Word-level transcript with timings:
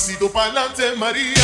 pasito 0.00 0.30
pa'lante, 0.30 0.96
María. 0.96 1.34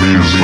É 0.00 0.18
isso 0.18 0.38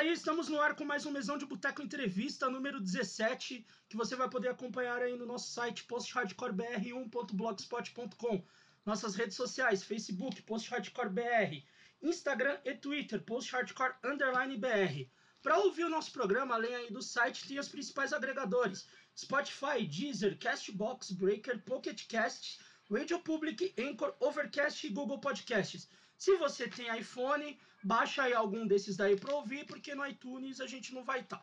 aí, 0.00 0.12
estamos 0.12 0.48
no 0.48 0.58
ar 0.58 0.74
com 0.74 0.82
mais 0.82 1.04
um 1.04 1.10
Mesão 1.10 1.36
de 1.36 1.44
Boteco 1.44 1.82
Entrevista, 1.82 2.48
número 2.48 2.80
17, 2.80 3.66
que 3.86 3.98
você 3.98 4.16
vai 4.16 4.30
poder 4.30 4.48
acompanhar 4.48 5.02
aí 5.02 5.14
no 5.14 5.26
nosso 5.26 5.52
site 5.52 5.84
posthardcorebr1.blogspot.com, 5.84 8.42
nossas 8.86 9.14
redes 9.14 9.36
sociais, 9.36 9.82
Facebook, 9.82 10.40
posthardcorebr, 10.40 11.62
Instagram 12.00 12.58
e 12.64 12.72
Twitter, 12.72 13.22
posthardcore 13.22 13.92
underline 14.02 14.56
br. 14.56 15.06
Para 15.42 15.58
ouvir 15.58 15.84
o 15.84 15.90
nosso 15.90 16.12
programa, 16.12 16.54
além 16.54 16.74
aí 16.74 16.90
do 16.90 17.02
site, 17.02 17.46
tem 17.46 17.58
os 17.58 17.68
principais 17.68 18.14
agregadores, 18.14 18.88
Spotify, 19.14 19.86
Deezer, 19.86 20.38
Castbox, 20.38 21.10
Breaker, 21.10 21.62
Pocket 21.62 22.06
Cast, 22.06 22.58
Radio 22.90 23.18
Public, 23.18 23.74
Anchor, 23.78 24.14
Overcast 24.18 24.86
e 24.86 24.90
Google 24.90 25.20
Podcasts. 25.20 25.90
Se 26.20 26.36
você 26.36 26.68
tem 26.68 26.94
iPhone, 26.98 27.58
baixa 27.82 28.24
aí 28.24 28.34
algum 28.34 28.66
desses 28.66 28.94
daí 28.94 29.16
para 29.16 29.34
ouvir, 29.34 29.64
porque 29.64 29.94
no 29.94 30.06
iTunes 30.06 30.60
a 30.60 30.66
gente 30.66 30.92
não 30.92 31.02
vai 31.02 31.20
estar. 31.20 31.42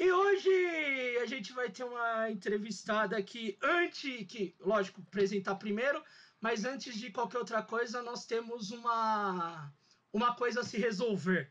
E 0.00 0.10
hoje 0.10 0.50
a 1.22 1.26
gente 1.26 1.52
vai 1.52 1.70
ter 1.70 1.84
uma 1.84 2.28
entrevistada 2.28 3.16
aqui, 3.16 3.56
antes 3.62 4.26
que, 4.26 4.52
lógico, 4.58 5.00
apresentar 5.02 5.54
primeiro, 5.54 6.02
mas 6.40 6.64
antes 6.64 6.98
de 6.98 7.12
qualquer 7.12 7.38
outra 7.38 7.62
coisa, 7.62 8.02
nós 8.02 8.26
temos 8.26 8.72
uma, 8.72 9.72
uma 10.12 10.34
coisa 10.34 10.62
a 10.62 10.64
se 10.64 10.76
resolver. 10.76 11.48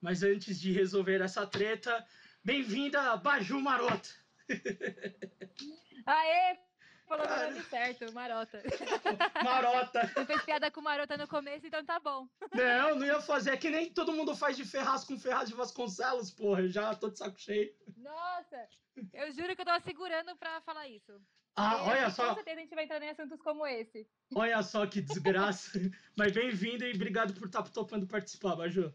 Mas 0.00 0.22
antes 0.22 0.58
de 0.58 0.72
resolver 0.72 1.20
essa 1.20 1.46
treta, 1.46 2.02
bem-vinda, 2.42 3.14
Baju 3.18 3.60
Marota. 3.60 4.08
Aê! 6.06 6.71
Falou 7.06 7.28
meu 7.28 7.50
nome 7.50 7.62
certo, 7.64 8.12
Marota. 8.12 8.62
Marota. 9.44 10.06
Você 10.06 10.24
fez 10.24 10.42
piada 10.44 10.70
com 10.70 10.80
Marota 10.80 11.16
no 11.16 11.28
começo, 11.28 11.66
então 11.66 11.84
tá 11.84 12.00
bom. 12.00 12.26
Não, 12.54 12.96
não 12.96 13.06
ia 13.06 13.20
fazer. 13.20 13.50
É 13.50 13.56
que 13.56 13.68
nem 13.70 13.92
todo 13.92 14.12
mundo 14.12 14.34
faz 14.34 14.56
de 14.56 14.64
Ferraz 14.64 15.04
com 15.04 15.18
Ferraz 15.18 15.48
de 15.48 15.54
Vasconcelos, 15.54 16.30
porra. 16.30 16.62
Eu 16.62 16.68
já 16.68 16.94
tô 16.94 17.10
de 17.10 17.18
saco 17.18 17.38
cheio. 17.38 17.74
Nossa! 17.96 18.68
Eu 19.12 19.32
juro 19.32 19.54
que 19.54 19.60
eu 19.62 19.66
tava 19.66 19.82
segurando 19.84 20.36
pra 20.36 20.60
falar 20.62 20.88
isso. 20.88 21.20
Ah, 21.54 21.82
olha 21.84 22.04
Com 22.06 22.10
só. 22.12 22.34
certeza 22.34 22.58
a 22.58 22.62
gente 22.62 22.74
vai 22.74 22.84
entrar 22.84 23.02
em 23.02 23.10
assuntos 23.10 23.40
como 23.42 23.66
esse. 23.66 24.08
Olha 24.34 24.62
só 24.62 24.86
que 24.86 25.02
desgraça. 25.02 25.70
Mas 26.16 26.32
bem-vindo 26.32 26.84
e 26.84 26.94
obrigado 26.94 27.34
por 27.34 27.46
estar 27.46 27.62
topando 27.64 28.06
participar, 28.06 28.56
Baju. 28.56 28.92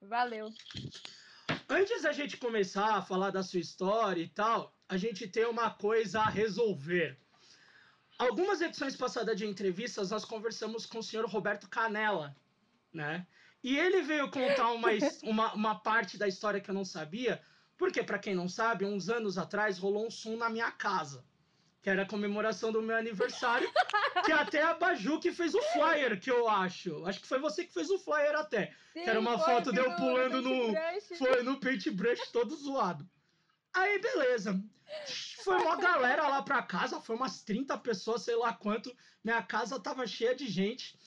Valeu. 0.00 0.48
Antes 1.68 2.02
da 2.02 2.12
gente 2.12 2.38
começar 2.38 2.96
a 2.96 3.02
falar 3.02 3.30
da 3.30 3.42
sua 3.42 3.60
história 3.60 4.22
e 4.22 4.28
tal, 4.28 4.74
a 4.90 4.96
gente 4.96 5.28
tem 5.28 5.46
uma 5.46 5.70
coisa 5.70 6.20
a 6.20 6.28
resolver. 6.28 7.16
Algumas 8.18 8.60
edições 8.60 8.96
passadas 8.96 9.36
de 9.36 9.46
entrevistas, 9.46 10.10
nós 10.10 10.24
conversamos 10.24 10.84
com 10.84 10.98
o 10.98 11.02
senhor 11.02 11.24
Roberto 11.26 11.68
Canella, 11.68 12.34
né? 12.92 13.24
E 13.62 13.78
ele 13.78 14.02
veio 14.02 14.28
contar 14.30 14.72
uma, 14.72 14.88
uma, 15.22 15.54
uma 15.54 15.74
parte 15.78 16.18
da 16.18 16.26
história 16.26 16.60
que 16.60 16.68
eu 16.70 16.74
não 16.74 16.84
sabia, 16.84 17.40
porque, 17.78 18.02
para 18.02 18.18
quem 18.18 18.34
não 18.34 18.48
sabe, 18.48 18.84
uns 18.84 19.08
anos 19.08 19.38
atrás 19.38 19.78
rolou 19.78 20.06
um 20.06 20.10
som 20.10 20.36
na 20.36 20.50
minha 20.50 20.70
casa, 20.72 21.24
que 21.82 21.88
era 21.88 22.02
a 22.02 22.06
comemoração 22.06 22.72
do 22.72 22.82
meu 22.82 22.96
aniversário, 22.96 23.70
que 24.24 24.32
até 24.32 24.62
a 24.62 24.74
Baju 24.74 25.18
que 25.20 25.32
fez 25.32 25.54
o 25.54 25.62
flyer, 25.72 26.20
que 26.20 26.30
eu 26.30 26.46
acho. 26.48 27.06
Acho 27.06 27.20
que 27.20 27.28
foi 27.28 27.38
você 27.38 27.64
que 27.64 27.72
fez 27.72 27.88
o 27.90 27.98
flyer 27.98 28.34
até. 28.34 28.74
Sim, 28.92 29.04
era 29.08 29.20
uma 29.20 29.38
foto 29.38 29.72
de 29.72 29.78
eu 29.78 29.88
no- 29.88 29.96
pulando 29.96 30.42
no- 30.42 30.74
Paintbrush. 30.74 31.16
Foi 31.18 31.42
no 31.42 31.60
paintbrush 31.60 32.32
todo 32.32 32.54
zoado. 32.56 33.08
Aí, 33.74 34.00
beleza. 34.00 34.62
Foi 35.44 35.56
uma 35.56 35.76
galera 35.76 36.28
lá 36.28 36.42
pra 36.42 36.62
casa, 36.62 37.00
foi 37.00 37.16
umas 37.16 37.42
30 37.42 37.76
pessoas, 37.78 38.22
sei 38.22 38.36
lá 38.36 38.52
quanto. 38.52 38.94
Minha 39.24 39.42
casa 39.42 39.80
tava 39.80 40.06
cheia 40.06 40.34
de 40.34 40.46
gente. 40.48 40.98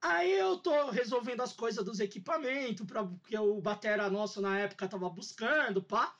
Aí 0.00 0.32
eu 0.32 0.58
tô 0.58 0.90
resolvendo 0.90 1.42
as 1.42 1.52
coisas 1.52 1.84
dos 1.84 2.00
equipamentos, 2.00 2.84
pra, 2.86 3.04
porque 3.04 3.38
o 3.38 3.60
batera 3.60 4.10
nosso 4.10 4.40
na 4.40 4.58
época 4.58 4.88
tava 4.88 5.08
buscando, 5.08 5.82
pá. 5.82 6.14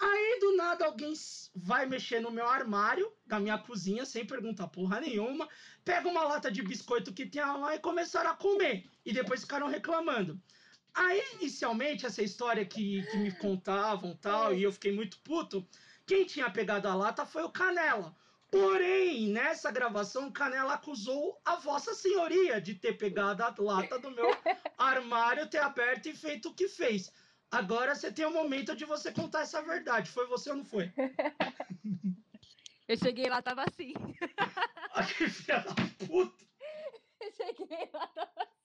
Aí 0.00 0.40
do 0.40 0.56
nada 0.56 0.86
alguém 0.86 1.12
vai 1.54 1.86
mexer 1.86 2.18
no 2.20 2.32
meu 2.32 2.48
armário 2.48 3.12
da 3.24 3.38
minha 3.38 3.56
cozinha 3.56 4.04
sem 4.04 4.26
perguntar 4.26 4.66
porra 4.66 5.00
nenhuma, 5.00 5.48
pega 5.84 6.08
uma 6.08 6.24
lata 6.24 6.50
de 6.50 6.60
biscoito 6.62 7.12
que 7.12 7.24
tinha 7.24 7.52
lá 7.52 7.76
e 7.76 7.78
começaram 7.78 8.30
a 8.30 8.34
comer. 8.34 8.90
E 9.06 9.12
depois 9.12 9.42
ficaram 9.42 9.68
reclamando. 9.68 10.40
Aí, 10.94 11.22
inicialmente, 11.34 12.04
essa 12.04 12.22
história 12.22 12.64
que, 12.64 13.02
que 13.10 13.16
me 13.16 13.32
contavam 13.32 14.14
tal, 14.16 14.54
e 14.54 14.62
eu 14.62 14.72
fiquei 14.72 14.92
muito 14.92 15.18
puto, 15.20 15.66
quem 16.06 16.26
tinha 16.26 16.50
pegado 16.50 16.88
a 16.88 16.94
lata 16.94 17.24
foi 17.24 17.42
o 17.42 17.50
Canela. 17.50 18.14
Porém, 18.50 19.28
nessa 19.28 19.70
gravação, 19.70 20.28
o 20.28 20.32
Canela 20.32 20.74
acusou 20.74 21.40
a 21.42 21.56
Vossa 21.56 21.94
Senhoria 21.94 22.60
de 22.60 22.74
ter 22.74 22.98
pegado 22.98 23.42
a 23.42 23.54
lata 23.58 23.98
do 23.98 24.10
meu 24.10 24.26
armário, 24.76 25.48
ter 25.48 25.58
aberto 25.58 26.06
e 26.06 26.14
feito 26.14 26.50
o 26.50 26.54
que 26.54 26.68
fez. 26.68 27.10
Agora 27.50 27.94
você 27.94 28.12
tem 28.12 28.26
o 28.26 28.30
momento 28.30 28.76
de 28.76 28.84
você 28.84 29.10
contar 29.10 29.42
essa 29.42 29.62
verdade. 29.62 30.10
Foi 30.10 30.26
você 30.26 30.50
ou 30.50 30.56
não 30.56 30.64
foi? 30.64 30.92
Eu 32.88 32.96
cheguei 32.98 33.28
lá, 33.28 33.40
tava 33.40 33.64
assim. 33.66 33.94
Que 35.16 35.28
filha 35.30 35.60
da 35.60 35.74
puta. 36.06 36.44
Eu 37.20 37.32
cheguei 37.32 37.88
lá, 37.92 38.06
tava 38.08 38.32
assim. 38.36 38.61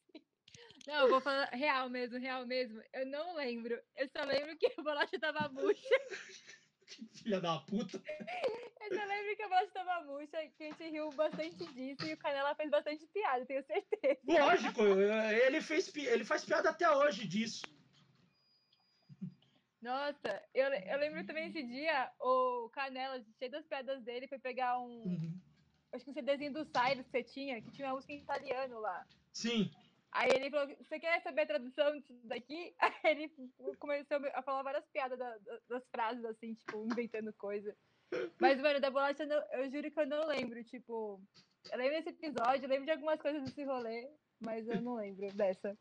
Não, 0.88 1.02
eu 1.02 1.10
vou 1.10 1.20
falar 1.20 1.50
real 1.50 1.90
mesmo, 1.90 2.18
real 2.18 2.46
mesmo. 2.46 2.82
Eu 2.94 3.06
não 3.06 3.36
lembro. 3.36 3.78
Eu 3.98 4.08
só 4.08 4.24
lembro 4.24 4.58
que 4.58 4.68
a 4.78 4.82
bolacha 4.82 5.20
tava 5.20 5.50
murcha. 5.50 5.96
Filha 7.12 7.42
da 7.42 7.60
puta. 7.60 8.02
Eu 8.80 8.98
só 8.98 9.06
lembro 9.06 9.36
que 9.36 9.44
a 9.44 9.50
bolacha 9.50 9.72
tava 9.74 10.06
murcha, 10.06 10.48
que 10.58 10.64
a 10.64 10.68
gente 10.68 10.90
riu 10.90 11.10
bastante 11.12 11.66
disso 11.74 12.06
e 12.08 12.14
o 12.14 12.18
Canela 12.18 12.56
fez 12.56 12.72
bastante 12.72 13.06
piada, 13.08 13.46
tenho 13.46 13.62
certeza. 13.66 14.22
Lógico, 14.26 14.82
ele, 14.82 15.60
fez, 15.60 15.94
ele 15.94 16.24
faz 16.24 16.46
piada 16.46 16.70
até 16.70 16.90
hoje 16.90 17.28
disso. 17.28 17.64
Nossa, 19.82 20.42
eu, 20.54 20.68
eu 20.68 20.98
lembro 21.00 21.26
também 21.26 21.50
esse 21.50 21.64
dia, 21.64 22.10
o 22.22 22.70
Canela, 22.70 23.22
cheio 23.38 23.52
das 23.52 23.66
piadas 23.66 24.02
dele, 24.04 24.28
foi 24.28 24.40
pegar 24.40 24.80
um. 24.80 25.04
Uhum. 25.04 25.42
Acho 25.92 26.06
que 26.06 26.12
um 26.12 26.14
CDzinho 26.14 26.54
do 26.54 26.66
Cyrus 26.66 27.06
que 27.06 27.12
você 27.12 27.24
tinha, 27.24 27.62
que 27.62 27.72
tinha 27.72 27.90
uma 27.90 27.96
música 27.96 28.14
em 28.14 28.20
italiano 28.20 28.80
lá. 28.80 29.06
Sim. 29.34 29.70
Aí 30.12 30.30
ele 30.32 30.50
falou: 30.50 30.68
Você 30.78 31.00
quer 31.00 31.22
saber 31.22 31.42
a 31.42 31.48
tradução 31.48 32.00
disso 32.00 32.14
daqui? 32.24 32.74
Aí 33.04 33.12
ele 33.12 33.32
começou 33.80 34.18
a 34.34 34.42
falar 34.42 34.64
várias 34.64 34.86
piadas 34.88 35.18
da- 35.20 35.38
da- 35.38 35.60
das 35.70 35.88
frases, 35.90 36.24
assim, 36.26 36.54
tipo, 36.56 36.84
inventando 36.86 37.34
coisa. 37.34 37.76
Mas, 38.40 38.60
mano, 38.62 38.80
da 38.80 38.90
bolacha, 38.90 39.24
eu, 39.24 39.28
não- 39.28 39.54
eu 39.54 39.70
juro 39.70 39.92
que 39.92 40.00
eu 40.00 40.08
não 40.08 40.26
lembro. 40.28 40.64
Tipo, 40.64 41.22
eu 41.72 41.78
lembro 41.78 41.96
desse 41.98 42.10
episódio, 42.10 42.66
eu 42.66 42.70
lembro 42.70 42.86
de 42.86 42.92
algumas 42.92 43.22
coisas 43.22 43.44
desse 43.44 43.64
rolê, 43.66 44.10
mas 44.40 44.66
eu 44.68 44.82
não 44.82 44.96
lembro 44.96 45.28
dessa. 45.34 45.78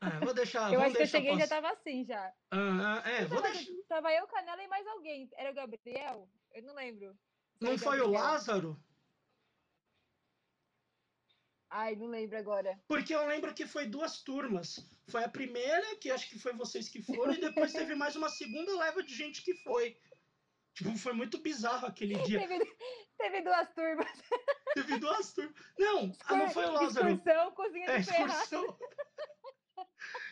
Ah, 0.00 0.20
vou 0.20 0.34
deixar. 0.34 0.70
eu 0.74 0.80
acho 0.80 0.94
que 0.96 1.02
eu 1.02 1.06
cheguei 1.06 1.32
e 1.34 1.38
já 1.38 1.48
tava 1.48 1.70
assim 1.70 2.04
já. 2.04 2.32
Ah, 2.50 3.02
é, 3.08 3.24
vou 3.24 3.40
Tava, 3.40 3.54
deixar. 3.54 3.72
tava 3.88 4.12
eu, 4.12 4.26
Canela 4.26 4.62
e 4.62 4.68
mais 4.68 4.86
alguém. 4.86 5.28
Era 5.34 5.50
o 5.50 5.54
Gabriel? 5.54 6.28
Eu 6.52 6.62
não 6.64 6.74
lembro. 6.74 7.16
Não 7.60 7.78
foi 7.78 8.00
o. 8.00 8.10
Lázaro? 8.10 8.76
Ai, 11.74 11.96
não 11.96 12.06
lembro 12.08 12.36
agora. 12.36 12.78
Porque 12.86 13.14
eu 13.14 13.26
lembro 13.26 13.54
que 13.54 13.66
foi 13.66 13.86
duas 13.86 14.22
turmas. 14.22 14.78
Foi 15.08 15.24
a 15.24 15.28
primeira, 15.28 15.96
que 15.96 16.10
acho 16.10 16.28
que 16.28 16.38
foi 16.38 16.52
vocês 16.52 16.86
que 16.88 17.00
foram, 17.02 17.32
e 17.32 17.40
depois 17.40 17.72
teve 17.72 17.94
mais 17.94 18.14
uma 18.14 18.28
segunda 18.28 18.76
leva 18.78 19.02
de 19.02 19.14
gente 19.14 19.42
que 19.42 19.54
foi. 19.62 19.96
Tipo, 20.74 20.96
foi 20.98 21.14
muito 21.14 21.38
bizarro 21.40 21.86
aquele 21.86 22.14
dia. 22.24 22.40
Teve, 22.46 22.58
teve 23.18 23.40
duas 23.42 23.72
turmas. 23.74 24.22
Teve 24.74 24.98
duas 24.98 25.32
turmas. 25.32 25.54
Não, 25.78 26.12
ah, 26.26 26.36
não 26.36 26.50
foi 26.50 26.66
o 26.66 26.72
Lázaro. 26.72 27.08
Excursão, 27.10 27.50
cozinha 27.52 27.86
É, 27.90 27.98
de 27.98 28.04
ferrar. 28.04 28.42
excursão. 28.42 28.78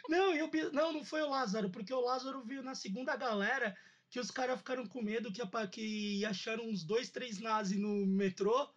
Não, 0.08 0.34
e 0.34 0.42
o 0.42 0.48
bi- 0.48 0.70
não, 0.72 0.92
não 0.92 1.04
foi 1.04 1.22
o 1.22 1.28
Lázaro, 1.28 1.70
porque 1.70 1.92
o 1.92 2.00
Lázaro 2.00 2.42
veio 2.44 2.62
na 2.62 2.74
segunda 2.74 3.16
galera 3.16 3.74
que 4.10 4.18
os 4.20 4.30
caras 4.30 4.58
ficaram 4.58 4.86
com 4.86 5.00
medo 5.02 5.32
que, 5.32 5.40
que 5.68 6.24
acharam 6.24 6.64
uns 6.68 6.84
dois, 6.84 7.10
três 7.10 7.38
nazis 7.38 7.78
no 7.78 8.06
metrô, 8.06 8.68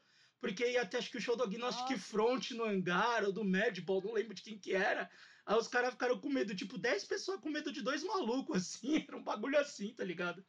porque 0.44 0.72
ia 0.72 0.82
até 0.82 0.98
acho 0.98 1.10
que 1.10 1.18
o 1.18 1.22
show 1.22 1.38
do 1.38 1.44
Agnostic. 1.44 1.98
Front 1.98 2.52
no 2.52 2.66
hangar, 2.66 3.24
ou 3.24 3.32
do 3.32 3.46
Madball, 3.46 4.02
não 4.04 4.12
lembro 4.12 4.34
de 4.34 4.42
quem 4.42 4.60
que 4.60 4.74
era. 4.76 5.10
Aí 5.46 5.56
os 5.58 5.70
caras 5.70 5.92
ficaram 5.92 6.20
com 6.20 6.28
medo, 6.28 6.54
tipo, 6.54 6.78
10 6.78 7.06
pessoas 7.06 7.40
com 7.40 7.50
medo 7.50 7.72
de 7.72 7.82
dois 7.82 8.04
malucos, 8.04 8.58
assim, 8.84 9.06
era 9.08 9.16
um 9.16 9.24
bagulho 9.24 9.58
assim, 9.58 9.94
tá 9.94 10.04
ligado? 10.04 10.46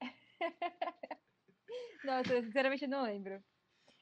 Nossa, 2.04 2.34
eu 2.34 2.42
sinceramente 2.42 2.86
não 2.86 3.04
lembro. 3.04 3.42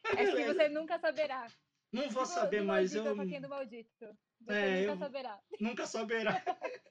É 0.05 0.17
que 0.17 0.45
você 0.53 0.69
nunca 0.69 0.99
saberá. 0.99 1.47
Não 1.93 2.11
vou 2.11 2.25
Do- 2.25 2.29
saber, 2.29 2.63
maldito 2.63 3.07
eu 3.07 3.17
quem 3.17 3.37
é 3.37 3.41
do 3.41 3.49
maldito. 3.49 4.19
Você 4.41 4.53
É, 4.53 4.81
nunca 4.81 4.93
eu- 4.93 4.99
saberá. 4.99 5.41
nunca 5.61 5.87
saberá. 5.87 6.43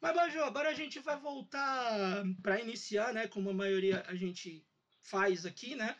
Mas, 0.00 0.14
Baju, 0.16 0.42
agora 0.42 0.70
a 0.70 0.74
gente 0.74 0.98
vai 0.98 1.16
voltar 1.20 2.24
para 2.42 2.58
iniciar, 2.60 3.12
né? 3.14 3.28
Como 3.28 3.50
a 3.50 3.54
maioria 3.54 4.02
a 4.08 4.14
gente 4.14 4.66
faz 5.02 5.46
aqui, 5.46 5.74
né? 5.74 5.96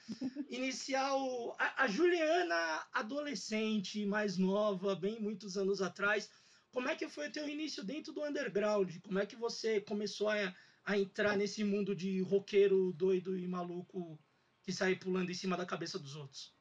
Iniciar 0.48 1.14
o, 1.14 1.54
a, 1.58 1.84
a, 1.84 1.88
Juliana 1.88 2.86
adolescente, 2.92 4.04
mais 4.06 4.36
nova, 4.36 4.94
bem 4.94 5.20
muitos 5.20 5.56
anos 5.56 5.80
atrás. 5.80 6.30
Como 6.70 6.88
é 6.88 6.94
que 6.94 7.08
foi 7.08 7.28
o 7.28 7.32
teu 7.32 7.48
início 7.48 7.82
dentro 7.82 8.12
do 8.12 8.24
underground? 8.24 8.96
Como 9.02 9.18
é 9.18 9.26
que 9.26 9.36
você 9.36 9.80
começou 9.80 10.28
a, 10.28 10.54
a 10.84 10.98
entrar 10.98 11.36
nesse 11.36 11.64
mundo 11.64 11.94
de 11.94 12.20
roqueiro 12.20 12.92
doido 12.92 13.36
e 13.36 13.46
maluco 13.48 14.18
que 14.62 14.72
sai 14.72 14.94
pulando 14.94 15.30
em 15.30 15.34
cima 15.34 15.56
da 15.56 15.66
cabeça 15.66 15.98
dos 15.98 16.14
outros? 16.14 16.54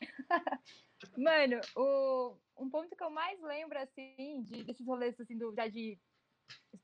Mano, 1.16 1.60
o, 1.76 2.36
um 2.56 2.70
ponto 2.70 2.94
que 2.94 3.02
eu 3.02 3.10
mais 3.10 3.40
lembro, 3.40 3.78
assim, 3.78 4.42
de, 4.44 4.64
desses 4.64 4.86
rolês, 4.86 5.18
assim, 5.20 5.36
do, 5.36 5.54
já 5.54 5.66
de, 5.66 5.98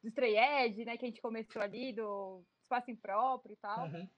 do 0.03 0.09
Stray 0.09 0.37
Edge, 0.37 0.85
né, 0.85 0.97
que 0.97 1.05
a 1.05 1.09
gente 1.09 1.23
começou 1.23 1.63
ali, 1.63 1.93
do 1.93 2.45
espaço 2.63 2.91
impróprio 2.91 3.53
e 3.53 3.57
tal. 3.57 3.87
Uhum. 3.87 4.09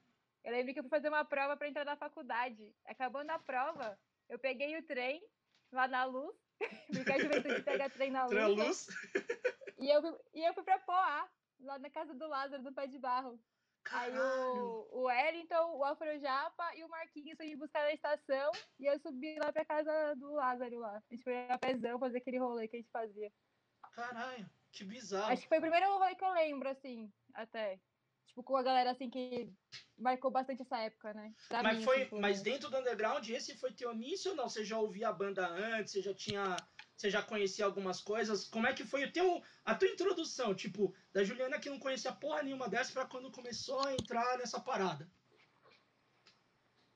Eu 0.43 0.51
lembro 0.51 0.73
que 0.73 0.79
eu 0.79 0.83
fui 0.83 0.89
fazer 0.89 1.09
uma 1.09 1.23
prova 1.23 1.55
para 1.55 1.67
entrar 1.67 1.85
na 1.85 1.95
faculdade. 1.95 2.75
Acabando 2.85 3.29
a 3.29 3.39
prova, 3.39 3.97
eu 4.29 4.37
peguei 4.37 4.77
o 4.77 4.83
trem 4.83 5.25
lá 5.71 5.87
na 5.87 6.03
luz, 6.05 6.35
porque 6.91 7.11
a 7.11 7.19
juventude 7.19 7.61
pega 7.63 7.89
trem 7.89 8.11
na 8.11 8.25
luz. 8.25 8.35
Né? 8.35 8.47
luz. 8.47 8.87
E 9.79 9.89
eu, 9.89 10.21
e 10.33 10.47
eu 10.47 10.53
fui 10.53 10.63
para 10.63 10.79
Poá, 10.79 11.29
lá 11.59 11.79
na 11.79 11.89
casa 11.89 12.13
do 12.13 12.27
Lázaro, 12.27 12.63
do 12.63 12.73
Pé 12.73 12.87
de 12.87 12.99
Barro. 12.99 13.39
Caralho. 13.83 14.13
Aí 14.13 14.17
o, 14.17 14.87
o 14.91 15.01
Wellington, 15.03 15.77
o 15.77 15.83
Alfredo 15.83 16.21
Japa 16.21 16.75
e 16.75 16.83
o 16.83 16.89
Marquinhos 16.89 17.35
foram 17.35 17.49
me 17.49 17.57
buscar 17.57 17.83
na 17.83 17.91
estação 17.91 18.51
e 18.79 18.85
eu 18.85 18.97
subi 18.99 19.35
lá 19.37 19.51
pra 19.51 19.65
casa 19.65 20.15
do 20.15 20.33
Lázaro 20.33 20.79
lá. 20.79 20.95
A 20.95 21.13
gente 21.13 21.23
foi 21.23 21.49
a 21.49 21.57
pezão 21.57 21.99
fazer 21.99 22.19
aquele 22.19 22.39
rolê 22.39 22.67
que 22.67 22.77
a 22.77 22.79
gente 22.79 22.91
fazia. 22.91 23.31
Caralho, 23.93 24.49
que 24.71 24.85
bizarro. 24.85 25.33
Acho 25.33 25.41
que 25.41 25.49
foi 25.49 25.57
o 25.57 25.61
primeiro 25.61 25.87
rolê 25.87 26.15
que 26.15 26.23
eu 26.23 26.31
lembro, 26.31 26.69
assim, 26.69 27.11
até. 27.33 27.79
Tipo, 28.27 28.43
com 28.43 28.57
a 28.57 28.63
galera 28.63 28.91
assim 28.91 29.09
que 29.09 29.51
marcou 29.97 30.31
bastante 30.31 30.63
essa 30.63 30.79
época, 30.79 31.13
né? 31.13 31.33
Pra 31.47 31.61
mas 31.61 31.77
mim, 31.77 31.83
foi, 31.83 32.03
assim, 32.03 32.19
mas 32.19 32.41
dentro 32.41 32.69
do 32.69 32.77
underground, 32.77 33.27
esse 33.29 33.55
foi 33.55 33.71
teu 33.71 33.93
início 33.93 34.31
ou 34.31 34.37
não? 34.37 34.49
Você 34.49 34.63
já 34.63 34.79
ouvia 34.79 35.09
a 35.09 35.13
banda 35.13 35.47
antes? 35.47 35.93
Você 35.93 36.01
já 36.01 36.13
tinha 36.13 36.57
você 37.03 37.09
já 37.09 37.21
conhecia 37.21 37.65
algumas 37.65 38.01
coisas. 38.01 38.47
Como 38.47 38.65
é 38.65 38.73
que 38.73 38.85
foi 38.85 39.03
o 39.03 39.11
teu, 39.11 39.41
a 39.65 39.75
tua 39.75 39.89
introdução, 39.89 40.55
tipo, 40.55 40.95
da 41.11 41.23
Juliana 41.23 41.59
que 41.59 41.69
não 41.69 41.79
conhecia 41.79 42.13
porra 42.13 42.43
nenhuma 42.43 42.69
dessa 42.69 42.93
para 42.93 43.05
quando 43.05 43.31
começou 43.31 43.85
a 43.85 43.93
entrar 43.93 44.37
nessa 44.37 44.59
parada? 44.59 45.09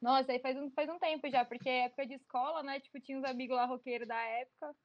Nossa, 0.02 0.32
aí 0.32 0.40
faz 0.40 0.56
um, 0.56 0.72
faz 0.72 0.90
um 0.90 1.00
tempo 1.00 1.30
já, 1.30 1.44
porque 1.44 1.68
é 1.68 1.86
época 1.86 2.06
de 2.06 2.14
escola, 2.14 2.64
né? 2.64 2.80
Tipo, 2.80 3.02
tinha 3.02 3.18
uns 3.18 3.26
amigos 3.26 3.58
lá 3.58 3.66
roqueiros 3.66 4.08
da 4.08 4.22
época. 4.22 4.76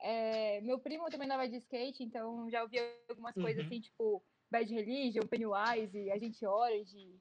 É, 0.00 0.60
meu 0.60 0.78
primo 0.78 1.08
também 1.08 1.26
andava 1.26 1.48
de 1.48 1.56
skate, 1.56 2.02
então 2.02 2.50
já 2.50 2.62
ouvia 2.62 2.82
algumas 3.08 3.34
uhum. 3.36 3.42
coisas 3.42 3.64
assim, 3.64 3.80
tipo 3.80 4.24
Bad 4.50 4.72
Religion, 4.72 5.26
Pennywise, 5.26 6.10
Agente 6.10 6.46
Orange, 6.46 7.20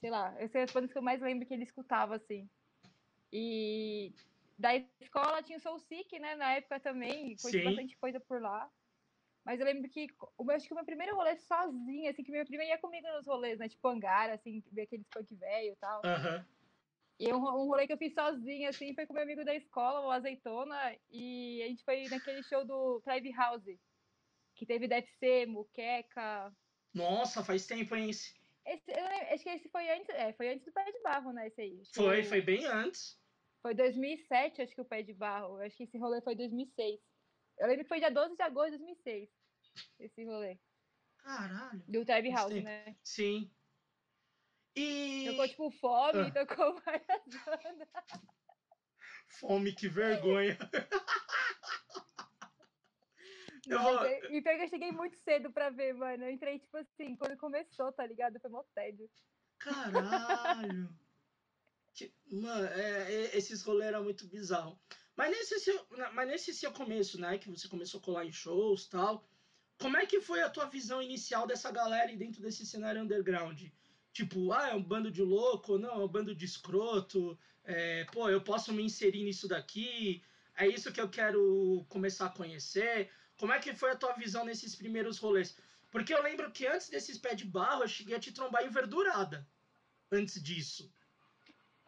sei 0.00 0.10
lá, 0.10 0.34
essas 0.38 0.72
bandas 0.72 0.92
que 0.92 0.98
eu 0.98 1.02
mais 1.02 1.20
lembro 1.20 1.46
que 1.46 1.54
ele 1.54 1.64
escutava, 1.64 2.16
assim. 2.16 2.48
E 3.32 4.12
da 4.58 4.74
escola 5.00 5.42
tinha 5.42 5.58
o 5.58 5.60
Soul 5.60 5.78
Sick, 5.80 6.18
né? 6.18 6.36
Na 6.36 6.52
época 6.52 6.80
também, 6.80 7.36
foi 7.38 7.64
bastante 7.64 7.96
coisa 7.96 8.20
por 8.20 8.40
lá. 8.40 8.70
Mas 9.44 9.60
eu 9.60 9.66
lembro 9.66 9.88
que 9.88 10.08
eu 10.18 10.50
acho 10.50 10.66
que 10.66 10.72
o 10.72 10.76
meu 10.76 10.84
primeiro 10.84 11.14
rolê 11.14 11.36
sozinha, 11.36 12.10
assim, 12.10 12.24
que 12.24 12.32
minha 12.32 12.44
prima 12.44 12.64
ia 12.64 12.78
comigo 12.78 13.06
nos 13.08 13.26
rolês, 13.26 13.58
né? 13.58 13.68
Tipo 13.68 13.88
Angara, 13.88 14.34
assim, 14.34 14.62
ver 14.72 14.82
aqueles 14.82 15.06
punk 15.08 15.34
velho 15.36 15.72
e 15.72 15.76
tal. 15.76 16.02
Uhum. 16.04 16.44
E 17.18 17.32
um, 17.32 17.38
um 17.38 17.68
rolê 17.68 17.86
que 17.86 17.92
eu 17.92 17.98
fiz 17.98 18.12
sozinha, 18.12 18.70
assim, 18.70 18.92
foi 18.94 19.06
com 19.06 19.14
meu 19.14 19.22
amigo 19.22 19.44
da 19.44 19.54
escola, 19.54 20.00
o 20.00 20.10
Azeitona, 20.10 20.96
e 21.10 21.62
a 21.62 21.68
gente 21.68 21.84
foi 21.84 22.08
naquele 22.08 22.42
show 22.42 22.64
do 22.64 23.00
Tribe 23.02 23.32
House, 23.32 23.64
que 24.56 24.66
teve 24.66 24.88
DFC, 24.88 25.46
Muqueca. 25.46 26.52
Nossa, 26.92 27.44
faz 27.44 27.66
tempo, 27.66 27.94
hein? 27.94 28.10
Esse, 28.10 28.34
esse 28.64 28.90
eu, 28.90 29.06
acho 29.06 29.44
que 29.44 29.50
esse 29.50 29.68
foi 29.68 29.88
antes, 29.90 30.08
é, 30.08 30.32
foi 30.32 30.48
antes 30.48 30.64
do 30.64 30.72
Pé 30.72 30.90
de 30.90 31.00
Barro, 31.02 31.32
né? 31.32 31.46
Esse 31.46 31.60
aí. 31.60 31.82
Foi, 31.94 32.24
foi 32.24 32.40
bem 32.40 32.64
antes. 32.64 33.20
Foi 33.62 33.74
2007, 33.74 34.62
acho 34.62 34.74
que 34.74 34.80
o 34.80 34.84
Pé 34.84 35.02
de 35.02 35.12
Barro. 35.12 35.58
Acho 35.58 35.76
que 35.76 35.84
esse 35.84 35.98
rolê 35.98 36.20
foi 36.22 36.34
2006. 36.34 36.98
Eu 37.58 37.68
lembro 37.68 37.84
que 37.84 37.88
foi 37.88 37.98
dia 37.98 38.10
12 38.10 38.34
de 38.34 38.42
agosto 38.42 38.72
de 38.72 38.78
2006. 38.78 39.28
Esse 40.00 40.24
rolê. 40.24 40.58
Caralho. 41.18 41.82
Do 41.86 42.04
Tribe 42.04 42.30
House, 42.30 42.52
Sim. 42.52 42.62
né? 42.62 42.96
Sim. 43.02 43.50
E. 44.74 45.26
Tocou 45.30 45.48
tipo 45.48 45.70
fome, 45.72 46.20
ah. 46.20 46.30
tocou 46.30 46.80
várias 46.80 47.22
bandas. 47.44 47.88
Fome, 49.28 49.74
que 49.74 49.88
vergonha. 49.88 50.56
eu 53.66 53.80
vou... 53.80 54.06
E 54.06 54.42
pior 54.42 54.56
que 54.56 54.64
eu 54.64 54.68
cheguei 54.68 54.92
muito 54.92 55.16
cedo 55.18 55.50
pra 55.52 55.70
ver, 55.70 55.94
mano. 55.94 56.24
Eu 56.24 56.30
entrei, 56.30 56.58
tipo 56.58 56.76
assim, 56.76 57.16
quando 57.16 57.36
começou, 57.36 57.92
tá 57.92 58.06
ligado? 58.06 58.40
Foi 58.40 58.50
mó 58.50 58.62
tédio. 58.74 59.08
Caralho. 59.58 60.88
Que, 61.94 62.12
mano, 62.30 62.66
é, 62.66 63.12
é, 63.12 63.36
esses 63.36 63.62
rolês 63.62 63.88
eram 63.88 64.04
muito 64.04 64.26
bizarros. 64.26 64.76
Mas 65.16 65.30
nesse, 65.30 65.58
seu, 65.60 65.86
mas 66.12 66.28
nesse 66.28 66.52
seu 66.52 66.70
começo, 66.70 67.18
né? 67.18 67.38
Que 67.38 67.50
você 67.50 67.68
começou 67.68 68.00
a 68.00 68.02
colar 68.02 68.26
em 68.26 68.32
shows 68.32 68.84
e 68.84 68.90
tal. 68.90 69.26
Como 69.78 69.96
é 69.96 70.06
que 70.06 70.20
foi 70.20 70.42
a 70.42 70.50
tua 70.50 70.66
visão 70.66 71.02
inicial 71.02 71.46
dessa 71.46 71.70
galera 71.70 72.14
dentro 72.16 72.42
desse 72.42 72.66
cenário 72.66 73.02
underground? 73.02 73.62
Tipo, 74.12 74.52
ah, 74.52 74.70
é 74.70 74.74
um 74.74 74.82
bando 74.82 75.10
de 75.10 75.22
louco, 75.22 75.78
não, 75.78 76.00
é 76.00 76.04
um 76.04 76.08
bando 76.08 76.34
de 76.34 76.44
escroto. 76.44 77.38
É, 77.64 78.04
pô, 78.12 78.28
eu 78.28 78.42
posso 78.42 78.72
me 78.72 78.82
inserir 78.82 79.24
nisso 79.24 79.48
daqui. 79.48 80.22
É 80.56 80.66
isso 80.66 80.92
que 80.92 81.00
eu 81.00 81.08
quero 81.08 81.84
começar 81.88 82.26
a 82.26 82.30
conhecer. 82.30 83.10
Como 83.38 83.52
é 83.52 83.58
que 83.58 83.74
foi 83.74 83.90
a 83.90 83.96
tua 83.96 84.12
visão 84.14 84.44
nesses 84.44 84.74
primeiros 84.74 85.18
rolês? 85.18 85.56
Porque 85.90 86.12
eu 86.12 86.22
lembro 86.22 86.50
que 86.50 86.66
antes 86.66 86.88
desses 86.88 87.18
pés 87.18 87.36
de 87.36 87.44
barro, 87.44 87.82
eu 87.84 87.88
cheguei 87.88 88.16
a 88.16 88.20
te 88.20 88.32
trombar 88.32 88.64
em 88.64 88.70
verdurada. 88.70 89.46
Antes 90.10 90.42
disso. 90.42 90.92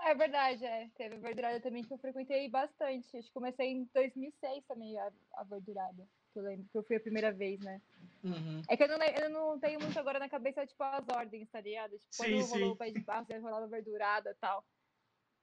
É 0.00 0.14
verdade, 0.14 0.64
é. 0.64 0.88
Teve 0.96 1.16
verdurada 1.18 1.60
também 1.60 1.82
que 1.82 1.92
eu 1.92 1.98
frequentei 1.98 2.48
bastante. 2.48 3.16
Acho 3.16 3.28
que 3.28 3.34
comecei 3.34 3.68
em 3.68 3.90
2006 3.92 4.64
também 4.66 4.98
a, 4.98 5.12
a 5.34 5.44
verdurada. 5.44 6.06
Que 6.32 6.38
eu 6.38 6.42
lembro 6.42 6.68
que 6.70 6.78
eu 6.78 6.84
fui 6.84 6.96
a 6.96 7.00
primeira 7.00 7.32
vez, 7.32 7.60
né? 7.60 7.80
Uhum. 8.22 8.62
É 8.68 8.76
que 8.76 8.84
eu 8.84 8.88
não, 8.88 9.02
eu 9.02 9.30
não 9.30 9.58
tenho 9.58 9.80
muito 9.80 9.98
agora 9.98 10.18
na 10.18 10.28
cabeça, 10.28 10.66
tipo, 10.66 10.82
as 10.82 11.08
ordens, 11.08 11.48
tá 11.50 11.60
ligado? 11.60 11.98
Tipo, 11.98 12.14
sim, 12.14 12.22
quando 12.22 12.42
sim. 12.42 12.52
rolou 12.52 12.72
o 12.72 12.76
pé 12.76 12.90
de 12.90 13.00
barro, 13.00 13.26
rolava 13.40 13.66
verdurada 13.66 14.30
e 14.30 14.34
tal. 14.34 14.64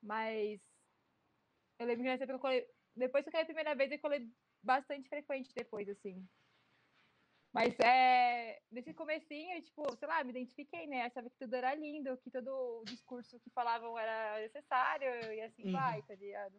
Mas 0.01 0.61
eu 1.79 1.87
lembro 1.87 2.03
que 2.03 2.09
nessa 2.09 2.23
época 2.23 2.35
eu 2.37 2.41
colei. 2.41 2.67
Depois 2.95 3.23
que 3.23 3.29
eu 3.29 3.33
caí 3.33 3.41
a 3.41 3.45
primeira 3.45 3.75
vez, 3.75 3.91
eu 3.91 3.99
colei 3.99 4.29
bastante 4.65 5.07
frequente 5.07 5.53
depois, 5.55 5.87
assim. 5.87 6.27
Mas 7.53 7.73
é, 7.79 8.59
nesse 8.69 8.93
comecinho, 8.93 9.61
tipo, 9.61 9.95
sei 9.95 10.07
lá, 10.09 10.21
me 10.23 10.31
identifiquei, 10.31 10.87
né? 10.87 11.03
Achava 11.03 11.29
que 11.29 11.37
tudo 11.39 11.55
era 11.55 11.73
lindo, 11.73 12.17
que 12.17 12.29
todo 12.29 12.49
o 12.49 12.83
discurso 12.83 13.39
que 13.39 13.49
falavam 13.51 13.97
era 13.97 14.41
necessário 14.41 15.07
e 15.33 15.41
assim 15.41 15.67
uhum. 15.67 15.71
vai, 15.71 16.01
tá 16.01 16.15
ligado? 16.15 16.53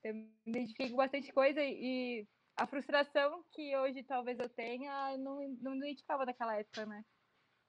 Então, 0.00 0.12
me 0.12 0.30
identifiquei 0.46 0.90
com 0.90 0.96
bastante 0.96 1.32
coisa 1.32 1.62
e 1.62 2.28
a 2.56 2.66
frustração 2.66 3.42
que 3.52 3.74
hoje 3.76 4.02
talvez 4.02 4.38
eu 4.38 4.48
tenha, 4.50 5.16
não, 5.16 5.40
não 5.62 5.72
me 5.72 5.86
identificava 5.86 6.26
naquela 6.26 6.58
época, 6.58 6.84
né? 6.84 7.02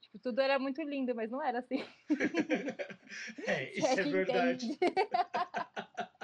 Tipo, 0.01 0.19
tudo 0.19 0.41
era 0.41 0.59
muito 0.59 0.81
lindo, 0.81 1.15
mas 1.15 1.29
não 1.31 1.41
era 1.41 1.59
assim. 1.59 1.83
é, 3.47 3.71
isso 3.77 3.87
é, 3.87 3.93
é 3.93 4.03
verdade. 4.03 4.67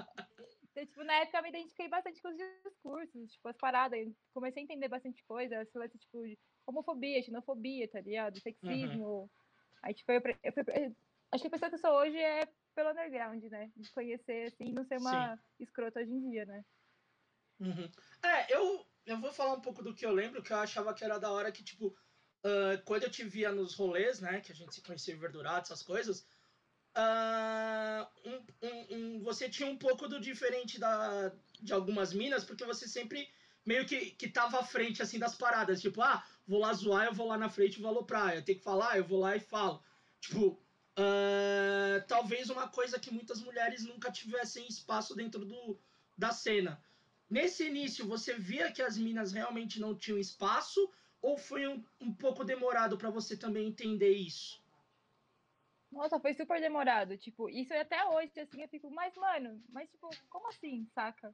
Tipo, 0.86 1.04
na 1.04 1.14
época 1.16 1.38
eu 1.38 1.44
me 1.44 1.50
identifiquei 1.50 1.88
bastante 1.88 2.22
com 2.22 2.30
os 2.30 2.38
discursos, 2.38 3.32
tipo, 3.32 3.48
as 3.48 3.58
paradas. 3.58 4.00
Eu 4.00 4.16
comecei 4.34 4.62
a 4.62 4.64
entender 4.64 4.88
bastante 4.88 5.24
coisa, 5.26 5.62
esse 5.62 5.78
lance, 5.78 5.98
tipo, 5.98 6.26
de 6.26 6.38
homofobia, 6.66 7.22
xenofobia, 7.22 7.88
tá 7.90 8.02
ligado? 8.02 8.40
Sexismo. 8.40 9.22
Uhum. 9.22 9.30
Aí, 9.84 9.94
tipo, 9.94 10.12
eu, 10.12 10.22
eu, 10.44 10.54
eu, 10.54 10.96
acho 11.32 11.42
que 11.42 11.48
a 11.48 11.52
pessoa 11.52 11.70
que 11.70 11.76
eu 11.76 11.80
sou 11.80 11.92
hoje 11.92 12.18
é 12.18 12.48
pelo 12.74 12.92
underground, 12.92 13.44
né? 13.46 13.72
De 13.76 13.92
conhecer, 13.92 14.48
assim, 14.48 14.72
não 14.74 14.84
ser 14.86 14.98
uma 15.00 15.36
Sim. 15.38 15.44
escrota 15.60 16.00
hoje 16.00 16.12
em 16.12 16.30
dia, 16.30 16.46
né? 16.46 16.64
Uhum. 17.60 17.90
É, 18.24 18.54
eu, 18.54 18.86
eu 19.06 19.20
vou 19.20 19.32
falar 19.32 19.54
um 19.54 19.62
pouco 19.62 19.82
do 19.82 19.94
que 19.94 20.06
eu 20.06 20.12
lembro, 20.12 20.44
que 20.44 20.52
eu 20.52 20.58
achava 20.58 20.94
que 20.94 21.04
era 21.04 21.18
da 21.18 21.32
hora 21.32 21.52
que, 21.52 21.64
tipo, 21.64 21.88
uh, 21.88 22.84
quando 22.86 23.04
eu 23.04 23.12
te 23.12 23.24
via 23.24 23.52
nos 23.52 23.76
rolês, 23.76 24.20
né, 24.20 24.42
que 24.42 24.52
a 24.52 24.56
gente 24.56 24.76
se 24.76 24.82
conhecia 24.82 25.14
em 25.14 25.20
verdurado, 25.20 25.62
essas 25.62 25.82
coisas, 25.82 26.28
uh, 26.96 28.08
um, 28.26 28.68
um, 28.68 28.96
um, 28.96 29.24
você 29.24 29.50
tinha 29.50 29.70
um 29.70 29.78
pouco 29.78 30.08
do 30.08 30.20
diferente 30.20 30.80
da, 30.80 31.32
de 31.62 31.74
algumas 31.74 32.14
minas, 32.14 32.44
porque 32.44 32.66
você 32.66 32.88
sempre 32.88 33.30
meio 33.66 33.86
que, 33.86 34.12
que 34.12 34.28
tava 34.28 34.60
à 34.60 34.64
frente, 34.64 35.02
assim, 35.02 35.20
das 35.20 35.36
paradas. 35.36 35.82
Tipo, 35.82 36.02
ah, 36.02 36.24
vou 36.48 36.60
lá 36.60 36.72
zoar, 36.74 37.06
eu 37.06 37.14
vou 37.14 37.28
lá 37.28 37.38
na 37.38 37.50
frente 37.50 37.76
e 37.76 37.82
vou 37.82 37.90
aloprar. 37.90 38.36
Eu 38.36 38.44
tenho 38.44 38.58
que 38.58 38.64
falar, 38.64 38.98
eu 38.98 39.04
vou 39.04 39.20
lá 39.20 39.36
e 39.36 39.40
falo. 39.40 39.82
Tipo, 40.22 40.60
uh, 40.98 42.06
talvez 42.08 42.50
uma 42.50 42.68
coisa 42.68 43.00
que 43.00 43.12
muitas 43.12 43.42
mulheres 43.42 43.84
nunca 43.84 44.12
tivessem 44.12 44.68
espaço 44.68 45.16
dentro 45.16 45.44
do, 45.44 45.80
da 46.18 46.32
cena. 46.32 46.82
Nesse 47.30 47.66
início, 47.66 48.08
você 48.08 48.36
via 48.36 48.72
que 48.72 48.82
as 48.82 48.98
minas 48.98 49.34
realmente 49.34 49.80
não 49.80 49.96
tinham 49.96 50.20
espaço? 50.20 50.90
Ou 51.22 51.38
foi 51.38 51.68
um, 51.68 51.84
um 52.00 52.14
pouco 52.14 52.44
demorado 52.44 52.98
para 52.98 53.10
você 53.10 53.36
também 53.36 53.68
entender 53.68 54.12
isso? 54.12 54.64
Nossa, 55.96 56.20
foi 56.20 56.34
super 56.34 56.60
demorado. 56.60 57.18
Tipo, 57.18 57.50
isso 57.50 57.74
até 57.74 58.06
hoje, 58.06 58.38
assim, 58.38 58.62
eu 58.62 58.68
fico, 58.68 58.92
mas, 58.92 59.16
mano, 59.16 59.64
mas, 59.70 59.90
tipo, 59.90 60.10
como 60.30 60.50
assim, 60.50 60.86
saca? 60.94 61.34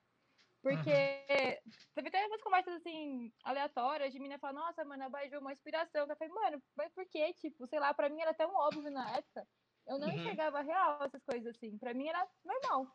Porque 0.62 0.92
uhum. 0.92 1.72
teve 1.96 2.10
até 2.10 2.28
umas 2.28 2.44
conversas 2.44 2.76
assim, 2.76 3.34
aleatórias, 3.44 4.14
de 4.14 4.20
menina 4.20 4.38
falar, 4.38 4.54
nossa, 4.54 4.86
mano, 4.86 5.04
a 5.04 5.10
Baju 5.10 5.34
é 5.34 5.40
uma 5.40 5.52
inspiração. 5.52 6.06
Eu 6.08 6.16
falei, 6.16 6.32
mano, 6.32 6.62
mas 6.76 6.94
por 6.94 7.04
quê? 7.08 7.34
Tipo, 7.34 7.66
sei 7.66 7.80
lá, 7.80 7.92
pra 7.92 8.08
mim 8.08 8.22
era 8.22 8.36
tão 8.36 8.54
óbvio 8.54 8.92
na 8.92 9.18
época. 9.18 9.48
Eu 9.88 9.98
não 9.98 10.08
uhum. 10.08 10.14
enxergava 10.14 10.62
real 10.62 11.04
essas 11.04 11.24
coisas 11.24 11.56
assim. 11.56 11.76
Pra 11.80 11.96
mim 11.96 12.08
era 12.08 12.28
normal. 12.46 12.86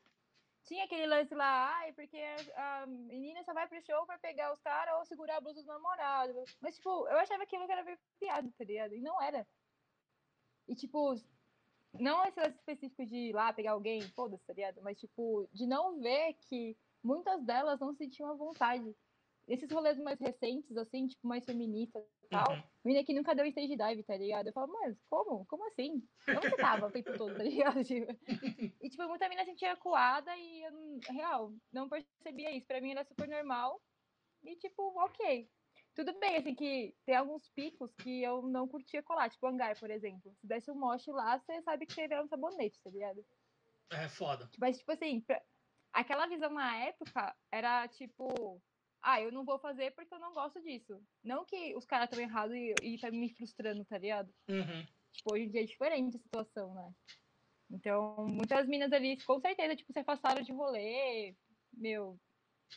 Tinha 0.63 0.85
aquele 0.85 1.07
lance 1.07 1.35
lá, 1.35 1.77
ai, 1.79 1.93
porque 1.93 2.21
a 2.55 2.87
menina 2.87 3.43
só 3.43 3.53
vai 3.53 3.69
pro 3.69 3.85
show 3.85 4.07
pra 4.07 4.19
pegar 4.19 4.53
os 4.53 4.61
caras 4.61 4.95
ou 4.99 5.05
segurar 5.05 5.39
a 5.39 5.41
blusa 5.41 5.63
do 5.63 5.67
namorado. 5.67 6.45
Mas, 6.61 6.77
tipo, 6.77 7.09
eu 7.09 7.19
achava 7.19 7.43
aquilo 7.43 7.67
que 7.67 7.73
era 7.73 7.99
piada, 8.21 8.49
tá 8.57 8.65
ligado? 8.65 8.95
E 8.95 9.01
não 9.01 9.21
era. 9.21 9.45
E, 10.69 10.75
tipo, 10.77 11.17
não 12.01 12.25
esse 12.25 12.39
lance 12.39 12.57
específico 12.57 13.05
de 13.05 13.17
ir 13.17 13.33
lá 13.33 13.53
pegar 13.53 13.73
alguém, 13.73 14.03
foda-se, 14.15 14.45
tá 14.47 14.53
ligado? 14.53 14.81
Mas, 14.83 14.99
tipo, 14.99 15.49
de 15.53 15.67
não 15.67 16.01
ver 16.01 16.35
que 16.49 16.77
muitas 17.03 17.45
delas 17.45 17.81
não 17.81 17.95
sentiam 17.95 18.31
a 18.31 18.35
vontade. 18.35 18.95
Esses 19.49 19.71
rolês 19.71 19.97
mais 19.99 20.19
recentes, 20.19 20.77
assim, 20.77 21.07
tipo, 21.07 21.27
mais 21.27 21.45
feministas 21.45 22.03
e 22.25 22.29
tal, 22.29 22.53
uhum. 22.53 22.63
menina 22.85 23.05
que 23.05 23.15
nunca 23.15 23.33
deu 23.35 23.47
stage 23.47 23.77
dive, 23.77 24.03
tá 24.03 24.17
ligado? 24.17 24.49
Eu 24.49 24.53
falo, 24.53 24.73
mas 24.73 24.97
como? 25.09 25.47
Como 25.47 25.65
assim? 25.69 26.03
Onde 26.29 26.51
você 26.51 26.57
tava 26.57 26.87
o 26.87 26.91
tempo 26.91 27.17
todo, 27.17 27.37
tá 27.37 27.45
ligado? 27.45 27.79
Tipo, 27.85 28.13
e, 28.83 28.91
tipo, 28.91 29.09
muita 29.09 29.29
menina 29.29 29.45
sentia 29.45 29.73
acuada 29.73 30.37
e, 30.37 30.65
eu, 30.65 30.99
real, 31.15 31.53
não 31.73 31.89
percebia 31.89 32.51
isso. 32.51 32.67
Pra 32.67 32.81
mim 32.81 32.91
era 32.91 33.05
super 33.05 33.29
normal. 33.29 33.81
E, 34.43 34.57
tipo, 34.57 34.83
ok. 34.99 35.49
Tudo 35.97 36.13
bem, 36.21 36.37
assim, 36.37 36.55
que 36.55 36.95
tem 37.07 37.17
alguns 37.17 37.49
picos 37.49 37.91
que 37.95 38.23
eu 38.23 38.43
não 38.43 38.69
curtia 38.69 39.03
colar, 39.03 39.31
tipo 39.31 39.47
hangar, 39.47 39.79
por 39.81 39.91
exemplo. 39.91 40.31
Se 40.39 40.47
desse 40.47 40.71
um 40.71 40.75
moche 40.75 41.11
lá, 41.11 41.39
você 41.39 41.63
sabe 41.63 41.87
que 41.87 41.95
você 41.95 42.07
ia 42.07 42.23
um 42.23 42.29
sabonete, 42.29 42.79
tá 42.83 42.91
ligado? 42.91 43.25
É 43.91 44.07
foda. 44.07 44.47
Mas, 44.59 44.77
tipo 44.77 44.93
assim, 44.93 45.23
pra... 45.23 45.43
aquela 45.95 46.27
visão 46.27 46.51
na 46.51 46.77
época 46.77 47.35
era 47.51 47.89
tipo, 47.89 48.61
ah, 49.01 49.23
eu 49.23 49.33
não 49.33 49.43
vou 49.43 49.59
fazer 49.59 49.93
porque 49.93 50.13
eu 50.13 50.19
não 50.19 50.35
gosto 50.35 50.63
disso. 50.63 51.03
Não 51.25 51.47
que 51.47 51.75
os 51.75 51.87
caras 51.87 52.11
estão 52.11 52.23
errados 52.23 52.55
e, 52.55 52.75
e 52.83 53.01
tá 53.01 53.11
me 53.11 53.35
frustrando, 53.35 53.83
tá 53.87 53.97
ligado? 53.97 54.31
Uhum. 54.51 54.87
Tipo, 55.13 55.33
hoje 55.33 55.45
em 55.45 55.51
dia 55.51 55.63
é 55.63 55.67
diferente 55.67 56.19
a 56.19 56.21
situação, 56.21 56.75
né? 56.75 56.93
Então, 57.71 58.27
muitas 58.29 58.69
minas 58.69 58.93
ali, 58.93 59.17
com 59.25 59.41
certeza, 59.41 59.75
tipo, 59.75 59.95
se 59.95 60.01
afastaram 60.01 60.43
de 60.43 60.53
rolê. 60.53 61.35
Meu, 61.73 62.21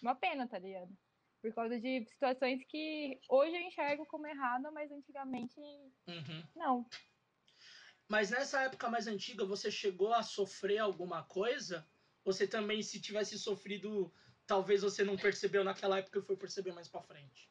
uma 0.02 0.16
pena, 0.16 0.48
tá 0.48 0.58
ligado? 0.58 0.90
Por 1.42 1.54
causa 1.54 1.80
de 1.80 2.06
situações 2.06 2.64
que 2.68 3.20
hoje 3.30 3.56
eu 3.56 3.62
enxergo 3.62 4.06
como 4.06 4.28
errada, 4.28 4.70
mas 4.72 4.92
antigamente 4.92 5.60
uhum. 6.08 6.44
não. 6.56 6.86
Mas 8.10 8.30
nessa 8.32 8.64
época 8.64 8.90
mais 8.90 9.08
antiga, 9.08 9.46
você 9.46 9.70
chegou 9.70 10.14
a 10.14 10.24
sofrer 10.24 10.80
alguma 10.80 11.24
coisa? 11.24 11.88
Você 12.26 12.48
também, 12.48 12.82
se 12.82 13.00
tivesse 13.00 13.38
sofrido, 13.38 14.12
talvez 14.46 14.82
você 14.82 15.04
não 15.04 15.16
percebeu 15.16 15.64
naquela 15.64 16.00
época 16.00 16.20
e 16.20 16.24
foi 16.24 16.36
perceber 16.36 16.74
mais 16.74 16.90
pra 16.90 17.04
frente? 17.04 17.50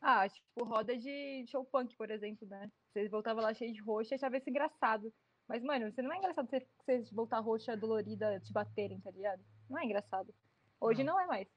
Ah, 0.00 0.28
tipo, 0.28 0.64
roda 0.64 0.96
de 0.96 1.44
show 1.48 1.64
punk, 1.64 1.94
por 1.96 2.10
exemplo, 2.10 2.48
né? 2.48 2.70
Você 2.92 3.08
voltava 3.08 3.40
lá 3.40 3.52
cheio 3.52 3.72
de 3.72 3.82
roxa 3.82 4.14
e 4.14 4.16
achava 4.16 4.36
isso 4.36 4.48
engraçado. 4.48 5.12
Mas, 5.46 5.62
mano, 5.62 5.90
você 5.90 6.02
não 6.02 6.12
é 6.12 6.18
engraçado 6.18 6.48
você, 6.48 6.66
você 6.86 7.14
voltar 7.14 7.40
roxa 7.40 7.76
dolorida 7.76 8.40
te 8.40 8.52
baterem, 8.52 9.00
tá 9.00 9.10
ligado? 9.10 9.44
Não 9.68 9.78
é 9.78 9.84
engraçado. 9.84 10.34
Hoje 10.80 11.02
não, 11.02 11.14
não 11.14 11.20
é 11.20 11.26
mais. 11.26 11.48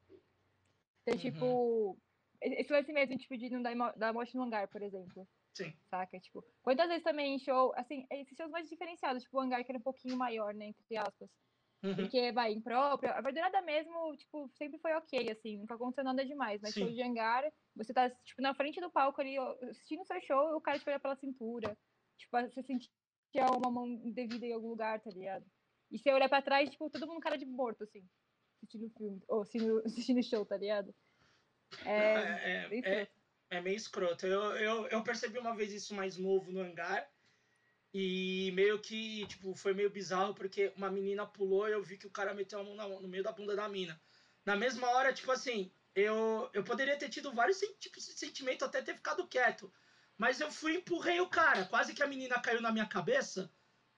Então, 1.01 1.13
uhum. 1.13 1.19
tipo, 1.19 1.97
esse 2.41 2.71
lance 2.71 2.91
mesmo, 2.91 3.17
tipo, 3.17 3.37
de 3.37 3.49
não 3.49 3.61
dar, 3.61 3.75
dar 3.97 4.13
morte 4.13 4.35
no 4.35 4.43
hangar, 4.43 4.67
por 4.67 4.81
exemplo. 4.81 5.27
Sim. 5.53 5.73
Saca? 5.89 6.19
Tipo, 6.19 6.43
quantas 6.61 6.87
vezes 6.87 7.03
também 7.03 7.35
em 7.35 7.39
show, 7.39 7.73
assim, 7.75 8.05
esses 8.09 8.35
shows 8.35 8.51
mais 8.51 8.69
diferenciados, 8.69 9.23
tipo, 9.23 9.37
o 9.37 9.41
hangar 9.41 9.63
que 9.63 9.71
era 9.71 9.79
um 9.79 9.83
pouquinho 9.83 10.17
maior, 10.17 10.53
né, 10.53 10.67
entre 10.67 10.97
aspas. 10.97 11.29
Uhum. 11.83 11.95
Porque, 11.95 12.31
vai, 12.31 12.53
imprópria. 12.53 13.11
A 13.13 13.21
verdurada 13.21 13.61
mesmo, 13.63 14.15
tipo, 14.15 14.47
sempre 14.49 14.79
foi 14.79 14.93
ok, 14.93 15.31
assim, 15.31 15.57
nunca 15.57 15.75
aconteceu 15.75 16.03
nada 16.03 16.23
demais. 16.23 16.61
Mas 16.61 16.73
Sim. 16.73 16.81
show 16.81 16.91
de 16.91 17.01
hangar, 17.01 17.43
você 17.75 17.93
tá, 17.93 18.09
tipo, 18.09 18.41
na 18.41 18.53
frente 18.53 18.79
do 18.79 18.91
palco 18.91 19.19
ali, 19.19 19.37
assistindo 19.37 20.01
o 20.01 20.05
seu 20.05 20.21
show, 20.21 20.55
o 20.55 20.61
cara 20.61 20.77
te 20.77 20.87
olha 20.87 20.99
pela 20.99 21.15
cintura. 21.15 21.75
Tipo, 22.17 22.39
você 22.41 22.61
sentia 22.61 22.91
uma 23.57 23.71
mão 23.71 23.87
indevida 23.87 24.45
em 24.45 24.53
algum 24.53 24.69
lugar, 24.69 25.01
tá 25.01 25.09
ligado? 25.09 25.45
E 25.89 25.97
você 25.97 26.13
olhar 26.13 26.29
pra 26.29 26.41
trás, 26.41 26.69
tipo, 26.69 26.89
todo 26.89 27.07
mundo 27.07 27.19
cara 27.19 27.37
de 27.37 27.45
morto, 27.45 27.83
assim 27.83 28.07
assistindo 28.61 28.89
filme, 28.97 29.21
ou 29.27 29.41
assistindo, 29.41 29.81
assistindo 29.85 30.23
show, 30.23 30.45
tá 30.45 30.57
ligado? 30.57 30.93
É, 31.85 31.91
é, 31.91 32.69
é, 32.71 33.01
é, 33.01 33.07
é, 33.49 33.61
meio 33.61 33.75
escroto. 33.75 34.27
Eu, 34.27 34.41
eu, 34.57 34.87
eu 34.87 35.03
percebi 35.03 35.39
uma 35.39 35.55
vez 35.55 35.73
isso 35.73 35.93
mais 35.93 36.17
novo 36.17 36.51
no 36.51 36.61
hangar. 36.61 37.09
E 37.93 38.51
meio 38.53 38.79
que, 38.79 39.25
tipo, 39.27 39.53
foi 39.53 39.73
meio 39.73 39.89
bizarro 39.89 40.33
porque 40.33 40.71
uma 40.77 40.89
menina 40.89 41.25
pulou 41.27 41.67
e 41.67 41.73
eu 41.73 41.83
vi 41.83 41.97
que 41.97 42.07
o 42.07 42.11
cara 42.11 42.33
meteu 42.33 42.59
a 42.59 42.63
mão 42.63 42.73
na, 42.73 42.87
no 42.87 43.07
meio 43.07 43.23
da 43.23 43.33
bunda 43.33 43.55
da 43.55 43.67
mina. 43.67 43.99
Na 44.45 44.55
mesma 44.55 44.87
hora, 44.91 45.11
tipo 45.11 45.29
assim, 45.29 45.71
eu, 45.93 46.49
eu 46.53 46.63
poderia 46.63 46.97
ter 46.97 47.09
tido 47.09 47.33
vários 47.33 47.59
tipos 47.79 48.05
de 48.05 48.13
sentimento, 48.13 48.63
até 48.63 48.81
ter 48.81 48.95
ficado 48.95 49.27
quieto. 49.27 49.71
Mas 50.17 50.39
eu 50.39 50.49
fui 50.49 50.73
e 50.73 50.77
empurrei 50.77 51.19
o 51.19 51.29
cara. 51.29 51.65
Quase 51.65 51.93
que 51.93 52.01
a 52.01 52.07
menina 52.07 52.39
caiu 52.39 52.61
na 52.61 52.71
minha 52.71 52.85
cabeça. 52.85 53.51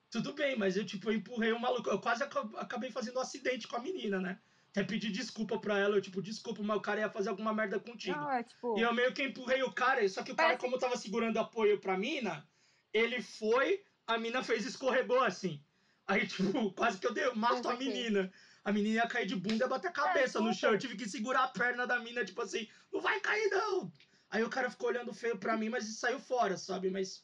Tudo 0.10 0.34
bem, 0.34 0.55
mas 0.55 0.75
eu, 0.75 0.86
tipo, 0.86 1.10
eu 1.10 1.15
empurrei 1.15 1.51
o 1.51 1.60
maluco. 1.60 1.89
Eu 1.89 2.00
quase 2.00 2.24
acabei 2.24 2.89
fazendo 2.89 3.17
um 3.17 3.22
acidente 3.22 3.67
com 3.67 3.75
a 3.75 3.82
menina, 3.82 4.20
né? 4.20 4.41
Até 4.74 4.84
pedir 4.84 5.12
desculpa 5.12 5.60
pra 5.60 5.77
ela, 5.77 5.96
eu, 5.96 6.01
tipo, 6.01 6.20
desculpa, 6.20 6.63
mas 6.63 6.75
o 6.75 6.82
cara 6.82 7.01
ia 7.01 7.10
fazer 7.10 7.30
alguma 7.30 7.53
merda 7.53 7.80
contigo. 7.80 8.18
Não, 8.18 8.32
é, 8.32 8.44
tipo... 8.44 8.75
E 8.75 8.82
eu 8.82 8.92
meio 8.92 9.13
que 9.13 9.22
empurrei 9.22 9.62
o 9.62 9.72
cara, 9.72 10.08
só 10.10 10.24
que 10.24 10.32
o 10.32 10.36
cara, 10.36 10.58
como 10.58 10.80
tava 10.80 10.98
segurando 10.98 11.38
apoio 11.38 11.80
pra 11.80 11.96
mina, 11.96 12.44
ele 12.92 13.22
foi, 13.22 13.84
a 14.08 14.18
mina 14.18 14.44
fez 14.44 14.65
escorregou 14.65 15.22
assim. 15.22 15.63
Aí, 16.08 16.25
tipo, 16.27 16.72
quase 16.72 16.98
que 16.98 17.06
eu 17.06 17.13
dei, 17.13 17.32
mato 17.36 17.70
a 17.70 17.77
menina. 17.77 18.32
A 18.65 18.72
menina 18.72 18.96
ia 18.96 19.08
cair 19.08 19.27
de 19.27 19.36
bunda 19.36 19.65
e 19.65 19.70
bater 19.70 19.89
a 19.89 19.92
é, 19.92 19.94
cabeça 19.94 20.39
é, 20.39 20.42
no 20.42 20.51
chão. 20.51 20.72
Eu 20.72 20.80
tive 20.80 20.96
que 20.96 21.08
segurar 21.08 21.44
a 21.44 21.50
perna 21.50 21.86
da 21.86 22.00
mina, 22.00 22.25
tipo 22.25 22.42
assim, 22.42 22.68
não 22.92 23.00
vai 23.00 23.20
cair 23.20 23.50
não. 23.51 23.92
Aí 24.32 24.42
o 24.42 24.50
cara 24.50 24.72
ficou 24.72 24.89
olhando 24.89 25.13
feio 25.13 25.38
pra 25.38 25.56
mim, 25.56 25.70
mas 25.70 25.86
saiu 26.00 26.20
fora, 26.20 26.58
sabe? 26.58 26.89
Mas 26.89 27.24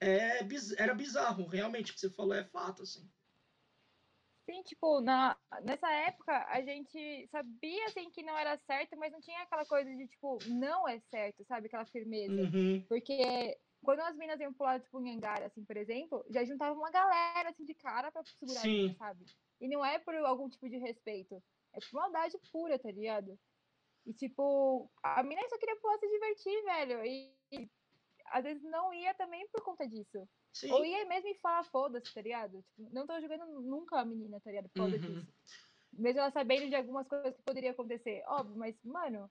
é, 0.00 0.38
era 0.78 0.94
bizarro, 0.94 1.46
realmente, 1.46 1.90
o 1.90 1.94
que 1.94 2.00
você 2.00 2.08
falou 2.08 2.32
é 2.32 2.44
fato, 2.44 2.82
assim. 2.82 3.06
Sim, 4.48 4.62
tipo, 4.62 5.02
na, 5.02 5.36
nessa 5.62 5.92
época 5.92 6.46
a 6.48 6.62
gente 6.62 7.28
sabia 7.28 7.84
assim 7.84 8.08
que 8.08 8.22
não 8.22 8.36
era 8.36 8.56
certo, 8.56 8.96
mas 8.96 9.12
não 9.12 9.20
tinha 9.20 9.42
aquela 9.42 9.66
coisa 9.66 9.94
de 9.94 10.08
tipo, 10.08 10.38
não 10.46 10.88
é 10.88 10.98
certo, 11.00 11.44
sabe? 11.44 11.66
Aquela 11.66 11.84
firmeza. 11.84 12.32
Uhum. 12.32 12.82
Porque 12.88 13.58
quando 13.84 14.00
as 14.00 14.16
minas 14.16 14.40
iam 14.40 14.54
pular, 14.54 14.80
tipo, 14.80 14.98
em 15.02 15.14
hangar, 15.14 15.42
assim, 15.42 15.62
por 15.62 15.76
exemplo, 15.76 16.24
já 16.30 16.42
juntava 16.46 16.74
uma 16.74 16.90
galera 16.90 17.50
assim 17.50 17.66
de 17.66 17.74
cara 17.74 18.10
pra 18.10 18.24
segurar 18.24 18.60
Sim. 18.60 18.84
Mina, 18.84 18.94
sabe? 18.94 19.26
E 19.60 19.68
não 19.68 19.84
é 19.84 19.98
por 19.98 20.14
algum 20.14 20.48
tipo 20.48 20.66
de 20.66 20.78
respeito. 20.78 21.42
É 21.74 21.80
por 21.80 21.92
maldade 21.92 22.38
pura, 22.50 22.78
tá 22.78 22.90
ligado? 22.90 23.38
E 24.06 24.14
tipo, 24.14 24.90
a 25.02 25.22
mina 25.22 25.46
só 25.50 25.58
queria 25.58 25.76
pular 25.76 25.98
se 25.98 26.08
divertir, 26.08 26.64
velho. 26.64 27.04
E, 27.04 27.34
e 27.52 27.70
às 28.32 28.44
vezes 28.44 28.62
não 28.62 28.92
ia 28.92 29.14
também 29.14 29.46
por 29.48 29.62
conta 29.62 29.86
disso. 29.86 30.28
Sim. 30.52 30.72
Ou 30.72 30.84
ia 30.84 31.06
mesmo 31.06 31.28
e 31.28 31.34
falar, 31.36 31.64
foda-se, 31.64 32.12
tá 32.12 32.20
ligado? 32.20 32.62
Tipo, 32.62 32.92
não 32.92 33.06
tô 33.06 33.20
jogando 33.20 33.60
nunca 33.60 34.00
a 34.00 34.04
menina, 34.04 34.40
tá 34.40 34.50
ligado? 34.50 34.70
Foda 34.76 34.96
uhum. 34.96 35.00
disso. 35.00 35.32
Mesmo 35.92 36.20
ela 36.20 36.30
sabendo 36.30 36.68
de 36.68 36.74
algumas 36.74 37.06
coisas 37.06 37.34
que 37.36 37.42
poderiam 37.42 37.72
acontecer. 37.72 38.22
Óbvio, 38.26 38.56
mas, 38.56 38.76
mano, 38.84 39.30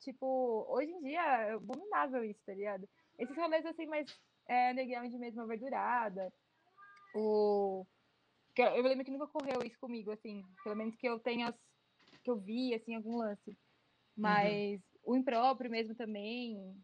tipo, 0.00 0.66
hoje 0.68 0.90
em 0.90 1.00
dia 1.02 1.20
é 1.20 1.52
abominável 1.52 2.24
isso, 2.24 2.40
tá 2.44 2.54
ligado? 2.54 2.88
Esses 3.18 3.36
rolês 3.36 3.66
assim, 3.66 3.86
mais 3.86 4.08
é, 4.46 4.72
underground 4.72 5.12
mesmo, 5.14 5.46
verdurada. 5.46 6.32
O. 7.14 7.86
Eu 8.56 8.82
lembro 8.82 9.04
que 9.04 9.10
nunca 9.10 9.24
ocorreu 9.24 9.62
isso 9.64 9.78
comigo, 9.78 10.10
assim. 10.10 10.44
Pelo 10.64 10.76
menos 10.76 10.96
que 10.96 11.08
eu 11.08 11.18
tenha. 11.20 11.54
Que 12.24 12.30
eu 12.30 12.36
vi, 12.36 12.74
assim, 12.74 12.94
algum 12.94 13.16
lance. 13.16 13.50
Uhum. 13.50 13.56
Mas 14.16 14.80
uhum. 15.04 15.14
o 15.14 15.16
impróprio 15.16 15.70
mesmo 15.70 15.94
também. 15.94 16.76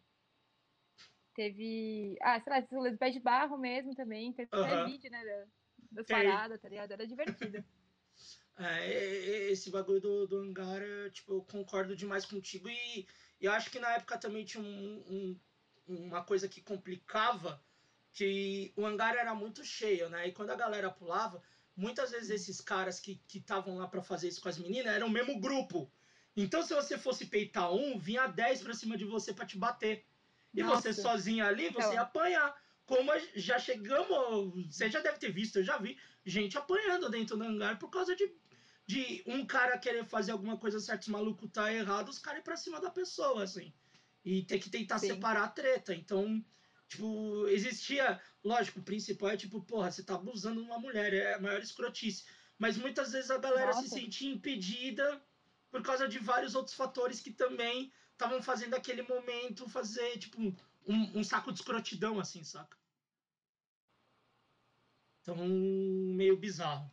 Teve. 1.35 2.17
Ah, 2.21 2.39
sei 2.39 2.53
lá, 2.53 2.59
esses 2.59 2.97
pés 2.97 3.13
de 3.13 3.19
barro 3.19 3.57
mesmo 3.57 3.93
também. 3.93 4.33
Teve 4.33 4.49
até 4.51 4.85
vídeo, 4.85 5.11
né? 5.11 5.45
Das 5.91 6.05
paradas, 6.07 6.61
tá 6.61 6.69
ligado? 6.69 6.91
Era 6.91 7.05
divertido. 7.05 7.63
É, 8.57 9.51
esse 9.51 9.69
bagulho 9.69 9.99
do, 9.99 10.27
do 10.27 10.37
hangar, 10.37 10.81
tipo, 11.11 11.33
eu 11.33 11.41
concordo 11.43 11.93
demais 11.93 12.25
contigo. 12.25 12.69
E 12.69 13.05
eu 13.41 13.51
acho 13.51 13.69
que 13.69 13.79
na 13.79 13.95
época 13.95 14.17
também 14.17 14.45
tinha 14.45 14.63
um, 14.63 15.37
um, 15.87 16.05
uma 16.05 16.23
coisa 16.23 16.47
que 16.47 16.61
complicava, 16.61 17.61
que 18.13 18.71
o 18.77 18.85
hangar 18.85 19.15
era 19.15 19.35
muito 19.35 19.61
cheio, 19.61 20.09
né? 20.09 20.29
E 20.29 20.31
quando 20.31 20.51
a 20.51 20.55
galera 20.55 20.89
pulava, 20.89 21.43
muitas 21.75 22.11
vezes 22.11 22.29
esses 22.29 22.61
caras 22.61 22.97
que 22.97 23.21
estavam 23.33 23.77
lá 23.77 23.89
para 23.89 24.01
fazer 24.01 24.29
isso 24.29 24.39
com 24.39 24.47
as 24.47 24.57
meninas 24.57 24.93
eram 24.93 25.07
o 25.07 25.11
mesmo 25.11 25.37
grupo. 25.37 25.91
Então, 26.35 26.63
se 26.63 26.73
você 26.73 26.97
fosse 26.97 27.25
peitar 27.25 27.73
um, 27.73 27.97
vinha 27.97 28.27
10 28.27 28.61
pra 28.61 28.73
cima 28.73 28.97
de 28.97 29.05
você 29.05 29.33
para 29.33 29.45
te 29.45 29.57
bater. 29.57 30.05
E 30.55 30.63
Nossa. 30.63 30.93
você 30.93 31.01
sozinho 31.01 31.45
ali, 31.45 31.69
você 31.69 31.93
ia 31.93 32.01
apanhar. 32.01 32.55
Como 32.85 33.11
já 33.35 33.59
chegamos, 33.59 34.73
você 34.73 34.89
já 34.89 35.01
deve 35.01 35.17
ter 35.17 35.31
visto, 35.31 35.57
eu 35.57 35.63
já 35.63 35.77
vi 35.77 35.97
gente 36.23 36.57
apanhando 36.57 37.09
dentro 37.09 37.35
do 37.35 37.43
hangar 37.43 37.79
por 37.79 37.89
causa 37.89 38.15
de, 38.15 38.31
de 38.85 39.23
um 39.25 39.45
cara 39.45 39.77
querer 39.77 40.05
fazer 40.05 40.31
alguma 40.31 40.55
coisa 40.57 40.79
certa, 40.79 41.01
os 41.01 41.07
maluco 41.07 41.47
tá 41.47 41.73
errado, 41.73 42.09
os 42.09 42.19
caras 42.19 42.39
ir 42.39 42.43
pra 42.43 42.55
cima 42.55 42.79
da 42.79 42.91
pessoa, 42.91 43.43
assim. 43.43 43.73
E 44.23 44.43
ter 44.43 44.59
que 44.59 44.69
tentar 44.69 44.99
Sim. 44.99 45.07
separar 45.07 45.43
a 45.43 45.47
treta. 45.47 45.93
Então, 45.93 46.43
tipo, 46.87 47.47
existia, 47.47 48.21
lógico, 48.43 48.79
o 48.79 48.83
principal 48.83 49.29
é 49.29 49.37
tipo, 49.37 49.61
porra, 49.61 49.91
você 49.91 50.03
tá 50.03 50.15
abusando 50.15 50.61
de 50.61 50.67
uma 50.67 50.79
mulher, 50.79 51.13
é 51.13 51.33
a 51.33 51.39
maior 51.39 51.61
escrotice. 51.61 52.23
Mas 52.57 52.77
muitas 52.77 53.11
vezes 53.11 53.31
a 53.31 53.37
galera 53.37 53.67
Nossa. 53.67 53.81
se 53.81 53.89
sentia 53.89 54.31
impedida 54.31 55.21
por 55.69 55.81
causa 55.81 56.07
de 56.07 56.19
vários 56.19 56.55
outros 56.55 56.75
fatores 56.75 57.19
que 57.19 57.31
também 57.31 57.91
estavam 58.15 58.41
fazendo 58.41 58.73
aquele 58.73 59.01
momento 59.03 59.69
fazer, 59.69 60.17
tipo, 60.17 60.41
um, 60.41 61.19
um 61.19 61.23
saco 61.23 61.51
de 61.51 61.59
escrotidão, 61.59 62.19
assim, 62.19 62.43
saca? 62.43 62.77
Então, 65.21 65.35
meio 65.37 66.37
bizarro. 66.37 66.89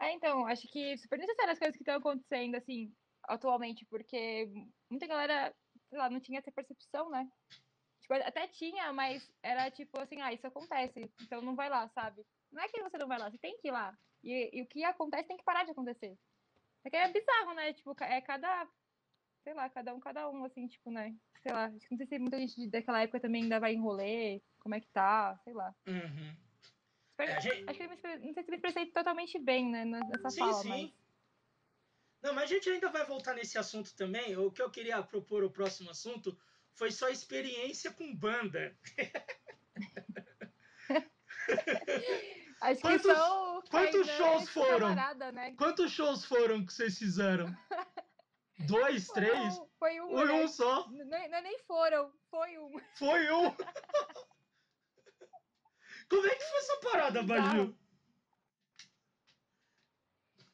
É, 0.00 0.12
então, 0.12 0.46
acho 0.46 0.66
que 0.68 0.96
super 0.98 1.18
necessário 1.18 1.52
as 1.52 1.58
coisas 1.58 1.76
que 1.76 1.82
estão 1.82 1.96
acontecendo, 1.96 2.54
assim, 2.56 2.94
atualmente, 3.24 3.84
porque 3.86 4.48
muita 4.90 5.06
galera, 5.06 5.54
sei 5.88 5.98
lá, 5.98 6.08
não 6.08 6.20
tinha 6.20 6.38
essa 6.38 6.52
percepção, 6.52 7.10
né? 7.10 7.28
Tipo, 8.00 8.14
até 8.14 8.46
tinha, 8.48 8.92
mas 8.92 9.28
era 9.42 9.70
tipo 9.70 10.00
assim, 10.00 10.20
ah, 10.20 10.32
isso 10.32 10.46
acontece, 10.46 11.10
então 11.22 11.42
não 11.42 11.56
vai 11.56 11.68
lá, 11.68 11.88
sabe? 11.88 12.24
Não 12.52 12.62
é 12.62 12.68
que 12.68 12.80
você 12.82 12.96
não 12.98 13.08
vai 13.08 13.18
lá, 13.18 13.30
você 13.30 13.38
tem 13.38 13.58
que 13.58 13.68
ir 13.68 13.72
lá. 13.72 13.96
E, 14.22 14.50
e 14.52 14.62
o 14.62 14.66
que 14.66 14.84
acontece 14.84 15.26
tem 15.26 15.36
que 15.36 15.44
parar 15.44 15.64
de 15.64 15.72
acontecer. 15.72 16.16
É 16.84 16.90
que 16.90 16.96
é 16.96 17.12
bizarro, 17.12 17.54
né? 17.54 17.72
Tipo, 17.72 17.96
é 18.00 18.20
cada. 18.20 18.68
Sei 19.46 19.54
lá, 19.54 19.70
cada 19.70 19.94
um, 19.94 20.00
cada 20.00 20.28
um, 20.28 20.44
assim, 20.44 20.66
tipo, 20.66 20.90
né? 20.90 21.14
Sei 21.40 21.52
lá. 21.52 21.68
Não 21.68 21.96
sei 21.96 22.04
se 22.04 22.18
muita 22.18 22.36
gente 22.36 22.66
daquela 22.66 23.00
época 23.00 23.20
também 23.20 23.44
ainda 23.44 23.60
vai 23.60 23.74
em 23.74 23.80
rolê, 23.80 24.42
como 24.58 24.74
é 24.74 24.80
que 24.80 24.88
tá, 24.88 25.38
sei 25.44 25.54
lá. 25.54 25.72
Uhum. 25.86 26.36
É, 27.18 27.40
gente... 27.40 27.64
Acho 27.68 27.78
que 27.78 27.84
eu 27.84 27.88
não 27.88 27.96
sei 28.34 28.42
se 28.42 28.50
me 28.50 28.56
expressei 28.56 28.86
totalmente 28.86 29.38
bem, 29.38 29.70
né, 29.70 29.84
nessa 29.84 30.30
sim, 30.30 30.40
fala, 30.40 30.52
sim. 30.54 30.68
mas. 30.68 30.92
Não, 32.22 32.34
mas 32.34 32.50
a 32.50 32.54
gente 32.54 32.68
ainda 32.68 32.90
vai 32.90 33.06
voltar 33.06 33.34
nesse 33.34 33.56
assunto 33.56 33.94
também. 33.94 34.36
O 34.36 34.50
que 34.50 34.60
eu 34.60 34.68
queria 34.68 35.00
propor 35.00 35.44
o 35.44 35.50
próximo 35.50 35.90
assunto 35.90 36.36
foi 36.72 36.90
só 36.90 37.08
experiência 37.08 37.92
com 37.92 38.16
banda. 38.16 38.76
Acho 42.62 42.80
quantos, 42.80 43.12
que 43.62 43.70
quantos 43.70 44.08
shows 44.08 44.50
foram? 44.50 44.92
Né? 45.32 45.54
Quantos 45.56 45.92
shows 45.92 46.24
foram 46.24 46.66
que 46.66 46.72
vocês 46.72 46.98
fizeram? 46.98 47.56
Dois, 48.58 49.08
três? 49.08 49.60
Foi 49.78 50.00
um. 50.00 50.10
Foi 50.10 50.30
um 50.32 50.48
só? 50.48 50.88
Não, 50.90 51.04
não, 51.04 51.42
nem 51.42 51.58
foram, 51.60 52.10
foi 52.30 52.58
um. 52.58 52.80
Foi 52.98 53.30
um. 53.30 53.54
Como 56.08 56.26
é 56.26 56.34
que 56.34 56.44
foi 56.44 56.58
essa 56.58 56.76
parada, 56.78 57.22
Baju? 57.22 57.76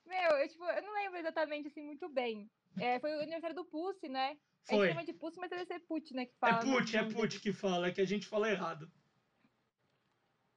Meu, 0.07 0.31
eu, 0.39 0.49
tipo, 0.49 0.65
eu 0.65 0.83
não 0.83 0.93
lembro 0.95 1.19
exatamente 1.19 1.69
assim 1.69 1.83
muito 1.83 2.09
bem. 2.09 2.51
É, 2.79 2.99
foi 2.99 3.15
o 3.15 3.21
aniversário 3.21 3.55
do 3.55 3.65
Pussy, 3.65 4.09
né? 4.09 4.37
Foi. 4.65 4.77
A 4.77 4.81
gente 4.81 4.95
chama 4.95 5.07
de 5.07 5.13
Pussy, 5.13 5.39
mas 5.39 5.51
deve 5.51 5.67
ser 5.67 5.81
Put, 5.81 6.15
né? 6.15 6.27
Que 6.27 6.35
fala, 6.39 6.59
é 6.59 6.61
Put, 6.61 6.97
é 6.97 7.05
Put 7.05 7.41
que 7.41 7.53
fala, 7.53 7.89
é 7.89 7.93
que 7.93 8.01
a 8.01 8.07
gente 8.07 8.27
fala 8.27 8.51
errado. 8.51 8.91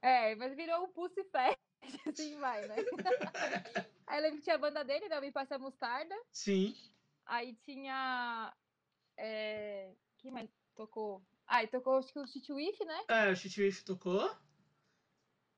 É, 0.01 0.35
mas 0.35 0.55
virou 0.55 0.83
um 0.83 0.91
Pussy 0.91 1.23
Fest, 1.23 1.59
assim 2.07 2.37
vai, 2.39 2.67
né? 2.67 2.75
Aí 4.07 4.19
eu 4.19 4.21
lembro 4.21 4.37
que 4.37 4.43
tinha 4.43 4.55
a 4.55 4.59
banda 4.59 4.83
dele, 4.83 5.09
né? 5.09 5.19
Me 5.19 5.31
Passa 5.31 5.57
Mostarda. 5.57 6.15
Sim. 6.31 6.75
Aí 7.25 7.55
tinha. 7.65 8.53
É... 9.17 9.93
Quem 10.19 10.31
mais 10.31 10.49
tocou? 10.75 11.25
Ah, 11.47 11.63
e 11.63 11.67
tocou 11.67 11.97
acho 11.97 12.11
que 12.11 12.19
o 12.19 12.25
Tituif, 12.25 12.83
né? 12.85 13.05
É, 13.07 13.31
o 13.31 13.35
Tituif 13.35 13.83
tocou. 13.83 14.29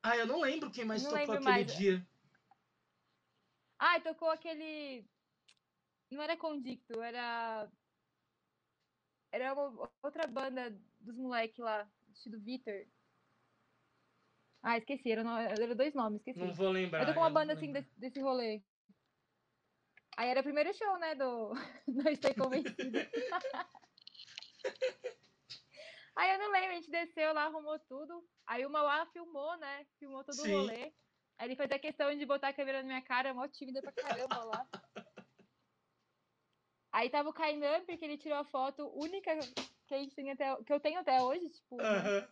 Ah, 0.03 0.15
eu 0.17 0.25
não 0.25 0.41
lembro 0.41 0.71
quem 0.71 0.85
mais 0.85 1.03
não 1.03 1.11
tocou 1.11 1.35
aquele 1.35 1.43
mais. 1.43 1.75
dia. 1.75 2.07
Ah, 3.79 3.99
tocou 3.99 4.29
aquele. 4.29 5.05
Não 6.11 6.21
era 6.21 6.37
Condicto, 6.37 7.01
era. 7.01 7.69
Era 9.31 9.53
uma 9.53 9.91
outra 10.01 10.25
banda 10.25 10.71
dos 10.99 11.17
moleques 11.17 11.57
lá, 11.57 11.89
do 12.27 12.39
Vitor. 12.39 12.87
Ah, 14.63 14.77
esqueci, 14.77 15.11
eram, 15.11 15.37
era 15.37 15.75
dois 15.75 15.93
nomes, 15.93 16.19
esqueci. 16.19 16.39
Não 16.39 16.53
vou 16.53 16.69
lembrar. 16.69 17.01
Eu 17.01 17.07
tô 17.07 17.13
com 17.13 17.19
uma 17.19 17.29
banda 17.29 17.53
assim 17.53 17.71
desse, 17.71 17.89
desse 17.97 18.19
rolê. 18.19 18.63
Aí 20.17 20.29
era 20.29 20.39
o 20.39 20.43
primeiro 20.43 20.73
show, 20.73 20.97
né, 20.97 21.13
do 21.13 21.53
Não 21.87 22.11
Estou 22.11 22.33
Convencido. 22.33 22.97
Aí 26.15 26.31
eu 26.31 26.39
não 26.39 26.51
lembro, 26.51 26.71
a 26.71 26.73
gente 26.73 26.89
desceu 26.89 27.31
lá, 27.31 27.43
arrumou 27.43 27.77
tudo. 27.81 28.27
Aí 28.47 28.65
o 28.65 28.71
Mauá 28.71 29.05
filmou, 29.13 29.55
né? 29.57 29.85
Filmou 29.99 30.23
todo 30.23 30.37
Sim. 30.37 30.51
o 30.51 30.61
rolê. 30.61 30.91
Aí 31.37 31.47
ele 31.47 31.55
fez 31.55 31.71
a 31.71 31.77
questão 31.77 32.17
de 32.17 32.25
botar 32.25 32.47
a 32.47 32.53
câmera 32.53 32.79
na 32.79 32.87
minha 32.87 33.03
cara, 33.03 33.35
mó 33.35 33.47
tímida 33.47 33.83
pra 33.83 33.91
caramba 33.91 34.43
lá. 34.43 34.67
Aí 36.91 37.07
tava 37.11 37.29
o 37.29 37.33
Kainan, 37.33 37.85
porque 37.85 38.03
ele 38.03 38.17
tirou 38.17 38.39
a 38.39 38.45
foto 38.45 38.91
única 38.99 39.37
que, 39.85 39.93
a 39.93 39.99
gente 39.99 40.15
tem 40.15 40.31
até, 40.31 40.55
que 40.63 40.73
eu 40.73 40.79
tenho 40.79 40.99
até 40.99 41.21
hoje, 41.21 41.47
tipo. 41.51 41.75
Uh 41.75 41.79
-huh. 41.79 42.27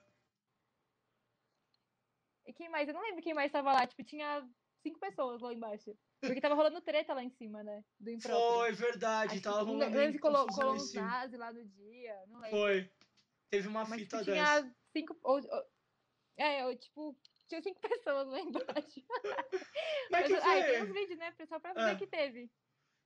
E 2.48 2.54
quem 2.54 2.70
mais? 2.70 2.88
Eu 2.88 2.96
não 2.96 3.04
lembro 3.04 3.22
quem 3.22 3.36
mais 3.36 3.52
tava 3.52 3.72
lá. 3.72 3.86
Tipo, 3.86 4.04
tinha 4.04 4.50
cinco 4.82 5.00
pessoas 5.00 5.40
lá 5.42 5.54
embaixo. 5.54 5.96
Porque 6.28 6.42
tava 6.42 6.56
rolando 6.56 6.82
treta 6.82 7.14
lá 7.14 7.24
em 7.24 7.30
cima, 7.30 7.64
né? 7.64 7.84
Do 8.00 8.12
impróprio. 8.12 8.58
Foi, 8.58 8.72
verdade. 8.72 9.34
Acho 9.34 9.42
tava 9.42 9.64
rolando 9.64 9.86
Não 9.86 9.98
lembro 9.98 10.14
se 10.14 10.20
colou, 10.20 10.48
colou 10.48 10.76
uns 10.76 10.94
nazi 10.94 11.38
lá 11.38 11.52
no 11.52 11.66
dia. 11.66 12.16
Não 12.28 12.40
lembro. 12.40 12.58
Foi. 12.58 12.92
Teve 13.50 13.68
uma 13.68 13.86
Mas, 13.86 14.02
fita 14.02 14.20
tipo, 14.20 14.32
dessa. 14.32 14.62
Tinha 14.62 14.76
cinco... 14.92 15.18
Ou, 15.24 15.36
ou, 15.38 15.66
é, 16.38 16.64
eu, 16.64 16.78
tipo, 16.78 17.18
tinha 17.48 17.62
cinco 17.62 17.80
pessoas 17.82 18.28
lá 18.28 18.40
embaixo. 18.40 19.04
Mas 20.12 20.28
que 20.28 20.40
foi? 20.40 20.60
Ah, 20.60 20.66
tem 20.66 20.84
uns 20.84 20.94
vídeos, 20.94 21.20
né? 21.20 21.34
Só 21.48 21.60
pra 21.60 21.74
ver 21.74 21.92
é. 21.92 21.96
que 21.96 22.08
teve. 22.08 22.52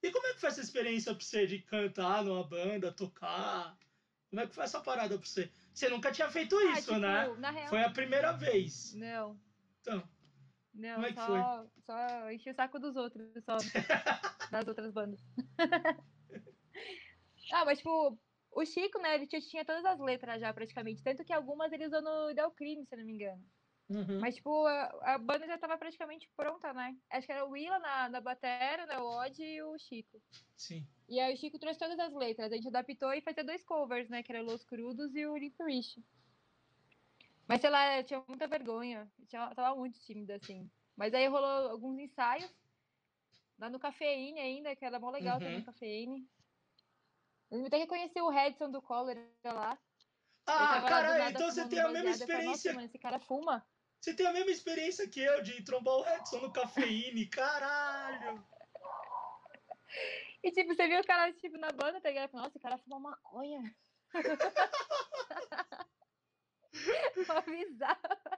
E 0.02 0.12
como 0.12 0.28
é 0.28 0.34
que 0.34 0.40
foi 0.40 0.50
essa 0.50 0.62
experiência 0.62 1.14
pra 1.14 1.24
você 1.24 1.46
de 1.46 1.60
cantar 1.60 2.24
numa 2.24 2.44
banda, 2.44 2.92
tocar? 2.92 3.78
Como 4.30 4.42
é 4.42 4.48
que 4.48 4.54
foi 4.54 4.64
essa 4.64 4.80
parada 4.80 5.18
pra 5.18 5.28
você? 5.28 5.52
Você 5.74 5.90
nunca 5.90 6.12
tinha 6.12 6.30
feito 6.30 6.58
ah, 6.58 6.72
isso, 6.72 6.88
tipo, 6.88 7.00
né? 7.00 7.28
Real... 7.52 7.68
Foi 7.68 7.84
a 7.84 7.90
primeira 7.90 8.32
vez. 8.32 8.94
Não. 8.94 9.40
Então. 9.82 10.08
Não, 10.74 10.96
como 10.96 11.08
é 11.08 11.14
só, 11.14 11.26
foi? 11.26 11.70
só 11.86 12.32
enchi 12.32 12.50
o 12.50 12.54
saco 12.54 12.80
dos 12.80 12.96
outros, 12.96 13.32
só. 13.44 13.58
das 14.52 14.68
outras 14.68 14.92
bandas. 14.92 15.20
ah, 17.52 17.66
mas 17.66 17.80
tipo, 17.80 18.18
o 18.52 18.66
Chico, 18.66 19.00
né, 19.00 19.16
ele 19.16 19.28
tinha 19.28 19.66
todas 19.66 19.86
as 19.86 20.00
letras 20.00 20.42
já 20.42 20.54
praticamente. 20.54 21.04
Tanto 21.04 21.24
que 21.24 21.34
algumas 21.34 21.72
ele 21.72 21.88
usou 21.88 22.02
no 22.02 22.34
Del 22.34 22.52
Crime, 22.52 22.86
se 22.86 22.96
eu 22.96 23.00
não 23.00 23.06
me 23.06 23.14
engano. 23.14 23.44
Uhum. 23.90 24.20
Mas, 24.20 24.36
tipo, 24.36 24.68
a, 24.68 25.16
a, 25.16 25.18
banda 25.18 25.48
já 25.48 25.58
tava 25.58 25.76
praticamente 25.76 26.30
pronta, 26.38 26.72
né? 26.74 26.96
Acho 27.10 27.26
que 27.26 27.34
era 27.34 27.44
o 27.44 27.50
Willa 27.50 27.80
na, 27.80 28.10
na 28.10 28.22
batera, 28.22 28.86
né? 28.86 29.00
O 29.00 29.06
Odd 29.06 29.42
e 29.42 29.64
o 29.64 29.78
Chico. 29.80 30.22
Sim. 30.56 30.86
E 31.08 31.20
aí 31.20 31.34
o 31.34 31.38
Chico 31.38 31.58
trouxe 31.58 31.80
todas 31.80 31.98
as 31.98 32.14
letras. 32.14 32.52
A 32.52 32.56
gente 32.56 32.68
adaptou 32.68 33.12
e 33.14 33.22
fazia 33.22 33.44
dois 33.44 33.64
covers, 33.64 34.08
né? 34.08 34.22
Que 34.22 34.32
era 34.32 34.44
Los 34.44 34.64
Crudos 34.64 35.16
e 35.16 35.26
o 35.26 35.36
Licorice. 35.36 36.06
Mas, 37.50 37.62
sei 37.62 37.72
lá, 37.72 37.98
eu 37.98 38.04
tinha 38.04 38.24
muita 38.28 38.48
vergonha. 38.48 39.12
Eu 39.18 39.26
tinha, 39.26 39.56
tava 39.56 39.76
muito 39.76 40.00
tímida, 40.00 40.36
assim. 40.36 40.70
Mas 40.96 41.16
aí 41.16 41.26
rolou 41.26 41.72
alguns 41.72 41.98
ensaios. 41.98 42.54
Lá 43.58 43.72
no 43.72 43.80
Cafeíne 43.80 44.40
ainda, 44.40 44.76
que 44.76 44.86
era 44.86 45.00
mó 45.00 45.10
legal 45.10 45.34
uhum. 45.34 45.40
também 45.40 45.58
no 45.58 45.66
Cafeíne. 45.66 46.30
Eu 47.50 47.66
até 47.66 47.78
reconheci 47.78 48.22
o 48.22 48.30
Redson 48.30 48.70
do 48.70 48.84
Collor 48.84 49.18
lá. 49.44 49.76
Ah, 50.46 50.82
cara, 50.88 51.32
então 51.32 51.50
você 51.50 51.68
tem 51.68 51.80
a 51.80 51.90
mesma 51.90 52.12
experiência. 52.12 52.46
Nossa, 52.46 52.74
mano, 52.74 52.86
esse 52.86 53.00
cara 53.00 53.20
fuma. 53.20 53.66
Você 54.00 54.14
tem 54.14 54.28
a 54.28 54.32
mesma 54.32 54.52
experiência 54.52 55.10
que 55.10 55.20
eu 55.20 55.42
de 55.42 55.64
trombar 55.64 55.96
o 55.96 56.04
Redson 56.04 56.42
no 56.42 56.54
cafeíne, 56.54 57.26
caralho! 57.26 58.46
E 60.44 60.52
tipo, 60.52 60.74
você 60.74 60.88
viu 60.88 61.00
o 61.02 61.06
cara 61.06 61.34
tipo, 61.34 61.58
na 61.58 61.72
banda, 61.72 62.00
tá 62.00 62.10
ligado? 62.10 62.32
Nossa, 62.34 62.50
esse 62.50 62.60
cara 62.60 62.78
fuma 62.78 63.00
maconha. 63.00 63.76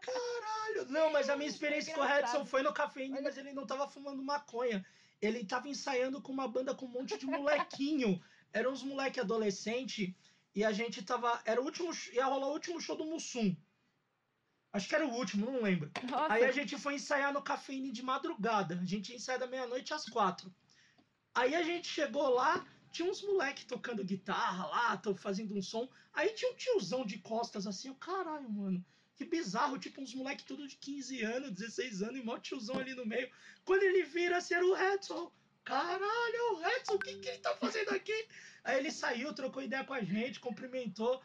Caralho! 0.01 0.89
Não, 0.89 1.11
mas 1.11 1.29
a 1.29 1.35
minha 1.35 1.49
experiência 1.49 1.93
com 1.93 2.01
o 2.01 2.05
Redson 2.05 2.45
foi 2.45 2.61
no 2.63 2.73
cafeíne, 2.73 3.21
mas 3.21 3.37
ele 3.37 3.53
não 3.53 3.65
tava 3.65 3.87
fumando 3.87 4.23
maconha. 4.23 4.85
Ele 5.21 5.45
tava 5.45 5.69
ensaiando 5.69 6.21
com 6.21 6.31
uma 6.31 6.47
banda 6.47 6.73
com 6.73 6.85
um 6.85 6.89
monte 6.89 7.17
de 7.17 7.25
molequinho. 7.25 8.21
Eram 8.53 8.71
uns 8.71 8.83
moleque 8.83 9.19
adolescente 9.19 10.15
e 10.53 10.63
a 10.63 10.71
gente 10.71 11.03
tava. 11.03 11.41
Era 11.45 11.61
o 11.61 11.65
último. 11.65 11.91
Ia 12.13 12.25
rolar 12.25 12.47
o 12.47 12.53
último 12.53 12.81
show 12.81 12.95
do 12.95 13.05
Mussum. 13.05 13.55
Acho 14.73 14.87
que 14.87 14.95
era 14.95 15.05
o 15.05 15.13
último, 15.13 15.51
não 15.51 15.61
lembro. 15.61 15.91
Nossa. 16.09 16.33
Aí 16.33 16.45
a 16.45 16.51
gente 16.51 16.77
foi 16.77 16.95
ensaiar 16.95 17.33
no 17.33 17.41
cafeíne 17.41 17.91
de 17.91 18.01
madrugada. 18.01 18.79
A 18.81 18.85
gente 18.85 19.09
ia 19.09 19.17
ensaiar 19.17 19.39
da 19.39 19.47
meia-noite 19.47 19.93
às 19.93 20.05
quatro. 20.05 20.53
Aí 21.35 21.55
a 21.55 21.63
gente 21.63 21.87
chegou 21.87 22.29
lá, 22.29 22.65
tinha 22.91 23.09
uns 23.09 23.21
moleques 23.21 23.63
tocando 23.63 24.03
guitarra 24.03 24.67
lá, 24.67 24.97
tô 24.97 25.15
fazendo 25.15 25.55
um 25.55 25.61
som. 25.61 25.89
Aí 26.13 26.29
tinha 26.29 26.51
um 26.51 26.55
tiozão 26.55 27.05
de 27.05 27.17
costas 27.19 27.65
assim, 27.65 27.89
o 27.89 27.95
caralho, 27.95 28.49
mano. 28.49 28.85
Que 29.15 29.25
bizarro, 29.25 29.79
tipo 29.79 30.01
uns 30.01 30.13
moleques 30.13 30.45
tudo 30.45 30.67
de 30.67 30.75
15 30.75 31.23
anos, 31.23 31.51
16 31.51 32.03
anos, 32.03 32.19
e 32.19 32.23
mó 32.23 32.37
tiozão 32.37 32.77
ali 32.77 32.93
no 32.93 33.05
meio. 33.05 33.31
Quando 33.63 33.83
ele 33.83 34.03
vira, 34.03 34.37
assim, 34.37 34.53
era 34.53 34.65
o 34.65 34.73
Redson. 34.73 35.31
Caralho, 35.63 36.53
o 36.53 36.59
Redson, 36.59 36.93
o 36.93 36.99
que, 36.99 37.15
que 37.17 37.29
ele 37.29 37.37
tá 37.37 37.55
fazendo 37.55 37.91
aqui? 37.91 38.27
Aí 38.63 38.79
ele 38.79 38.91
saiu, 38.91 39.33
trocou 39.33 39.61
ideia 39.61 39.83
com 39.83 39.93
a 39.93 40.03
gente, 40.03 40.39
cumprimentou. 40.39 41.21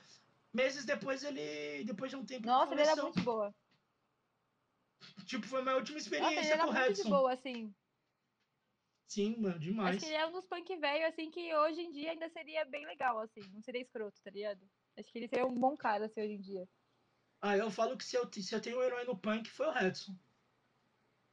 Meses 0.53 0.85
depois 0.85 1.23
ele. 1.23 1.85
Depois 1.85 2.11
de 2.11 2.17
um 2.17 2.25
tempo. 2.25 2.47
Nossa, 2.47 2.75
ele, 2.75 2.83
era 2.83 3.03
muito 3.03 3.23
boa. 3.23 3.55
Tipo, 5.25 5.47
foi 5.47 5.61
a 5.61 5.63
minha 5.63 5.77
última 5.77 5.99
experiência 5.99 6.37
Nossa, 6.37 6.49
ele 6.49 6.63
com 6.63 6.71
o 6.71 6.85
muito 6.85 7.09
boa, 7.09 7.33
assim. 7.33 7.75
Sim, 9.07 9.37
mano, 9.39 9.59
demais. 9.59 9.97
Acho 9.97 10.07
que 10.07 10.13
ele 10.13 10.23
é 10.23 10.27
um 10.27 10.33
dos 10.33 10.47
punk 10.47 10.77
velho, 10.77 11.07
assim, 11.07 11.31
que 11.31 11.55
hoje 11.55 11.81
em 11.81 11.91
dia 11.93 12.11
ainda 12.11 12.29
seria 12.29 12.65
bem 12.65 12.85
legal, 12.87 13.19
assim. 13.21 13.41
Não 13.53 13.63
seria 13.63 13.81
escroto, 13.81 14.21
tá 14.23 14.31
ligado? 14.31 14.61
Acho 14.99 15.13
que 15.13 15.19
ele 15.19 15.29
seria 15.29 15.47
um 15.47 15.55
bom 15.55 15.77
cara, 15.77 16.07
assim, 16.07 16.21
hoje 16.21 16.33
em 16.33 16.41
dia. 16.41 16.69
Ah, 17.41 17.57
eu 17.57 17.71
falo 17.71 17.97
que 17.97 18.05
se 18.05 18.17
eu, 18.17 18.29
se 18.33 18.55
eu 18.55 18.61
tenho 18.61 18.79
um 18.79 18.83
herói 18.83 19.05
no 19.05 19.17
punk, 19.17 19.49
foi 19.49 19.67
o 19.67 19.73
Redson. 19.73 20.15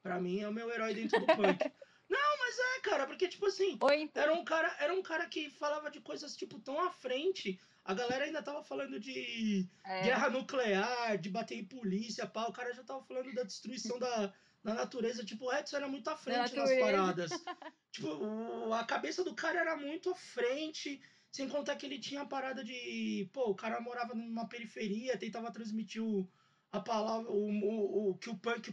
Pra 0.04 0.20
mim, 0.20 0.42
é 0.42 0.48
o 0.48 0.54
meu 0.54 0.70
herói 0.70 0.94
dentro 0.94 1.20
do 1.20 1.26
punk. 1.26 1.72
Não, 2.10 2.38
mas 2.38 2.60
é, 2.60 2.82
cara, 2.82 3.08
porque, 3.08 3.28
tipo 3.28 3.48
assim, 3.48 3.72
então, 3.72 3.90
era 4.22 4.34
um 4.34 4.44
cara, 4.44 4.76
era 4.80 4.94
um 4.94 5.02
cara 5.02 5.26
que 5.28 5.50
falava 5.50 5.90
de 5.90 6.00
coisas, 6.00 6.36
tipo, 6.36 6.60
tão 6.60 6.80
à 6.80 6.92
frente. 6.92 7.60
A 7.84 7.94
galera 7.94 8.26
ainda 8.26 8.44
tava 8.44 8.64
falando 8.64 9.00
de 9.00 9.68
é, 9.84 10.04
guerra 10.04 10.30
nuclear, 10.30 11.18
de 11.18 11.30
bater 11.30 11.58
em 11.58 11.66
polícia, 11.66 12.28
pá. 12.28 12.46
O 12.46 12.54
cara 12.54 12.74
já 12.74 12.84
tava 12.84 13.02
falando 13.04 13.34
da 13.34 13.44
destruição 13.44 13.98
da, 13.98 14.32
da 14.64 14.74
natureza. 14.74 15.26
Tipo, 15.26 15.46
o 15.46 15.54
Edson 15.54 15.78
era 15.78 15.88
muito 15.88 16.08
à 16.10 16.16
frente 16.16 16.56
nas 16.56 16.70
paradas. 16.80 17.32
tipo, 17.92 18.08
o- 18.08 18.74
a 18.74 18.84
cabeça 18.86 19.24
do 19.24 19.36
cara 19.36 19.60
era 19.60 19.76
muito 19.76 20.10
à 20.10 20.16
frente. 20.16 21.02
Sem 21.32 21.50
contar 21.50 21.76
que 21.76 21.86
ele 21.86 22.00
tinha 22.00 22.22
a 22.22 22.26
parada 22.28 22.64
de. 22.64 23.28
Pô, 23.34 23.50
o 23.50 23.56
cara 23.56 23.82
morava 23.82 24.14
numa 24.14 24.48
periferia, 24.48 25.18
tentava 25.18 25.52
transmitir 25.52 26.02
o, 26.04 26.30
a 26.72 26.80
palavra, 26.80 27.30
o, 27.32 27.50
o, 27.50 28.10
o 28.12 28.18
que 28.18 28.30
o 28.30 28.38
punk 28.38 28.72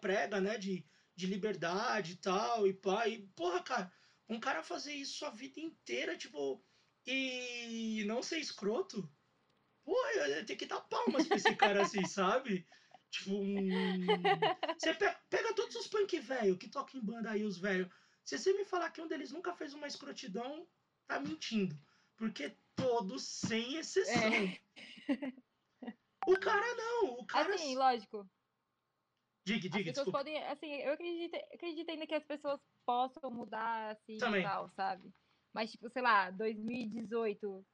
prega, 0.00 0.38
né? 0.40 0.58
De, 0.58 0.84
de 1.16 1.26
liberdade 1.26 2.12
e 2.12 2.16
tal, 2.16 2.66
e 2.66 2.74
pá. 2.74 3.08
E, 3.08 3.26
porra, 3.28 3.62
cara, 3.62 3.92
um 4.28 4.38
cara 4.38 4.62
fazer 4.62 4.92
isso 4.92 5.24
a 5.24 5.30
vida 5.30 5.58
inteira, 5.58 6.16
tipo, 6.16 6.62
e 7.06 8.04
não 8.06 8.22
ser 8.22 8.38
escroto. 8.38 9.10
Ia 9.86 10.44
ter 10.44 10.56
que 10.56 10.66
dar 10.66 10.80
palmas 10.82 11.26
pra 11.26 11.36
esse 11.36 11.56
cara 11.56 11.82
assim, 11.82 12.04
sabe? 12.06 12.66
Tipo, 13.12 13.30
um... 13.34 13.68
você 14.78 14.94
pe- 14.94 15.16
pega 15.28 15.54
todos 15.54 15.76
os 15.76 15.86
punk 15.86 16.18
velho 16.18 16.56
que 16.56 16.68
tocam 16.70 16.98
em 16.98 17.04
banda 17.04 17.30
aí, 17.30 17.44
os 17.44 17.58
velhos. 17.58 17.88
Se 18.24 18.38
você 18.38 18.54
me 18.54 18.64
falar 18.64 18.90
que 18.90 19.02
um 19.02 19.06
deles 19.06 19.30
nunca 19.32 19.54
fez 19.54 19.74
uma 19.74 19.86
escrotidão, 19.86 20.66
tá 21.06 21.20
mentindo. 21.20 21.78
Porque 22.16 22.56
todos, 22.74 23.22
sem 23.22 23.76
exceção. 23.76 24.22
É. 24.22 24.62
O 26.26 26.38
cara 26.38 26.74
não, 26.74 27.14
o 27.18 27.26
cara. 27.26 27.54
assim, 27.54 27.76
lógico. 27.76 28.26
Diga, 29.44 29.66
As 29.66 29.72
diga, 29.72 29.90
pessoas 29.90 29.94
desculpa. 30.06 30.18
podem, 30.18 30.42
assim, 30.46 30.72
eu 30.72 30.92
acredito, 30.92 31.34
acredito 31.52 31.90
ainda 31.90 32.06
que 32.06 32.14
as 32.14 32.24
pessoas 32.24 32.60
possam 32.86 33.30
mudar, 33.30 33.90
assim, 33.90 34.16
Também. 34.18 34.40
e 34.40 34.44
tal, 34.44 34.70
sabe? 34.70 35.12
Mas, 35.52 35.72
tipo, 35.72 35.90
sei 35.90 36.00
lá, 36.00 36.30
2018, 36.30 37.66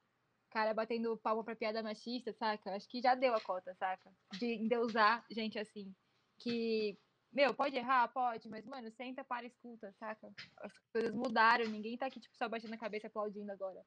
cara 0.50 0.74
batendo 0.74 1.16
palma 1.18 1.44
pra 1.44 1.56
piada 1.56 1.82
machista, 1.82 2.32
saca? 2.32 2.74
Acho 2.74 2.88
que 2.88 3.00
já 3.00 3.14
deu 3.14 3.34
a 3.34 3.40
cota, 3.40 3.74
saca? 3.74 4.10
De 4.38 4.46
endeusar 4.46 5.24
gente 5.30 5.58
assim. 5.58 5.94
Que, 6.38 6.98
meu, 7.32 7.54
pode 7.54 7.76
errar? 7.76 8.08
Pode, 8.08 8.48
mas, 8.48 8.64
mano, 8.64 8.90
senta, 8.92 9.24
para 9.24 9.44
e 9.44 9.48
escuta, 9.48 9.92
saca? 9.98 10.32
As 10.58 10.72
coisas 10.92 11.14
mudaram, 11.14 11.66
ninguém 11.66 11.96
tá 11.96 12.06
aqui, 12.06 12.20
tipo, 12.20 12.36
só 12.36 12.48
baixando 12.48 12.74
a 12.74 12.78
cabeça 12.78 13.06
aplaudindo 13.08 13.50
agora. 13.52 13.84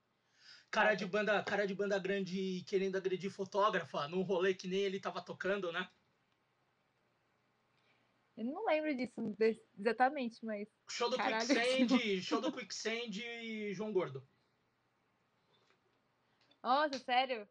Cara 0.70 0.96
de 0.96 1.06
banda, 1.06 1.44
cara 1.44 1.68
de 1.68 1.76
banda 1.76 2.00
grande 2.00 2.64
querendo 2.68 2.96
agredir 2.96 3.30
fotógrafa 3.30 4.08
num 4.08 4.22
rolê 4.22 4.54
que 4.54 4.68
nem 4.68 4.80
ele 4.80 5.00
tava 5.00 5.22
tocando, 5.22 5.72
né? 5.72 5.88
Eu 8.38 8.46
não 8.46 8.66
lembro 8.66 8.96
disso 8.96 9.14
exatamente, 9.78 10.44
mas. 10.44 10.68
Show 10.90 11.10
do 11.10 11.18
Caralho, 11.18 11.48
Quicksand, 11.48 12.22
show 12.24 12.42
do 12.42 12.52
Quicksand 12.52 13.12
e 13.12 13.74
João 13.74 13.92
Gordo. 13.92 14.28
Nossa, 16.64 17.00
sério? 17.00 17.48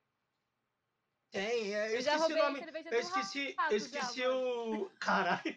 Tem, 1.30 1.74
é, 1.74 1.90
eu, 1.90 1.96
Eu 1.96 2.00
já 2.02 2.16
esqueci 2.16 2.32
o 2.32 2.36
nome. 2.36 2.60
Eu 2.90 3.00
esqueci, 3.00 3.52
rato 3.52 3.72
eu 3.72 3.78
já, 3.78 3.84
esqueci 3.86 4.20
mano. 4.26 4.84
o. 4.84 4.90
Caralho. 4.98 5.56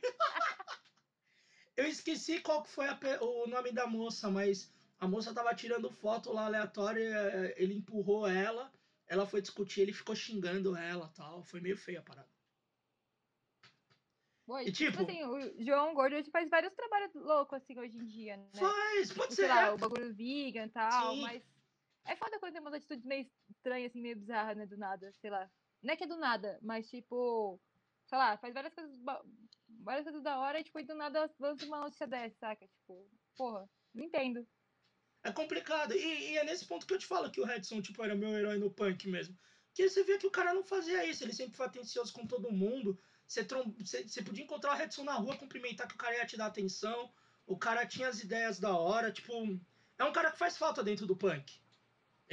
Eu 1.75 1.87
esqueci 1.87 2.39
qual 2.41 2.61
que 2.63 2.69
foi 2.69 2.87
a 2.87 2.99
o 3.21 3.47
nome 3.47 3.71
da 3.71 3.87
moça, 3.87 4.29
mas 4.29 4.71
a 4.99 5.07
moça 5.07 5.33
tava 5.33 5.53
tirando 5.55 5.89
foto 5.91 6.31
lá 6.31 6.45
aleatória, 6.45 7.53
ele 7.57 7.73
empurrou 7.73 8.27
ela, 8.27 8.71
ela 9.07 9.25
foi 9.25 9.41
discutir, 9.41 9.81
ele 9.81 9.93
ficou 9.93 10.15
xingando 10.15 10.75
ela 10.75 11.09
tal. 11.09 11.43
Foi 11.43 11.59
meio 11.59 11.75
feia 11.77 11.99
a 11.99 12.03
parada. 12.03 12.29
Pô, 14.45 14.59
E, 14.59 14.71
tipo, 14.71 14.97
tipo- 14.97 15.03
assim, 15.03 15.23
o 15.23 15.63
João 15.63 15.93
Gordo 15.93 16.15
ele 16.15 16.29
faz 16.29 16.49
vários 16.49 16.73
trabalhos 16.73 17.13
loucos 17.15 17.61
assim 17.61 17.79
hoje 17.79 17.97
em 17.97 18.05
dia, 18.05 18.37
né? 18.37 18.49
Faz, 18.53 19.11
pode 19.11 19.29
Tipo, 19.35 19.41
ser. 19.41 19.47
lá, 19.47 19.73
o 19.73 19.77
bagulho 19.77 20.13
vegan 20.13 20.65
e 20.65 20.69
tal, 20.69 21.15
Sim. 21.15 21.21
mas 21.21 21.52
é 22.05 22.15
foda 22.15 22.39
quando 22.39 22.53
tem 22.53 22.61
umas 22.61 22.73
atitudes 22.73 23.05
meio 23.05 23.29
estranhas, 23.49 23.91
assim, 23.91 24.01
meio 24.01 24.17
bizarras, 24.17 24.57
né, 24.57 24.65
do 24.65 24.77
nada, 24.77 25.11
sei 25.21 25.29
lá. 25.29 25.49
Não 25.81 25.93
é 25.93 25.97
que 25.97 26.03
é 26.03 26.07
do 26.07 26.17
nada, 26.17 26.59
mas 26.61 26.89
tipo, 26.89 27.59
sei 28.07 28.17
lá, 28.17 28.37
faz 28.37 28.53
várias 28.53 28.73
coisas, 28.73 28.99
várias 29.81 30.03
coisas 30.03 30.23
da 30.23 30.39
hora 30.39 30.59
e 30.59 30.63
tipo, 30.63 30.79
e 30.79 30.85
do 30.85 30.95
nada 30.95 31.29
lança 31.39 31.65
uma 31.65 31.81
notícia 31.81 32.07
dessa, 32.07 32.35
saca? 32.39 32.67
Tipo, 32.67 33.09
porra, 33.35 33.69
não 33.93 34.05
entendo. 34.05 34.47
É 35.23 35.31
complicado. 35.31 35.93
E, 35.93 36.31
e 36.31 36.37
é 36.37 36.43
nesse 36.43 36.65
ponto 36.65 36.85
que 36.85 36.93
eu 36.93 36.99
te 36.99 37.05
falo 37.05 37.31
que 37.31 37.39
o 37.39 37.45
Redson, 37.45 37.81
tipo, 37.81 38.03
era 38.03 38.15
meu 38.15 38.29
herói 38.29 38.57
no 38.57 38.69
punk 38.69 39.07
mesmo. 39.07 39.37
Que 39.73 39.89
você 39.89 40.03
via 40.03 40.19
que 40.19 40.27
o 40.27 40.31
cara 40.31 40.53
não 40.53 40.63
fazia 40.63 41.05
isso, 41.05 41.23
ele 41.23 41.33
sempre 41.33 41.55
foi 41.55 41.65
atencioso 41.65 42.13
com 42.13 42.27
todo 42.27 42.51
mundo. 42.51 42.99
Você, 43.25 43.43
trom... 43.43 43.73
você, 43.79 44.07
você 44.07 44.21
podia 44.21 44.43
encontrar 44.43 44.73
o 44.73 44.77
Redson 44.77 45.03
na 45.03 45.15
rua, 45.15 45.37
cumprimentar 45.37 45.87
que 45.87 45.95
o 45.95 45.97
cara 45.97 46.15
ia 46.15 46.25
te 46.25 46.37
dar 46.37 46.47
atenção. 46.47 47.11
O 47.47 47.57
cara 47.57 47.85
tinha 47.85 48.09
as 48.09 48.21
ideias 48.21 48.59
da 48.59 48.77
hora, 48.77 49.11
tipo. 49.11 49.33
É 49.97 50.03
um 50.03 50.13
cara 50.13 50.31
que 50.31 50.37
faz 50.37 50.57
falta 50.57 50.83
dentro 50.83 51.07
do 51.07 51.15
punk. 51.15 51.62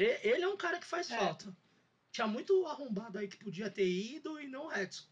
Ele 0.05 0.43
é 0.43 0.49
um 0.49 0.57
cara 0.57 0.79
que 0.79 0.87
faz 0.87 1.11
É. 1.11 1.17
falta. 1.19 1.55
Tinha 2.13 2.27
muito 2.27 2.67
arrombado 2.67 3.19
aí 3.19 3.29
que 3.29 3.37
podia 3.37 3.71
ter 3.71 3.87
ido 3.89 4.41
e 4.41 4.49
não 4.49 4.65
o 4.65 4.69
Redson. 4.69 5.05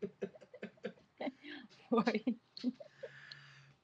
Foi. 1.88 2.38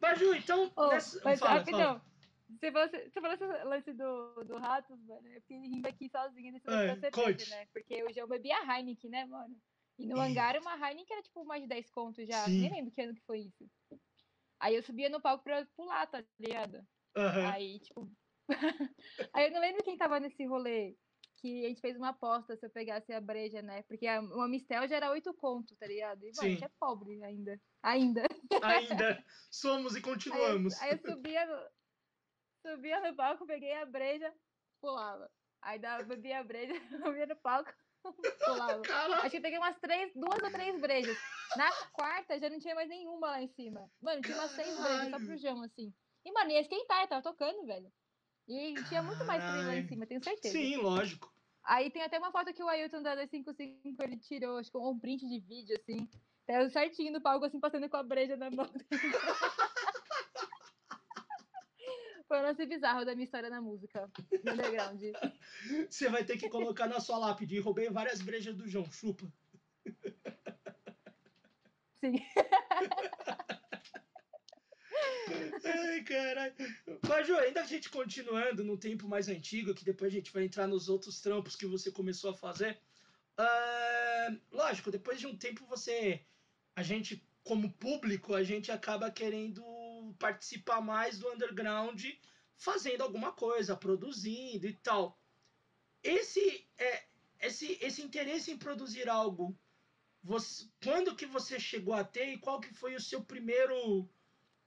Baju, 0.00 0.34
então. 0.34 0.70
Ô, 0.76 0.88
nessa- 0.88 1.20
mas 1.24 1.40
fala, 1.40 1.52
rapidão, 1.58 1.98
fala. 2.00 2.14
Você 2.60 2.70
falou, 2.70 2.88
você 2.88 3.10
falou 3.20 3.32
esse 3.34 3.64
lance 3.64 3.92
do, 3.94 4.44
do 4.44 4.58
Ratos, 4.58 5.00
mano. 5.04 5.26
Eu 5.28 5.40
fiquei 5.40 5.58
rindo 5.58 5.88
aqui 5.88 6.08
sozinha 6.08 6.52
nesse 6.52 6.68
É, 6.68 6.70
lance 6.88 7.00
da 7.00 7.10
cerveja, 7.10 7.32
conte. 7.38 7.50
né? 7.50 7.66
Porque 7.72 7.94
eu 7.94 8.12
já 8.12 8.26
bebi 8.26 8.52
a 8.52 8.60
Heineken, 8.78 9.10
né, 9.10 9.24
mano? 9.24 9.56
E 9.98 10.06
no 10.06 10.20
hangar 10.20 10.56
uma 10.60 10.74
Heineken 10.76 11.14
era 11.16 11.22
tipo 11.22 11.44
mais 11.44 11.62
de 11.62 11.68
10 11.68 11.90
contos 11.90 12.26
já. 12.26 12.44
Sim. 12.44 12.60
Nem 12.60 12.70
lembro 12.70 12.92
que 12.92 13.00
ano 13.02 13.14
que 13.14 13.22
foi 13.22 13.40
isso. 13.40 13.68
Aí 14.60 14.74
eu 14.76 14.82
subia 14.82 15.08
no 15.08 15.20
palco 15.20 15.42
pra 15.44 15.66
pular, 15.76 16.06
tá 16.06 16.22
ligado? 16.38 16.86
Aham. 17.16 17.50
Aí, 17.50 17.80
tipo. 17.80 18.10
Aí 19.32 19.46
eu 19.46 19.52
não 19.52 19.60
lembro 19.60 19.82
quem 19.82 19.96
tava 19.96 20.20
nesse 20.20 20.44
rolê. 20.44 20.96
Que 21.36 21.66
a 21.66 21.68
gente 21.68 21.80
fez 21.80 21.96
uma 21.96 22.08
aposta 22.08 22.56
se 22.56 22.64
eu 22.64 22.70
pegasse 22.70 23.12
a 23.12 23.20
breja, 23.20 23.60
né? 23.60 23.82
Porque 23.82 24.06
uma 24.08 24.48
Mistel 24.48 24.88
já 24.88 24.96
era 24.96 25.10
8 25.10 25.34
contos, 25.34 25.76
tá 25.76 25.86
ligado? 25.86 26.24
E, 26.24 26.30
mano, 26.34 26.48
a 26.48 26.50
gente 26.50 26.64
é 26.64 26.70
pobre 26.80 27.22
ainda. 27.22 27.60
Ainda. 27.82 28.22
Ainda 28.62 29.24
somos 29.50 29.92
e 29.92 29.96
Aí 29.98 30.02
continuamos. 30.02 30.80
aí 30.80 30.92
eu 30.92 30.98
subia, 30.98 31.44
no, 31.44 31.68
subia 32.66 33.00
no 33.00 33.14
palco, 33.14 33.46
peguei 33.46 33.74
a 33.74 33.84
breja, 33.84 34.32
pulava. 34.80 35.30
Aí 35.60 35.78
dava, 35.78 36.04
bebia 36.04 36.40
a 36.40 36.44
breja, 36.44 36.72
subia 36.88 37.26
no 37.26 37.36
palco, 37.36 37.70
pulava. 38.44 38.80
Acho 39.18 39.30
que 39.30 39.36
eu 39.36 39.42
peguei 39.42 39.58
umas 39.58 39.78
três, 39.80 40.12
duas 40.14 40.42
ou 40.42 40.50
três 40.50 40.80
brejas. 40.80 41.18
Na 41.58 41.70
quarta 41.92 42.38
já 42.38 42.48
não 42.48 42.58
tinha 42.58 42.74
mais 42.74 42.88
nenhuma 42.88 43.26
lá 43.32 43.42
em 43.42 43.48
cima. 43.48 43.90
Mano, 44.00 44.22
tinha 44.22 44.38
umas 44.38 44.50
seis 44.52 44.80
brejas 44.80 45.10
só 45.10 45.18
pro 45.18 45.36
João, 45.36 45.62
assim. 45.62 45.92
E, 46.24 46.32
mano, 46.32 46.50
ia 46.50 46.60
esquentar, 46.60 47.02
eu 47.02 47.08
tava 47.08 47.22
tocando, 47.22 47.66
velho. 47.66 47.92
E 48.46 48.74
tinha 48.88 49.02
muito 49.02 49.24
mais 49.24 49.42
ir 49.42 49.66
lá 49.66 49.76
em 49.76 49.88
cima, 49.88 50.06
tenho 50.06 50.22
certeza. 50.22 50.56
Sim, 50.56 50.76
lógico. 50.76 51.32
Aí 51.64 51.90
tem 51.90 52.02
até 52.02 52.18
uma 52.18 52.30
foto 52.30 52.52
que 52.52 52.62
o 52.62 52.68
Ailton 52.68 53.02
da 53.02 53.14
255 53.14 54.02
ele 54.02 54.18
tirou, 54.18 54.58
acho 54.58 54.70
que 54.70 54.76
um 54.76 54.98
print 54.98 55.26
de 55.26 55.40
vídeo, 55.40 55.74
assim. 55.80 56.06
Tá 56.46 56.60
eu 56.60 56.68
certinho 56.68 57.10
no 57.12 57.22
palco, 57.22 57.46
assim, 57.46 57.58
passando 57.58 57.88
com 57.88 57.96
a 57.96 58.02
breja 58.02 58.36
na 58.36 58.50
mão. 58.50 58.70
Foi 62.28 62.38
o 62.38 62.42
lance 62.42 62.66
bizarro 62.66 63.04
da 63.04 63.14
minha 63.14 63.24
história 63.24 63.48
na 63.48 63.60
música, 63.62 64.10
no 64.44 64.52
underground. 64.52 65.00
Você 65.88 66.08
vai 66.08 66.24
ter 66.24 66.36
que 66.36 66.48
colocar 66.48 66.86
na 66.86 67.00
sua 67.00 67.18
lápide. 67.18 67.60
Roubei 67.60 67.88
várias 67.90 68.20
brejas 68.20 68.54
do 68.54 68.68
João. 68.68 68.90
Chupa. 68.90 69.30
Sim. 72.00 72.14
Ai, 75.64 76.02
caralho. 76.02 76.54
Mas, 77.08 77.26
Ju, 77.26 77.36
ainda 77.36 77.62
a 77.62 77.66
gente 77.66 77.88
continuando 77.90 78.64
num 78.64 78.76
tempo 78.76 79.08
mais 79.08 79.28
antigo, 79.28 79.74
que 79.74 79.84
depois 79.84 80.12
a 80.12 80.16
gente 80.16 80.32
vai 80.32 80.44
entrar 80.44 80.66
nos 80.66 80.88
outros 80.88 81.20
trampos 81.20 81.56
que 81.56 81.66
você 81.66 81.90
começou 81.90 82.30
a 82.30 82.34
fazer. 82.34 82.78
ah, 83.38 84.36
lógico, 84.52 84.90
depois 84.90 85.18
de 85.18 85.26
um 85.26 85.36
tempo 85.36 85.66
você. 85.66 86.24
A 86.76 86.82
gente, 86.82 87.24
como 87.42 87.72
público, 87.74 88.34
a 88.34 88.42
gente 88.42 88.72
acaba 88.72 89.10
querendo 89.10 89.62
participar 90.18 90.80
mais 90.80 91.18
do 91.18 91.30
underground 91.30 92.04
fazendo 92.56 93.02
alguma 93.02 93.32
coisa, 93.32 93.76
produzindo 93.76 94.66
e 94.66 94.72
tal. 94.74 95.18
Esse, 96.02 96.66
é, 96.78 97.04
esse, 97.40 97.78
esse 97.80 98.02
interesse 98.02 98.50
em 98.50 98.58
produzir 98.58 99.08
algo, 99.08 99.58
você, 100.22 100.66
quando 100.82 101.16
que 101.16 101.26
você 101.26 101.58
chegou 101.60 101.94
a 101.94 102.04
ter 102.04 102.28
e 102.28 102.38
qual 102.38 102.60
que 102.60 102.72
foi 102.72 102.94
o 102.94 103.00
seu 103.00 103.22
primeiro 103.22 104.08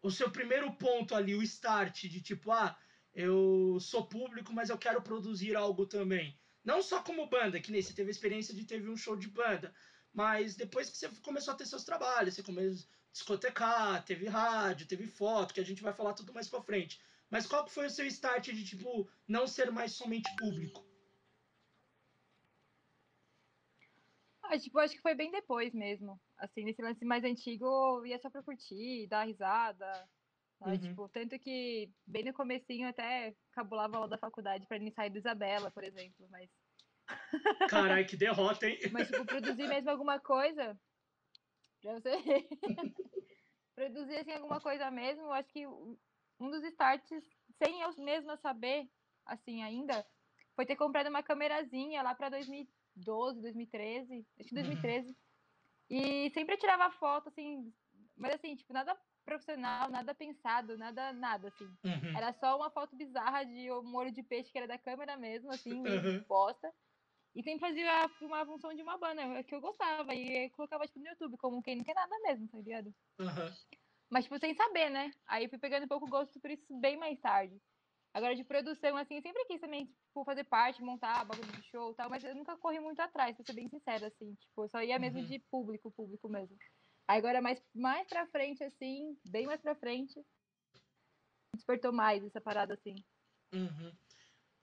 o 0.07 0.11
seu 0.11 0.31
primeiro 0.31 0.71
ponto 0.71 1.13
ali, 1.13 1.35
o 1.35 1.43
start 1.43 2.03
de 2.03 2.21
tipo, 2.21 2.49
ah, 2.49 2.77
eu 3.13 3.77
sou 3.81 4.07
público, 4.07 4.53
mas 4.53 4.69
eu 4.69 4.77
quero 4.77 5.01
produzir 5.01 5.53
algo 5.53 5.85
também. 5.85 6.39
Não 6.63 6.81
só 6.81 7.03
como 7.03 7.27
banda, 7.27 7.59
que 7.59 7.71
nem 7.73 7.81
você 7.81 7.93
teve 7.93 8.09
a 8.09 8.11
experiência 8.11 8.53
de 8.53 8.63
teve 8.63 8.89
um 8.89 8.95
show 8.95 9.17
de 9.17 9.27
banda, 9.27 9.73
mas 10.13 10.55
depois 10.55 10.89
que 10.89 10.97
você 10.97 11.09
começou 11.21 11.53
a 11.53 11.57
ter 11.57 11.65
seus 11.65 11.83
trabalhos, 11.83 12.35
você 12.35 12.41
começou 12.41 12.87
a 12.87 13.11
discotecar, 13.11 14.05
teve 14.05 14.27
rádio, 14.27 14.87
teve 14.87 15.07
foto, 15.07 15.53
que 15.53 15.59
a 15.59 15.65
gente 15.65 15.83
vai 15.83 15.91
falar 15.91 16.13
tudo 16.13 16.33
mais 16.33 16.47
pra 16.47 16.61
frente. 16.61 17.01
Mas 17.29 17.45
qual 17.45 17.65
que 17.65 17.73
foi 17.73 17.87
o 17.87 17.89
seu 17.89 18.05
start 18.05 18.45
de, 18.45 18.63
tipo, 18.63 19.09
não 19.27 19.45
ser 19.45 19.69
mais 19.71 19.91
somente 19.91 20.33
público? 20.37 20.85
Ah, 24.43 24.57
tipo, 24.57 24.79
acho 24.79 24.95
que 24.95 25.01
foi 25.01 25.13
bem 25.13 25.31
depois 25.31 25.73
mesmo. 25.73 26.17
Assim, 26.37 26.63
nesse 26.63 26.81
lance 26.81 27.03
mais 27.03 27.23
antigo, 27.23 27.65
eu 27.65 28.05
ia 28.05 28.19
só 28.19 28.29
pra 28.29 28.43
curtir, 28.43 29.07
dar 29.07 29.23
risada. 29.25 30.07
Uhum. 30.61 30.77
Tipo, 30.79 31.09
tanto 31.09 31.37
que 31.39 31.91
bem 32.05 32.23
no 32.23 32.33
comecinho 32.33 32.87
até 32.87 33.35
cabulava 33.51 33.97
aula 33.97 34.07
da 34.07 34.17
faculdade 34.17 34.65
pra 34.67 34.77
sair 34.91 35.09
do 35.09 35.17
Isabela, 35.17 35.71
por 35.71 35.83
exemplo. 35.83 36.27
Mas, 36.29 36.49
Caralho, 37.69 38.07
que 38.07 38.17
derrota, 38.17 38.67
hein? 38.67 38.79
mas 38.91 39.07
tipo, 39.07 39.25
produzir 39.25 39.67
mesmo 39.67 39.89
alguma 39.89 40.19
coisa. 40.19 40.79
Pra 41.81 41.93
você 41.93 42.11
produzir 43.75 44.17
assim 44.17 44.31
alguma 44.33 44.59
coisa 44.59 44.89
mesmo, 44.89 45.23
eu 45.23 45.33
acho 45.33 45.49
que 45.49 45.67
um 45.67 46.49
dos 46.49 46.63
starts, 46.63 47.23
sem 47.63 47.81
eu 47.81 47.95
mesma 47.97 48.37
saber, 48.37 48.89
assim, 49.25 49.61
ainda, 49.63 50.05
foi 50.55 50.65
ter 50.65 50.75
comprado 50.75 51.07
uma 51.07 51.21
câmerazinha 51.23 52.01
lá 52.01 52.15
pra 52.15 52.29
2012, 52.29 53.41
2013, 53.41 54.25
acho 54.39 54.49
que 54.49 54.55
Uhum. 54.55 55.15
2013. 55.89 56.27
E 56.27 56.29
sempre 56.33 56.57
tirava 56.57 56.91
foto, 56.91 57.29
assim, 57.29 57.73
mas 58.15 58.35
assim, 58.35 58.55
tipo, 58.55 58.73
nada 58.73 58.97
profissional, 59.25 59.89
nada 59.89 60.15
pensado, 60.15 60.77
nada, 60.77 61.11
nada, 61.11 61.49
assim. 61.49 61.65
Uhum. 61.83 62.17
Era 62.17 62.31
só 62.33 62.55
uma 62.55 62.69
foto 62.71 62.95
bizarra 62.95 63.43
de 63.43 63.69
um 63.71 63.83
molho 63.83 64.11
de 64.11 64.23
peixe 64.23 64.51
que 64.51 64.57
era 64.57 64.67
da 64.67 64.77
câmera 64.77 65.17
mesmo, 65.17 65.51
assim, 65.51 65.81
Uhum. 65.83 66.23
bosta. 66.27 66.71
E 67.35 67.43
sempre 67.43 67.59
fazia 67.59 68.09
uma 68.21 68.45
função 68.45 68.73
de 68.73 68.81
uma 68.81 68.97
banda, 68.97 69.43
que 69.43 69.53
eu 69.53 69.61
gostava. 69.61 70.15
E 70.15 70.45
eu 70.45 70.51
colocava, 70.51 70.87
tipo, 70.87 70.99
no 70.99 71.07
YouTube, 71.07 71.37
como 71.37 71.61
quem 71.61 71.75
não 71.75 71.83
quer 71.83 71.93
nada 71.93 72.17
mesmo, 72.21 72.47
tá 72.47 72.57
ligado? 72.57 72.87
Uhum. 73.19 73.53
Mas, 74.09 74.23
tipo, 74.23 74.39
sem 74.39 74.55
saber, 74.55 74.89
né? 74.89 75.11
Aí 75.27 75.47
fui 75.49 75.59
pegando 75.59 75.83
um 75.83 75.87
pouco 75.89 76.07
gosto 76.07 76.39
por 76.39 76.49
isso 76.49 76.65
bem 76.79 76.97
mais 76.97 77.19
tarde. 77.19 77.61
Agora, 78.17 78.35
de 78.35 78.43
produção, 78.43 78.97
assim, 78.97 79.17
eu 79.17 79.21
sempre 79.21 79.45
quis 79.45 79.61
também, 79.61 79.85
tipo, 79.85 80.25
fazer 80.25 80.43
parte, 80.43 80.81
montar 80.81 81.23
bagulho 81.23 81.51
de 81.51 81.61
show 81.69 81.91
e 81.91 81.95
tal, 81.95 82.09
mas 82.09 82.23
eu 82.23 82.33
nunca 82.33 82.57
corri 82.57 82.79
muito 82.79 82.99
atrás, 82.99 83.35
pra 83.35 83.45
ser 83.45 83.53
bem 83.53 83.69
sincera, 83.69 84.07
assim. 84.07 84.33
Tipo, 84.33 84.63
eu 84.63 84.69
só 84.69 84.81
ia 84.81 84.97
mesmo 84.97 85.19
Uhum. 85.19 85.25
de 85.27 85.37
público, 85.51 85.91
público 85.91 86.27
mesmo. 86.27 86.57
Agora, 87.07 87.43
mais, 87.43 87.61
mais 87.75 88.07
pra 88.07 88.25
frente, 88.25 88.63
assim, 88.63 89.15
bem 89.29 89.45
mais 89.45 89.61
pra 89.61 89.75
frente, 89.75 90.19
despertou 91.53 91.93
mais 91.93 92.23
essa 92.23 92.41
parada, 92.41 92.73
assim. 92.73 92.95
Uhum. 93.53 93.95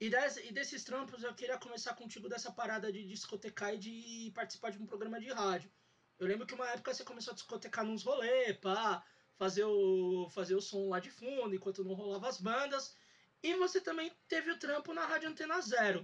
E, 0.01 0.09
des- 0.09 0.37
e 0.43 0.51
desses 0.51 0.83
trampos, 0.83 1.23
eu 1.23 1.33
queria 1.33 1.57
começar 1.57 1.95
contigo 1.95 2.27
dessa 2.27 2.51
parada 2.51 2.91
de 2.91 3.05
discotecar 3.07 3.73
e 3.73 3.77
de 3.77 4.31
participar 4.35 4.71
de 4.71 4.83
um 4.83 4.85
programa 4.85 5.17
de 5.17 5.31
rádio. 5.31 5.71
Eu 6.19 6.27
lembro 6.27 6.45
que 6.45 6.53
uma 6.53 6.69
época 6.71 6.93
você 6.93 7.05
começou 7.05 7.31
a 7.31 7.35
discotecar 7.35 7.85
nos 7.85 8.03
rolês, 8.03 8.57
pá, 8.57 9.01
fazer 9.37 9.63
o, 9.63 10.29
fazer 10.29 10.55
o 10.55 10.61
som 10.61 10.89
lá 10.89 10.99
de 10.99 11.09
fundo 11.09 11.55
enquanto 11.55 11.85
não 11.85 11.93
rolava 11.93 12.27
as 12.27 12.41
bandas. 12.41 12.97
E 13.45 13.53
você 13.57 13.79
também 13.79 14.11
teve 14.27 14.49
o 14.49 14.57
trampo 14.57 14.91
na 14.91 15.05
Rádio 15.05 15.29
Antena 15.29 15.61
Zero. 15.61 16.03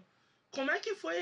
Como 0.51 0.69
é 0.69 0.80
que 0.80 0.93
foi 0.93 1.17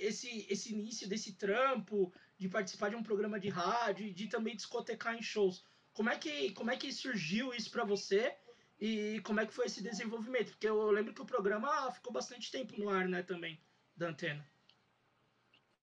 esse, 0.00 0.46
esse 0.48 0.72
início 0.72 1.08
desse 1.08 1.32
trampo, 1.32 2.12
de 2.38 2.48
participar 2.48 2.90
de 2.90 2.94
um 2.94 3.02
programa 3.02 3.40
de 3.40 3.48
rádio 3.48 4.06
e 4.06 4.14
de 4.14 4.28
também 4.28 4.54
discotecar 4.54 5.16
em 5.16 5.22
shows? 5.22 5.66
Como 5.92 6.10
é 6.10 6.16
que, 6.16 6.52
como 6.52 6.70
é 6.70 6.76
que 6.76 6.92
surgiu 6.92 7.52
isso 7.52 7.72
pra 7.72 7.84
você? 7.84 8.38
E 8.78 9.20
como 9.22 9.40
é 9.40 9.46
que 9.46 9.52
foi 9.52 9.66
esse 9.66 9.82
desenvolvimento? 9.82 10.52
Porque 10.52 10.68
eu 10.68 10.92
lembro 10.92 11.12
que 11.12 11.22
o 11.22 11.26
programa 11.26 11.90
ficou 11.90 12.12
bastante 12.12 12.52
tempo 12.52 12.78
no 12.78 12.88
ar, 12.88 13.08
né, 13.08 13.24
também, 13.24 13.60
da 13.96 14.10
antena. 14.10 14.48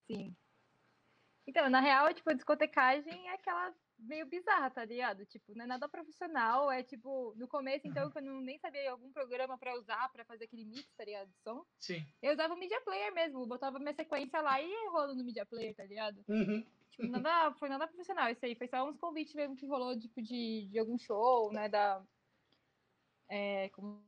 Sim. 0.06 0.34
Então, 1.46 1.68
na 1.68 1.80
real, 1.80 2.14
tipo, 2.14 2.34
discotecagem 2.34 3.28
é 3.28 3.34
aquela 3.34 3.74
meio 3.98 4.26
bizarra, 4.26 4.70
tá 4.70 4.84
ligado? 4.84 5.24
Tipo, 5.26 5.54
não 5.54 5.64
é 5.64 5.66
nada 5.66 5.88
profissional, 5.88 6.70
é 6.70 6.82
tipo, 6.82 7.34
no 7.36 7.48
começo, 7.48 7.86
então, 7.86 8.10
que 8.10 8.18
eu 8.18 8.22
não, 8.22 8.40
nem 8.40 8.58
sabia 8.58 8.90
algum 8.90 9.10
programa 9.12 9.58
pra 9.58 9.74
usar 9.78 10.10
pra 10.12 10.24
fazer 10.24 10.44
aquele 10.44 10.64
mix, 10.64 10.86
tá 10.94 11.04
ligado, 11.04 11.28
de 11.28 11.38
som, 11.42 11.64
Sim. 11.78 12.06
eu 12.22 12.32
usava 12.32 12.54
o 12.54 12.58
media 12.58 12.80
player 12.82 13.12
mesmo, 13.14 13.46
botava 13.46 13.78
minha 13.78 13.94
sequência 13.94 14.40
lá 14.40 14.60
e 14.60 14.68
ia 14.68 14.90
rolando 14.90 15.16
no 15.16 15.24
media 15.24 15.46
player, 15.46 15.74
tá 15.74 15.84
ligado? 15.84 16.24
Uhum. 16.28 16.64
Tipo, 16.90 17.08
nada, 17.08 17.52
foi 17.54 17.68
nada 17.68 17.86
profissional 17.86 18.30
isso 18.30 18.44
aí, 18.44 18.54
foi 18.54 18.68
só 18.68 18.88
uns 18.88 18.98
convites 18.98 19.34
mesmo 19.34 19.56
que 19.56 19.66
rolou, 19.66 19.98
tipo, 19.98 20.22
de, 20.22 20.68
de 20.70 20.78
algum 20.78 20.98
show, 20.98 21.52
né, 21.52 21.68
da... 21.68 22.02
É, 23.28 23.68
como 23.70 24.04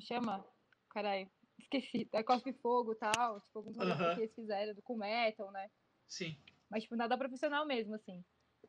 chama? 0.00 0.44
Caralho, 0.88 1.30
esqueci, 1.58 2.04
da 2.06 2.24
Cospe 2.24 2.52
Fogo 2.54 2.92
e 2.92 2.96
tal, 2.96 3.40
tipo, 3.40 3.58
alguns 3.58 3.78
Aham. 3.78 4.14
que 4.14 4.20
eles 4.20 4.34
fizeram, 4.34 4.74
do 4.74 4.82
com 4.82 4.96
metal, 4.96 5.50
né? 5.50 5.70
Sim. 6.08 6.36
Mas, 6.70 6.84
tipo, 6.84 6.96
nada 6.96 7.18
profissional 7.18 7.66
mesmo, 7.66 7.94
assim. 7.94 8.24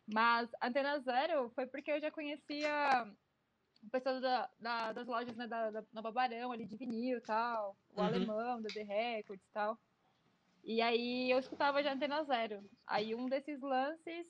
Mas 0.07 0.49
Antena 0.61 0.99
Zero 0.99 1.49
foi 1.55 1.65
porque 1.67 1.91
eu 1.91 1.99
já 2.01 2.11
conhecia 2.11 3.13
o 3.83 3.89
pessoal 3.89 4.19
da, 4.21 4.49
da- 4.59 4.91
das 4.93 5.07
lojas 5.07 5.35
né, 5.35 5.47
da, 5.47 5.71
da 5.71 5.83
Nova 5.93 6.11
Barão, 6.11 6.51
ali 6.51 6.65
de 6.65 6.75
vinil 6.77 7.17
e 7.17 7.21
tal, 7.21 7.77
o 7.89 7.99
Uhum. 7.99 8.05
alemão, 8.05 8.61
da 8.61 8.69
The 8.71 8.83
Records 8.83 9.45
e 9.45 9.51
tal. 9.51 9.77
E 10.63 10.81
aí 10.81 11.29
eu 11.29 11.39
escutava 11.39 11.83
já 11.83 11.93
Antena 11.93 12.23
Zero. 12.23 12.69
Aí 12.87 13.13
um 13.13 13.25
desses 13.27 13.59
lances 13.61 14.27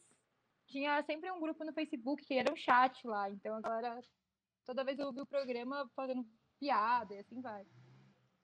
tinha 0.65 1.02
sempre 1.04 1.32
um 1.32 1.39
grupo 1.39 1.63
no 1.63 1.73
Facebook 1.73 2.26
que 2.26 2.34
era 2.34 2.52
um 2.52 2.56
chat 2.56 3.06
lá. 3.06 3.30
Então 3.30 3.56
agora, 3.56 3.99
toda 4.65 4.84
vez 4.84 4.97
eu 4.97 5.08
ouvi 5.08 5.21
o 5.21 5.26
programa 5.28 5.89
fazendo 5.95 6.26
piada 6.60 7.13
e 7.13 7.19
assim 7.19 7.41
vai. 7.41 7.65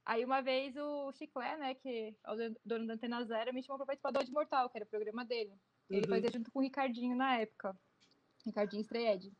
Aí 0.05 0.23
uma 0.25 0.41
vez 0.41 0.75
o 0.75 1.11
Chiclé, 1.13 1.57
né, 1.57 1.75
que 1.75 2.15
é 2.25 2.31
o 2.31 2.35
dono 2.65 2.87
da 2.87 2.93
Antena 2.93 3.23
Zero, 3.25 3.53
me 3.53 3.63
chamou 3.63 3.77
pra 3.77 3.95
participar 3.95 4.11
do 4.11 4.31
Mortal, 4.31 4.69
que 4.69 4.77
era 4.77 4.85
o 4.85 4.89
programa 4.89 5.25
dele. 5.25 5.53
Ele 5.89 6.01
Uhum. 6.01 6.09
fazia 6.09 6.29
junto 6.31 6.51
com 6.51 6.59
o 6.59 6.61
Ricardinho 6.61 7.15
na 7.15 7.37
época. 7.37 7.75
Ricardinho 8.45 8.81
Strayed. 8.81 9.31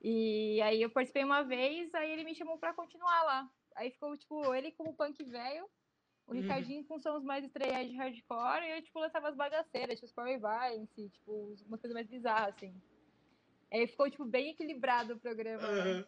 E 0.00 0.60
aí 0.62 0.80
eu 0.80 0.90
participei 0.90 1.24
uma 1.24 1.42
vez, 1.42 1.92
aí 1.94 2.10
ele 2.12 2.24
me 2.24 2.34
chamou 2.34 2.58
pra 2.58 2.72
continuar 2.72 3.22
lá. 3.24 3.50
Aí 3.76 3.90
ficou, 3.90 4.16
tipo, 4.16 4.54
ele 4.54 4.72
como 4.72 4.94
punk 4.94 5.22
velho, 5.24 5.68
o 6.26 6.32
Uhum. 6.32 6.40
Ricardinho 6.40 6.84
com 6.84 6.98
sons 6.98 7.24
mais 7.24 7.44
Strayed 7.44 7.96
hardcore, 7.96 8.64
e 8.64 8.70
eu, 8.76 8.82
tipo, 8.82 8.98
lançava 9.00 9.28
as 9.28 9.36
bagaceiras, 9.36 9.96
tipo, 9.96 10.06
os 10.06 10.12
Power 10.12 10.38
Violence, 10.38 11.08
tipo, 11.10 11.54
umas 11.66 11.80
coisas 11.80 11.94
mais 11.94 12.06
bizarras, 12.06 12.54
assim. 12.54 12.74
Aí 13.72 13.86
ficou, 13.86 14.08
tipo, 14.10 14.24
bem 14.24 14.50
equilibrado 14.50 15.14
o 15.14 15.20
programa, 15.20 15.62
né? 15.68 15.82
Aham. 15.82 16.06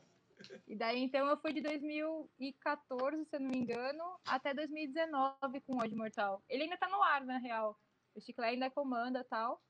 E 0.66 0.76
daí, 0.76 1.00
então, 1.02 1.26
eu 1.26 1.36
fui 1.38 1.52
de 1.52 1.60
2014, 1.60 3.24
se 3.24 3.36
eu 3.36 3.40
não 3.40 3.50
me 3.50 3.58
engano, 3.58 4.04
até 4.26 4.54
2019 4.54 5.60
com 5.66 5.74
o 5.74 5.78
Odd 5.78 5.94
Mortal. 5.94 6.42
Ele 6.48 6.62
ainda 6.64 6.76
tá 6.76 6.88
no 6.88 7.02
ar, 7.02 7.24
na 7.24 7.38
real. 7.38 7.76
O 8.14 8.20
Chiclé 8.20 8.48
ainda 8.50 8.70
comanda 8.70 9.20
e 9.20 9.24
tal. 9.24 9.62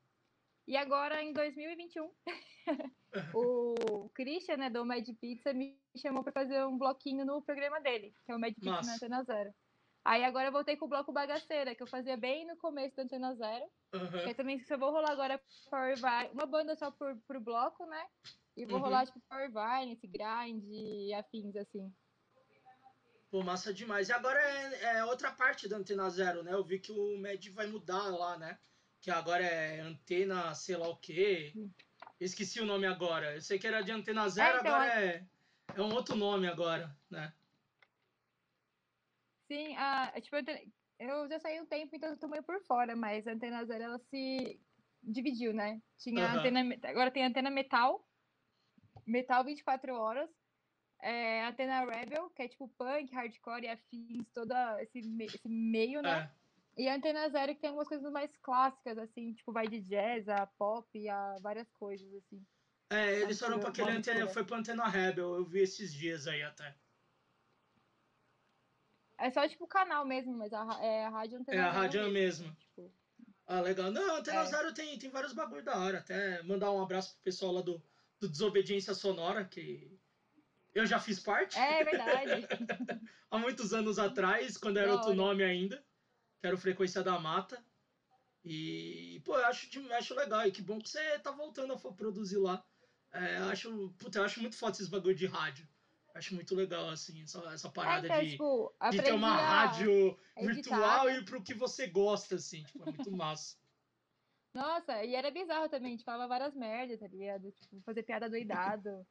E 0.67 0.77
agora, 0.77 1.23
em 1.23 1.33
2021, 1.33 2.11
o 3.35 4.09
Christian, 4.15 4.57
né, 4.57 4.71
do 4.71 4.85
Mad 4.85 5.07
Pizza, 5.21 5.53
me 5.53 5.81
chamou 5.97 6.23
pra 6.23 6.33
fazer 6.33 6.65
um 6.65 6.79
bloquinho 6.79 7.25
no 7.25 7.43
programa 7.43 7.81
dele, 7.81 8.15
que 8.25 8.33
é 8.33 8.37
o 8.37 8.39
Mad 8.41 8.55
Pizza 8.55 8.71
Massa. 8.71 8.87
na 8.87 8.95
Antena 8.95 9.25
Zero. 9.25 9.55
Aí 10.05 10.25
agora 10.25 10.49
eu 10.49 10.53
voltei 10.53 10.77
com 10.77 10.87
o 10.87 10.89
bloco 10.89 11.13
Bagaceira, 11.13 11.75
que 11.75 11.83
eu 11.83 11.87
fazia 11.87 12.17
bem 12.17 12.47
no 12.47 12.57
começo 12.57 12.97
da 12.97 13.03
Antena 13.03 13.35
Zero. 13.35 13.65
Aham. 13.93 14.25
Que 14.25 14.35
também 14.35 14.61
só 14.65 14.79
vou 14.79 14.91
rolar 14.93 15.11
agora 15.11 15.41
Power 15.69 15.97
Violence, 15.97 16.33
uma 16.35 16.47
banda 16.47 16.77
só 16.77 16.91
por, 16.91 17.17
por 17.27 17.41
bloco, 17.41 17.85
né? 17.87 18.07
E 18.57 18.65
vou 18.65 18.77
Uhum. 18.77 18.83
rolar, 18.83 19.07
tipo, 19.07 19.21
Power 19.29 19.51
Violence, 19.51 20.07
Grind 20.07 20.63
e 20.65 21.13
afins, 21.15 21.57
assim. 21.57 21.93
Pô, 23.31 23.43
massa 23.45 23.73
demais. 23.73 24.09
E 24.09 24.13
agora 24.13 24.41
é, 24.41 24.97
é 24.97 25.05
outra 25.05 25.31
parte 25.31 25.69
da 25.69 25.77
Antena 25.77 26.11
Zero, 26.11 26.43
né? 26.43 26.53
Eu 26.53 26.65
vi 26.65 26.81
que 26.81 26.91
o 26.91 27.17
MED 27.17 27.51
vai 27.51 27.67
mudar 27.67 28.09
lá, 28.09 28.37
né? 28.37 28.59
Que 29.01 29.11
agora 29.11 29.45
é 29.45 29.81
Antena 29.81 30.53
sei 30.55 30.77
lá 30.77 30.89
o 30.89 30.97
quê. 30.97 31.53
Esqueci 32.19 32.61
o 32.61 32.67
nome 32.67 32.87
agora. 32.87 33.37
Eu 33.37 33.41
sei 33.41 33.59
que 33.59 33.67
era 33.67 33.83
de 33.83 33.93
Antena 33.93 34.29
Zero, 34.29 34.59
então, 34.59 34.75
agora 34.75 35.01
é, 35.01 35.25
é 35.77 35.81
um 35.81 35.95
outro 35.95 36.17
nome 36.17 36.49
agora, 36.49 36.95
né? 37.09 37.33
Sim, 39.47 39.77
a, 39.77 40.13
é, 40.15 40.21
tipo, 40.21 40.37
eu 40.99 41.29
já 41.29 41.39
saí 41.39 41.61
um 41.61 41.67
tempo, 41.67 41.95
então 41.95 42.11
eu 42.11 42.19
tô 42.19 42.29
meio 42.29 42.43
por 42.43 42.61
fora, 42.65 42.97
mas 42.97 43.27
a 43.27 43.33
Antena 43.33 43.65
Zero, 43.65 43.85
ela 43.85 43.99
se 44.11 44.61
dividiu, 45.03 45.55
né? 45.55 45.81
Tinha 45.99 46.27
Aham. 46.27 46.39
antena, 46.39 46.61
agora 46.85 47.11
tem 47.11 47.25
a 47.25 47.29
Antena 47.29 47.51
Metal, 47.51 48.05
Metal 49.07 49.45
24 49.45 49.95
horas, 49.95 50.31
é, 51.03 51.43
a 51.45 51.49
Antena 51.49 51.85
Rebel, 51.85 52.31
que 52.31 52.43
é 52.43 52.49
tipo 52.49 52.69
punk, 52.69 53.13
hardcore 53.15 53.65
e 53.65 53.69
afins, 53.69 54.31
todo 54.33 54.53
esse, 54.81 55.03
me- 55.03 55.27
esse 55.27 55.49
meio, 55.49 56.03
né? 56.03 56.31
É. 56.37 56.83
E 56.83 56.89
a 56.89 56.95
Antena 56.95 57.29
Zero 57.29 57.55
que 57.55 57.61
tem 57.61 57.69
algumas 57.69 57.89
coisas 57.89 58.11
mais 58.13 58.37
clássicas, 58.37 58.97
assim, 58.99 59.33
tipo 59.35 59.53
vai 59.53 59.67
de 59.67 59.81
jazz, 59.81 60.29
a 60.29 60.47
pop, 60.47 61.09
a 61.09 61.37
várias 61.43 61.71
coisas, 61.73 62.09
assim. 62.15 62.43
É, 62.91 63.21
eles 63.21 63.39
foram 63.39 63.61
pra 63.61 63.69
mistura, 63.69 63.87
aquele 63.89 63.99
antena, 63.99 64.29
foi 64.29 64.45
pra 64.45 64.57
Antena 64.57 64.89
Rebel, 64.89 65.35
eu 65.37 65.45
vi 65.45 65.61
esses 65.61 65.93
dias 65.93 66.27
aí 66.27 66.43
até. 66.43 66.75
É 69.19 69.31
só 69.31 69.47
tipo 69.47 69.67
canal 69.67 70.05
mesmo, 70.07 70.33
mas 70.37 70.53
a, 70.53 70.79
é 70.83 71.05
a 71.05 71.11
rádio 71.11 71.39
Antena 71.39 71.57
É 71.59 71.65
a 71.65 71.71
rádio 71.71 72.11
mesmo. 72.11 72.55
Tipo, 72.57 72.91
Ah, 73.47 73.61
legal. 73.61 73.91
Não, 73.91 74.17
Antena 74.17 74.41
É. 74.41 74.47
Zero 74.47 74.73
tem, 74.73 74.99
tem 74.99 75.11
vários 75.11 75.33
bagulho 75.35 75.63
da 75.63 75.79
hora. 75.79 75.99
Até 75.99 76.43
mandar 76.43 76.73
um 76.73 76.83
abraço 76.83 77.15
pro 77.15 77.23
pessoal 77.25 77.53
lá 77.53 77.61
do, 77.61 77.83
do 78.19 78.29
Desobediência 78.29 78.95
Sonora, 78.95 79.45
que 79.45 80.01
eu 80.75 80.87
já 80.87 80.99
fiz 80.99 81.19
parte. 81.21 81.59
é 81.59 81.85
verdade. 81.85 82.47
há 83.31 83.39
muitos 83.39 83.73
anos 83.73 83.99
atrás, 83.99 84.57
quando 84.57 84.79
era 84.79 84.93
outro 84.93 85.15
nome 85.15 85.43
ainda, 85.43 85.85
que 86.41 86.47
era 86.47 86.55
o 86.55 86.59
Frequência 86.59 87.03
da 87.03 87.19
Mata. 87.19 87.63
E, 88.45 89.21
pô, 89.25 89.39
eu 89.39 89.47
acho, 89.47 89.69
acho 89.93 90.15
legal. 90.15 90.47
E 90.47 90.53
que 90.53 90.63
bom 90.63 90.79
que 90.79 90.89
você 90.89 91.19
tá 91.19 91.31
voltando 91.31 91.73
a 91.75 91.93
produzir 91.93 92.39
lá. 92.39 92.65
É, 93.13 93.39
eu 93.39 93.45
acho, 93.45 93.91
puta, 93.99 94.19
eu 94.19 94.25
acho 94.25 94.41
muito 94.41 94.57
foda 94.57 94.73
esses 94.73 94.89
bagulho 94.89 95.15
de 95.15 95.27
rádio. 95.27 95.69
Acho 96.15 96.35
muito 96.35 96.55
legal, 96.55 96.89
assim, 96.89 97.23
essa, 97.23 97.39
essa 97.53 97.69
É, 97.69 97.71
parada 97.71 98.07
então, 98.07 98.21
de, 98.21 98.31
tipo, 98.31 98.75
de 98.91 99.03
ter 99.03 99.13
uma 99.13 99.33
rádio 99.33 100.19
virtual 100.37 101.07
né? 101.07 101.19
e 101.19 101.25
pro 101.25 101.43
que 101.43 101.55
você 101.55 101.87
gosta, 101.87 102.37
assim. 102.37 102.65
Tipo, 102.65 102.89
é 102.89 102.93
muito 102.93 103.11
massa. 103.17 103.60
Nossa, 104.53 105.05
e 105.05 105.15
era 105.15 105.31
bizarro 105.31 105.69
também, 105.69 105.89
a 105.89 105.91
gente 105.93 106.05
falava 106.05 106.27
várias 106.27 106.55
merdas, 106.55 106.99
tá 106.99 107.07
ligado? 107.07 107.53
Tipo, 107.53 107.81
fazer 107.83 108.03
piada 108.03 108.29
doidado. 108.29 109.07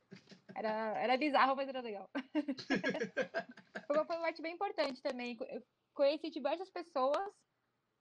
Era, 0.53 0.99
era 0.99 1.17
bizarro, 1.17 1.55
mas 1.55 1.69
era 1.69 1.79
legal. 1.79 2.09
foi 3.87 3.95
uma 3.95 4.05
parte 4.05 4.41
bem 4.41 4.53
importante 4.53 5.01
também. 5.01 5.37
Eu 5.49 5.63
conheci 5.93 6.29
diversas 6.29 6.69
pessoas, 6.69 7.33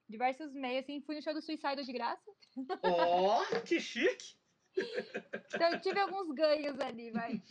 diversos 0.09 0.53
meios, 0.53 0.83
assim, 0.83 1.01
fui 1.03 1.15
no 1.15 1.23
show 1.23 1.33
do 1.33 1.41
Suicide 1.41 1.85
de 1.85 1.93
graça. 1.93 2.31
Ó, 2.83 3.41
oh, 3.41 3.63
que 3.63 3.81
chique! 3.81 4.37
Então 5.55 5.73
eu 5.73 5.81
tive 5.81 5.99
alguns 6.01 6.35
ganhos 6.35 6.79
ali, 6.81 7.11
vai. 7.13 7.43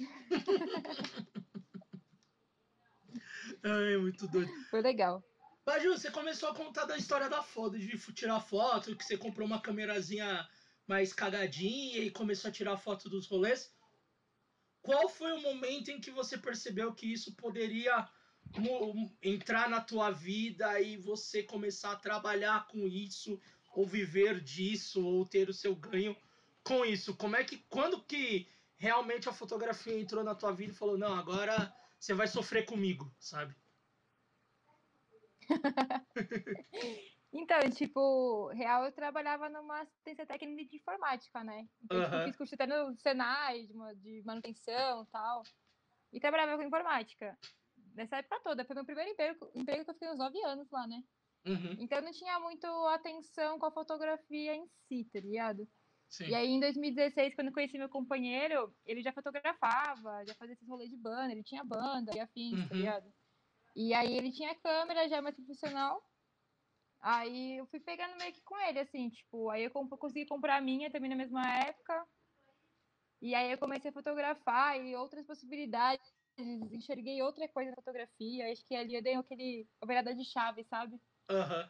Ai, 3.63 3.97
muito 3.97 4.28
doido. 4.28 4.52
Foi 4.69 4.82
legal. 4.82 5.23
Baju, 5.67 5.97
você 5.97 6.10
começou 6.10 6.47
a 6.47 6.56
contar 6.56 6.86
da 6.86 6.95
história 6.95 7.30
da 7.30 7.43
foto, 7.43 7.77
de 7.77 7.99
tirar 8.13 8.39
foto, 8.39 8.95
que 8.95 9.03
você 9.03 9.17
comprou 9.17 9.45
uma 9.45 9.60
câmerazinha 9.60 10.47
mais 10.88 11.12
cagadinha 11.12 11.97
e 11.97 12.10
começou 12.10 12.47
a 12.47 12.53
tirar 12.53 12.77
foto 12.77 13.10
dos 13.10 13.27
rolês. 13.27 13.69
Qual 14.82 15.10
foi 15.10 15.34
o 15.34 15.41
momento 15.41 15.91
em 15.91 15.99
que 15.99 16.10
você 16.10 16.38
percebeu 16.38 16.93
que 16.93 17.12
isso 17.12 17.36
poderia 17.36 18.08
entrar 19.21 19.69
na 19.69 19.82
tua 19.82 20.10
vida 20.10 20.80
e 20.80 20.95
você 20.95 21.43
começar 21.43 21.91
a 21.91 21.97
trabalhar 21.97 22.65
com 22.67 22.88
isso, 22.88 23.38
ou 23.75 23.86
viver 23.86 24.39
disso, 24.39 25.06
ou 25.06 25.25
ter 25.25 25.49
o 25.49 25.53
seu 25.53 25.75
ganho 25.75 26.15
com 26.63 26.86
isso? 26.86 27.13
Como 27.13 27.36
é 27.36 27.43
que, 27.43 27.58
quando 27.67 28.01
que 28.01 28.47
realmente 28.77 29.27
a 29.27 29.34
fotografia 29.34 29.99
entrou 29.99 30.23
na 30.23 30.34
tua 30.34 30.53
vida 30.53 30.71
e 30.71 30.77
falou, 30.77 30.97
não, 30.97 31.13
agora 31.13 31.75
você 31.99 32.13
vai 32.13 32.25
sofrer 32.25 32.65
comigo, 32.65 33.13
sabe? 33.19 33.53
então, 37.34 37.70
tipo, 37.72 38.48
real 38.50 38.86
eu 38.86 38.92
trabalhava 38.92 39.50
numa 39.50 39.82
assistência 39.82 40.26
técnica 40.26 40.70
de 40.70 40.78
informática, 40.78 41.44
né? 41.44 41.68
Então, 41.84 42.04
tipo, 42.04 42.16
eu 42.16 42.26
fiz 42.26 42.36
curso 42.36 42.56
até 42.56 42.66
no 42.68 42.96
Senai, 42.98 43.68
de, 43.68 43.74
de 43.96 44.24
manutenção 44.26 45.04
e 45.04 45.08
tal. 45.08 45.44
E 46.14 46.20
trabalhava 46.20 46.58
com 46.58 46.64
informática. 46.64 47.38
Nessa 47.94 48.18
época 48.18 48.40
toda. 48.44 48.66
Foi 48.66 48.76
meu 48.76 48.86
primeiro 48.86 49.12
emprego, 49.12 49.52
emprego 49.56 49.84
que 49.84 49.90
eu 49.90 49.94
fiquei 49.94 50.10
uns 50.10 50.20
nove 50.20 50.42
anos 50.44 50.70
lá, 50.72 50.88
né? 50.88 51.04
Uhum. 51.46 51.76
Então 51.80 52.02
não 52.02 52.12
tinha 52.12 52.40
muito 52.40 52.68
atenção 52.88 53.58
com 53.58 53.66
a 53.66 53.72
fotografia 53.72 54.56
em 54.56 54.68
si, 54.88 55.06
tá 55.12 55.20
ligado? 55.20 55.68
Sim. 56.10 56.28
E 56.28 56.36
aí, 56.36 56.48
em 56.48 56.60
2016, 56.60 57.36
quando 57.36 57.48
eu 57.48 57.54
conheci 57.54 57.78
meu 57.78 57.90
companheiro, 57.90 58.74
ele 58.86 59.02
já 59.02 59.12
fotografava, 59.12 60.26
já 60.26 60.34
fazia 60.36 60.54
esses 60.54 60.68
rolês 60.68 60.90
de 60.90 60.96
banda, 60.96 61.32
ele 61.32 61.44
tinha 61.44 61.64
banda 61.64 62.16
e 62.16 62.20
afins, 62.20 62.56
tá 62.56 62.64
uhum. 62.64 62.70
tá 62.70 62.76
ligado? 62.76 63.14
E 63.78 63.94
aí 63.94 64.18
ele 64.18 64.32
tinha 64.32 64.56
câmera 64.56 65.08
já 65.08 65.22
mais 65.22 65.36
profissional. 65.36 66.04
Aí 67.00 67.58
eu 67.58 67.68
fui 67.68 67.80
pegando 67.80 68.18
meio 68.18 68.34
que 68.34 68.42
com 68.42 68.60
ele, 68.62 68.80
assim, 68.80 69.08
tipo, 69.08 69.52
aí 69.52 69.66
eu 69.66 69.70
consegui 69.72 70.26
comprar 70.26 70.58
a 70.58 70.62
minha 70.62 70.90
também 70.90 71.12
na 71.12 71.16
mesma 71.16 71.44
época. 71.60 72.08
E 73.22 73.36
aí 73.36 73.52
eu 73.52 73.58
comecei 73.60 73.92
a 73.92 73.94
fotografar 73.94 74.84
e 74.84 74.96
outras 74.96 75.28
possibilidades, 75.28 76.12
enxerguei 76.72 77.22
outra 77.22 77.48
coisa 77.48 77.70
na 77.70 77.76
fotografia. 77.76 78.52
Acho 78.52 78.66
que 78.66 78.76
ali 78.76 78.96
eu 78.96 79.04
dei 79.04 79.13
aquele 79.13 79.70
a 79.80 79.86
virada 79.86 80.16
de 80.16 80.26
chave, 80.26 80.63
sabe? 80.63 81.00
Uhum. 81.30 81.70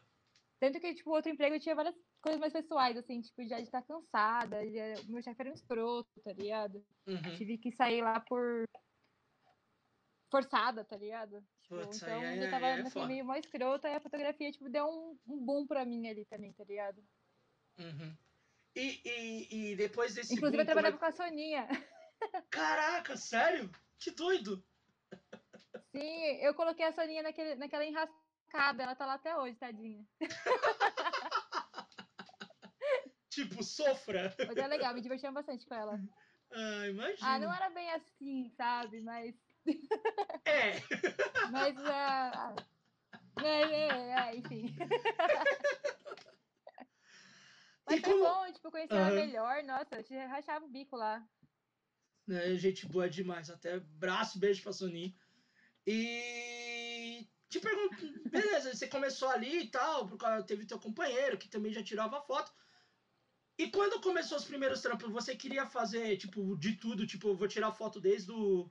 Tanto 0.62 0.80
que, 0.80 0.93
tipo, 0.93 1.12
outro 1.12 1.30
emprego 1.30 1.56
eu 1.56 1.60
tinha 1.60 1.76
várias 1.76 1.96
coisas 2.22 2.39
mais 2.39 2.54
pessoais, 2.54 2.96
assim, 2.96 3.20
tipo, 3.20 3.46
já 3.46 3.58
de 3.58 3.63
estar 3.63 3.82
cansada, 3.82 4.65
já, 4.72 5.02
o 5.02 5.12
meu 5.12 5.22
chefe 5.22 5.41
era 5.41 5.50
um 5.50 5.54
escroto, 5.54 6.22
tá 6.24 6.32
ligado? 6.32 6.86
Uhum. 7.06 7.36
Tive 7.36 7.58
que 7.58 7.74
sair 7.74 8.02
lá 8.02 8.22
por 8.22 8.65
forçada, 10.30 10.84
tá 10.84 10.98
ligado? 10.98 11.44
Tipo, 11.63 11.82
então 11.82 12.24
é, 12.24 12.46
eu 12.46 12.50
tava 12.50 12.68
é, 12.68 12.84
naquele 12.84 13.06
meio 13.06 13.26
mais 13.26 13.46
escrota 13.46 13.90
e 13.90 13.96
a 13.96 14.00
fotografia, 14.00 14.52
tipo, 14.52 14.70
deu 14.70 14.86
um, 14.86 15.18
um 15.28 15.46
boom 15.46 15.66
pra 15.66 15.86
mim 15.86 16.08
ali 16.08 16.26
também, 16.26 16.54
tá 16.54 16.63
ligado? 16.63 17.04
Uhum. 17.78 18.16
E, 18.76 19.02
e, 19.04 19.72
e 19.72 19.76
depois 19.76 20.13
desse 20.13 20.34
Inclusive, 20.34 20.58
boom, 20.58 20.62
eu 20.62 20.66
trabalhava 20.66 20.96
é... 20.96 21.00
com 21.00 21.06
a 21.06 21.12
Soninha. 21.12 21.68
Caraca, 22.50 23.18
sério? 23.18 23.70
Que 24.00 24.12
doido! 24.12 24.63
Sim, 25.92 26.38
eu 26.42 26.54
coloquei 26.54 26.86
a 26.86 26.92
Soninha 26.92 27.24
naquele, 27.24 27.56
naquela 27.56 27.86
enrascada, 27.86 28.84
ela 28.84 28.96
tá 28.96 29.06
lá 29.06 29.16
até 29.16 29.36
hoje, 29.36 29.58
tadinha. 29.58 30.06
tipo, 33.30 33.63
sofra. 33.63 34.36
Mas 34.48 34.58
é 34.58 34.68
legal, 34.68 34.94
me 34.94 35.02
divertia 35.02 35.32
bastante 35.32 35.66
com 35.66 35.74
ela. 35.74 36.00
Ah, 36.52 36.88
imagina. 36.88 37.28
Ah, 37.28 37.40
não 37.40 37.54
era 37.54 37.70
bem 37.70 37.92
assim, 37.92 38.50
sabe? 38.56 39.02
Mas 39.02 39.36
é. 40.45 40.82
Mas, 41.51 41.77
uh, 41.77 42.56
é, 43.43 43.62
é, 43.62 43.88
é, 44.12 44.36
enfim. 44.36 44.75
Mas 47.86 47.99
e 47.99 48.01
foi 48.01 48.13
como... 48.13 48.23
bom, 48.23 48.51
tipo, 48.51 48.71
conhecer 48.71 48.93
uhum. 48.93 48.99
ela 48.99 49.12
melhor. 49.12 49.63
Nossa, 49.63 50.03
eu 50.10 50.27
rachava 50.27 50.65
o 50.65 50.69
bico 50.69 50.95
lá. 50.95 51.25
É, 52.30 52.56
gente 52.56 52.86
boa 52.86 53.10
demais. 53.10 53.49
Até 53.49 53.80
braço, 53.80 54.39
beijo 54.39 54.62
pra 54.62 54.73
Soninho. 54.73 55.15
E 55.86 57.25
te 57.49 57.62
pergunto, 57.62 58.30
beleza, 58.30 58.75
você 58.75 58.88
começou 58.88 59.30
ali 59.30 59.62
e 59.63 59.67
tal, 59.69 60.06
porque 60.06 60.25
teve 60.43 60.65
teu 60.65 60.77
companheiro 60.77 61.38
que 61.38 61.47
também 61.47 61.71
já 61.71 61.82
tirava 61.82 62.21
foto. 62.21 62.51
E 63.58 63.71
quando 63.71 64.01
começou 64.01 64.38
os 64.38 64.43
primeiros 64.43 64.82
trampos, 64.82 65.10
você 65.10 65.36
queria 65.36 65.65
fazer, 65.65 66.17
tipo, 66.17 66.58
de 66.58 66.75
tudo, 66.75 67.08
tipo, 67.08 67.30
eu 67.30 67.36
vou 67.36 67.47
tirar 67.47 67.71
foto 67.71 67.99
desde 67.99 68.32
o 68.32 68.69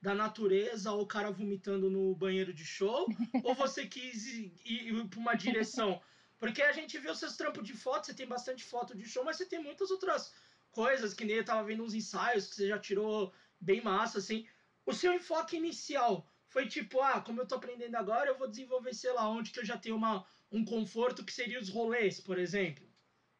da 0.00 0.14
natureza 0.14 0.92
ou 0.92 1.02
o 1.02 1.06
cara 1.06 1.30
vomitando 1.30 1.90
no 1.90 2.14
banheiro 2.14 2.52
de 2.52 2.64
show? 2.64 3.06
ou 3.44 3.54
você 3.54 3.86
quis 3.86 4.26
ir, 4.26 4.54
ir, 4.64 5.08
para 5.08 5.18
uma 5.18 5.34
direção? 5.34 6.00
Porque 6.38 6.62
a 6.62 6.72
gente 6.72 6.98
viu 6.98 7.14
seus 7.14 7.36
trampos 7.36 7.66
de 7.66 7.74
foto, 7.74 8.06
você 8.06 8.14
tem 8.14 8.26
bastante 8.26 8.64
foto 8.64 8.96
de 8.96 9.08
show, 9.08 9.24
mas 9.24 9.36
você 9.36 9.46
tem 9.46 9.62
muitas 9.62 9.90
outras 9.90 10.32
coisas, 10.70 11.12
que 11.12 11.24
nem 11.24 11.36
eu 11.36 11.44
tava 11.44 11.64
vendo 11.64 11.82
uns 11.82 11.94
ensaios 11.94 12.46
que 12.46 12.54
você 12.54 12.68
já 12.68 12.78
tirou 12.78 13.32
bem 13.60 13.80
massa, 13.80 14.18
assim. 14.18 14.46
O 14.86 14.94
seu 14.94 15.12
enfoque 15.12 15.56
inicial 15.56 16.30
foi 16.46 16.66
tipo, 16.68 17.00
ah, 17.00 17.20
como 17.20 17.40
eu 17.40 17.46
tô 17.46 17.56
aprendendo 17.56 17.96
agora, 17.96 18.30
eu 18.30 18.38
vou 18.38 18.48
desenvolver, 18.48 18.94
sei 18.94 19.12
lá, 19.12 19.28
onde 19.28 19.50
que 19.50 19.60
eu 19.60 19.64
já 19.64 19.76
tenho 19.76 19.96
uma, 19.96 20.24
um 20.50 20.64
conforto 20.64 21.24
que 21.24 21.32
seria 21.32 21.58
os 21.58 21.68
rolês, 21.68 22.20
por 22.20 22.38
exemplo. 22.38 22.88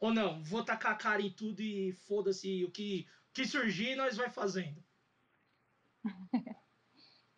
Ou 0.01 0.13
não, 0.13 0.43
vou 0.43 0.65
tacar 0.65 0.93
a 0.93 0.97
cara 0.97 1.23
em 1.23 1.31
tudo 1.31 1.61
e 1.61 1.93
foda-se 1.93 2.65
o 2.65 2.71
que, 2.71 3.07
que 3.33 3.47
surgir, 3.47 3.97
nós 3.97 4.17
vai 4.17 4.29
fazendo. 4.29 4.83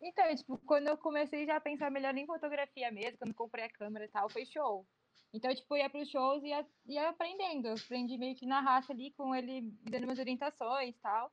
Então, 0.03 0.35
tipo, 0.35 0.57
quando 0.65 0.87
eu 0.87 0.97
comecei 0.97 1.45
já 1.45 1.57
a 1.57 1.61
pensar 1.61 1.91
melhor 1.91 2.17
em 2.17 2.25
fotografia 2.25 2.91
mesmo, 2.91 3.19
quando 3.19 3.35
comprei 3.35 3.65
a 3.65 3.69
câmera 3.69 4.05
e 4.05 4.07
tal, 4.07 4.27
foi 4.29 4.45
show. 4.45 4.85
Então, 5.33 5.53
tipo, 5.53 5.77
ia 5.77 5.89
pros 5.89 6.09
shows 6.09 6.43
e 6.43 6.47
ia, 6.47 6.65
ia 6.87 7.09
aprendendo. 7.09 7.67
Eu 7.67 7.75
aprendi 7.75 8.17
meio 8.17 8.35
que 8.35 8.45
na 8.45 8.59
raça 8.59 8.91
ali, 8.91 9.11
com 9.11 9.33
ele 9.33 9.71
dando 9.83 10.05
umas 10.05 10.19
orientações 10.19 10.95
e 10.95 10.99
tal. 11.01 11.31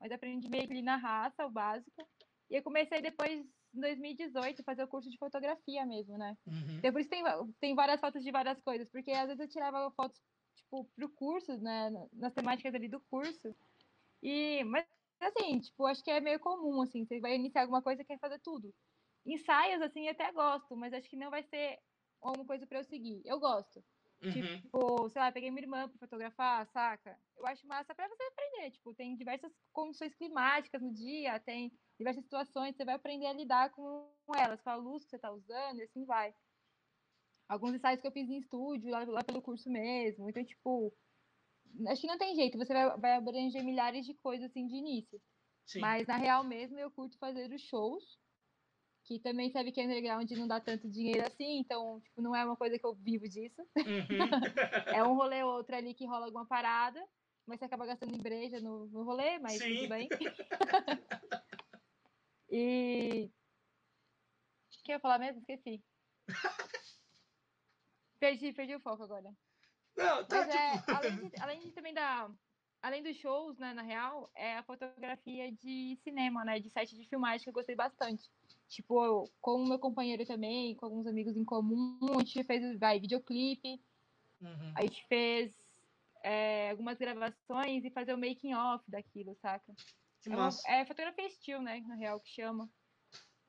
Mas 0.00 0.10
aprendi 0.10 0.48
meio 0.48 0.66
que 0.66 0.72
ali 0.72 0.82
na 0.82 0.96
raça, 0.96 1.46
o 1.46 1.50
básico. 1.50 2.06
E 2.50 2.56
eu 2.56 2.62
comecei 2.62 3.00
depois, 3.00 3.46
em 3.74 3.80
2018, 3.80 4.60
a 4.60 4.64
fazer 4.64 4.82
o 4.82 4.88
curso 4.88 5.10
de 5.10 5.18
fotografia 5.18 5.84
mesmo, 5.84 6.16
né? 6.16 6.36
Uhum. 6.46 6.78
Então, 6.78 6.92
por 6.92 7.00
isso 7.00 7.10
tem, 7.10 7.22
tem 7.60 7.74
várias 7.74 8.00
fotos 8.00 8.24
de 8.24 8.32
várias 8.32 8.60
coisas. 8.62 8.90
Porque 8.90 9.12
às 9.12 9.26
vezes 9.26 9.40
eu 9.40 9.48
tirava 9.48 9.90
fotos, 9.92 10.20
tipo, 10.56 10.84
pro 10.96 11.08
curso, 11.10 11.56
né? 11.58 11.90
Nas 12.14 12.32
temáticas 12.32 12.74
ali 12.74 12.88
do 12.88 13.00
curso. 13.10 13.54
E, 14.22 14.64
mas 14.64 14.86
assim, 15.20 15.60
tipo, 15.60 15.86
acho 15.86 16.02
que 16.02 16.10
é 16.10 16.20
meio 16.20 16.40
comum, 16.40 16.82
assim, 16.82 17.04
você 17.04 17.20
vai 17.20 17.34
iniciar 17.34 17.62
alguma 17.62 17.82
coisa 17.82 18.02
e 18.02 18.04
quer 18.04 18.18
fazer 18.18 18.38
tudo. 18.40 18.72
Ensaios, 19.24 19.82
assim, 19.82 20.08
até 20.08 20.30
gosto, 20.32 20.76
mas 20.76 20.92
acho 20.92 21.08
que 21.08 21.16
não 21.16 21.30
vai 21.30 21.42
ser 21.44 21.78
alguma 22.20 22.46
coisa 22.46 22.66
para 22.66 22.78
eu 22.78 22.84
seguir. 22.84 23.22
Eu 23.24 23.40
gosto. 23.40 23.82
Uhum. 24.22 24.32
Tipo, 24.32 25.10
sei 25.10 25.20
lá, 25.20 25.30
peguei 25.30 25.50
minha 25.50 25.64
irmã 25.64 25.88
para 25.88 25.98
fotografar, 25.98 26.66
saca? 26.68 27.18
Eu 27.36 27.46
acho 27.46 27.66
massa 27.66 27.94
para 27.94 28.08
você 28.08 28.22
aprender. 28.22 28.70
Tipo, 28.70 28.94
tem 28.94 29.16
diversas 29.16 29.52
condições 29.72 30.14
climáticas 30.14 30.80
no 30.80 30.92
dia, 30.92 31.38
tem 31.40 31.72
diversas 31.98 32.24
situações, 32.24 32.76
você 32.76 32.84
vai 32.84 32.94
aprender 32.94 33.26
a 33.26 33.32
lidar 33.32 33.70
com 33.70 34.10
elas, 34.36 34.60
com 34.60 34.70
a 34.70 34.76
luz 34.76 35.04
que 35.04 35.10
você 35.10 35.18
tá 35.18 35.30
usando, 35.30 35.80
e 35.80 35.82
assim 35.82 36.04
vai. 36.04 36.34
Alguns 37.48 37.74
ensaios 37.74 38.00
que 38.00 38.06
eu 38.06 38.12
fiz 38.12 38.28
em 38.28 38.38
estúdio, 38.38 38.90
lá, 38.90 39.04
lá 39.04 39.22
pelo 39.22 39.42
curso 39.42 39.70
mesmo. 39.70 40.28
Então, 40.28 40.44
tipo, 40.44 40.92
acho 41.88 42.00
que 42.00 42.06
não 42.06 42.18
tem 42.18 42.34
jeito, 42.34 42.58
você 42.58 42.72
vai, 42.72 42.96
vai 42.98 43.12
abranger 43.14 43.64
milhares 43.64 44.06
de 44.06 44.14
coisas 44.14 44.50
assim 44.50 44.66
de 44.66 44.76
início. 44.76 45.20
Sim. 45.64 45.80
Mas 45.80 46.06
na 46.06 46.16
real 46.16 46.44
mesmo 46.44 46.78
eu 46.78 46.90
curto 46.90 47.18
fazer 47.18 47.52
os 47.52 47.62
shows, 47.62 48.18
que 49.04 49.18
também 49.20 49.50
sabe 49.50 49.72
que 49.72 49.80
é 49.80 49.84
underground 49.84 50.30
não 50.32 50.48
dá 50.48 50.60
tanto 50.60 50.88
dinheiro 50.88 51.26
assim, 51.26 51.58
então 51.58 52.00
tipo, 52.00 52.22
não 52.22 52.34
é 52.34 52.44
uma 52.44 52.56
coisa 52.56 52.78
que 52.78 52.86
eu 52.86 52.94
vivo 52.94 53.28
disso. 53.28 53.60
Uhum. 53.76 53.76
é 54.94 55.04
um 55.04 55.14
rolê 55.14 55.42
ou 55.42 55.56
outro 55.56 55.74
ali 55.74 55.94
que 55.94 56.06
rola 56.06 56.26
alguma 56.26 56.46
parada, 56.46 57.04
mas 57.46 57.58
você 57.58 57.64
acaba 57.64 57.86
gastando 57.86 58.14
em 58.14 58.22
breja 58.22 58.60
no, 58.60 58.86
no 58.86 59.04
rolê, 59.04 59.38
mas 59.38 59.62
Sim. 59.62 59.76
tudo 59.76 59.88
bem. 59.88 60.08
e. 62.50 63.30
O 64.68 64.86
que 64.86 64.92
eu 64.92 64.96
ia 64.96 65.00
falar 65.00 65.18
mesmo? 65.18 65.40
Esqueci. 65.40 65.82
perdi, 68.20 68.52
perdi 68.52 68.74
o 68.74 68.80
foco 68.80 69.02
agora. 69.02 69.32
Não, 69.96 70.24
tá, 70.24 70.46
Mas 70.46 70.48
é, 70.48 70.78
tipo... 70.78 70.90
é, 70.90 70.94
além, 70.96 71.28
de, 71.28 71.40
além 71.40 71.60
de 71.60 71.70
também 71.72 71.94
da. 71.94 72.30
Além 72.82 73.02
dos 73.02 73.16
shows, 73.16 73.58
né, 73.58 73.72
na 73.72 73.82
real, 73.82 74.30
é 74.34 74.58
a 74.58 74.62
fotografia 74.62 75.50
de 75.50 75.98
cinema, 76.04 76.44
né? 76.44 76.60
De 76.60 76.70
site 76.70 76.94
de 76.94 77.08
filmagem 77.08 77.42
que 77.42 77.48
eu 77.48 77.52
gostei 77.52 77.74
bastante. 77.74 78.30
Tipo, 78.68 79.02
eu, 79.04 79.24
com 79.40 79.62
o 79.62 79.68
meu 79.68 79.78
companheiro 79.78 80.24
também, 80.24 80.76
com 80.76 80.86
alguns 80.86 81.06
amigos 81.06 81.36
em 81.36 81.44
comum, 81.44 81.98
a 82.14 82.18
gente 82.18 82.44
fez 82.44 82.78
vai, 82.78 83.00
videoclipe, 83.00 83.80
uhum. 84.40 84.72
a 84.76 84.82
gente 84.82 85.04
fez 85.08 85.52
é, 86.22 86.70
algumas 86.70 86.98
gravações 86.98 87.84
e 87.84 87.90
fazer 87.90 88.12
o 88.12 88.18
making 88.18 88.54
off 88.54 88.88
daquilo, 88.88 89.34
saca? 89.36 89.74
Que 90.20 90.30
É, 90.30 90.36
uma- 90.36 90.50
é 90.66 90.84
fotografia 90.84 91.26
estilo, 91.26 91.62
né? 91.62 91.80
Na 91.86 91.94
real, 91.94 92.20
que 92.20 92.28
chama. 92.30 92.68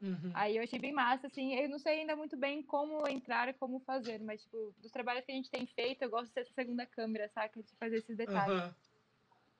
Uhum. 0.01 0.31
Aí 0.33 0.57
eu 0.57 0.63
achei 0.63 0.79
bem 0.79 0.93
massa, 0.93 1.27
assim. 1.27 1.55
Eu 1.55 1.69
não 1.69 1.79
sei 1.79 2.01
ainda 2.01 2.15
muito 2.15 2.37
bem 2.37 2.61
como 2.61 3.07
entrar 3.07 3.49
e 3.49 3.53
como 3.53 3.79
fazer, 3.79 4.19
mas, 4.19 4.43
tipo, 4.43 4.73
dos 4.77 4.91
trabalhos 4.91 5.25
que 5.25 5.31
a 5.31 5.35
gente 5.35 5.49
tem 5.49 5.65
feito, 5.65 6.03
eu 6.03 6.09
gosto 6.09 6.33
dessa 6.33 6.53
segunda 6.53 6.85
câmera, 6.85 7.29
saca? 7.29 7.61
De 7.61 7.75
fazer 7.75 7.97
esses 7.97 8.15
detalhes. 8.15 8.53
Aham. 8.53 8.75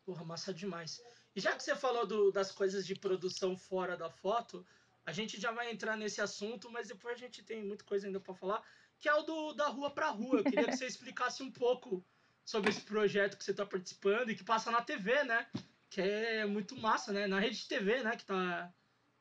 Porra, 0.06 0.24
massa 0.24 0.54
demais. 0.54 1.04
E 1.36 1.40
já 1.42 1.56
que 1.56 1.62
você 1.62 1.76
falou 1.76 2.06
do- 2.08 2.32
das 2.32 2.52
coisas 2.52 2.86
de 2.86 2.96
produção 2.96 3.58
fora 3.58 3.98
da 3.98 4.10
foto, 4.10 4.66
a 5.06 5.12
gente 5.12 5.40
já 5.40 5.52
vai 5.52 5.70
entrar 5.70 5.98
nesse 5.98 6.22
assunto, 6.22 6.72
mas 6.72 6.88
depois 6.88 7.16
a 7.16 7.18
gente 7.18 7.44
tem 7.44 7.64
muita 7.64 7.84
coisa 7.84 8.08
ainda 8.08 8.20
pra 8.20 8.34
falar, 8.34 8.64
que 9.00 9.10
é 9.10 9.14
o 9.14 9.24
do 9.24 9.54
da 9.54 9.68
rua 9.68 9.92
pra 9.92 10.10
rua. 10.10 10.40
Eu 10.40 10.46
queria 10.46 10.68
que 10.68 10.76
você 10.76 10.86
explicasse 10.88 11.44
um 11.44 11.52
pouco 11.52 12.06
sobre 12.46 12.70
esse 12.70 12.82
projeto 12.82 13.38
que 13.38 13.44
você 13.44 13.54
tá 13.54 13.66
participando 13.66 14.30
e 14.30 14.36
que 14.36 14.44
passa 14.46 14.72
na 14.72 14.82
TV, 14.82 15.24
né? 15.26 15.50
Que 15.90 16.02
é 16.02 16.46
muito 16.46 16.76
massa, 16.80 17.12
né? 17.12 17.28
Na 17.28 17.40
rede 17.40 17.68
TV, 17.68 18.02
né? 18.04 18.16
Que 18.16 18.26
tá, 18.26 18.74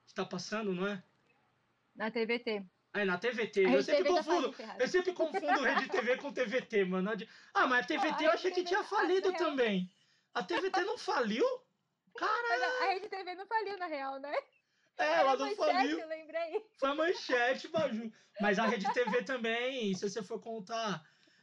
que 0.07 0.15
tá 0.15 0.25
passando, 0.25 0.73
não 0.73 0.87
é? 0.87 1.03
Na 1.95 2.11
TVT. 2.11 2.65
Aí 2.93 3.05
na 3.05 3.19
TVT. 3.19 3.65
Eu 3.65 3.83
sempre 3.83 4.05
TV 4.05 4.17
tá 4.17 4.25
confundo. 4.25 4.53
Ferraz. 4.53 4.81
Eu 4.81 4.89
sempre 4.89 5.13
confundo 5.13 5.63
Rede 5.63 5.89
TV 5.89 6.17
com 6.17 6.33
TVT, 6.33 6.85
mano. 6.87 7.11
Ah, 7.53 7.67
mas 7.67 7.85
a 7.85 7.87
TVT 7.89 8.25
eu 8.25 8.31
achei 8.31 8.51
que 8.51 8.65
tinha 8.65 8.83
falido 8.85 9.33
também. 9.35 9.93
A 10.33 10.43
TVT 10.43 10.81
não 10.83 10.97
faliu? 10.97 11.45
Mas 12.19 12.63
a, 12.63 12.87
Rede 12.87 13.09
TV 13.09 13.35
não 13.35 13.47
faliu, 13.47 13.77
na 13.79 13.87
real, 13.87 14.19
né? 14.19 14.35
É, 14.97 15.19
ela 15.19 15.37
não 15.37 15.55
faliu. 15.55 15.99
Foi 16.79 16.95
manchete, 16.95 17.69
Baju. 17.69 18.11
Mas 18.41 18.59
a 18.59 18.67
Rede 18.67 18.91
TV 18.95 19.23
também, 19.23 19.95
se 19.95 20.09
você 20.09 20.23
for 20.23 20.41
contar, 20.41 21.03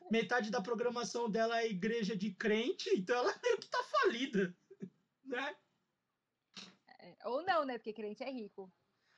metade 0.10 0.50
da 0.50 0.62
programação 0.62 1.30
dela 1.30 1.60
é 1.60 1.70
igreja 1.70 2.16
de 2.16 2.32
crente, 2.32 2.90
então 2.96 3.16
ela 3.16 3.36
meio 3.44 3.58
que 3.60 3.68
tá 3.68 3.84
falida. 3.84 4.56
Né? 5.26 5.56
É, 7.04 7.28
Ou 7.28 7.44
não, 7.44 7.66
né? 7.66 7.78
Porque 7.78 7.92
crente 7.94 8.24
é 8.24 8.32
rico. 8.32 8.72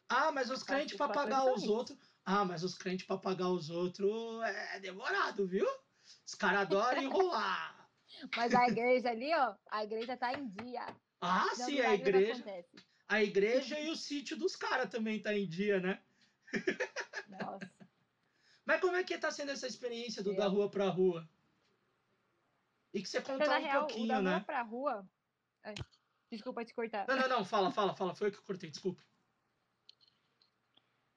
Ah, 0.10 0.32
mas 0.32 0.50
os 0.50 0.64
crentes 0.64 0.98
pastores 0.98 1.24
pagar 1.24 1.54
os 1.54 1.64
outros. 1.68 1.98
Ah, 2.26 2.44
mas 2.44 2.64
os 2.64 2.76
crentes 2.76 3.06
pra 3.06 3.18
pagar 3.18 3.50
os 3.50 3.70
outros 3.70 4.42
é 4.44 4.80
demorado, 4.80 5.48
viu? 5.48 5.68
Os 6.26 6.34
caras 6.36 6.62
adoram 6.62 7.02
enrolar. 7.04 7.90
Mas 8.36 8.54
a 8.54 8.68
igreja 8.68 9.10
ali, 9.10 9.34
ó, 9.34 9.56
a 9.70 9.84
igreja 9.84 10.18
tá 10.18 10.34
em 10.34 10.48
dia. 10.48 10.86
Ah, 11.22 11.46
Não, 11.58 11.66
sim, 11.66 11.80
a 11.80 11.94
igreja. 11.94 12.44
A 13.08 13.22
igreja 13.24 13.80
e 13.80 13.90
o 13.90 13.96
sítio 13.96 14.36
dos 14.38 14.56
caras 14.56 14.90
também 14.90 15.22
tá 15.22 15.34
em 15.34 15.48
dia, 15.48 15.80
né? 15.80 16.04
Nossa. 17.28 17.60
Mas 18.66 18.82
como 18.82 18.96
é 18.96 19.04
que 19.04 19.16
tá 19.18 19.30
sendo 19.30 19.52
essa 19.52 19.68
experiência 19.68 20.24
do 20.24 20.32
Eu- 20.32 20.38
da 20.38 20.48
rua 20.48 20.70
pra 20.72 20.90
rua? 20.90 21.28
E 22.92 23.02
que 23.02 23.08
você 23.10 23.22
contar 23.22 23.60
um 23.60 23.62
real, 23.62 23.84
o 23.84 23.88
pouquinho, 23.88 24.08
da 24.08 24.16
rua 24.16 24.24
né? 24.24 24.40
pra 24.40 24.62
rua. 24.64 25.10
Ai, 25.64 25.76
desculpa 26.32 26.66
te 26.66 26.74
cortar. 26.74 27.08
Não, 27.08 27.16
não, 27.18 27.30
não, 27.30 27.46
fala, 27.46 27.72
fala, 27.72 27.96
fala. 27.96 28.16
Foi 28.16 28.28
eu 28.28 28.32
que 28.32 28.42
cortei, 28.42 28.70
desculpa. 28.70 29.02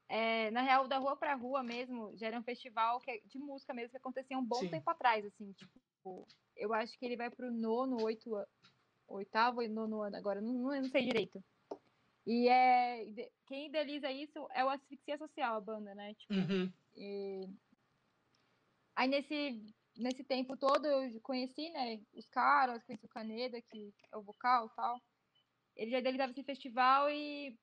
É, 0.08 0.50
na 0.50 0.62
real, 0.62 0.88
da 0.88 0.96
rua 0.96 1.16
pra 1.16 1.34
rua 1.34 1.62
mesmo, 1.62 2.16
já 2.16 2.28
era 2.28 2.38
um 2.38 2.42
festival 2.42 2.98
que, 3.00 3.10
é 3.10 3.20
de 3.26 3.38
música 3.38 3.74
mesmo 3.74 3.90
que 3.90 3.98
acontecia 3.98 4.38
um 4.38 4.44
bom 4.44 4.60
Sim. 4.60 4.70
tempo 4.70 4.88
atrás, 4.88 5.24
assim, 5.24 5.52
tipo, 5.52 6.26
eu 6.56 6.72
acho 6.72 6.98
que 6.98 7.04
ele 7.04 7.16
vai 7.16 7.30
pro 7.30 7.52
nono, 7.52 8.02
oito, 8.02 8.30
oitavo 9.06 9.62
e 9.62 9.68
nono 9.68 10.00
ano 10.00 10.16
agora, 10.16 10.40
não, 10.40 10.54
não, 10.54 10.84
sei 10.84 11.04
direito. 11.04 11.44
E 12.26 12.48
é, 12.48 13.30
quem 13.46 13.66
idealiza 13.66 14.10
isso 14.10 14.48
é 14.52 14.64
o 14.64 14.70
Asfixia 14.70 15.18
Social, 15.18 15.56
a 15.56 15.60
banda, 15.60 15.94
né? 15.94 16.14
Tipo, 16.14 16.34
Uhum. 16.34 16.72
e- 16.96 17.48
Aí 18.96 19.06
nesse, 19.06 19.64
nesse 19.98 20.24
tempo 20.24 20.56
todo 20.56 20.86
eu 20.86 21.20
conheci, 21.20 21.70
né, 21.70 22.00
os 22.14 22.26
caras, 22.28 22.82
conheci 22.84 23.04
o 23.04 23.08
Caneda, 23.08 23.60
que 23.60 23.92
é 24.12 24.16
o 24.16 24.22
vocal 24.22 24.66
e 24.66 24.76
tal. 24.76 25.02
Ele 25.76 25.90
já 25.90 25.98
idealizava 25.98 26.32
esse 26.32 26.44
festival 26.44 27.10
e 27.10 27.58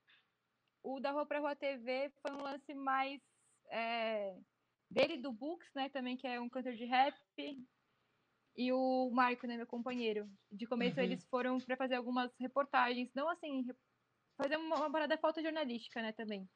o 0.82 1.00
da 1.00 1.10
Rua 1.10 1.26
pra 1.26 1.40
Rua 1.40 1.56
TV 1.56 2.12
foi 2.20 2.32
um 2.32 2.42
lance 2.42 2.72
mais 2.74 3.20
é, 3.70 4.36
dele 4.90 5.16
do 5.16 5.32
Books, 5.32 5.68
né, 5.74 5.88
também, 5.88 6.16
que 6.16 6.26
é 6.26 6.40
um 6.40 6.48
cantor 6.48 6.74
de 6.74 6.84
rap, 6.84 7.16
e 8.56 8.72
o 8.72 9.10
Marco, 9.10 9.46
né, 9.46 9.56
meu 9.56 9.66
companheiro. 9.66 10.30
De 10.50 10.66
começo 10.66 10.98
Uhum. 10.98 11.04
eles 11.04 11.24
foram 11.24 11.58
para 11.58 11.76
fazer 11.76 11.96
algumas 11.96 12.30
reportagens, 12.38 13.10
não 13.14 13.28
assim, 13.28 13.66
fazer 14.36 14.56
uma, 14.56 14.76
uma 14.76 14.90
parada 14.90 15.18
fotojornalística, 15.18 16.00
né, 16.00 16.12
também. 16.12 16.48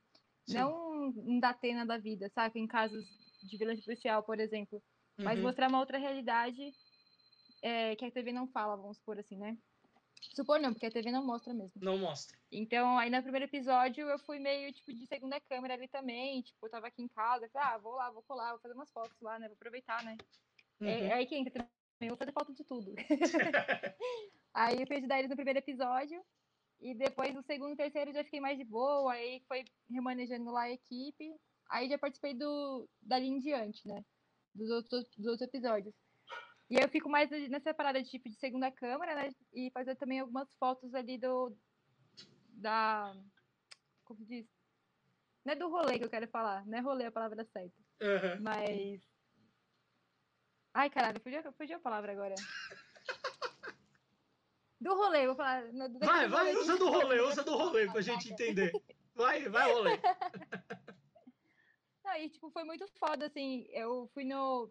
Sim. 0.47 0.55
Não 0.55 1.09
um 1.09 1.39
Datena 1.39 1.85
da 1.85 1.99
vida, 1.99 2.31
sabe? 2.35 2.59
Em 2.61 2.67
casos 2.67 3.05
de 3.43 3.57
violência 3.57 3.85
policial, 3.85 4.23
por 4.23 4.39
exemplo. 4.41 4.83
Mas 5.25 5.37
Uhum. 5.39 5.45
mostrar 5.45 5.69
uma 5.69 5.81
outra 5.81 5.99
realidade 5.99 6.75
é, 7.63 7.95
que 7.97 8.05
a 8.05 8.11
TV 8.11 8.33
não 8.33 8.47
fala, 8.49 8.77
vamos 8.77 8.97
supor 8.99 9.19
assim, 9.19 9.37
né? 9.37 9.57
Supor 10.35 10.61
não, 10.61 10.73
porque 10.73 10.87
a 10.87 10.91
TV 10.91 11.11
não 11.11 11.27
mostra 11.27 11.53
mesmo. 11.53 11.83
Não 11.83 11.99
mostra. 11.99 12.39
Então, 12.53 12.99
aí 12.99 13.11
no 13.11 13.23
primeiro 13.23 13.47
episódio 13.47 14.09
eu 14.09 14.19
fui 14.19 14.39
meio, 14.39 14.73
tipo, 14.73 14.93
de 14.93 15.07
segunda 15.07 15.41
câmera 15.41 15.75
ali 15.75 15.89
também. 15.89 16.43
Tipo, 16.43 16.67
eu 16.67 16.71
tava 16.71 16.89
aqui 16.89 17.03
em 17.03 17.09
casa, 17.09 17.49
falei, 17.53 17.69
ah, 17.69 17.79
vou 17.79 17.95
lá, 17.95 18.11
vou 18.11 18.23
colar, 18.23 18.51
vou 18.53 18.61
fazer 18.61 18.75
umas 18.75 18.91
fotos 18.91 19.21
lá, 19.21 19.39
né? 19.39 19.47
Vou 19.49 19.55
aproveitar, 19.55 20.03
né? 20.05 20.17
É, 20.83 20.91
Uhum. 20.91 21.07
é 21.09 21.13
aí 21.15 21.27
que 21.27 21.37
entra 21.37 21.53
também, 21.53 21.71
eu 22.01 22.09
vou 22.09 22.17
fazer 22.17 22.33
foto 22.33 22.55
de 22.55 22.65
tudo. 22.65 22.95
aí 24.55 24.81
eu 24.81 24.87
fui 24.87 24.97
ajudar 24.97 25.19
eles 25.19 25.31
no 25.31 25.37
primeiro 25.37 25.59
episódio. 25.59 26.25
E 26.81 26.95
depois 26.95 27.35
no 27.35 27.43
segundo 27.43 27.75
e 27.75 27.77
terceiro 27.77 28.13
já 28.13 28.25
fiquei 28.25 28.41
mais 28.41 28.57
de 28.57 28.65
boa, 28.65 29.13
aí 29.13 29.43
foi 29.47 29.65
remanejando 29.91 30.51
lá 30.51 30.63
a 30.63 30.71
equipe. 30.71 31.35
Aí 31.69 31.89
já 31.89 31.99
participei 31.99 32.35
do 32.35 32.89
dali 33.03 33.27
em 33.29 33.39
diante, 33.39 33.87
né? 33.87 34.03
Dos 34.55 34.71
outros, 34.71 35.05
dos 35.17 35.27
outros 35.27 35.49
episódios. 35.49 35.95
E 36.69 36.77
aí 36.77 36.85
eu 36.85 36.89
fico 36.89 37.09
mais 37.09 37.31
nessa 37.49 37.75
parada 37.75 38.03
de 38.03 38.09
tipo 38.09 38.29
de 38.29 38.37
segunda 38.37 38.71
câmera, 38.71 39.15
né? 39.15 39.31
E 39.53 39.71
fazer 39.73 39.97
também 39.97 40.21
algumas 40.21 40.55
fotos 40.57 40.95
ali 40.95 41.19
do. 41.19 41.57
Da. 42.49 43.13
Como 44.05 44.21
se 44.21 44.27
diz? 44.27 44.47
Não 45.45 45.53
é 45.53 45.57
do 45.57 45.71
rolê 45.71 45.99
que 45.99 46.05
eu 46.05 46.11
quero 46.11 46.29
falar, 46.29 46.67
não 46.67 46.79
é 46.79 46.81
rolê 46.81 47.07
a 47.07 47.13
palavra 47.13 47.45
certa. 47.45 47.75
Uhum. 48.01 48.43
Mas. 48.43 49.03
Ai, 50.73 50.89
caralho, 50.91 51.21
fugiu, 51.21 51.53
fugiu 51.55 51.77
a 51.79 51.81
palavra 51.81 52.13
agora. 52.13 52.35
Do 54.81 54.95
rolê, 54.95 55.27
vou 55.27 55.37
falar. 55.37 55.63
Vai, 56.01 56.27
vai, 56.27 56.55
usa 56.55 56.79
do 56.79 56.91
rolê, 56.91 57.21
usa 57.21 57.45
do 57.45 57.55
rolê 57.55 57.87
pra 57.91 58.01
gente 58.01 58.33
entender. 58.33 58.73
Vai, 59.15 59.47
vai, 59.47 59.71
rolê. 59.71 59.91
E 62.19 62.29
tipo, 62.29 62.51
foi 62.51 62.65
muito 62.65 62.87
foda, 62.99 63.27
assim. 63.27 63.67
Eu 63.71 64.09
fui 64.15 64.25
no. 64.25 64.71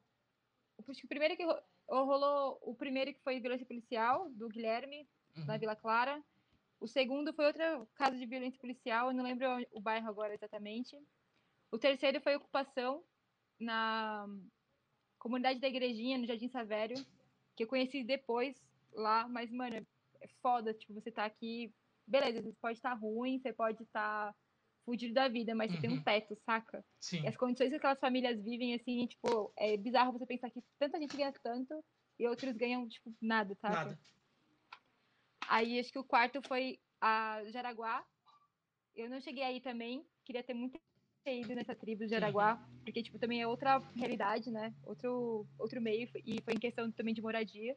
Acho 0.87 0.99
que 0.99 1.05
o 1.05 1.09
primeiro 1.09 1.35
que 1.35 1.43
ro- 1.45 1.61
rolou, 1.87 2.59
o 2.61 2.73
primeiro 2.75 3.13
que 3.13 3.21
foi 3.21 3.39
violência 3.39 3.65
policial, 3.65 4.29
do 4.31 4.47
Guilherme, 4.49 5.07
na 5.45 5.53
Uhum. 5.53 5.59
Vila 5.59 5.75
Clara. 5.75 6.23
O 6.79 6.87
segundo 6.87 7.33
foi 7.33 7.45
outro 7.45 7.85
caso 7.95 8.17
de 8.17 8.25
violência 8.25 8.59
policial, 8.59 9.09
eu 9.09 9.13
não 9.13 9.23
lembro 9.23 9.45
o 9.73 9.81
bairro 9.81 10.07
agora 10.07 10.33
exatamente. 10.33 10.97
O 11.71 11.77
terceiro 11.77 12.21
foi 12.21 12.35
ocupação 12.37 13.03
na 13.59 14.25
comunidade 15.17 15.59
da 15.59 15.67
Igrejinha, 15.67 16.17
no 16.17 16.25
Jardim 16.25 16.47
Savério, 16.47 16.95
que 17.55 17.63
eu 17.63 17.67
conheci 17.67 18.01
depois 18.03 18.55
lá, 18.93 19.27
mas, 19.27 19.51
mano, 19.51 19.85
é 20.21 20.27
foda, 20.41 20.73
tipo, 20.73 20.93
você 20.93 21.11
tá 21.11 21.25
aqui, 21.25 21.73
beleza, 22.07 22.41
você 22.41 22.53
pode 22.61 22.77
estar 22.77 22.93
ruim, 22.93 23.37
você 23.39 23.51
pode 23.51 23.83
estar 23.83 24.33
fudido 24.89 25.13
da 25.13 25.27
vida, 25.27 25.53
mas 25.53 25.71
você 25.71 25.77
tem 25.77 25.89
um 25.89 25.93
Uhum. 25.93 26.03
teto, 26.03 26.35
saca? 26.43 26.83
Sim. 26.99 27.21
E 27.23 27.27
as 27.27 27.37
condições 27.37 27.69
que 27.69 27.75
aquelas 27.75 27.99
famílias 27.99 28.41
vivem, 28.41 28.73
assim, 28.73 29.05
tipo, 29.05 29.53
é 29.55 29.77
bizarro 29.77 30.11
você 30.13 30.25
pensar 30.25 30.49
que 30.49 30.63
tanta 30.79 30.99
gente 30.99 31.15
ganha 31.15 31.31
tanto 31.43 31.83
e 32.17 32.27
outros 32.27 32.55
ganham, 32.57 32.87
tipo, 32.89 33.13
nada, 33.21 33.53
saca? 33.61 33.75
Nada. 33.75 33.99
Aí 35.47 35.79
acho 35.79 35.91
que 35.91 35.99
o 35.99 36.03
quarto 36.03 36.41
foi 36.47 36.79
a 36.99 37.43
Jaraguá. 37.47 38.03
Eu 38.95 39.09
não 39.09 39.21
cheguei 39.21 39.43
aí 39.43 39.61
também, 39.61 40.03
queria 40.25 40.43
ter 40.43 40.53
muito 40.55 40.79
ido 41.25 41.53
nessa 41.53 41.75
tribo 41.75 42.05
de 42.05 42.09
Jaraguá, 42.09 42.57
porque 42.83 43.03
tipo 43.03 43.19
também 43.19 43.41
é 43.41 43.47
outra 43.47 43.77
realidade, 43.95 44.49
né? 44.49 44.73
Outro 44.83 45.45
outro 45.59 45.79
meio 45.79 46.09
e 46.25 46.41
foi 46.41 46.55
em 46.55 46.59
questão 46.59 46.91
também 46.91 47.13
de 47.13 47.21
moradia. 47.21 47.75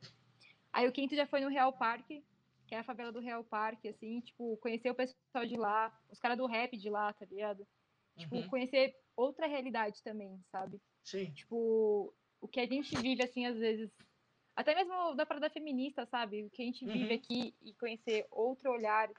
Aí 0.73 0.89
o 0.89 0.93
quinto 0.93 1.15
já 1.15 1.27
foi 1.27 1.41
no 1.41 1.51
Real 1.51 1.71
Parque, 1.75 2.25
que 2.73 2.77
é 2.77 2.79
a 2.79 2.85
favela 2.85 3.13
do 3.13 3.21
Real 3.21 3.45
Parque, 3.45 3.87
assim, 3.87 4.19
tipo, 4.21 4.57
conhecer 4.57 4.89
o 4.89 4.95
pessoal 4.95 5.45
de 5.47 5.59
lá, 5.59 5.95
os 6.11 6.19
caras 6.19 6.39
do 6.39 6.47
rap 6.47 6.75
de 6.75 6.89
lá, 6.89 7.13
tá 7.13 7.27
ligado? 7.27 7.69
Tipo, 8.17 8.37
Uhum. 8.37 8.49
conhecer 8.49 8.97
outra 9.15 9.47
realidade 9.47 10.03
também, 10.03 10.41
sabe? 10.51 10.81
Sim. 11.05 11.31
tipo, 11.33 12.15
o 12.41 12.49
que 12.49 12.61
a 12.61 12.67
gente 12.67 12.97
vive, 12.97 13.23
assim, 13.23 13.45
às 13.45 13.59
vezes, 13.59 13.91
até 14.57 14.75
mesmo 14.75 15.15
da 15.15 15.27
parada 15.27 15.51
feminista, 15.51 16.07
sabe? 16.07 16.45
O 16.45 16.51
que 16.51 16.63
a 16.63 16.65
gente 16.65 16.87
vive 16.87 17.13
Uhum. 17.13 17.19
aqui 17.19 17.55
e 17.61 17.75
conhecer 17.75 18.27
outro 18.31 18.71
olhar, 18.71 19.11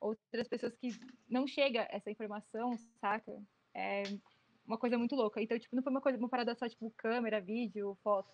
outras 0.00 0.48
pessoas 0.48 0.74
que 0.74 0.88
não 1.28 1.46
chega 1.46 1.86
essa 1.90 2.10
informação, 2.10 2.74
saca? 3.02 3.38
É 3.74 4.04
uma 4.66 4.78
coisa 4.78 4.96
muito 4.96 5.14
louca. 5.14 5.42
Então, 5.42 5.58
tipo, 5.58 5.76
não 5.76 5.82
foi 5.82 5.92
uma 5.92 6.00
coisa, 6.00 6.16
uma 6.16 6.30
parada 6.30 6.54
só, 6.54 6.66
tipo, 6.66 6.90
câmera, 6.96 7.38
vídeo, 7.38 7.98
foto. 8.02 8.32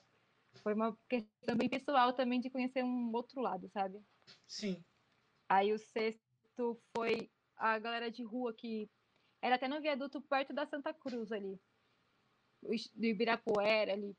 Foi 0.62 0.74
uma 0.74 0.96
questão 1.08 1.56
bem 1.56 1.68
pessoal 1.68 2.12
também 2.12 2.40
de 2.40 2.50
conhecer 2.50 2.84
um 2.84 3.10
outro 3.12 3.40
lado, 3.40 3.68
sabe? 3.70 4.00
Sim. 4.46 4.84
Aí 5.48 5.72
o 5.72 5.78
sexto 5.78 6.80
foi 6.96 7.30
a 7.56 7.78
galera 7.78 8.10
de 8.10 8.22
rua 8.22 8.54
que 8.54 8.88
era 9.42 9.56
até 9.56 9.66
no 9.68 9.80
viaduto 9.80 10.20
perto 10.20 10.52
da 10.52 10.66
Santa 10.66 10.92
Cruz 10.94 11.32
ali. 11.32 11.58
Do 12.62 13.06
Ibirapuera 13.06 13.92
ali. 13.92 14.16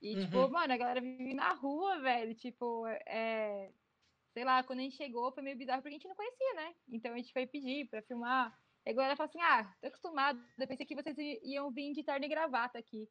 E, 0.00 0.14
Uhum. 0.14 0.24
tipo, 0.24 0.48
mano, 0.48 0.72
a 0.72 0.76
galera 0.76 1.00
vive 1.00 1.32
na 1.34 1.52
rua, 1.52 2.00
velho. 2.00 2.34
Tipo, 2.34 2.86
é. 3.06 3.72
Sei 4.34 4.44
lá, 4.44 4.62
quando 4.62 4.78
a 4.80 4.82
gente 4.82 4.96
chegou 4.96 5.30
foi 5.32 5.42
meio 5.42 5.56
bizarro 5.58 5.82
porque 5.82 5.94
a 5.94 5.98
gente 5.98 6.08
não 6.08 6.16
conhecia, 6.16 6.54
né? 6.54 6.74
Então 6.88 7.12
a 7.12 7.16
gente 7.16 7.32
foi 7.32 7.46
pedir 7.46 7.88
pra 7.88 8.02
filmar. 8.02 8.58
E 8.84 8.90
a 8.90 8.92
galera 8.92 9.16
falou 9.16 9.28
assim: 9.28 9.40
ah, 9.40 9.74
tô 9.80 9.86
acostumado. 9.88 10.42
Eu 10.58 10.66
pensei 10.66 10.86
que 10.86 10.94
vocês 10.94 11.16
iam 11.42 11.70
vir 11.70 11.92
de 11.92 12.02
terno 12.02 12.24
e 12.24 12.28
gravata 12.28 12.78
aqui. 12.78 13.08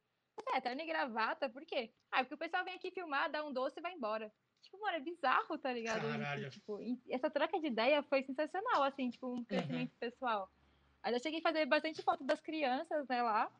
É, 0.54 0.62
terno 0.62 0.82
e 0.82 0.86
gravata? 0.86 1.50
Por 1.50 1.66
quê? 1.66 1.94
Ah, 2.12 2.24
porque 2.24 2.36
o 2.36 2.38
pessoal 2.38 2.64
vem 2.66 2.74
aqui 2.76 2.92
filmar, 2.92 3.32
dá 3.32 3.46
um 3.46 3.54
doce 3.54 3.80
e 3.80 3.82
vai 3.82 3.94
embora. 3.94 4.34
Tipo, 4.72 4.80
mano, 4.80 4.96
é 4.96 5.00
bizarro, 5.02 5.58
tá 5.58 5.74
ligado? 5.74 6.02
Caralho. 6.02 6.50
tipo, 6.50 6.80
essa 7.10 7.30
troca 7.30 7.60
de 7.60 7.68
ideia 7.68 8.02
foi 8.04 8.24
sensacional, 8.24 8.84
assim, 8.84 9.10
tipo, 9.10 9.28
um 9.28 9.44
crescimento 9.44 9.92
pessoal. 10.00 10.50
Aí 11.04 11.14
eu 11.14 11.20
cheguei 11.20 11.40
a 11.40 11.44
fazer 11.44 11.66
bastante 11.66 12.02
foto 12.02 12.24
das 12.24 12.40
crianças, 12.40 13.06
né, 13.10 13.22
lá. 13.22 13.52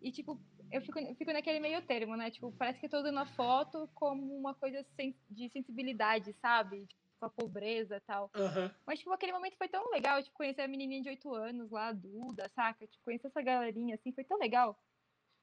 E, 0.00 0.10
tipo, 0.10 0.40
eu 0.70 0.82
fico, 0.82 0.98
eu 0.98 1.14
fico 1.14 1.32
naquele 1.32 1.60
meio 1.60 1.80
termo, 1.82 2.16
né? 2.16 2.28
Tipo, 2.28 2.50
parece 2.52 2.80
que 2.80 2.86
eu 2.86 2.90
tô 2.90 3.02
dando 3.02 3.20
a 3.20 3.26
foto 3.26 3.88
como 3.94 4.36
uma 4.36 4.52
coisa 4.52 4.84
de 5.30 5.48
sensibilidade, 5.50 6.34
sabe? 6.40 6.86
Tipo, 6.86 7.00
com 7.20 7.26
a 7.26 7.30
pobreza 7.30 7.96
e 7.98 8.00
tal. 8.00 8.28
Aham. 8.34 8.74
Mas, 8.84 8.98
tipo, 8.98 9.12
aquele 9.12 9.32
momento 9.32 9.56
foi 9.56 9.68
tão 9.68 9.88
legal, 9.90 10.20
tipo, 10.20 10.36
conhecer 10.36 10.62
a 10.62 10.68
menininha 10.68 11.02
de 11.02 11.08
8 11.10 11.32
anos 11.32 11.70
lá, 11.70 11.88
a 11.88 11.92
Duda, 11.92 12.48
saca? 12.48 12.84
Tipo, 12.84 13.04
conhecer 13.04 13.28
essa 13.28 13.42
galerinha, 13.42 13.94
assim, 13.94 14.12
foi 14.12 14.24
tão 14.24 14.38
legal. 14.38 14.76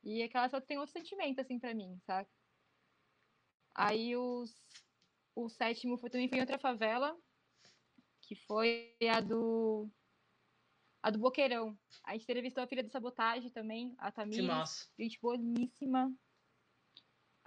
E 0.03 0.21
aquela 0.23 0.49
foto 0.49 0.65
tem 0.65 0.77
outro 0.77 0.91
sentimento, 0.91 1.39
assim, 1.39 1.57
pra 1.57 1.73
mim, 1.73 1.97
saca? 2.05 2.29
Aí 3.75 4.17
os, 4.17 4.61
o 5.43 5.49
sétimo 5.49 5.97
foi, 5.97 6.09
também 6.09 6.27
foi 6.27 6.37
em 6.37 6.41
outra 6.41 6.57
favela, 6.59 7.17
que 8.21 8.35
foi 8.35 8.95
a 9.09 9.19
do. 9.21 9.89
A 11.01 11.09
do 11.09 11.19
Boqueirão. 11.19 11.77
A 12.03 12.13
gente 12.13 12.23
entrevistou 12.23 12.63
a 12.63 12.67
filha 12.67 12.83
do 12.83 12.89
Sabotagem 12.91 13.49
também, 13.51 13.95
a 13.97 14.11
massa. 14.43 14.89
Gente 14.99 15.17
boníssima. 15.21 16.13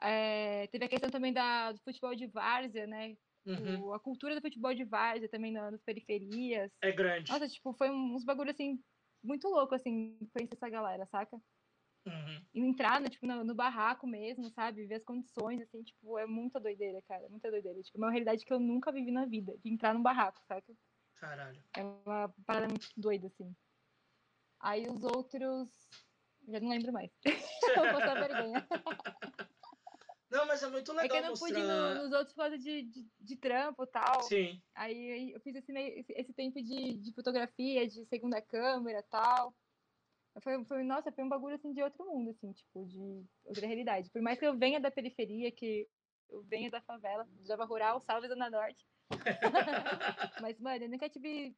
É, 0.01 0.67
teve 0.69 0.85
a 0.85 0.89
questão 0.89 1.11
também 1.11 1.33
da, 1.33 1.73
do 1.73 1.81
futebol 1.83 2.15
de 2.15 2.27
várzea, 2.27 2.87
né? 2.87 3.17
Uhum. 3.47 3.85
O- 3.87 3.93
a 3.93 4.01
cultura 4.01 4.35
do 4.35 4.41
futebol 4.41 4.75
de 4.75 4.85
várzea 4.85 5.29
também 5.29 5.53
na- 5.53 5.71
nas 5.71 5.83
periferias. 5.83 6.73
É 6.81 6.91
grande. 6.91 7.31
Nossa, 7.31 7.49
tipo, 7.49 7.73
foi 7.75 7.91
uns 7.91 8.25
bagulho 8.25 8.51
assim, 8.51 8.83
muito 9.23 9.49
louco, 9.49 9.75
assim, 9.75 10.19
conhecer 10.33 10.55
essa 10.57 10.69
galera, 10.69 11.07
saca? 11.07 11.41
Uhum. 12.05 12.45
E 12.53 12.61
entrar 12.61 13.01
no, 13.01 13.09
tipo, 13.09 13.27
no, 13.27 13.45
no 13.45 13.55
barraco 13.55 14.07
mesmo, 14.07 14.51
sabe? 14.51 14.87
Ver 14.87 14.97
as 14.97 15.05
condições, 15.05 15.61
assim, 15.63 15.83
tipo, 15.83 16.19
é 16.19 16.27
muita 16.27 16.59
doideira, 16.59 17.01
cara. 17.03 17.29
Muita 17.29 17.51
doideira. 17.51 17.81
Tipo, 17.83 17.99
é 17.99 18.01
uma 18.01 18.11
realidade 18.11 18.45
que 18.45 18.53
eu 18.53 18.59
nunca 18.59 18.91
vivi 18.93 19.13
na 19.13 19.25
vida, 19.25 19.57
de 19.59 19.71
entrar 19.71 19.95
num 19.95 20.03
barraco, 20.03 20.41
saca? 20.47 20.73
Caralho. 21.15 21.63
É 21.77 21.83
uma 21.85 22.29
parada 22.45 22.69
muito 22.69 22.89
doida, 22.97 23.29
assim. 23.29 23.55
Aí 24.61 24.87
os 24.89 25.03
outros. 25.05 25.69
Já 26.49 26.59
não 26.59 26.71
lembro 26.71 26.93
mais. 26.93 27.11
vou 27.77 27.85
passar 27.93 28.15
vergonha. 28.15 28.67
Não, 30.29 30.47
mas 30.47 30.63
é 30.63 30.69
muito 30.69 30.91
É 30.93 30.95
que 30.95 31.03
legal 31.03 31.17
eu 31.19 31.23
não 31.31 31.35
pude 31.39 31.53
mostrar. 31.53 31.95
no- 31.95 32.03
nos 32.05 32.13
outros 32.13 32.35
causa 32.35 32.59
de, 32.59 32.83
de, 32.83 33.07
de 33.21 33.37
trampo 33.37 33.85
e 33.85 33.87
tal. 33.87 34.23
Sim. 34.23 34.61
Aí 34.75 35.31
eu 35.33 35.41
fiz 35.41 35.55
esse, 35.55 35.71
meio, 35.73 35.99
esse, 36.01 36.13
esse 36.15 36.33
tempo 36.33 36.61
de, 36.63 36.95
de 36.95 37.13
fotografia, 37.13 37.87
de 37.87 38.05
segunda 38.07 38.41
câmera 38.41 39.01
e 39.01 39.03
tal. 39.05 39.55
Foi, 40.41 40.65
foi, 40.65 40.83
nossa, 40.83 41.13
foi 41.13 41.25
um 41.25 41.29
bagulho 41.29 41.57
assim 41.57 41.73
de 41.73 41.83
outro 41.83 42.05
mundo, 42.07 42.31
assim, 42.31 42.53
tipo, 42.53 42.87
de 42.87 43.25
outra 43.45 43.67
realidade. 43.67 44.11
Por 44.11 44.23
mais 44.23 44.39
que 44.39 44.47
eu 44.47 44.57
venha 44.57 44.81
da 44.81 44.91
periferia, 44.91 45.53
que 45.53 45.87
eu 46.31 46.43
venha 46.45 46.71
da 46.71 46.81
favela, 46.81 47.27
de 47.27 47.47
Java 47.47 47.65
Rural, 47.65 48.01
salve 48.01 48.29
Zona 48.29 48.49
Norte. 48.49 48.87
Mas, 50.41 50.59
mano, 50.59 50.85
eu 50.85 50.89
nunca 50.89 51.09
tive. 51.09 51.55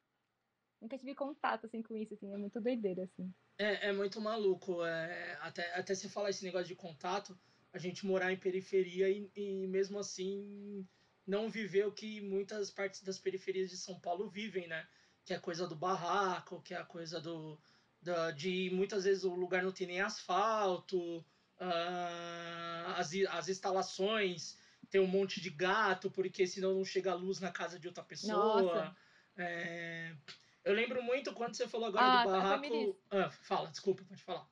Nunca 0.81 0.97
tive 0.97 1.15
contato 1.15 1.65
assim 1.65 1.81
com 1.81 1.95
isso, 1.95 2.13
assim, 2.13 2.33
é 2.33 2.37
muito 2.37 2.59
doideira, 2.59 3.03
assim. 3.03 3.33
É, 3.57 3.87
é 3.87 3.93
muito 3.93 4.19
maluco. 4.19 4.83
É, 4.85 5.37
até, 5.41 5.73
até 5.73 5.95
se 5.95 6.09
falar 6.09 6.29
esse 6.29 6.43
negócio 6.43 6.67
de 6.67 6.75
contato, 6.75 7.37
a 7.71 7.77
gente 7.77 8.05
morar 8.05 8.31
em 8.31 8.37
periferia 8.37 9.09
e, 9.09 9.31
e 9.35 9.67
mesmo 9.67 9.97
assim 9.97 10.85
não 11.25 11.49
viver 11.49 11.87
o 11.87 11.91
que 11.91 12.21
muitas 12.21 12.69
partes 12.69 13.01
das 13.01 13.17
periferias 13.17 13.69
de 13.69 13.77
São 13.77 13.99
Paulo 13.99 14.29
vivem, 14.29 14.67
né? 14.67 14.87
Que 15.23 15.33
é 15.33 15.37
a 15.37 15.41
coisa 15.41 15.67
do 15.67 15.75
barraco, 15.75 16.61
que 16.61 16.73
é 16.73 16.77
a 16.77 16.85
coisa 16.85 17.19
do. 17.19 17.59
Da, 18.05 18.29
de 18.29 18.69
muitas 18.71 19.03
vezes 19.03 19.23
o 19.23 19.33
lugar 19.33 19.63
não 19.63 19.71
tem 19.71 19.87
nem 19.87 19.99
asfalto, 19.99 21.25
ah, 21.59 22.93
as, 22.97 23.11
as 23.31 23.49
instalações 23.49 24.59
tem 24.91 25.01
um 25.01 25.07
monte 25.07 25.41
de 25.41 25.49
gato, 25.49 26.11
porque 26.11 26.45
senão 26.45 26.75
não 26.75 26.85
chega 26.85 27.11
a 27.11 27.15
luz 27.15 27.39
na 27.39 27.51
casa 27.51 27.79
de 27.79 27.87
outra 27.87 28.03
pessoa. 28.03 28.95
É, 29.35 30.15
eu 30.63 30.73
lembro 30.75 31.01
muito 31.01 31.33
quando 31.33 31.55
você 31.55 31.67
falou 31.67 31.87
agora 31.87 32.05
Ah, 32.05 32.23
do 32.23 32.29
tá, 32.29 32.37
barraco. 32.37 32.99
Ah, 33.09 33.29
fala, 33.31 33.71
desculpa, 33.71 34.03
pode 34.07 34.21
falar. 34.21 34.47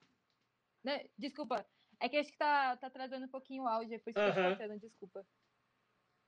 Né? 0.83 1.05
Desculpa, 1.15 1.63
é 1.99 2.09
que 2.09 2.17
acho 2.17 2.31
que 2.31 2.37
tá, 2.37 2.75
tá 2.77 2.87
atrasando 2.87 3.25
um 3.25 3.29
pouquinho 3.29 3.63
o 3.63 3.67
áudio, 3.67 3.99
por 3.99 4.09
isso 4.09 4.19
que 4.19 4.63
eu 4.63 4.69
tô 4.69 4.77
desculpa. 4.79 5.25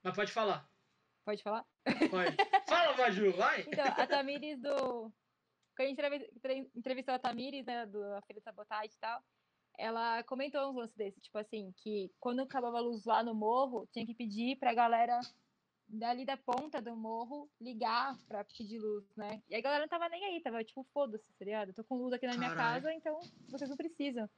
Mas 0.03 0.15
pode 0.15 0.32
falar. 0.32 0.69
Pode 1.26 1.41
falar? 1.41 1.65
Pode. 2.11 2.38
Fala, 2.69 2.95
Maju, 2.95 3.32
vai! 3.32 3.65
Então, 3.67 3.86
a 3.86 4.05
Tamires 4.05 4.61
do. 4.61 5.11
Quando 5.76 5.88
a 5.88 5.89
gente 5.89 5.99
entrevi- 5.99 6.30
entre- 6.36 6.71
entrevistou 6.76 7.13
a 7.13 7.19
Tamires, 7.19 7.65
né, 7.65 7.86
do 7.86 8.01
A 8.13 8.21
Feira 8.21 8.39
de 8.39 8.43
Sabotagem 8.43 8.91
e 8.95 8.99
tal, 8.99 9.21
ela 9.78 10.23
comentou 10.23 10.69
uns 10.69 10.76
lances 10.76 10.95
desses, 10.95 11.21
tipo 11.21 11.38
assim, 11.38 11.73
que 11.78 12.09
quando 12.19 12.41
acabava 12.41 12.78
a 12.78 12.82
luz 12.82 13.03
lá 13.05 13.21
no 13.21 13.36
morro, 13.36 13.88
tinha 13.91 14.05
que 14.05 14.13
pedir 14.13 14.57
pra 14.57 14.73
galera 14.73 15.19
dali 15.88 16.26
da 16.26 16.38
ponta 16.38 16.82
do 16.82 16.95
morro 16.95 17.49
ligar 17.59 18.17
pra 18.28 18.43
pedir 18.43 18.80
luz, 18.80 19.05
né? 19.15 19.41
E 19.49 19.55
a 19.55 19.61
galera 19.61 19.82
não 19.84 19.89
tava 19.89 20.09
nem 20.09 20.23
aí, 20.23 20.41
tava 20.41 20.63
tipo, 20.63 20.84
foda-se, 20.93 21.32
tá 21.38 21.45
ligado? 21.45 21.69
Eu 21.69 21.76
tô 21.76 21.84
com 21.84 21.97
luz 21.97 22.13
aqui 22.13 22.26
na 22.26 22.38
minha 22.38 22.55
Caralho. 22.55 22.84
casa, 22.84 22.93
então 22.93 23.19
vocês 23.49 23.69
não 23.69 23.78
precisam. 23.78 24.30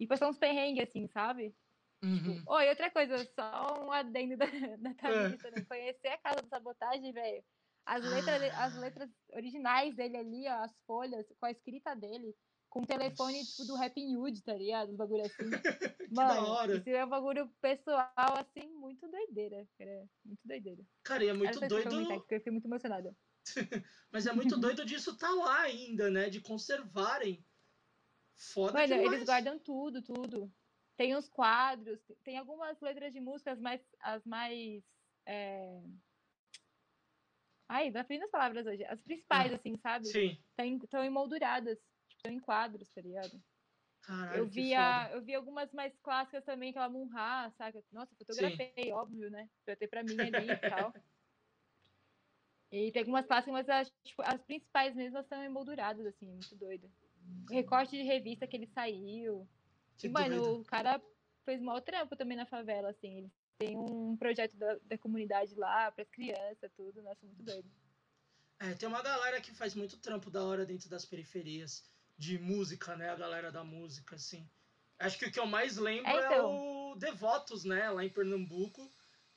E 0.00 0.06
passou 0.06 0.28
uns 0.28 0.38
perrengues, 0.38 0.88
assim, 0.88 1.06
sabe? 1.08 1.54
Uhum. 2.02 2.42
Oi, 2.44 2.68
outra 2.68 2.90
coisa, 2.90 3.16
só 3.34 3.84
um 3.84 3.92
adendo 3.92 4.36
da, 4.36 4.46
da 4.78 4.94
Tamires 4.94 5.40
também. 5.40 5.64
Conhecer 5.64 6.08
a 6.08 6.18
casa 6.18 6.42
do 6.42 6.48
sabotagem, 6.48 7.12
velho. 7.12 7.44
As 7.84 8.04
letras, 8.04 8.42
as 8.54 8.76
Ah. 8.76 8.80
letras 8.80 9.10
originais 9.32 9.94
dele 9.96 10.16
ali, 10.16 10.48
ó, 10.48 10.62
as 10.64 10.72
folhas, 10.86 11.26
com 11.38 11.46
a 11.46 11.50
escrita 11.50 11.94
dele, 11.96 12.34
com 12.70 12.80
o 12.82 12.86
telefone, 12.86 13.44
tipo, 13.44 13.64
do 13.66 13.76
Happy 13.76 14.16
Hood, 14.16 14.42
tá 14.42 14.54
ligado? 14.54 14.90
Os 14.90 14.96
bagulho 14.96 15.22
assim. 15.24 15.50
Que 16.08 16.14
Mano, 16.14 16.34
da 16.34 16.42
hora. 16.44 16.76
isso 16.76 16.88
é 16.90 17.04
um 17.04 17.08
bagulho 17.08 17.48
pessoal, 17.60 18.12
assim, 18.16 18.68
muito 18.74 19.08
doideira, 19.10 19.66
cara. 19.78 20.06
Muito 20.24 20.40
doideira. 20.44 20.82
Cara, 21.04 21.24
e 21.24 21.28
é 21.28 21.30
Eu 21.30 21.36
muito 21.36 21.62
eu 21.62 21.68
doido. 21.68 22.06
porque 22.20 22.34
eu 22.34 22.38
fiquei 22.38 22.52
muito 22.52 22.66
emocionada. 22.66 23.16
Mas 24.12 24.26
é 24.26 24.32
muito 24.32 24.56
doido 24.56 24.84
disso 24.84 25.16
tá 25.16 25.30
lá 25.30 25.62
ainda, 25.62 26.10
né? 26.10 26.30
De 26.30 26.40
conservarem. 26.40 27.44
Foda 28.36 28.74
Mano, 28.74 28.86
demais. 28.94 29.12
eles 29.12 29.24
guardam 29.26 29.58
tudo, 29.58 30.02
tudo. 30.02 30.52
Tem 30.96 31.16
uns 31.16 31.28
quadros, 31.28 32.00
tem 32.22 32.38
algumas 32.38 32.80
letras 32.80 33.12
de 33.12 33.20
músicas 33.20 33.58
mais, 33.60 33.80
as 34.00 34.24
mais. 34.24 34.82
É... 35.26 35.82
Ai, 37.72 37.90
não 37.90 38.02
aprendi 38.02 38.22
as 38.22 38.30
palavras 38.30 38.66
hoje. 38.66 38.84
As 38.84 39.00
principais, 39.00 39.50
assim, 39.50 39.78
sabe? 39.78 40.04
Sim. 40.04 40.38
Estão 40.84 41.02
emolduradas, 41.02 41.78
tipo, 42.06 42.16
estão 42.18 42.30
em 42.30 42.38
quadros, 42.38 42.86
tá 42.90 43.00
ligado? 43.00 43.42
Caralho, 44.02 44.50
eu, 44.54 45.14
eu 45.14 45.22
vi 45.22 45.34
algumas 45.34 45.72
mais 45.72 45.96
clássicas 46.02 46.44
também, 46.44 46.68
aquela 46.68 46.90
Munha, 46.90 47.50
saca? 47.56 47.82
Nossa, 47.90 48.14
fotografei, 48.16 48.92
óbvio, 48.92 49.30
né? 49.30 49.48
Pra 49.64 49.74
ter 49.74 49.88
pra 49.88 50.02
mim 50.02 50.20
ali 50.20 50.50
e 50.50 50.56
tal. 50.68 50.92
E 52.74 52.90
tem 52.90 53.00
algumas 53.00 53.26
clássicas, 53.26 53.52
mas 53.52 53.68
as, 53.68 53.92
tipo, 54.02 54.22
as 54.22 54.42
principais 54.44 54.96
mesmo 54.96 55.18
elas 55.18 55.28
são 55.28 55.42
emolduradas, 55.44 56.06
assim, 56.06 56.26
muito 56.26 56.56
doido. 56.56 56.90
O 57.50 57.52
recorte 57.52 57.90
de 57.90 58.02
revista 58.02 58.46
que 58.46 58.56
ele 58.56 58.66
saiu. 58.68 59.46
Que 59.98 60.06
e, 60.06 60.10
mano, 60.10 60.40
doido. 60.40 60.60
o 60.62 60.64
cara 60.64 60.98
fez 61.44 61.60
mal 61.60 61.82
trampo 61.82 62.16
também 62.16 62.34
na 62.34 62.46
favela, 62.46 62.88
assim. 62.88 63.18
Ele 63.18 63.32
tem 63.58 63.76
um 63.76 64.16
projeto 64.16 64.56
da, 64.56 64.76
da 64.84 64.98
comunidade 64.98 65.54
lá, 65.54 65.90
pras 65.92 66.08
crianças, 66.08 66.70
tudo. 66.76 67.02
Nossa, 67.02 67.24
muito 67.24 67.42
doido. 67.42 67.70
É, 68.58 68.74
tem 68.74 68.88
uma 68.88 69.02
galera 69.02 69.40
que 69.40 69.52
faz 69.52 69.74
muito 69.74 69.96
trampo 69.98 70.30
da 70.30 70.42
hora 70.44 70.64
dentro 70.64 70.88
das 70.88 71.04
periferias 71.04 71.84
de 72.16 72.38
música, 72.38 72.96
né? 72.96 73.10
A 73.10 73.16
galera 73.16 73.50
da 73.50 73.64
música, 73.64 74.16
assim. 74.16 74.48
Acho 74.98 75.18
que 75.18 75.26
o 75.26 75.32
que 75.32 75.40
eu 75.40 75.46
mais 75.46 75.76
lembro 75.76 76.10
É, 76.10 76.14
é, 76.14 76.26
então. 76.26 76.92
o 76.92 76.96
Devotos, 76.96 77.64
né? 77.64 77.90
Lá 77.90 78.04
em 78.04 78.10
Pernambuco. 78.10 78.88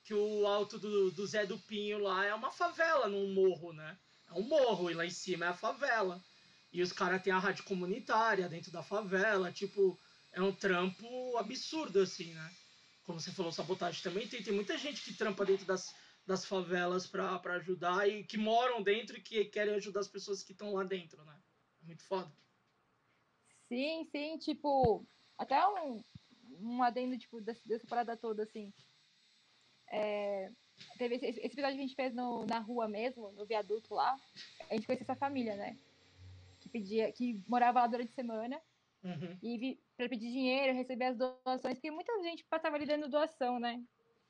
Que 0.04 0.14
o 0.14 0.46
alto 0.46 0.78
do, 0.78 1.10
do 1.10 1.26
Zé 1.26 1.48
do 1.48 1.58
Pinho 1.58 1.98
lá 1.98 2.24
é 2.24 2.34
uma 2.36 2.52
favela 2.52 3.08
num 3.08 3.34
morro, 3.34 3.74
né? 3.74 3.98
É 4.28 4.34
um 4.34 4.44
morro 4.44 4.92
e 4.92 4.94
lá 4.94 5.04
em 5.04 5.10
cima 5.10 5.46
é 5.46 5.50
a 5.50 5.54
favela. 5.54 6.24
E 6.72 6.82
os 6.84 6.92
caras 6.92 7.24
têm 7.24 7.34
a 7.34 7.40
rádio 7.40 7.64
comunitária 7.64 8.48
dentro 8.48 8.72
da 8.72 8.84
favela. 8.84 9.52
Tipo, 9.52 10.00
é 10.32 10.42
um 10.42 10.54
trampo 10.54 11.38
absurdo, 11.38 12.00
assim, 12.02 12.34
né? 12.34 12.54
Como 13.06 13.20
você 13.20 13.32
falou, 13.32 13.52
sabotagem 13.52 14.02
também 14.02 14.28
tem. 14.28 14.42
Tem 14.42 14.54
muita 14.54 14.78
gente 14.78 15.04
que 15.04 15.14
trampa 15.14 15.46
dentro 15.46 15.66
das, 15.66 15.96
das 16.26 16.44
favelas 16.44 17.06
pra 17.06 17.40
ajudar 17.56 18.10
e 18.10 18.24
que 18.24 18.38
moram 18.38 18.82
dentro 18.82 19.18
e 19.18 19.22
que 19.22 19.46
querem 19.46 19.76
ajudar 19.76 20.00
as 20.00 20.08
pessoas 20.08 20.44
que 20.44 20.52
estão 20.52 20.74
lá 20.74 20.84
dentro, 20.84 21.24
né? 21.24 21.40
É 21.82 21.86
muito 21.86 22.04
foda. 22.04 22.32
Sim, 23.68 24.06
sim, 24.12 24.38
tipo, 24.40 25.06
até 25.38 25.68
um, 25.68 26.04
um 26.60 26.84
adendo, 26.84 27.18
tipo, 27.18 27.40
dessa, 27.40 27.62
dessa 27.68 27.86
parada 27.88 28.18
toda, 28.18 28.44
assim. 28.44 28.74
É, 29.88 30.52
teve 30.98 31.16
esse, 31.16 31.28
esse 31.28 31.40
episódio 31.42 31.76
que 31.76 31.84
a 31.84 31.88
gente 31.88 31.96
fez 31.96 32.14
no, 32.14 32.46
na 32.46 32.60
rua 32.60 32.88
mesmo, 32.88 33.32
no 33.34 33.46
viaduto 33.46 33.94
lá. 33.94 34.16
A 34.70 34.74
gente 34.74 34.88
conheceu 34.88 35.04
essa 35.04 35.16
família, 35.16 35.56
né? 35.56 35.78
Que 36.60 36.70
pedia, 36.70 37.12
que 37.12 37.40
morava 37.48 37.82
lá 37.82 37.88
durante 37.88 38.12
a 38.12 38.16
semana. 38.16 38.62
Uhum. 39.06 39.38
E 39.44 39.80
para 39.96 40.10
pedir 40.10 40.32
dinheiro, 40.32 40.74
receber 40.74 41.06
as 41.06 41.18
doações, 41.18 41.76
porque 41.76 41.92
muita 41.92 42.12
gente 42.24 42.44
passava 42.46 42.76
ali 42.76 42.86
dando 42.86 43.08
doação, 43.08 43.60
né? 43.60 43.80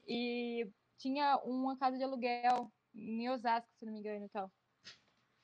E 0.05 0.69
tinha 0.97 1.37
uma 1.45 1.77
casa 1.77 1.97
de 1.97 2.03
aluguel 2.03 2.69
em 2.93 3.29
Osasco, 3.29 3.71
se 3.79 3.85
não 3.85 3.93
me 3.93 3.99
engano, 3.99 4.25
e 4.25 4.29
tal. 4.29 4.51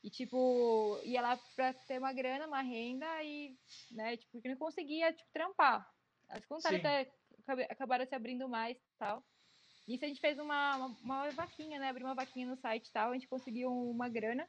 E, 0.03 0.09
tipo, 0.09 0.99
ia 1.03 1.21
lá 1.21 1.39
pra 1.55 1.73
ter 1.73 1.99
uma 1.99 2.11
grana, 2.11 2.47
uma 2.47 2.61
renda 2.61 3.05
e, 3.23 3.55
né, 3.91 4.17
tipo, 4.17 4.31
porque 4.33 4.49
não 4.49 4.57
conseguia, 4.57 5.13
tipo, 5.13 5.29
trampar. 5.31 5.87
As 6.27 6.45
contas 6.45 6.73
até 6.73 7.11
acabaram 7.69 8.05
se 8.05 8.15
abrindo 8.15 8.49
mais 8.49 8.77
e 8.77 8.97
tal. 8.97 9.23
Nisso 9.87 10.05
a 10.05 10.07
gente 10.07 10.21
fez 10.21 10.39
uma, 10.39 10.77
uma, 10.77 10.87
uma, 11.03 11.29
vaquinha, 11.31 11.79
né? 11.79 11.89
Abriu 11.89 12.07
uma 12.07 12.15
vaquinha 12.15 12.47
no 12.47 12.55
site 12.57 12.87
e 12.87 12.91
tal, 12.91 13.11
a 13.11 13.13
gente 13.13 13.27
conseguiu 13.27 13.71
uma 13.71 14.09
grana. 14.09 14.47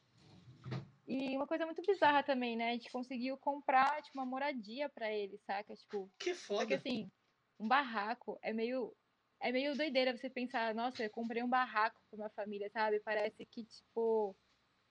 E 1.13 1.37
uma 1.37 1.47
coisa 1.47 1.67
muito 1.67 1.83
bizarra 1.83 2.23
também, 2.23 2.57
né? 2.57 2.71
A 2.71 2.73
gente 2.73 2.91
conseguiu 2.91 3.37
comprar, 3.37 4.03
tipo, 4.03 4.19
uma 4.19 4.25
moradia 4.25 4.89
para 4.89 5.13
ele, 5.13 5.39
saca? 5.47 5.75
Tipo, 5.77 6.11
que 6.19 6.35
foda. 6.35 6.61
Porque 6.61 6.75
assim, 6.75 7.11
um 7.61 7.69
barraco 7.69 8.39
é 8.41 8.53
meio 8.53 8.97
é 9.39 9.51
meio 9.51 9.77
doideira 9.77 10.17
você 10.17 10.31
pensar, 10.31 10.73
nossa, 10.75 11.03
eu 11.03 11.11
comprei 11.11 11.43
um 11.43 11.49
barraco 11.49 12.01
para 12.09 12.17
uma 12.17 12.31
família, 12.31 12.71
sabe? 12.71 13.01
Parece 13.01 13.45
que, 13.45 13.65
tipo, 13.65 14.37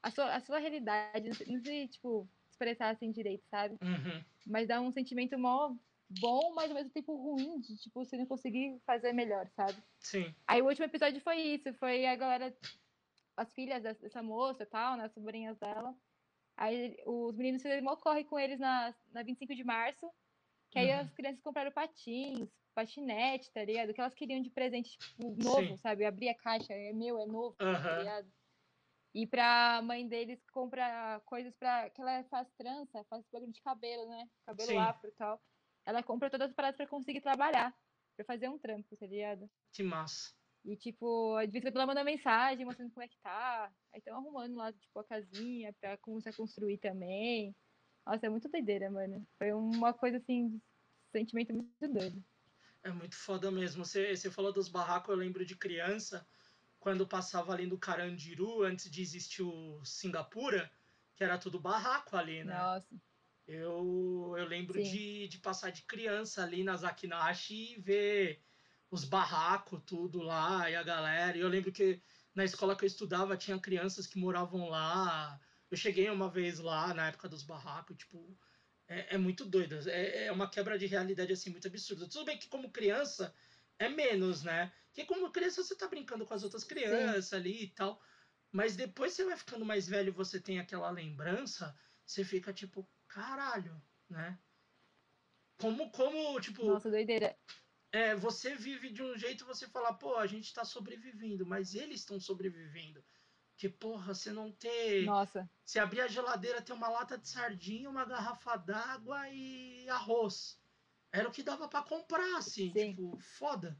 a 0.03 0.11
sua, 0.11 0.36
a 0.36 0.39
sua 0.41 0.59
realidade, 0.59 1.30
não 1.47 1.63
sei, 1.63 1.88
tipo, 1.88 2.30
expressar 2.51 2.89
assim 2.89 3.11
direito, 3.11 3.45
sabe? 3.49 3.78
Uhum. 3.82 4.24
Mas 4.45 4.67
dá 4.67 4.82
um 4.82 4.91
sentimento 4.91 5.39
mó 5.39 5.74
bom, 6.19 6.53
mas 6.53 6.69
ao 6.69 6.76
mesmo 6.76 6.91
tempo 6.91 7.15
ruim, 7.15 7.61
de, 7.61 7.78
tipo, 7.78 8.03
você 8.03 8.17
não 8.17 8.26
conseguir 8.26 8.78
fazer 8.86 9.13
melhor, 9.13 9.49
sabe? 9.55 9.82
Sim. 10.01 10.36
Aí 10.45 10.61
o 10.61 10.67
último 10.67 10.86
episódio 10.86 11.22
foi 11.22 11.38
isso, 11.38 11.74
foi 11.76 12.05
a 12.05 12.15
galera, 12.15 12.53
as 13.38 13.53
filhas 13.53 13.82
dessa 13.82 14.22
moça 14.22 14.63
e 14.63 14.65
tal, 14.65 14.97
né, 14.97 15.05
as 15.05 15.13
sobrinhas 15.13 15.57
dela. 15.57 15.95
Aí 16.62 16.95
os 17.07 17.36
meninos 17.36 17.64
fizeram 17.64 17.84
mó 17.84 17.95
corre 17.95 18.24
com 18.24 18.38
eles 18.38 18.59
na, 18.59 18.93
na 19.12 19.24
25 19.24 19.55
de 19.55 19.64
março, 19.64 20.07
que 20.70 20.78
aí 20.78 20.91
uhum. 20.91 20.99
as 20.99 21.12
crianças 21.12 21.41
compraram 21.41 21.72
patins, 21.72 22.47
patinete, 22.76 23.51
tá 23.51 23.66
ligado? 23.66 23.91
Que 23.91 23.99
elas 23.99 24.14
queriam 24.14 24.39
de 24.43 24.51
presente, 24.51 24.95
tipo, 24.95 25.43
novo, 25.43 25.70
Sim. 25.70 25.78
sabe? 25.78 26.05
Abrir 26.05 26.30
a 26.30 26.36
caixa, 26.36 26.72
é 26.72 26.93
meu, 26.93 27.20
é 27.20 27.26
novo, 27.26 27.55
uhum. 27.59 27.74
tá 27.74 27.97
ligado? 27.97 28.32
E 29.12 29.26
pra 29.26 29.82
mãe 29.82 30.07
deles 30.07 30.39
compra 30.51 31.20
coisas 31.26 31.51
pra. 31.55 31.89
que 31.89 31.99
ela 31.99 32.24
faz 32.26 32.47
trança, 32.51 33.03
faz 33.09 33.26
bagulho 33.34 33.51
de 33.51 33.62
cabelo, 33.64 34.07
né? 34.07 34.30
Cabelo 34.45 34.70
Sim. 34.70 34.78
afro 34.78 35.09
e 35.09 35.14
tal. 35.14 35.41
Ela 35.84 36.03
compra 36.03 36.30
todas 36.30 36.49
as 36.49 36.55
paradas 36.55 36.78
pra 36.78 36.86
conseguir 36.86 37.22
trabalhar. 37.22 37.76
Pra 38.16 38.24
fazer 38.24 38.49
um 38.49 38.59
trampo, 38.59 38.95
tá 38.97 39.07
ligado? 39.07 39.49
Que 39.74 39.82
massa. 39.82 40.32
E, 40.64 40.76
tipo, 40.76 41.36
às 41.38 41.51
vezes 41.51 41.74
ela 41.74 41.88
manda 41.88 42.03
mensagem 42.03 42.66
mostrando 42.66 42.91
como 42.91 43.03
é 43.03 43.07
que 43.07 43.18
tá. 43.18 43.72
Aí 43.91 43.99
estão 43.99 44.16
arrumando 44.16 44.55
lá, 44.55 44.72
tipo, 44.72 44.99
a 44.99 45.03
casinha 45.03 45.74
pra 45.80 45.97
começar 45.97 46.30
a 46.30 46.34
construir 46.34 46.78
também. 46.78 47.55
Nossa, 48.05 48.28
é 48.28 48.30
muito 48.30 48.49
doideira, 48.49 48.89
mano. 48.89 49.26
Foi 49.38 49.51
uma 49.53 49.93
coisa, 49.93 50.18
assim, 50.18 50.62
sentimento 51.12 51.53
muito 51.53 51.88
doido. 51.88 52.24
É 52.84 52.91
muito 52.91 53.16
foda 53.16 53.51
mesmo. 53.51 53.84
Você, 53.84 54.16
você 54.16 54.30
falou 54.30 54.53
dos 54.53 54.68
barracos, 54.68 55.09
eu 55.09 55.16
lembro 55.16 55.45
de 55.45 55.55
criança, 55.55 56.28
quando 56.80 57.07
passava 57.07 57.53
ali 57.53 57.66
no 57.66 57.78
Carandiru, 57.78 58.64
antes 58.64 58.89
de 58.89 59.01
existir 59.01 59.43
o 59.43 59.84
Singapura, 59.84 60.72
que 61.16 61.24
era 61.24 61.38
tudo 61.38 61.59
barraco 61.59 62.16
ali, 62.18 62.43
né? 62.43 62.57
Nossa. 62.57 62.95
Eu, 63.47 64.34
eu 64.38 64.45
lembro 64.45 64.82
de, 64.82 65.28
de 65.28 65.38
passar 65.39 65.72
de 65.72 65.84
criança 65.84 66.43
ali 66.43 66.64
na 66.64 66.76
Zakinashi 66.76 67.74
e 67.74 67.80
ver 67.80 68.41
os 68.91 69.05
barracos, 69.05 69.81
tudo 69.85 70.21
lá, 70.21 70.69
e 70.69 70.75
a 70.75 70.83
galera. 70.83 71.37
E 71.37 71.41
eu 71.41 71.47
lembro 71.47 71.71
que 71.71 72.01
na 72.35 72.43
escola 72.43 72.75
que 72.75 72.83
eu 72.83 72.87
estudava 72.87 73.37
tinha 73.37 73.57
crianças 73.57 74.05
que 74.05 74.19
moravam 74.19 74.69
lá. 74.69 75.39
Eu 75.71 75.77
cheguei 75.77 76.09
uma 76.09 76.29
vez 76.29 76.59
lá 76.59 76.93
na 76.93 77.07
época 77.07 77.29
dos 77.29 77.43
barracos, 77.43 77.97
tipo, 77.97 78.37
é, 78.89 79.15
é 79.15 79.17
muito 79.17 79.45
doido. 79.45 79.89
É, 79.89 80.25
é 80.25 80.31
uma 80.31 80.49
quebra 80.49 80.77
de 80.77 80.85
realidade 80.85 81.31
assim 81.31 81.49
muito 81.49 81.67
absurda. 81.67 82.07
Tudo 82.09 82.25
bem 82.25 82.37
que 82.37 82.49
como 82.49 82.69
criança 82.69 83.33
é 83.79 83.87
menos, 83.87 84.43
né? 84.43 84.71
Porque 84.87 85.05
como 85.05 85.31
criança 85.31 85.63
você 85.63 85.73
tá 85.73 85.87
brincando 85.87 86.25
com 86.25 86.33
as 86.33 86.43
outras 86.43 86.65
crianças 86.65 87.27
Sim. 87.27 87.35
ali 87.37 87.63
e 87.63 87.67
tal. 87.69 88.01
Mas 88.51 88.75
depois 88.75 89.13
você 89.13 89.23
vai 89.23 89.37
ficando 89.37 89.63
mais 89.63 89.87
velho, 89.87 90.11
você 90.11 90.37
tem 90.37 90.59
aquela 90.59 90.89
lembrança, 90.89 91.73
você 92.05 92.25
fica 92.25 92.51
tipo, 92.51 92.85
caralho, 93.07 93.81
né? 94.09 94.37
Como, 95.57 95.89
como, 95.91 96.41
tipo. 96.41 96.65
Nossa, 96.65 96.89
doideira. 96.89 97.37
É, 97.91 98.15
você 98.15 98.55
vive 98.55 98.89
de 98.89 99.03
um 99.03 99.17
jeito 99.17 99.45
você 99.45 99.67
fala, 99.67 99.93
pô, 99.93 100.15
a 100.15 100.25
gente 100.25 100.53
tá 100.53 100.63
sobrevivendo, 100.63 101.45
mas 101.45 101.75
eles 101.75 101.99
estão 101.99 102.19
sobrevivendo. 102.19 103.03
Que 103.57 103.67
porra, 103.67 104.13
você 104.13 104.31
não 104.31 104.51
ter. 104.51 105.05
Nossa. 105.05 105.49
Se 105.65 105.77
abrir 105.77 106.01
a 106.01 106.07
geladeira, 106.07 106.61
tem 106.61 106.75
uma 106.75 106.89
lata 106.89 107.17
de 107.17 107.27
sardinha, 107.27 107.89
uma 107.89 108.05
garrafa 108.05 108.55
d'água 108.55 109.29
e 109.29 109.87
arroz. 109.89 110.59
Era 111.11 111.27
o 111.27 111.31
que 111.31 111.43
dava 111.43 111.67
para 111.67 111.83
comprar, 111.83 112.37
assim, 112.37 112.71
Sim. 112.71 112.91
tipo, 112.91 113.19
foda. 113.19 113.77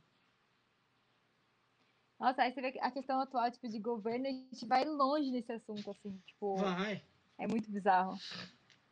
Nossa, 2.20 2.44
aí 2.44 2.54
você 2.54 2.62
vê 2.62 2.78
a 2.80 2.92
questão 2.92 3.20
atual, 3.20 3.50
tipo, 3.50 3.68
de 3.68 3.80
governo, 3.80 4.28
a 4.28 4.32
gente 4.32 4.66
vai 4.68 4.86
longe 4.86 5.32
nesse 5.32 5.52
assunto, 5.52 5.90
assim, 5.90 6.22
tipo. 6.28 6.58
Vai. 6.58 7.04
É 7.38 7.48
muito 7.48 7.72
bizarro. 7.72 8.16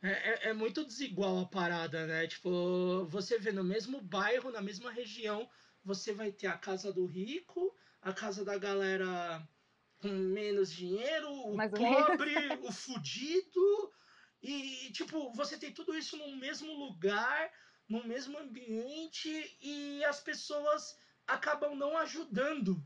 É, 0.02 0.08
é, 0.08 0.48
é, 0.48 0.52
muito 0.54 0.84
desigual 0.84 1.40
a 1.40 1.46
parada, 1.46 2.06
né? 2.06 2.26
Tipo, 2.26 3.04
você 3.06 3.38
vê 3.38 3.52
no 3.52 3.62
mesmo 3.62 4.00
bairro, 4.00 4.50
na 4.50 4.62
mesma 4.62 4.90
região, 4.90 5.48
você 5.84 6.12
vai 6.12 6.32
ter 6.32 6.46
a 6.46 6.56
casa 6.56 6.92
do 6.92 7.04
rico, 7.04 7.76
a 8.00 8.12
casa 8.12 8.44
da 8.44 8.56
galera 8.56 9.46
com 9.98 10.08
menos 10.08 10.72
dinheiro, 10.72 11.30
o 11.30 11.54
Mais 11.54 11.70
pobre, 11.70 12.34
o 12.62 12.72
fudido. 12.72 13.92
E, 14.42 14.90
tipo, 14.92 15.32
você 15.34 15.58
tem 15.58 15.72
tudo 15.72 15.94
isso 15.94 16.16
no 16.16 16.34
mesmo 16.36 16.72
lugar, 16.72 17.52
no 17.86 18.02
mesmo 18.04 18.38
ambiente, 18.38 19.28
e 19.60 20.02
as 20.04 20.20
pessoas 20.20 20.98
acabam 21.26 21.76
não 21.76 21.98
ajudando 21.98 22.82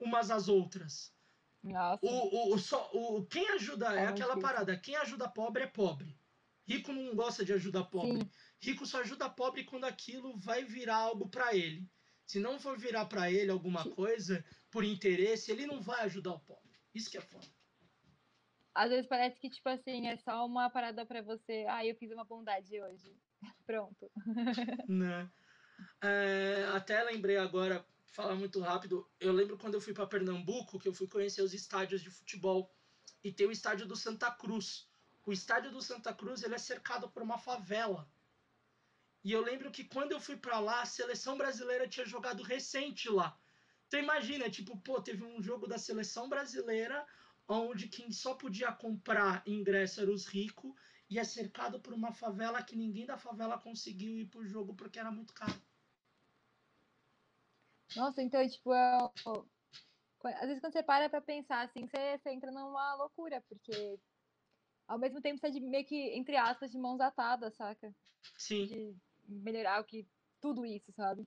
umas 0.00 0.32
às 0.32 0.48
outras. 0.48 1.14
Nossa. 1.62 2.00
O, 2.02 2.54
o, 2.54 2.58
só, 2.58 2.90
o, 2.92 3.24
quem 3.26 3.48
ajuda 3.50 3.94
é, 3.94 4.04
é 4.04 4.06
aquela 4.08 4.34
difícil. 4.34 4.40
parada, 4.40 4.76
quem 4.76 4.96
ajuda 4.96 5.28
pobre 5.28 5.62
é 5.62 5.66
pobre. 5.68 6.19
Rico 6.70 6.92
não 6.92 7.16
gosta 7.16 7.44
de 7.44 7.52
ajudar 7.52 7.82
pobre. 7.86 8.20
Sim. 8.20 8.30
Rico 8.60 8.86
só 8.86 9.00
ajuda 9.00 9.28
pobre 9.28 9.64
quando 9.64 9.86
aquilo 9.86 10.38
vai 10.38 10.64
virar 10.64 10.98
algo 10.98 11.28
para 11.28 11.52
ele. 11.52 11.90
Se 12.24 12.38
não 12.38 12.60
for 12.60 12.78
virar 12.78 13.06
para 13.06 13.28
ele 13.28 13.50
alguma 13.50 13.82
Sim. 13.82 13.90
coisa, 13.90 14.44
por 14.70 14.84
interesse, 14.84 15.50
ele 15.50 15.66
não 15.66 15.82
vai 15.82 16.02
ajudar 16.02 16.30
o 16.30 16.38
pobre. 16.38 16.70
Isso 16.94 17.10
que 17.10 17.18
é 17.18 17.20
foda. 17.20 17.48
Às 18.72 18.88
vezes 18.88 19.08
parece 19.08 19.40
que, 19.40 19.50
tipo 19.50 19.68
assim, 19.68 20.06
é 20.06 20.16
só 20.18 20.46
uma 20.46 20.70
parada 20.70 21.04
para 21.04 21.22
você. 21.22 21.66
Ah, 21.68 21.84
eu 21.84 21.96
fiz 21.96 22.12
uma 22.12 22.24
bondade 22.24 22.80
hoje. 22.80 23.16
Pronto. 23.66 24.08
né? 24.88 25.28
É, 26.00 26.66
até 26.72 27.02
lembrei 27.02 27.36
agora, 27.36 27.84
falar 28.12 28.36
muito 28.36 28.60
rápido. 28.60 29.10
Eu 29.18 29.32
lembro 29.32 29.58
quando 29.58 29.74
eu 29.74 29.80
fui 29.80 29.92
para 29.92 30.06
Pernambuco, 30.06 30.78
que 30.78 30.86
eu 30.86 30.94
fui 30.94 31.08
conhecer 31.08 31.42
os 31.42 31.52
estádios 31.52 32.00
de 32.00 32.10
futebol. 32.10 32.72
E 33.24 33.32
tem 33.32 33.48
o 33.48 33.52
estádio 33.52 33.88
do 33.88 33.96
Santa 33.96 34.30
Cruz. 34.30 34.88
O 35.24 35.32
estádio 35.32 35.70
do 35.70 35.82
Santa 35.82 36.14
Cruz 36.14 36.42
ele 36.42 36.54
é 36.54 36.58
cercado 36.58 37.08
por 37.08 37.22
uma 37.22 37.38
favela. 37.38 38.10
E 39.22 39.32
eu 39.32 39.42
lembro 39.42 39.70
que 39.70 39.84
quando 39.84 40.12
eu 40.12 40.20
fui 40.20 40.36
para 40.36 40.58
lá, 40.58 40.82
a 40.82 40.86
seleção 40.86 41.36
brasileira 41.36 41.86
tinha 41.86 42.06
jogado 42.06 42.42
recente 42.42 43.08
lá. 43.08 43.38
Então 43.86 44.00
imagina, 44.00 44.48
tipo, 44.48 44.78
pô, 44.78 45.00
teve 45.00 45.24
um 45.24 45.42
jogo 45.42 45.66
da 45.66 45.78
seleção 45.78 46.28
brasileira 46.28 47.06
onde 47.46 47.88
quem 47.88 48.12
só 48.12 48.34
podia 48.34 48.72
comprar 48.72 49.42
ingresso 49.46 50.00
era 50.00 50.10
os 50.10 50.26
ricos 50.26 50.72
e 51.08 51.18
é 51.18 51.24
cercado 51.24 51.80
por 51.80 51.92
uma 51.92 52.12
favela 52.12 52.62
que 52.62 52.76
ninguém 52.76 53.04
da 53.04 53.18
favela 53.18 53.58
conseguiu 53.58 54.16
ir 54.16 54.26
pro 54.26 54.46
jogo 54.46 54.74
porque 54.74 54.98
era 54.98 55.10
muito 55.10 55.34
caro. 55.34 55.60
Nossa, 57.96 58.22
então, 58.22 58.48
tipo, 58.48 58.72
é... 58.72 59.10
às 60.36 60.46
vezes 60.46 60.60
quando 60.60 60.72
você 60.72 60.82
para 60.82 61.10
pra 61.10 61.20
pensar 61.20 61.66
assim, 61.66 61.88
você, 61.88 62.16
você 62.18 62.30
entra 62.30 62.52
numa 62.52 62.94
loucura, 62.94 63.40
porque 63.48 63.98
ao 64.90 64.98
mesmo 64.98 65.20
tempo 65.20 65.38
você 65.38 65.46
é 65.46 65.50
de, 65.50 65.60
meio 65.60 65.84
que, 65.84 65.96
entre 66.16 66.36
aspas, 66.36 66.72
de 66.72 66.76
mãos 66.76 67.00
atadas, 67.00 67.54
saca? 67.54 67.94
Sim. 68.36 68.66
De 68.66 68.96
melhorar 69.28 69.80
o 69.80 69.84
que. 69.84 70.04
Tudo 70.40 70.66
isso, 70.66 70.90
sabe? 70.92 71.22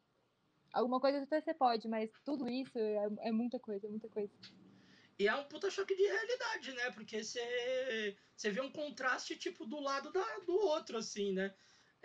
Alguma 0.74 1.00
coisa 1.00 1.22
até 1.22 1.40
você 1.40 1.54
pode, 1.54 1.88
mas 1.88 2.10
tudo 2.26 2.50
isso 2.50 2.78
é, 2.78 3.08
é 3.22 3.32
muita 3.32 3.60
coisa, 3.60 3.88
é 3.88 3.90
muita 3.90 4.10
coisa. 4.10 4.34
E 5.18 5.28
é 5.28 5.36
um 5.36 5.46
puta 5.46 5.70
choque 5.70 5.96
de 5.96 6.04
realidade, 6.04 6.74
né? 6.74 6.92
Porque 6.92 7.24
você, 7.24 8.18
você 8.36 8.50
vê 8.50 8.60
um 8.60 8.72
contraste, 8.72 9.38
tipo, 9.38 9.66
do 9.66 9.80
lado 9.80 10.12
da, 10.12 10.40
do 10.40 10.56
outro, 10.56 10.98
assim, 10.98 11.32
né? 11.32 11.56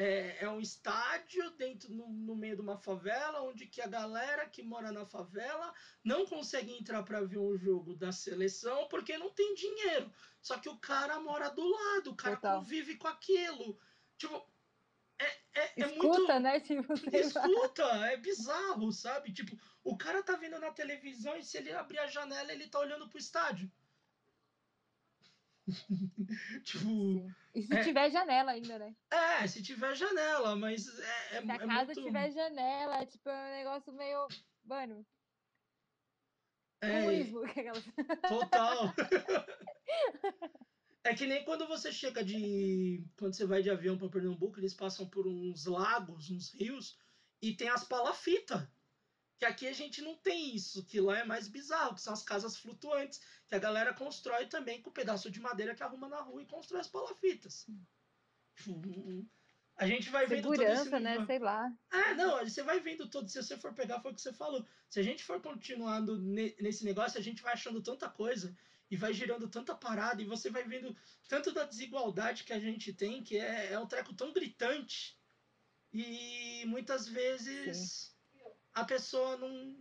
É, 0.01 0.45
é 0.45 0.49
um 0.49 0.61
estádio 0.61 1.51
dentro 1.51 1.93
no, 1.93 2.09
no 2.09 2.37
meio 2.37 2.55
de 2.55 2.63
uma 2.63 2.79
favela, 2.79 3.43
onde 3.43 3.67
que 3.67 3.81
a 3.81 3.89
galera 3.89 4.49
que 4.49 4.63
mora 4.63 4.93
na 4.93 5.05
favela 5.05 5.75
não 6.05 6.25
consegue 6.25 6.73
entrar 6.73 7.03
para 7.03 7.21
ver 7.21 7.39
um 7.39 7.59
jogo 7.59 7.97
da 7.97 8.13
seleção 8.13 8.87
porque 8.89 9.19
não 9.19 9.31
tem 9.31 9.55
dinheiro. 9.57 10.09
Só 10.41 10.57
que 10.57 10.69
o 10.69 10.79
cara 10.79 11.19
mora 11.19 11.49
do 11.51 11.69
lado, 11.69 12.13
o 12.13 12.15
cara 12.15 12.37
Total. 12.37 12.61
convive 12.61 12.97
com 12.97 13.09
aquilo. 13.09 13.77
Tipo, 14.17 14.49
é, 15.19 15.27
é, 15.27 15.83
é 15.83 15.87
Escuta, 15.89 16.07
muito... 16.07 16.41
né? 16.41 16.61
Tipo, 16.61 16.95
Escuta, 17.13 17.83
é 18.07 18.17
bizarro, 18.17 18.93
sabe? 18.93 19.33
Tipo, 19.33 19.59
o 19.83 19.97
cara 19.97 20.23
tá 20.23 20.37
vendo 20.37 20.61
na 20.61 20.71
televisão 20.71 21.37
e 21.37 21.43
se 21.43 21.59
ele 21.59 21.73
abrir 21.73 21.99
a 21.99 22.07
janela, 22.07 22.53
ele 22.53 22.69
tá 22.69 22.79
olhando 22.79 23.09
pro 23.09 23.19
estádio. 23.19 23.69
tipo. 26.65 26.81
Sim. 26.85 27.35
E 27.55 27.63
se 27.63 27.75
é- 27.75 27.83
tiver 27.83 28.11
janela 28.11 28.53
ainda, 28.53 28.79
né? 28.79 28.95
É, 29.11 29.47
se 29.47 29.63
tiver 29.63 29.95
janela, 29.95 30.55
mas 30.57 30.87
é, 30.99 31.37
é, 31.39 31.43
Se 31.43 31.51
a 31.51 31.55
é 31.55 31.59
casa 31.59 31.85
muito. 31.87 32.03
tiver 32.03 32.31
janela, 32.31 33.07
tipo, 33.07 33.29
é 33.29 33.33
um 33.47 33.57
negócio 33.59 33.93
meio. 33.93 34.27
Mano, 34.65 35.07
é, 36.83 37.01
comunismo. 37.01 37.45
aquelas- 37.45 37.85
total. 38.29 38.95
É 41.05 41.15
que 41.15 41.27
nem 41.27 41.45
quando 41.45 41.67
você 41.67 41.91
chega 41.93 42.23
de. 42.23 43.05
Quando 43.17 43.35
você 43.35 43.47
vai 43.47 43.63
de 43.63 43.71
avião 43.71 43.97
para 43.97 44.09
Pernambuco, 44.09 44.59
eles 44.61 44.75
passam 44.75 45.09
por 45.09 45.27
uns 45.27 45.65
lagos, 45.65 46.31
uns 46.31 46.53
rios, 46.53 46.99
e 47.41 47.55
tem 47.55 47.69
as 47.69 47.85
palafitas. 47.85 48.67
Que 49.39 49.45
aqui 49.45 49.67
a 49.69 49.73
gente 49.73 50.03
não 50.03 50.17
tem 50.17 50.55
isso, 50.55 50.85
que 50.85 51.01
lá 51.01 51.19
é 51.19 51.25
mais 51.25 51.47
bizarro, 51.47 51.95
que 51.95 52.01
são 52.03 52.13
as 52.13 52.23
casas 52.23 52.57
flutuantes, 52.57 53.21
que 53.47 53.55
a 53.55 53.59
galera 53.59 53.95
constrói 53.95 54.47
também 54.47 54.83
com 54.83 54.91
um 54.91 54.93
pedaço 54.93 55.31
de 55.31 55.41
madeira 55.41 55.75
que 55.75 55.83
arruma 55.83 56.09
na 56.09 56.21
rua 56.21 56.43
e 56.43 56.47
constrói 56.47 56.81
as 56.81 56.89
palafitas. 56.89 57.67
Tipo, 58.57 59.25
a 59.77 59.87
gente 59.87 60.11
vai 60.11 60.27
vendo 60.27 60.43
todo 60.43 60.61
esse 60.61 60.85
Segurança, 60.85 60.99
né? 60.99 61.25
Sei 61.25 61.39
lá. 61.39 61.73
ah, 61.91 62.15
não, 62.15 62.39
você 62.45 62.65
vai 62.65 62.81
vendo 62.81 63.09
todo. 63.09 63.29
Se 63.29 63.41
você 63.41 63.57
for 63.57 63.73
pegar, 63.73 64.01
foi 64.01 64.11
o 64.11 64.15
que 64.15 64.21
você 64.21 64.33
falou. 64.33 64.67
Se 64.91 64.99
a 64.99 65.03
gente 65.05 65.23
for 65.23 65.41
continuando 65.41 66.19
ne- 66.19 66.57
nesse 66.61 66.85
negócio, 66.85 67.17
a 67.19 67.23
gente 67.23 67.41
vai 67.41 67.53
achando 67.53 67.81
tanta 67.81 68.09
coisa 68.11 68.57
e 68.91 68.97
vai 68.97 69.13
girando 69.13 69.49
tanta 69.49 69.73
parada 69.75 70.21
e 70.21 70.25
você 70.25 70.51
vai 70.51 70.65
vendo 70.65 70.97
tanto 71.29 71.53
da 71.53 71.63
desigualdade 71.63 72.43
que 72.43 72.53
a 72.53 72.59
gente 72.59 72.93
tem, 72.93 73.23
que 73.23 73.39
é, 73.39 73.73
é 73.73 73.79
um 73.79 73.87
treco 73.87 74.13
tão 74.15 74.33
gritante. 74.33 75.17
E 75.93 76.65
muitas 76.67 77.07
vezes 77.07 78.18
a 78.75 78.85
pessoa 78.85 79.37
não, 79.37 79.77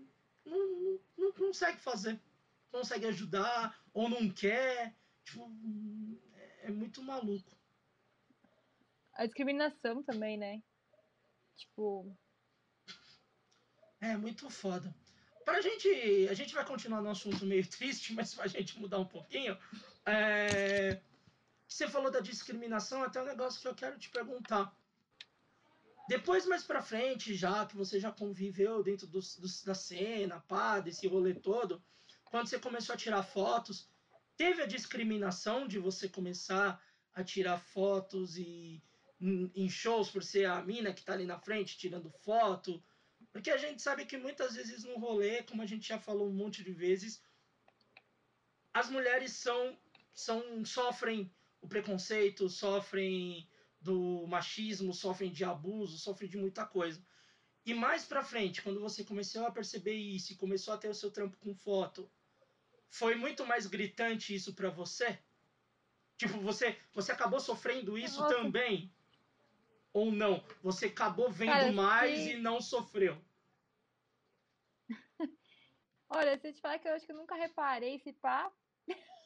não, 0.46 1.00
não, 1.18 1.32
consegue 1.34 1.80
fazer, 1.80 2.14
não 2.72 2.80
consegue 2.80 3.06
ajudar 3.08 3.80
ou 3.94 4.10
não 4.10 4.30
quer. 4.30 4.96
Tipo, 5.24 5.52
é, 6.34 6.68
é 6.68 6.72
muito 6.72 7.02
maluco. 7.04 7.56
A 9.14 9.26
discriminação 9.26 10.04
também, 10.04 10.38
né? 10.38 10.62
Tipo, 11.56 12.16
É 14.00 14.16
muito 14.16 14.50
foda. 14.50 14.94
Pra 15.44 15.62
gente. 15.62 15.88
A 16.30 16.34
gente 16.34 16.54
vai 16.54 16.66
continuar 16.66 17.02
no 17.02 17.10
assunto 17.10 17.46
meio 17.46 17.66
triste, 17.70 18.14
mas 18.14 18.34
pra 18.34 18.48
gente 18.48 18.80
mudar 18.80 19.00
um 19.00 19.06
pouquinho. 19.08 19.58
é, 20.06 21.02
Você 21.68 21.88
falou 21.88 22.12
da 22.12 22.20
discriminação, 22.20 23.02
até 23.04 23.22
um 23.22 23.26
negócio 23.26 23.62
que 23.62 23.68
eu 23.68 23.76
quero 23.76 23.98
te 23.98 24.10
perguntar. 24.10 24.76
Depois, 26.08 26.46
mais 26.46 26.64
pra 26.64 26.82
frente, 26.82 27.36
já 27.36 27.66
que 27.66 27.76
você 27.76 28.00
já 28.00 28.12
conviveu 28.12 28.82
dentro 28.82 29.08
da 29.66 29.76
cena, 29.76 30.40
pá, 30.42 30.80
desse 30.80 31.06
rolê 31.08 31.34
todo, 31.34 31.84
quando 32.26 32.48
você 32.48 32.58
começou 32.58 32.94
a 32.94 32.98
tirar 32.98 33.24
fotos, 33.24 33.90
teve 34.38 34.62
a 34.62 34.68
discriminação 34.68 35.68
de 35.68 35.80
você 35.80 36.08
começar 36.08 36.82
a 37.14 37.24
tirar 37.24 37.60
fotos 37.60 38.38
e 38.38 38.82
em 39.20 39.52
em 39.56 39.68
shows 39.68 40.10
por 40.12 40.24
ser 40.24 40.46
a 40.46 40.62
mina 40.62 40.94
que 40.94 41.04
tá 41.04 41.14
ali 41.14 41.26
na 41.26 41.40
frente 41.40 41.78
tirando 41.78 42.10
foto? 42.24 42.82
Porque 43.34 43.50
a 43.50 43.58
gente 43.58 43.82
sabe 43.82 44.06
que 44.06 44.18
muitas 44.18 44.56
vezes 44.56 44.84
no 44.84 44.98
rolê, 44.98 45.44
como 45.44 45.62
a 45.62 45.66
gente 45.66 45.88
já 45.88 46.00
falou 46.00 46.30
um 46.30 46.34
monte 46.34 46.64
de 46.64 46.72
vezes, 46.72 47.22
as 48.74 48.90
mulheres 48.90 49.34
são, 49.34 49.78
são 50.14 50.64
sofrem 50.64 51.32
o 51.60 51.68
preconceito, 51.68 52.48
sofrem 52.50 53.50
do 53.88 54.28
machismo, 54.28 54.94
sofrem 54.94 55.32
de 55.32 55.46
abuso, 55.46 55.98
sofrem 55.98 56.30
de 56.30 56.38
muita 56.38 56.66
coisa. 56.66 57.06
E 57.66 57.74
mais 57.74 58.06
pra 58.06 58.24
frente, 58.24 58.62
quando 58.62 58.80
você 58.82 59.04
começou 59.06 59.46
a 59.46 59.52
perceber 59.52 59.96
isso 59.96 60.34
e 60.34 60.38
começou 60.38 60.74
a 60.74 60.78
ter 60.78 60.90
o 60.90 60.94
seu 60.96 61.12
trampo 61.12 61.38
com 61.38 61.56
foto, 61.56 62.12
foi 62.90 63.16
muito 63.16 63.46
mais 63.46 63.68
gritante 63.68 64.36
isso 64.36 64.56
pra 64.56 64.70
você? 64.70 65.20
Tipo, 66.18 66.40
você, 66.42 66.80
você 66.94 67.12
acabou 67.12 67.40
sofrendo 67.40 67.98
isso 67.98 68.20
Nossa. 68.22 68.36
também? 68.36 68.92
Ou 69.94 70.12
não? 70.12 70.44
Você 70.64 70.88
acabou 70.88 71.32
vendo 71.32 71.54
Cara, 71.54 71.74
mais 71.74 72.26
se- 72.26 72.32
e 72.34 72.38
não 72.38 72.62
sofreu? 72.62 73.22
olha, 76.10 76.38
se 76.40 76.48
eu 76.50 76.54
te 76.54 76.62
falar 76.62 76.80
que 76.80 76.88
eu 76.88 76.94
acho 76.94 77.06
que 77.06 77.12
eu 77.12 77.18
nunca 77.18 77.36
reparei 77.36 78.00
se 78.00 78.14
pá. 78.14 78.52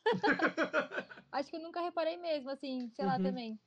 acho 1.31 1.49
que 1.49 1.57
eu 1.57 1.61
nunca 1.61 1.81
reparei 1.81 2.17
mesmo, 2.17 2.49
assim, 2.49 2.89
sei 2.89 3.05
lá 3.05 3.17
Uhum. 3.17 3.23
também. 3.23 3.59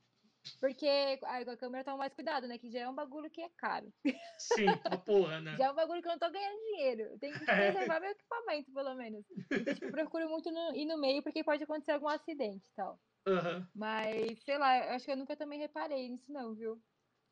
Porque 0.61 1.19
com 1.19 1.27
a 1.27 1.57
câmera 1.57 1.85
toma 1.85 1.99
mais 1.99 2.15
cuidado, 2.15 2.47
né? 2.47 2.59
Que 2.59 2.71
já 2.71 2.81
é 2.81 2.89
um 2.89 2.95
bagulho 2.95 3.31
que 3.31 3.41
é 3.41 3.49
caro. 3.57 3.93
Sim, 4.39 4.67
uma 4.89 4.99
porra, 4.99 5.41
né? 5.41 5.57
Já 5.57 5.67
é 5.67 5.71
um 5.73 5.75
bagulho 5.75 6.03
que 6.03 6.09
eu 6.09 6.13
não 6.13 6.19
tô 6.19 6.31
ganhando 6.31 6.59
dinheiro. 6.61 7.03
Eu 7.03 7.19
tenho 7.19 7.35
que 7.39 7.47
preservar 7.47 8.01
meu 8.01 8.11
equipamento, 8.11 8.73
pelo 8.73 8.95
menos. 8.95 9.25
Então, 9.31 9.75
tipo, 9.75 9.91
procuro 9.91 10.29
muito 10.29 10.51
no- 10.51 10.75
ir 10.75 10.85
no 10.87 10.99
meio, 10.99 11.23
porque 11.23 11.45
pode 11.45 11.63
acontecer 11.65 11.93
algum 11.93 12.09
acidente 12.09 12.67
e 12.69 12.75
tal. 12.75 13.01
Aham. 13.27 13.69
Mas, 13.75 14.43
sei 14.45 14.59
lá, 14.59 14.87
eu 14.87 14.93
acho 14.93 15.05
que 15.05 15.11
eu 15.13 15.17
nunca 15.17 15.37
também 15.37 15.59
reparei 15.59 16.09
nisso, 16.09 16.31
não, 16.33 16.55
viu? 16.55 16.81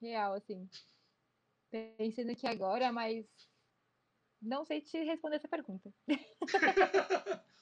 Real, 0.00 0.34
assim. 0.34 0.68
Pensando 1.96 2.32
aqui 2.32 2.46
agora, 2.46 2.92
mas. 2.92 3.26
Não 4.40 4.64
sei 4.64 4.80
te 4.80 4.98
responder 5.04 5.36
essa 5.36 5.48
pergunta. 5.48 5.92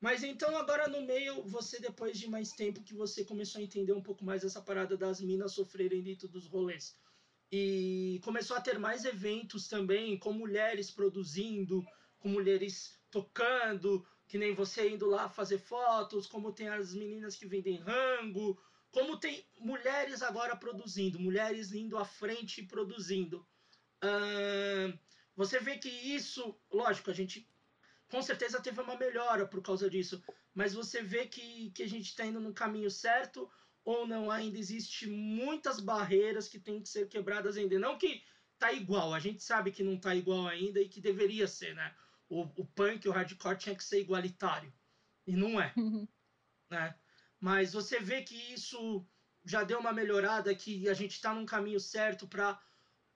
Mas 0.00 0.24
então 0.24 0.56
agora 0.56 0.88
no 0.88 1.02
meio, 1.02 1.42
você 1.42 1.78
depois 1.78 2.18
de 2.18 2.28
mais 2.28 2.52
tempo 2.52 2.82
que 2.82 2.94
você 2.94 3.22
começou 3.22 3.60
a 3.60 3.64
entender 3.64 3.92
um 3.92 4.02
pouco 4.02 4.24
mais 4.24 4.42
essa 4.42 4.62
parada 4.62 4.96
das 4.96 5.20
minas 5.20 5.52
sofrerem 5.52 6.02
dentro 6.02 6.26
dos 6.26 6.46
rolês. 6.46 6.98
E 7.52 8.18
começou 8.24 8.56
a 8.56 8.60
ter 8.60 8.78
mais 8.78 9.04
eventos 9.04 9.68
também, 9.68 10.18
com 10.18 10.32
mulheres 10.32 10.90
produzindo, 10.90 11.84
com 12.18 12.28
mulheres 12.28 12.98
tocando, 13.10 14.06
que 14.26 14.38
nem 14.38 14.54
você 14.54 14.88
indo 14.88 15.06
lá 15.06 15.28
fazer 15.28 15.58
fotos, 15.58 16.26
como 16.26 16.52
tem 16.52 16.68
as 16.68 16.94
meninas 16.94 17.36
que 17.36 17.46
vendem 17.46 17.78
rango, 17.80 18.58
como 18.92 19.18
tem 19.18 19.44
mulheres 19.58 20.22
agora 20.22 20.56
produzindo, 20.56 21.18
mulheres 21.18 21.72
indo 21.72 21.98
à 21.98 22.04
frente 22.04 22.60
e 22.60 22.66
produzindo. 22.66 23.46
Ahn, 24.00 24.96
você 25.36 25.58
vê 25.58 25.76
que 25.76 25.88
isso, 25.88 26.56
lógico, 26.72 27.10
a 27.10 27.14
gente 27.14 27.49
com 28.10 28.20
certeza 28.20 28.60
teve 28.60 28.80
uma 28.80 28.96
melhora 28.96 29.46
por 29.46 29.62
causa 29.62 29.88
disso, 29.88 30.22
mas 30.52 30.74
você 30.74 31.02
vê 31.02 31.26
que, 31.26 31.70
que 31.70 31.82
a 31.82 31.88
gente 31.88 32.06
está 32.06 32.26
indo 32.26 32.40
no 32.40 32.52
caminho 32.52 32.90
certo 32.90 33.48
ou 33.84 34.06
não 34.06 34.30
ainda 34.30 34.58
existe 34.58 35.06
muitas 35.06 35.80
barreiras 35.80 36.48
que 36.48 36.58
têm 36.58 36.82
que 36.82 36.88
ser 36.88 37.08
quebradas 37.08 37.56
ainda. 37.56 37.78
Não 37.78 37.96
que 37.96 38.22
tá 38.58 38.72
igual, 38.72 39.14
a 39.14 39.20
gente 39.20 39.42
sabe 39.42 39.70
que 39.70 39.82
não 39.82 39.98
tá 39.98 40.14
igual 40.14 40.46
ainda 40.46 40.80
e 40.80 40.88
que 40.88 41.00
deveria 41.00 41.46
ser, 41.46 41.74
né? 41.74 41.94
O, 42.28 42.42
o 42.42 42.66
punk, 42.66 43.08
o 43.08 43.12
hardcore 43.12 43.56
tinha 43.56 43.74
que 43.74 43.84
ser 43.84 44.00
igualitário. 44.00 44.72
E 45.26 45.34
não 45.34 45.60
é, 45.60 45.72
né? 46.68 46.94
Mas 47.38 47.72
você 47.72 48.00
vê 48.00 48.22
que 48.22 48.34
isso 48.52 49.06
já 49.44 49.64
deu 49.64 49.78
uma 49.78 49.92
melhorada, 49.92 50.54
que 50.54 50.88
a 50.88 50.94
gente 50.94 51.12
está 51.12 51.32
num 51.32 51.46
caminho 51.46 51.80
certo 51.80 52.26
para 52.26 52.60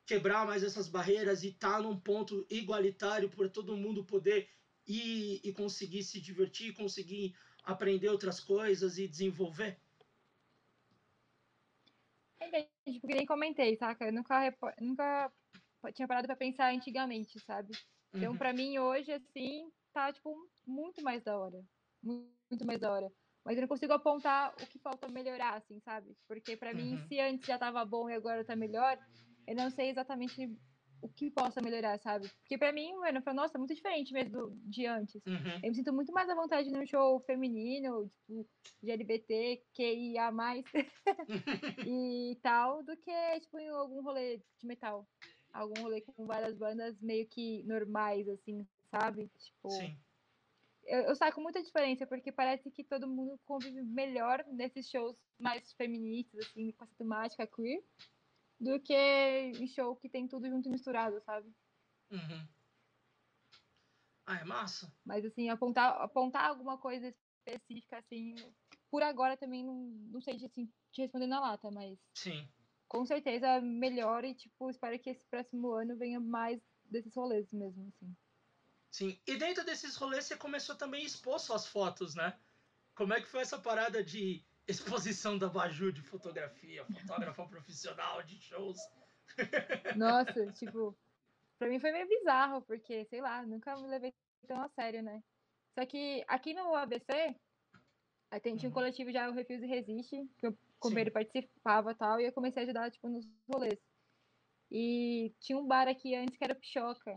quebrar 0.07 0.47
mais 0.47 0.63
essas 0.63 0.89
barreiras 0.89 1.43
e 1.43 1.53
tá 1.53 1.81
num 1.81 1.99
ponto 1.99 2.47
igualitário 2.49 3.29
para 3.29 3.49
todo 3.49 3.77
mundo 3.77 4.05
poder 4.05 4.49
ir 4.87 5.41
e 5.45 5.53
conseguir 5.53 6.03
se 6.03 6.21
divertir, 6.21 6.75
conseguir 6.75 7.35
aprender 7.65 8.09
outras 8.09 8.41
coisas 8.41 8.99
e 8.99 9.09
desenvolver. 9.09 9.81
Entende? 12.41 12.71
Tipo, 12.87 13.07
que 13.07 13.15
nem 13.15 13.27
comentei, 13.27 13.77
saca? 13.77 14.05
Eu 14.07 14.13
nunca, 14.13 14.55
nunca 14.81 15.33
tinha 15.95 16.09
parado 16.09 16.27
pra 16.27 16.37
pensar 16.37 16.73
antigamente, 16.73 17.39
sabe? 17.41 17.73
Então, 18.17 18.33
Uhum. 18.33 18.39
pra 18.39 18.53
mim, 18.53 18.79
hoje, 18.79 19.13
assim, 19.13 19.73
tá, 19.93 20.13
tipo, 20.13 20.35
muito 20.67 21.03
mais 21.03 21.23
da 21.23 21.39
hora. 21.39 21.65
Mu- 22.03 22.33
Muito 22.51 22.67
mais 22.67 22.79
da 22.79 22.93
hora. 22.93 23.11
Mas 23.45 23.57
eu 23.57 23.63
não 23.63 23.69
consigo 23.69 23.93
apontar 23.93 24.53
o 24.53 24.67
que 24.67 24.79
falta 24.79 25.09
melhorar, 25.09 25.55
assim, 25.57 25.81
sabe? 25.81 26.17
Porque 26.29 26.57
mim, 26.75 26.97
Uhum. 26.97 27.09
se 27.09 27.19
antes 27.21 27.47
já 27.47 27.59
tava 27.59 27.85
bom 27.85 28.09
e 28.09 28.15
agora 28.15 28.45
tá 28.45 28.55
melhor, 28.55 28.97
eu 29.47 29.57
não 29.57 29.71
sei 29.71 29.89
exatamente 29.91 30.57
o 31.05 31.09
que 31.09 31.31
possa 31.31 31.61
melhorar, 31.61 31.99
sabe? 31.99 32.27
Porque 32.41 32.57
pra 32.57 32.73
mim, 32.73 32.95
mano, 32.95 33.19
eu 33.19 33.23
falo, 33.23 33.37
nossa, 33.37 33.57
é 33.57 33.59
muito 33.59 33.75
diferente 33.75 34.11
mesmo 34.13 34.31
do, 34.31 34.51
de 34.65 34.87
antes. 34.87 35.21
Uhum. 35.27 35.61
Eu 35.63 35.69
me 35.69 35.75
sinto 35.75 35.93
muito 35.93 36.13
mais 36.13 36.29
à 36.31 36.35
vontade 36.35 36.71
num 36.71 36.87
show 36.87 37.21
feminino, 37.21 38.09
tipo, 38.09 38.49
de 38.83 38.91
LGBT, 38.91 39.63
QIA+, 39.75 40.33
e 41.87 42.39
tal, 42.43 42.83
do 42.83 42.97
que, 42.97 43.41
tipo, 43.41 43.59
em 43.59 43.69
algum 43.69 44.03
rolê 44.03 44.41
de 44.59 44.67
metal. 44.67 45.07
Algum 45.53 45.83
rolê 45.83 46.01
com 46.01 46.25
várias 46.25 46.57
bandas 46.57 46.99
meio 47.03 47.27
que 47.29 47.63
normais, 47.65 48.27
assim, 48.27 48.67
sabe? 48.91 49.31
Tipo, 49.39 49.71
Sim. 49.71 49.95
eu, 50.87 51.03
eu 51.03 51.15
saco 51.15 51.39
muita 51.39 51.63
diferença, 51.63 52.07
porque 52.07 52.33
parece 52.33 52.71
que 52.71 52.83
todo 52.83 53.07
mundo 53.07 53.39
convive 53.45 53.83
melhor 53.83 54.43
nesses 54.49 54.89
shows 54.89 55.15
mais 55.39 55.71
feministas, 55.75 56.47
assim, 56.47 56.73
com 56.73 56.85
essa 56.85 56.95
temática 56.97 57.47
queer, 57.47 57.85
do 58.65 58.81
que 58.81 58.95
em 58.95 59.67
show 59.67 59.95
que 59.95 60.09
tem 60.09 60.27
tudo 60.27 60.49
junto 60.49 60.69
e 60.69 60.73
misturado, 60.73 61.21
sabe? 61.21 61.55
Uhum. 62.11 62.49
Ah, 64.27 64.39
é 64.41 64.45
massa. 64.45 64.91
Mas, 65.05 65.25
assim, 65.25 65.51
apontar, 65.51 66.01
apontar 66.01 66.49
alguma 66.49 66.79
coisa 66.79 67.15
específica, 67.47 67.99
assim, 67.99 68.35
por 68.91 69.03
agora 69.03 69.37
também 69.37 69.63
não, 69.63 69.75
não 70.11 70.21
sei 70.23 70.37
assim, 70.37 70.73
te 70.91 71.03
responder 71.03 71.27
na 71.27 71.41
lata, 71.41 71.71
mas 71.71 71.99
Sim. 72.15 72.49
com 72.89 73.05
certeza 73.05 73.61
melhor 73.61 74.25
e, 74.25 74.35
tipo, 74.35 74.71
espero 74.71 74.99
que 74.99 75.11
esse 75.11 75.27
próximo 75.27 75.73
ano 75.73 75.99
venha 75.99 76.19
mais 76.19 76.63
desses 76.87 77.15
rolês 77.15 77.53
mesmo, 77.53 77.87
assim. 77.89 78.17
Sim. 78.91 79.21
E 79.27 79.37
dentro 79.37 79.65
desses 79.65 79.97
rolês 79.97 80.25
você 80.25 80.37
começou 80.37 80.75
também 80.75 81.03
a 81.03 81.07
expor 81.07 81.39
suas 81.39 81.67
fotos, 81.67 82.15
né? 82.15 82.39
Como 82.95 83.13
é 83.13 83.21
que 83.21 83.29
foi 83.29 83.41
essa 83.41 83.59
parada 83.59 84.03
de 84.03 84.47
exposição 84.67 85.39
da 85.39 85.49
Baju 85.49 85.93
de 85.93 86.03
fotografia, 86.03 86.85
fotógrafa 86.87 87.45
profissional 87.49 88.23
de 88.23 88.41
shows? 88.41 88.79
Nossa, 89.95 90.51
tipo, 90.53 90.99
pra 91.59 91.69
mim 91.69 91.81
foi 91.81 91.93
meio 91.93 92.09
bizarro, 92.09 92.63
porque, 92.63 93.05
sei 93.07 93.21
lá, 93.21 93.45
nunca 93.47 93.77
me 93.77 93.89
levei 93.89 94.15
tão 94.47 94.63
a 94.63 94.69
sério, 94.71 95.03
né? 95.03 95.23
Só 95.79 95.87
que 95.87 96.25
aqui 96.29 96.55
no 96.55 96.75
ABC, 96.75 97.37
aí 98.31 98.41
tem, 98.41 98.57
tinha 98.57 98.71
um 98.71 98.73
Uhum. 98.73 98.75
coletivo 98.75 99.13
já, 99.13 99.31
o 99.31 99.35
Refuse 99.35 99.65
e 99.65 99.69
Resiste, 99.69 100.29
que 100.39 100.47
eu 100.49 100.59
como 100.81 100.99
ele 100.99 101.11
participava 101.11 101.93
e 101.93 101.97
tal, 101.97 102.21
e 102.21 102.27
eu 102.27 102.33
comecei 102.33 102.63
a 102.63 102.65
ajudar, 102.67 102.91
tipo, 102.91 103.09
nos 103.09 103.27
rolês. 103.53 103.81
E 104.71 105.35
tinha 105.41 105.59
um 105.59 105.67
bar 105.67 105.89
aqui 105.89 106.15
antes 106.15 106.37
que 106.37 106.45
era 106.45 106.55
o 106.55 106.61
Pichoca. 106.61 107.15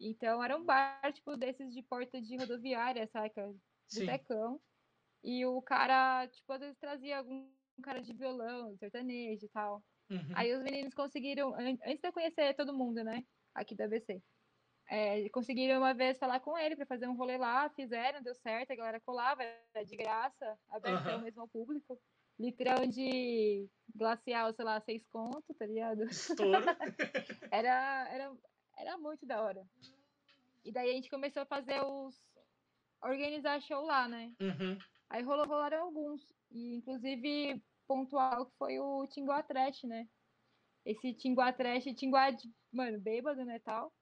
Então 0.00 0.42
era 0.44 0.56
um 0.56 0.64
bar, 0.64 1.12
tipo, 1.12 1.36
desses 1.36 1.72
de 1.74 1.82
porta 1.82 2.20
de 2.20 2.36
rodoviária, 2.36 3.08
saca? 3.12 3.54
Botecão. 3.92 4.60
E 5.24 5.44
o 5.46 5.60
cara, 5.62 6.26
tipo, 6.28 6.52
às 6.52 6.60
vezes 6.60 6.78
trazia 6.78 7.18
algum 7.18 7.48
cara 7.82 8.00
de 8.02 8.12
violão, 8.12 8.76
sertanejo 8.78 9.46
e 9.46 9.48
tal. 9.48 9.82
Uhum. 10.10 10.32
Aí 10.34 10.52
os 10.54 10.62
meninos 10.62 10.94
conseguiram, 10.94 11.54
an- 11.54 11.78
antes 11.84 12.00
de 12.00 12.08
eu 12.08 12.12
conhecer 12.12 12.54
todo 12.54 12.74
mundo, 12.74 13.02
né? 13.04 13.24
Aqui 13.54 13.74
da 13.74 13.84
ABC. 13.84 14.20
é, 14.88 15.28
conseguiram 15.30 15.78
uma 15.78 15.94
vez 15.94 16.18
falar 16.18 16.40
com 16.40 16.58
ele 16.58 16.76
para 16.76 16.86
fazer 16.86 17.06
um 17.06 17.14
rolê 17.16 17.36
lá, 17.38 17.70
fizeram, 17.70 18.22
deu 18.22 18.34
certo, 18.34 18.72
a 18.72 18.76
galera 18.76 19.00
colava, 19.00 19.42
era 19.42 19.84
de 19.84 19.96
graça, 19.96 20.58
abertão 20.68 21.14
Aham. 21.14 21.22
mesmo 21.22 21.40
ao 21.42 21.48
público. 21.48 21.98
Litrão 22.38 22.86
de 22.86 23.68
glacial, 23.94 24.52
sei 24.52 24.64
lá, 24.64 24.80
seis 24.80 25.06
conto, 25.06 25.54
tá 25.54 25.66
ligado? 25.66 26.00
Era, 27.50 28.08
era, 28.10 28.32
era 28.78 28.98
muito 28.98 29.26
da 29.26 29.42
hora. 29.42 29.62
E 30.64 30.72
daí 30.72 30.90
a 30.90 30.92
gente 30.94 31.10
começou 31.10 31.42
a 31.42 31.46
fazer 31.46 31.80
os. 31.84 32.18
organizar 33.02 33.60
show 33.60 33.84
lá, 33.84 34.08
né? 34.08 34.32
Uhum. 34.40 34.78
Aí 35.12 35.22
rolou, 35.22 35.46
rolaram 35.46 35.84
alguns. 35.84 36.22
E 36.50 36.74
inclusive 36.74 37.62
pontual 37.86 38.46
que 38.46 38.56
foi 38.56 38.78
o 38.78 39.06
Tinguá 39.06 39.42
Trash, 39.42 39.82
né? 39.82 40.08
Esse 40.86 41.12
Tinguá 41.12 41.52
Trash, 41.52 41.84
Tinguá 41.94 42.30
de, 42.30 42.50
mano, 42.72 42.98
bêbado, 42.98 43.44
né, 43.44 43.58
tal. 43.58 43.92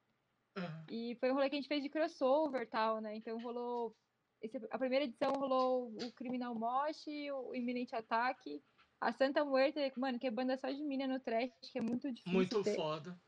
Uhum. 0.57 0.85
E 0.89 1.17
foi 1.19 1.31
um 1.31 1.35
rolê 1.35 1.51
que 1.51 1.57
a 1.57 1.61
gente 1.61 1.69
fez 1.69 1.83
de 1.83 1.89
crossover 1.89 2.69
tal, 2.71 3.01
né? 3.01 3.17
Então 3.17 3.37
rolou. 3.43 3.95
Esse, 4.41 4.57
a 4.71 4.79
primeira 4.79 5.05
edição 5.05 5.33
rolou 5.33 5.93
o 6.01 6.13
Criminal 6.13 6.55
Mosh, 6.55 7.05
o 7.35 7.55
Iminente 7.55 7.95
Ataque, 7.95 8.63
a 9.01 9.13
Santa 9.13 9.45
Muerte, 9.45 9.93
mano, 9.97 10.19
que 10.19 10.29
é 10.29 10.31
banda 10.31 10.57
só 10.57 10.71
de 10.71 10.83
mina 10.83 11.09
no 11.09 11.19
trash, 11.19 11.51
que 11.73 11.79
é 11.79 11.83
muito 11.83 12.11
difícil. 12.11 12.33
Muito 12.33 12.63
ter. 12.63 12.77
foda. 12.77 13.21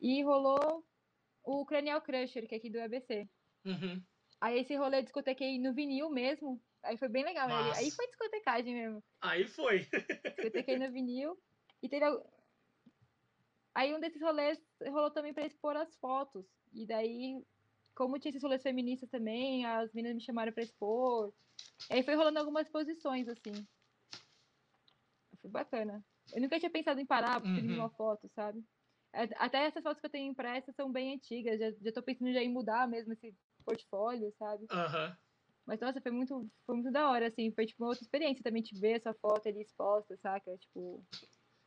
E 0.00 0.22
rolou 0.22 0.82
o 1.44 1.64
Cranial 1.66 2.00
Crusher, 2.00 2.48
que 2.48 2.54
é 2.54 2.58
aqui 2.58 2.70
do 2.70 2.80
ABC. 2.80 3.28
Uhum. 3.66 4.02
Aí 4.40 4.58
esse 4.58 4.74
rolê 4.74 4.98
eu 4.98 5.02
discotequei 5.02 5.58
no 5.58 5.74
vinil 5.74 6.10
mesmo. 6.10 6.60
Aí 6.82 6.96
foi 6.98 7.08
bem 7.08 7.24
legal. 7.24 7.48
Aí, 7.48 7.84
aí 7.84 7.90
foi 7.90 8.06
discotecagem 8.08 8.74
mesmo. 8.74 9.02
Aí 9.20 9.46
foi. 9.46 9.86
Discotequei 10.36 10.78
no 10.78 10.90
vinil. 10.90 11.38
E 11.82 11.88
teve. 11.88 12.04
Aí 13.74 13.94
um 13.94 14.00
desses 14.00 14.20
rolês 14.20 14.58
rolou 14.86 15.10
também 15.10 15.32
pra 15.32 15.46
expor 15.46 15.76
as 15.76 15.94
fotos. 15.96 16.44
E 16.72 16.86
daí, 16.86 17.42
como 17.94 18.18
tinha 18.18 18.30
esses 18.30 18.42
rolês 18.42 18.62
feministas 18.62 19.08
também, 19.08 19.64
as 19.64 19.92
meninas 19.92 20.16
me 20.16 20.22
chamaram 20.22 20.52
pra 20.52 20.62
expor. 20.62 21.32
Aí 21.90 22.02
foi 22.02 22.14
rolando 22.14 22.38
algumas 22.38 22.66
exposições, 22.66 23.28
assim. 23.28 23.52
Foi 25.40 25.50
bacana. 25.50 26.04
Eu 26.32 26.40
nunca 26.40 26.58
tinha 26.58 26.70
pensado 26.70 27.00
em 27.00 27.06
parar 27.06 27.40
pra 27.40 27.50
Uhum. 27.50 27.74
uma 27.74 27.90
foto, 27.90 28.28
sabe? 28.34 28.62
A- 29.12 29.44
Até 29.44 29.64
essas 29.66 29.82
fotos 29.82 30.00
que 30.00 30.06
eu 30.06 30.10
tenho 30.10 30.30
impressas 30.30 30.74
são 30.74 30.90
bem 30.90 31.14
antigas. 31.14 31.58
Já, 31.58 31.70
já 31.70 31.92
tô 31.92 32.02
pensando 32.02 32.32
já 32.32 32.40
em 32.42 32.48
mudar 32.52 32.86
mesmo 32.88 33.12
esse 33.12 33.34
portfólio, 33.64 34.32
sabe? 34.38 34.66
Aham. 34.70 35.16
Mas, 35.66 35.80
nossa, 35.80 36.00
foi 36.00 36.10
muito, 36.10 36.50
foi 36.66 36.76
muito 36.76 36.90
da 36.92 37.10
hora, 37.10 37.28
assim. 37.28 37.52
Foi, 37.54 37.66
tipo, 37.66 37.82
uma 37.82 37.90
outra 37.90 38.02
experiência 38.04 38.42
também 38.42 38.62
te 38.62 38.78
ver 38.78 38.98
essa 38.98 39.14
foto 39.14 39.48
ali 39.48 39.62
exposta, 39.62 40.16
saca? 40.16 40.56
Tipo... 40.58 41.04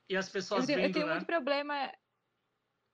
E 0.10 0.16
as 0.16 0.28
Eu 0.28 0.32
pessoas 0.34 0.66
tenho, 0.66 0.80
eu 0.80 0.82
vendo, 0.82 0.94
tenho 0.94 1.08
né? 1.08 1.14
muito 1.14 1.26
problema... 1.26 1.92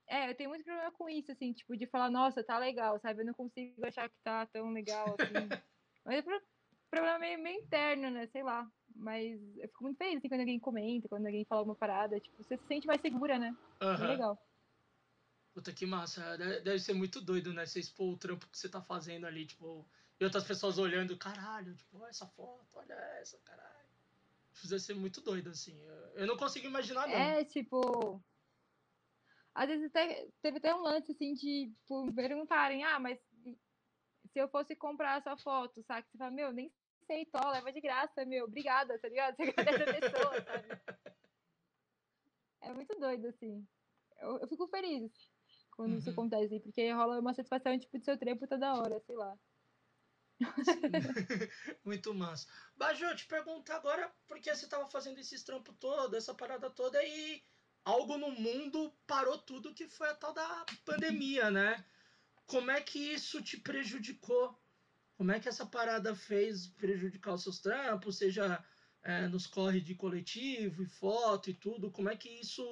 É, 0.07 0.29
eu 0.29 0.35
tenho 0.35 0.49
muito 0.49 0.63
problema 0.65 0.91
com 0.91 1.09
isso, 1.09 1.31
assim. 1.31 1.53
Tipo, 1.53 1.75
de 1.77 1.87
falar, 1.87 2.09
nossa, 2.11 2.43
tá 2.43 2.57
legal, 2.57 2.99
sabe? 2.99 3.21
Eu 3.21 3.25
não 3.25 3.33
consigo 3.33 3.85
achar 3.85 4.09
que 4.09 4.15
tá 4.23 4.45
tão 4.47 4.71
legal, 4.71 5.13
assim. 5.15 5.49
Mas 6.05 6.17
é 6.17 6.21
pro- 6.21 6.41
problema 6.89 7.19
meio, 7.19 7.39
meio 7.41 7.59
interno, 7.61 8.09
né? 8.11 8.27
Sei 8.27 8.43
lá. 8.43 8.67
Mas 8.95 9.39
eu 9.57 9.67
fico 9.69 9.83
muito 9.85 9.97
feliz, 9.97 10.17
assim, 10.17 10.27
quando 10.27 10.41
alguém 10.41 10.59
comenta, 10.59 11.07
quando 11.07 11.25
alguém 11.25 11.45
fala 11.47 11.61
alguma 11.61 11.77
parada. 11.77 12.19
Tipo, 12.19 12.43
você 12.43 12.57
se 12.57 12.65
sente 12.67 12.87
mais 12.87 13.01
segura, 13.01 13.39
né? 13.39 13.55
Bem 13.97 14.07
Aham. 14.07 14.07
legal. 14.07 14.37
Puta 15.53 15.73
que 15.73 15.85
massa. 15.85 16.37
Deve 16.37 16.79
ser 16.79 16.93
muito 16.93 17.21
doido, 17.21 17.53
né? 17.53 17.65
Você 17.65 17.79
expor 17.79 18.13
o 18.13 18.17
trampo 18.17 18.47
que 18.49 18.57
você 18.57 18.69
tá 18.69 18.81
fazendo 18.81 19.25
ali, 19.27 19.45
tipo. 19.45 19.89
E 20.21 20.23
outras 20.23 20.43
pessoas 20.43 20.77
olhando, 20.77 21.17
caralho, 21.17 21.75
tipo, 21.75 21.97
olha 21.97 22.11
essa 22.11 22.27
foto, 22.27 22.67
olha 22.75 22.93
essa, 23.19 23.39
caralho. 23.39 23.89
Isso 24.53 24.69
deve 24.69 24.79
ser 24.79 24.93
muito 24.93 25.19
doido, 25.19 25.49
assim. 25.49 25.75
Eu- 26.13 26.27
não 26.27 26.37
consigo 26.37 26.67
imaginar, 26.67 27.07
não. 27.07 27.15
É, 27.15 27.43
tipo. 27.43 28.21
Às 29.55 29.67
vezes 29.67 29.87
até, 29.87 30.27
teve 30.39 30.59
até 30.59 30.75
um 30.75 30.81
lance 30.83 31.11
assim 31.11 31.33
de 31.33 31.71
tipo, 31.71 32.13
perguntarem, 32.13 32.83
ah, 32.83 32.99
mas 32.99 33.19
se 34.31 34.37
eu 34.39 34.47
fosse 34.47 34.75
comprar 34.75 35.17
essa 35.17 35.35
foto, 35.37 35.83
sabe? 35.87 36.05
Você 36.11 36.17
fala, 36.19 36.29
meu, 36.29 36.53
nem 36.53 36.71
sei, 37.07 37.25
tó, 37.25 37.49
leva 37.49 37.73
de 37.73 37.81
graça, 37.81 38.23
meu, 38.23 38.45
obrigada, 38.45 38.99
tá 38.99 39.09
ligado? 39.09 39.35
Você 39.35 39.41
agradece 39.49 39.83
a 39.83 40.01
pessoa, 40.01 40.41
sabe? 40.43 40.77
É 42.61 42.71
muito 42.71 42.95
doido, 42.99 43.25
assim. 43.27 43.67
Eu, 44.19 44.37
eu 44.37 44.47
fico 44.47 44.67
feliz 44.67 45.11
quando 45.71 45.97
isso 45.97 46.09
Uhum. 46.09 46.13
acontece, 46.13 46.59
porque 46.59 46.91
rola 46.91 47.19
uma 47.19 47.33
satisfação, 47.33 47.77
tipo, 47.79 47.97
de 47.97 48.05
seu 48.05 48.19
trampo 48.19 48.45
toda 48.47 48.75
hora, 48.75 48.99
sei 48.99 49.15
lá. 49.15 49.35
Muito 51.85 52.13
massa. 52.13 52.47
Baju, 52.75 53.05
eu 53.05 53.15
te 53.15 53.25
perguntar 53.25 53.75
agora, 53.75 54.11
porque 54.27 54.53
você 54.53 54.67
tava 54.67 54.89
fazendo 54.89 55.19
esses 55.19 55.43
trampos 55.43 55.75
todo, 55.79 56.15
essa 56.15 56.33
parada 56.33 56.69
toda, 56.69 57.03
e 57.03 57.43
algo 57.85 58.17
no 58.17 58.31
mundo 58.31 58.93
parou 59.05 59.37
tudo, 59.37 59.73
que 59.73 59.87
foi 59.87 60.09
a 60.09 60.15
tal 60.15 60.33
da 60.33 60.65
pandemia, 60.85 61.49
né? 61.49 61.83
Como 62.45 62.71
é 62.71 62.81
que 62.81 62.99
isso 62.99 63.41
te 63.41 63.57
prejudicou? 63.57 64.59
Como 65.15 65.31
é 65.31 65.39
que 65.39 65.47
essa 65.47 65.65
parada 65.65 66.15
fez 66.15 66.67
prejudicar 66.67 67.33
os 67.33 67.43
seus 67.43 67.59
trampos, 67.59 68.17
seja 68.17 68.63
é, 69.03 69.27
nos 69.27 69.47
corre 69.47 69.79
de 69.79 69.95
coletivo 69.95 70.81
e 70.81 70.87
foto 70.87 71.49
e 71.49 71.53
tudo? 71.53 71.91
Como 71.91 72.09
é 72.09 72.15
que 72.15 72.29
isso. 72.29 72.63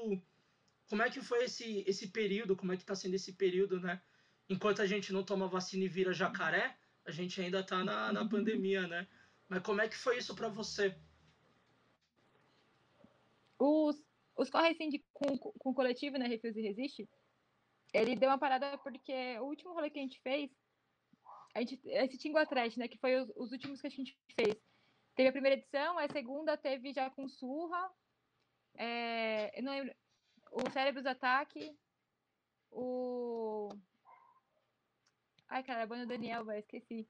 Como 0.88 1.03
é 1.03 1.09
que 1.09 1.22
foi 1.22 1.43
esse, 1.43 1.84
esse 1.88 2.07
período? 2.07 2.55
Como 2.55 2.74
é 2.74 2.78
que 2.78 2.84
tá 2.86 2.95
sendo 2.95 3.13
esse 3.13 3.34
período, 3.34 3.80
né? 3.80 4.01
Enquanto 4.49 4.82
a 4.82 4.88
gente 4.88 5.13
não 5.13 5.24
toma 5.24 5.47
vacina 5.47 5.86
e 5.86 5.88
vira 5.88 6.11
jacaré, 6.11 6.78
a 7.10 7.12
gente 7.12 7.41
ainda 7.41 7.64
tá 7.64 7.84
na, 7.84 8.14
na 8.14 8.28
pandemia, 8.28 8.88
né? 8.88 9.07
Mas 9.47 9.64
como 9.64 9.82
é 9.82 9.89
que 9.89 9.97
foi 9.97 10.18
isso 10.18 10.36
pra 10.36 10.47
você? 10.47 10.95
Os, 13.57 14.01
os 14.38 14.49
corre 14.49 14.70
assim 14.70 14.89
com, 15.12 15.38
com 15.38 15.70
o 15.72 15.74
coletivo, 15.74 16.18
né, 16.18 16.28
Refuse 16.28 16.60
e 16.60 16.64
Resiste, 16.64 17.10
ele 17.93 18.16
deu 18.16 18.30
uma 18.30 18.38
parada 18.38 18.78
porque 18.78 19.38
o 19.39 19.45
último 19.45 19.74
rolê 19.74 19.89
que 19.89 19.99
a 19.99 20.01
gente 20.01 20.22
fez, 20.22 20.49
a 21.53 21.60
gente, 21.60 21.80
esse 21.86 22.18
Tingo 22.18 22.45
Trash, 22.45 22.78
né, 22.78 22.88
que 22.88 22.97
foi 22.99 23.20
os, 23.22 23.30
os 23.36 23.51
últimos 23.51 23.82
que 23.82 23.88
a 23.88 23.89
gente 23.89 24.18
fez. 24.39 24.55
Teve 25.16 25.30
a 25.30 25.34
primeira 25.34 25.57
edição, 25.57 25.97
a 25.97 26.07
segunda 26.07 26.55
teve 26.55 26.93
já 26.93 27.10
com 27.10 27.28
Surra, 27.28 27.91
é, 28.76 29.60
eu 29.60 29.64
não 29.64 29.74
lembro, 29.74 29.93
o 30.51 30.70
Cérebros 30.72 31.05
Ataque, 31.05 31.76
o... 32.72 33.70
Ai, 35.50 35.64
cara, 35.64 35.84
a 35.84 35.88
banda 35.88 36.06
Daniel, 36.06 36.45
vai, 36.45 36.60
esqueci. 36.60 37.10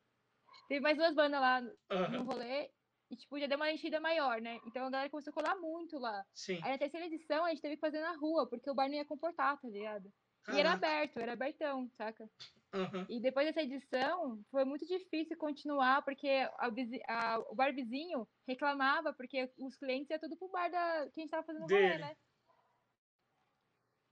Teve 0.68 0.80
mais 0.82 0.98
duas 0.98 1.14
bandas 1.16 1.40
lá 1.42 1.62
no 1.62 1.74
Aham, 1.92 2.26
rolê 2.26 2.72
e, 3.12 3.16
tipo, 3.16 3.40
já 3.40 3.48
deu 3.48 3.58
uma 3.58 3.72
enchida 3.72 4.00
maior, 4.00 4.42
né? 4.42 4.60
Então 4.66 4.86
a 4.86 4.90
galera 4.90 5.10
começou 5.10 5.32
a 5.32 5.34
colar 5.34 5.56
muito 5.60 5.98
lá. 6.00 6.26
sim. 6.34 6.60
Aí 6.62 6.72
na 6.72 6.78
terceira 6.78 7.08
edição 7.08 7.46
a 7.46 7.50
gente 7.50 7.62
teve 7.62 7.76
que 7.76 7.82
fazer 7.82 8.00
na 8.02 8.16
rua, 8.18 8.50
porque 8.50 8.70
o 8.70 8.76
bar 8.76 8.88
não 8.88 8.96
ia 8.96 9.06
comportar, 9.06 9.60
tá 9.60 9.68
ligado? 9.68 10.12
E 10.52 10.60
era 10.60 10.74
Caraca. 10.74 10.76
aberto, 10.88 11.18
era 11.20 11.34
abertão, 11.34 11.90
saca? 11.98 12.30
Aham, 12.74 13.08
E 13.10 13.20
depois 13.22 13.48
dessa 13.48 13.62
edição, 13.64 14.42
foi 14.52 14.66
muito 14.66 14.86
difícil 14.86 15.38
continuar, 15.38 16.04
porque 16.04 16.28
a 16.58 16.68
a- 17.08 17.40
o 17.40 17.56
bar 17.56 17.74
vizinho 17.74 18.28
reclamava, 18.48 19.14
porque 19.14 19.52
os 19.60 19.76
clientes 19.78 20.10
iam 20.12 20.20
tudo 20.20 20.38
pro 20.38 20.50
bar 20.50 20.70
da, 20.70 21.10
que 21.12 21.20
a 21.20 21.24
gente 21.24 21.32
tava 21.32 21.46
fazendo 21.46 21.68
rolê, 21.68 21.98
né? 21.98 22.16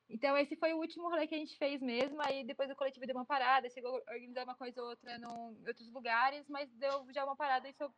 Então 0.10 0.38
esse 0.38 0.56
foi 0.56 0.74
o 0.74 0.78
último 0.78 1.10
rolê 1.10 1.28
que 1.28 1.36
a 1.36 1.38
gente 1.38 1.58
fez 1.58 1.82
mesmo, 1.82 2.18
aí 2.22 2.46
depois 2.46 2.70
o 2.72 2.76
coletivo 2.76 3.06
deu 3.06 3.16
uma 3.16 3.26
parada, 3.26 3.70
chegou 3.70 4.02
a 4.08 4.14
organizar 4.14 4.46
uma 4.46 4.56
coisa 4.56 4.82
ou 4.82 4.90
outra 4.90 5.18
no, 5.20 5.54
em 5.54 5.68
outros 5.68 5.92
lugares, 5.92 6.48
mas 6.48 6.70
deu 6.74 7.06
já 7.14 7.26
uma 7.26 7.36
parada 7.36 7.68
isso 7.70 7.92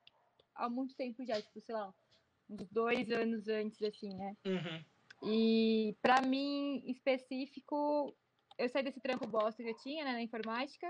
há 0.56 0.68
muito 0.70 0.96
tempo 0.96 1.24
já, 1.26 1.40
tipo, 1.42 1.62
sei 1.62 1.76
lá, 1.76 1.94
uns 2.50 2.68
dois 2.70 3.12
anos 3.12 3.48
antes, 3.48 3.82
assim, 3.84 4.10
né? 4.16 4.36
uhum, 4.46 4.86
E 5.24 5.96
para 6.02 6.22
mim, 6.22 6.84
específico, 6.88 8.16
eu 8.58 8.68
saí 8.70 8.84
desse 8.84 9.00
trampo 9.00 9.28
bosta 9.28 9.62
que 9.64 9.70
eu 9.70 9.78
tinha, 9.78 10.04
né, 10.04 10.14
na 10.14 10.22
informática. 10.22 10.88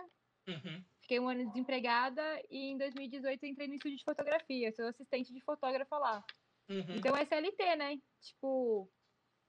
uhum. 0.47 0.83
Fiquei 1.01 1.19
um 1.19 1.27
ano 1.27 1.47
desempregada 1.47 2.21
e 2.51 2.69
em 2.71 2.77
2018 2.77 3.43
eu 3.43 3.49
entrei 3.49 3.67
no 3.67 3.73
estúdio 3.73 3.97
de 3.97 4.03
fotografia. 4.03 4.67
Eu 4.67 4.73
sou 4.73 4.85
assistente 4.85 5.33
de 5.33 5.41
fotógrafa 5.41 5.97
lá. 5.97 6.23
Uhum. 6.69 6.95
Então 6.97 7.17
é 7.17 7.25
CLT, 7.25 7.75
né? 7.77 7.97
Tipo, 8.21 8.87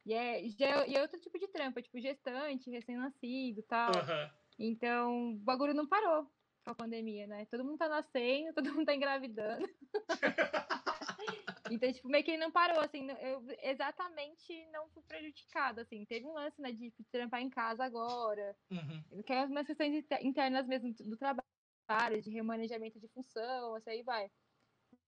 e 0.06 0.12
é, 0.14 0.48
já- 0.48 0.86
e 0.86 0.94
é 0.96 1.02
outro 1.02 1.20
tipo 1.20 1.38
de 1.38 1.48
trampo, 1.48 1.78
é 1.78 1.82
tipo 1.82 2.00
gestante, 2.00 2.70
recém-nascido 2.70 3.60
e 3.60 3.62
tal. 3.64 3.90
Aham. 3.94 4.30
Então, 4.58 5.32
o 5.32 5.38
bagulho 5.38 5.74
não 5.74 5.86
parou. 5.86 6.26
com 6.62 6.70
a 6.72 6.74
pandemia, 6.74 7.26
né? 7.26 7.46
Todo 7.46 7.64
mundo 7.64 7.78
tá 7.78 7.88
nascendo, 7.88 8.52
todo 8.54 8.74
mundo 8.74 8.84
tá 8.84 8.94
engravidando. 8.94 9.66
então, 11.70 11.90
tipo, 11.92 12.08
meio 12.08 12.22
que 12.24 12.36
não 12.36 12.50
parou, 12.50 12.80
assim, 12.80 13.08
eu 13.22 13.42
exatamente 13.62 14.66
não 14.70 14.88
fui 14.90 15.02
prejudicada, 15.04 15.82
assim. 15.82 16.04
Teve 16.04 16.26
um 16.26 16.34
lance, 16.34 16.60
né, 16.60 16.70
de 16.72 16.92
trampar 17.10 17.40
em 17.40 17.48
casa 17.48 17.82
agora, 17.84 18.54
uhum. 18.70 19.22
que 19.22 19.32
é 19.32 19.44
umas 19.46 19.66
questões 19.66 20.04
internas 20.22 20.66
mesmo 20.66 20.92
do 20.92 21.16
trabalho, 21.16 22.20
de 22.22 22.30
remanejamento 22.30 23.00
de 23.00 23.08
função, 23.08 23.74
assim, 23.76 23.90
aí 23.90 24.02
vai. 24.02 24.30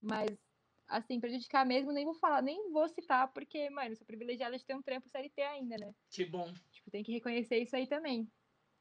Mas, 0.01 0.30
assim, 0.89 1.20
prejudicar 1.20 1.64
mesmo, 1.64 1.93
nem 1.93 2.05
vou 2.05 2.14
falar, 2.14 2.43
nem 2.43 2.70
vou 2.70 2.89
citar, 2.89 3.28
porque, 3.33 3.70
mano, 3.70 3.97
sou 3.97 4.07
privilegiada 4.07 4.57
de 4.57 4.64
ter 4.64 4.74
um 4.74 4.83
trampo 4.83 5.09
CLT 5.09 5.41
ainda, 5.43 5.76
né? 5.78 5.95
Que 6.11 6.24
bom. 6.24 6.53
Tipo, 6.70 6.91
tem 6.91 7.03
que 7.03 7.12
reconhecer 7.12 7.59
isso 7.59 7.74
aí 7.74 7.87
também. 7.87 8.30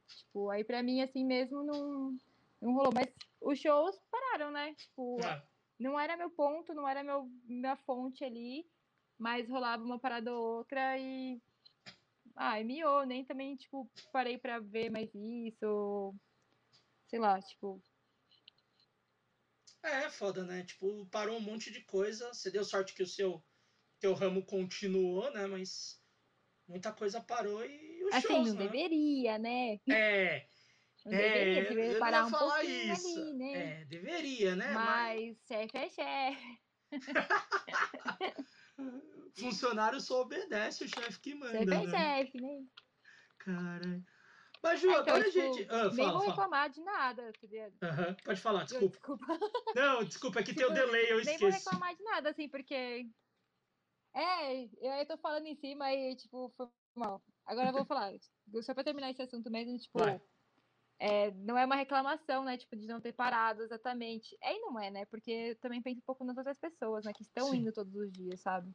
Tipo, 0.08 0.49
aí 0.49 0.64
pra 0.64 0.84
mim, 0.84 1.02
assim 1.02 1.26
mesmo, 1.26 1.64
não, 1.64 2.18
não 2.62 2.74
rolou. 2.74 2.91
Mas 2.93 3.08
os 3.39 3.60
shows 3.60 3.99
pararam, 4.10 4.52
né? 4.52 4.74
Tipo, 4.76 5.18
é. 5.24 5.43
não 5.80 5.99
era 5.99 6.18
meu 6.18 6.30
ponto, 6.30 6.74
não 6.74 6.88
era 6.88 7.04
meu, 7.04 7.30
minha 7.45 7.76
fonte 7.78 8.24
ali, 8.24 8.66
mas 9.18 9.49
rolava 9.49 9.84
uma 9.84 9.99
parada 9.99 10.34
ou 10.34 10.58
outra 10.58 10.97
e. 10.97 11.41
Ah, 12.36 12.64
miou, 12.64 13.06
nem 13.06 13.26
também, 13.26 13.56
tipo, 13.56 13.89
parei 14.12 14.38
pra 14.38 14.60
ver 14.60 14.89
mais 14.89 15.14
isso. 15.14 16.16
Sei 17.08 17.20
lá, 17.20 17.39
tipo. 17.41 17.82
É, 19.84 20.09
foda, 20.09 20.43
né? 20.43 20.63
Tipo, 20.63 21.05
parou 21.07 21.38
um 21.38 21.41
monte 21.41 21.71
de 21.71 21.82
coisa. 21.82 22.34
Você 22.34 22.51
deu 22.51 22.63
sorte 22.63 22.93
que 22.93 23.03
o 23.03 23.07
seu 23.07 23.43
teu 23.99 24.13
ramo 24.13 24.45
continuou, 24.45 25.32
né? 25.32 25.47
Mas 25.47 25.99
muita 26.67 26.91
coisa 26.91 27.21
parou 27.21 27.65
e 27.65 28.03
os 28.05 28.13
assim, 28.13 28.27
shows, 28.27 28.49
não 28.49 28.55
né? 28.55 28.67
deveria, 28.67 29.38
né? 29.38 29.79
É. 29.89 30.45
Não 31.03 31.13
deveria, 31.13 31.41
é, 31.41 31.63
deveria 31.63 31.97
parar 31.97 32.27
um 32.27 32.32
pouquinho 32.32 32.93
isso. 32.93 33.19
ali, 33.19 33.34
né? 33.34 33.53
É, 33.53 33.84
deveria, 33.86 34.55
né? 34.55 34.71
Mas, 34.71 35.36
chefe 35.47 35.75
é 35.75 35.89
chefe. 35.89 36.59
Funcionário 39.36 39.99
só 39.99 40.21
obedece 40.21 40.84
o 40.84 40.88
chefe 40.88 41.19
que 41.19 41.34
manda. 41.34 41.57
Chefe 41.57 41.73
é 41.73 41.88
né? 41.88 41.89
chefe, 41.89 42.39
né? 42.39 42.63
Caralho. 43.39 44.05
Mas, 44.64 44.80
Ju, 44.80 44.89
é, 44.89 44.91
então, 44.91 45.01
agora 45.01 45.24
tipo, 45.24 45.39
a 45.39 45.43
gente. 45.43 45.68
Ah, 45.70 45.89
nem 45.89 46.05
vou 46.05 46.20
fala. 46.20 46.26
reclamar 46.26 46.70
de 46.70 46.82
nada, 46.82 47.32
queria. 47.34 47.74
Uhum. 47.82 48.16
Pode 48.24 48.41
falar, 48.41 48.64
desculpa. 48.66 48.89
desculpa. 48.89 49.26
Não, 49.76 50.03
desculpa, 50.03 50.39
é 50.39 50.43
que 50.43 50.53
tipo, 50.53 50.68
tem 50.68 50.72
o 50.72 50.74
delay, 50.74 51.12
eu 51.12 51.20
esqueci. 51.20 51.43
Nem 51.43 51.51
vou 51.51 51.59
reclamar 51.59 51.95
de 51.95 52.03
nada, 52.03 52.30
assim, 52.30 52.47
porque. 52.47 53.09
É, 54.14 55.01
eu 55.01 55.05
tô 55.07 55.18
falando 55.18 55.47
em 55.47 55.55
cima 55.55 55.91
e, 55.91 56.16
tipo, 56.16 56.53
foi 56.55 56.68
mal. 56.95 57.24
Agora 57.45 57.70
eu 57.70 57.74
vou 57.74 57.86
falar, 57.86 58.14
só 58.62 58.74
pra 58.74 58.84
terminar 58.84 59.09
esse 59.09 59.22
assunto 59.22 59.49
mesmo, 59.49 59.78
tipo. 59.78 59.99
É, 60.99 61.32
não 61.32 61.57
é 61.57 61.66
uma 61.66 61.76
reclamação, 61.76 62.43
né? 62.43 62.55
Tipo, 62.57 62.76
de 62.76 62.86
não 62.86 63.01
ter 63.01 63.14
parado 63.14 63.64
exatamente. 63.64 64.38
É 64.39 64.55
e 64.55 64.59
não 64.59 64.80
é, 64.80 64.91
né? 64.91 65.05
Porque 65.05 65.32
eu 65.32 65.55
também 65.55 65.82
penso 65.82 65.97
um 65.97 66.05
pouco 66.05 66.24
nas 66.24 66.38
outras 66.38 66.59
pessoas, 66.59 67.03
né? 67.05 67.12
Que 67.12 67.24
estão 67.24 67.49
Sim. 67.49 67.57
indo 67.57 67.74
todos 67.74 67.95
os 67.95 68.12
dias, 68.12 68.39
sabe? 68.39 68.72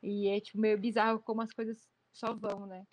E 0.00 0.28
é, 0.28 0.40
tipo, 0.40 0.60
meio 0.60 0.78
bizarro 0.78 1.18
como 1.18 1.42
as 1.42 1.52
coisas 1.52 1.90
só 2.12 2.32
vão, 2.32 2.66
né? 2.66 2.86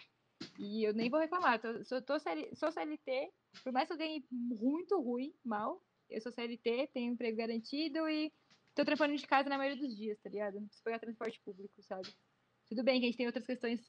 E 0.60 0.84
eu 0.84 0.94
nem 0.94 1.10
vou 1.10 1.20
reclamar. 1.20 1.60
Tô, 1.60 1.84
sou, 1.84 2.02
tô 2.02 2.20
CL, 2.20 2.56
sou 2.56 2.72
CLT, 2.72 3.32
por 3.64 3.72
mais 3.72 3.88
que 3.88 3.94
eu 3.94 3.98
ganhe 3.98 4.26
muito 4.32 5.00
ruim, 5.02 5.34
mal, 5.44 5.82
eu 6.10 6.22
sou 6.22 6.32
CLT, 6.32 6.90
tenho 6.94 7.14
emprego 7.14 7.38
garantido 7.38 8.08
e 8.10 8.32
tô 8.74 8.86
trampando 8.86 9.16
de 9.16 9.28
casa 9.28 9.50
na 9.50 9.58
maioria 9.58 9.82
dos 9.82 9.96
dias, 9.96 10.20
tá 10.20 10.30
ligado? 10.30 10.56
Não 10.56 10.66
preciso 10.66 10.84
pegar 10.84 11.00
transporte 11.00 11.42
público, 11.44 11.82
sabe? 11.84 12.08
Tudo 12.68 12.84
bem 12.84 13.00
que 13.00 13.06
a 13.06 13.10
gente 13.10 13.18
tem 13.18 13.26
outras 13.26 13.46
questões 13.46 13.82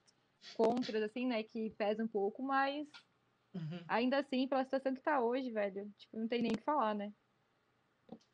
contras, 0.55 1.03
assim, 1.03 1.27
né, 1.27 1.43
que 1.43 1.71
pesam 1.71 2.07
um 2.07 2.09
pouco, 2.09 2.43
mas 2.43 2.87
uhum. 3.55 3.85
ainda 3.89 4.19
assim, 4.19 4.47
pela 4.49 4.65
situação 4.65 4.95
que 4.95 5.03
tá 5.03 5.21
hoje, 5.21 5.51
velho, 5.51 5.93
tipo, 5.99 6.19
não 6.19 6.29
tem 6.29 6.43
nem 6.43 6.53
o 6.53 6.57
que 6.57 6.65
falar, 6.65 6.95
né? 6.95 7.13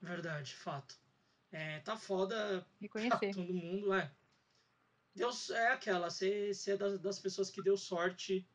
Verdade, 0.01 0.55
fato. 0.55 0.99
É, 1.51 1.81
tá 1.81 1.97
foda 1.97 2.67
Reconhecer. 2.81 3.31
todo 3.35 3.55
mundo, 3.55 3.93
é. 3.95 4.13
Deus 5.15 5.51
é 5.51 5.69
aquela, 5.69 6.11
você, 6.11 6.53
você 6.53 6.73
é 6.73 6.77
das, 6.77 6.99
das 6.99 7.19
pessoas 7.19 7.51
que 7.51 7.63
deu 7.63 7.77
sorte 7.77 8.49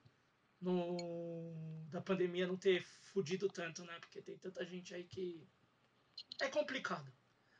no, 0.61 1.85
da 1.89 2.01
pandemia 2.01 2.47
não 2.47 2.57
ter 2.57 2.83
fudido 3.13 3.47
tanto, 3.47 3.83
né? 3.85 3.97
Porque 3.99 4.21
tem 4.21 4.37
tanta 4.37 4.65
gente 4.65 4.93
aí 4.93 5.03
que 5.03 5.47
é 6.41 6.49
complicado. 6.49 7.11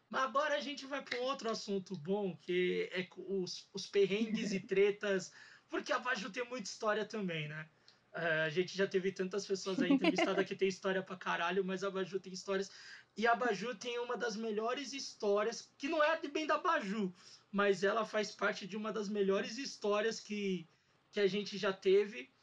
Mas 0.10 0.24
agora 0.24 0.56
a 0.56 0.60
gente 0.60 0.86
vai 0.86 1.02
para 1.04 1.20
outro 1.22 1.50
assunto 1.50 1.96
bom, 1.98 2.36
que 2.38 2.90
é 2.92 3.08
os, 3.16 3.70
os 3.74 3.86
perrengues 3.86 4.52
e 4.52 4.60
tretas, 4.60 5.32
porque 5.70 5.94
a 5.94 6.00
Baju 6.00 6.32
tem 6.32 6.44
muita 6.46 6.68
história 6.68 7.06
também, 7.06 7.48
né? 7.48 7.70
Uh, 8.12 8.46
a 8.48 8.50
gente 8.50 8.76
já 8.76 8.88
teve 8.88 9.12
tantas 9.12 9.46
pessoas 9.46 9.80
aí 9.80 9.92
entrevistadas 9.94 10.46
que 10.46 10.56
tem 10.56 10.68
história 10.68 11.04
pra 11.04 11.16
caralho, 11.16 11.64
mas 11.64 11.84
a 11.84 11.92
Baju 11.92 12.20
tem 12.20 12.34
histórias. 12.34 12.72
E 13.20 13.28
a 13.28 13.36
Baju 13.36 13.76
tem 13.76 14.00
uma 14.00 14.16
das 14.16 14.38
melhores 14.38 14.94
histórias, 14.94 15.74
que 15.78 15.90
não 15.90 16.02
é 16.02 16.18
bem 16.30 16.48
da 16.48 16.58
Baju, 16.58 17.14
mas 17.52 17.84
ela 17.84 18.06
faz 18.06 18.32
parte 18.32 18.66
de 18.66 18.78
uma 18.78 18.94
das 18.94 19.10
melhores 19.10 19.58
histórias 19.58 20.22
que, 20.22 20.70
que 21.12 21.20
a 21.20 21.28
gente 21.28 21.58
já 21.58 21.74
teve, 21.74 22.34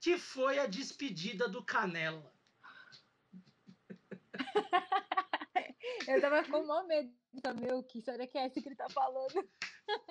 que 0.00 0.16
foi 0.16 0.58
a 0.58 0.64
despedida 0.64 1.46
do 1.50 1.62
Canela. 1.62 2.32
Eu 6.08 6.18
tava 6.22 6.42
com 6.44 6.64
maior 6.64 6.86
medo 6.86 7.12
meu, 7.60 7.82
que 7.82 7.98
história 7.98 8.26
que 8.26 8.38
é 8.38 8.46
essa 8.46 8.58
que 8.58 8.68
ele 8.68 8.74
tá 8.74 8.88
falando? 8.88 9.46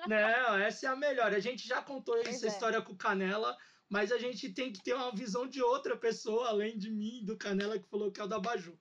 Não, 0.07 0.55
essa 0.59 0.85
é 0.85 0.89
a 0.89 0.95
melhor. 0.95 1.33
A 1.33 1.39
gente 1.39 1.67
já 1.67 1.81
contou 1.81 2.13
pois 2.13 2.27
essa 2.27 2.45
é. 2.45 2.49
história 2.49 2.79
com 2.79 2.93
o 2.93 2.97
Canela, 2.97 3.57
mas 3.89 4.11
a 4.11 4.19
gente 4.19 4.53
tem 4.53 4.71
que 4.71 4.83
ter 4.83 4.93
uma 4.93 5.15
visão 5.15 5.47
de 5.47 5.63
outra 5.63 5.97
pessoa, 5.97 6.49
além 6.49 6.77
de 6.77 6.91
mim, 6.91 7.25
do 7.25 7.35
Canela, 7.35 7.79
que 7.79 7.89
falou 7.89 8.11
que 8.11 8.21
é 8.21 8.23
o 8.23 8.27
da 8.27 8.39
Baju. 8.39 8.77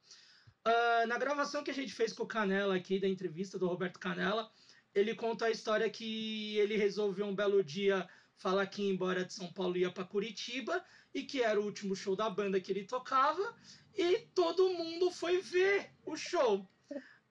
Uh, 0.66 1.06
na 1.06 1.16
gravação 1.18 1.64
que 1.64 1.70
a 1.70 1.74
gente 1.74 1.92
fez 1.92 2.12
com 2.12 2.24
o 2.24 2.26
Canela 2.26 2.76
aqui, 2.76 3.00
da 3.00 3.08
entrevista 3.08 3.58
do 3.58 3.66
Roberto 3.66 3.98
Canela, 3.98 4.50
ele 4.94 5.14
conta 5.14 5.46
a 5.46 5.50
história 5.50 5.88
que 5.88 6.58
ele 6.58 6.76
resolveu 6.76 7.26
um 7.26 7.34
belo 7.34 7.62
dia 7.64 8.08
falar 8.36 8.66
que 8.66 8.82
ia 8.82 8.92
embora 8.92 9.24
de 9.24 9.32
São 9.32 9.52
Paulo 9.52 9.76
ia 9.76 9.90
para 9.90 10.04
Curitiba 10.04 10.82
e 11.14 11.22
que 11.22 11.42
era 11.42 11.61
o 11.61 11.64
último 11.64 11.94
show 11.94 12.16
da 12.16 12.28
banda 12.28 12.61
que 12.61 12.72
ele 12.72 12.84
tocava 12.84 13.54
e 13.96 14.18
todo 14.34 14.70
mundo 14.70 15.11
foi 15.11 15.40
ver 15.40 15.90
o 16.04 16.16
show. 16.16 16.68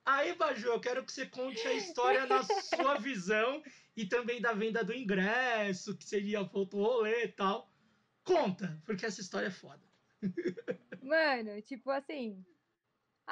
Aí, 0.04 0.34
Baju, 0.34 0.68
eu 0.68 0.80
quero 0.80 1.04
que 1.04 1.12
você 1.12 1.26
conte 1.26 1.60
a 1.66 1.74
história 1.74 2.26
na 2.26 2.42
sua 2.42 2.96
visão 2.98 3.62
e 3.96 4.06
também 4.06 4.40
da 4.40 4.52
venda 4.52 4.82
do 4.82 4.94
ingresso, 4.94 5.96
que 5.96 6.04
seria 6.04 6.44
foto 6.44 6.78
rolê 6.78 7.24
e 7.24 7.28
tal. 7.28 7.70
Conta, 8.24 8.80
porque 8.86 9.04
essa 9.04 9.20
história 9.20 9.48
é 9.48 9.50
foda. 9.50 9.82
Mano, 11.02 11.60
tipo 11.62 11.90
assim, 11.90 12.44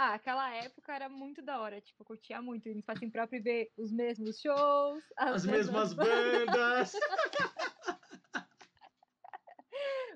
ah, 0.01 0.15
aquela 0.15 0.49
época 0.55 0.95
era 0.95 1.09
muito 1.09 1.43
da 1.43 1.59
hora, 1.61 1.81
tipo, 1.81 2.03
eu 2.03 2.07
curtia 2.07 2.41
muito 2.41 2.69
ir 2.69 2.75
no 2.75 2.79
espacinho 2.79 3.11
próprio 3.11 3.41
e 3.41 3.43
ver 3.43 3.73
os 3.77 3.91
mesmos 3.91 4.39
shows, 4.39 5.03
as, 5.17 5.35
as 5.35 5.45
mesmas, 5.45 5.93
mesmas 5.93 5.95
bandas. 5.95 6.93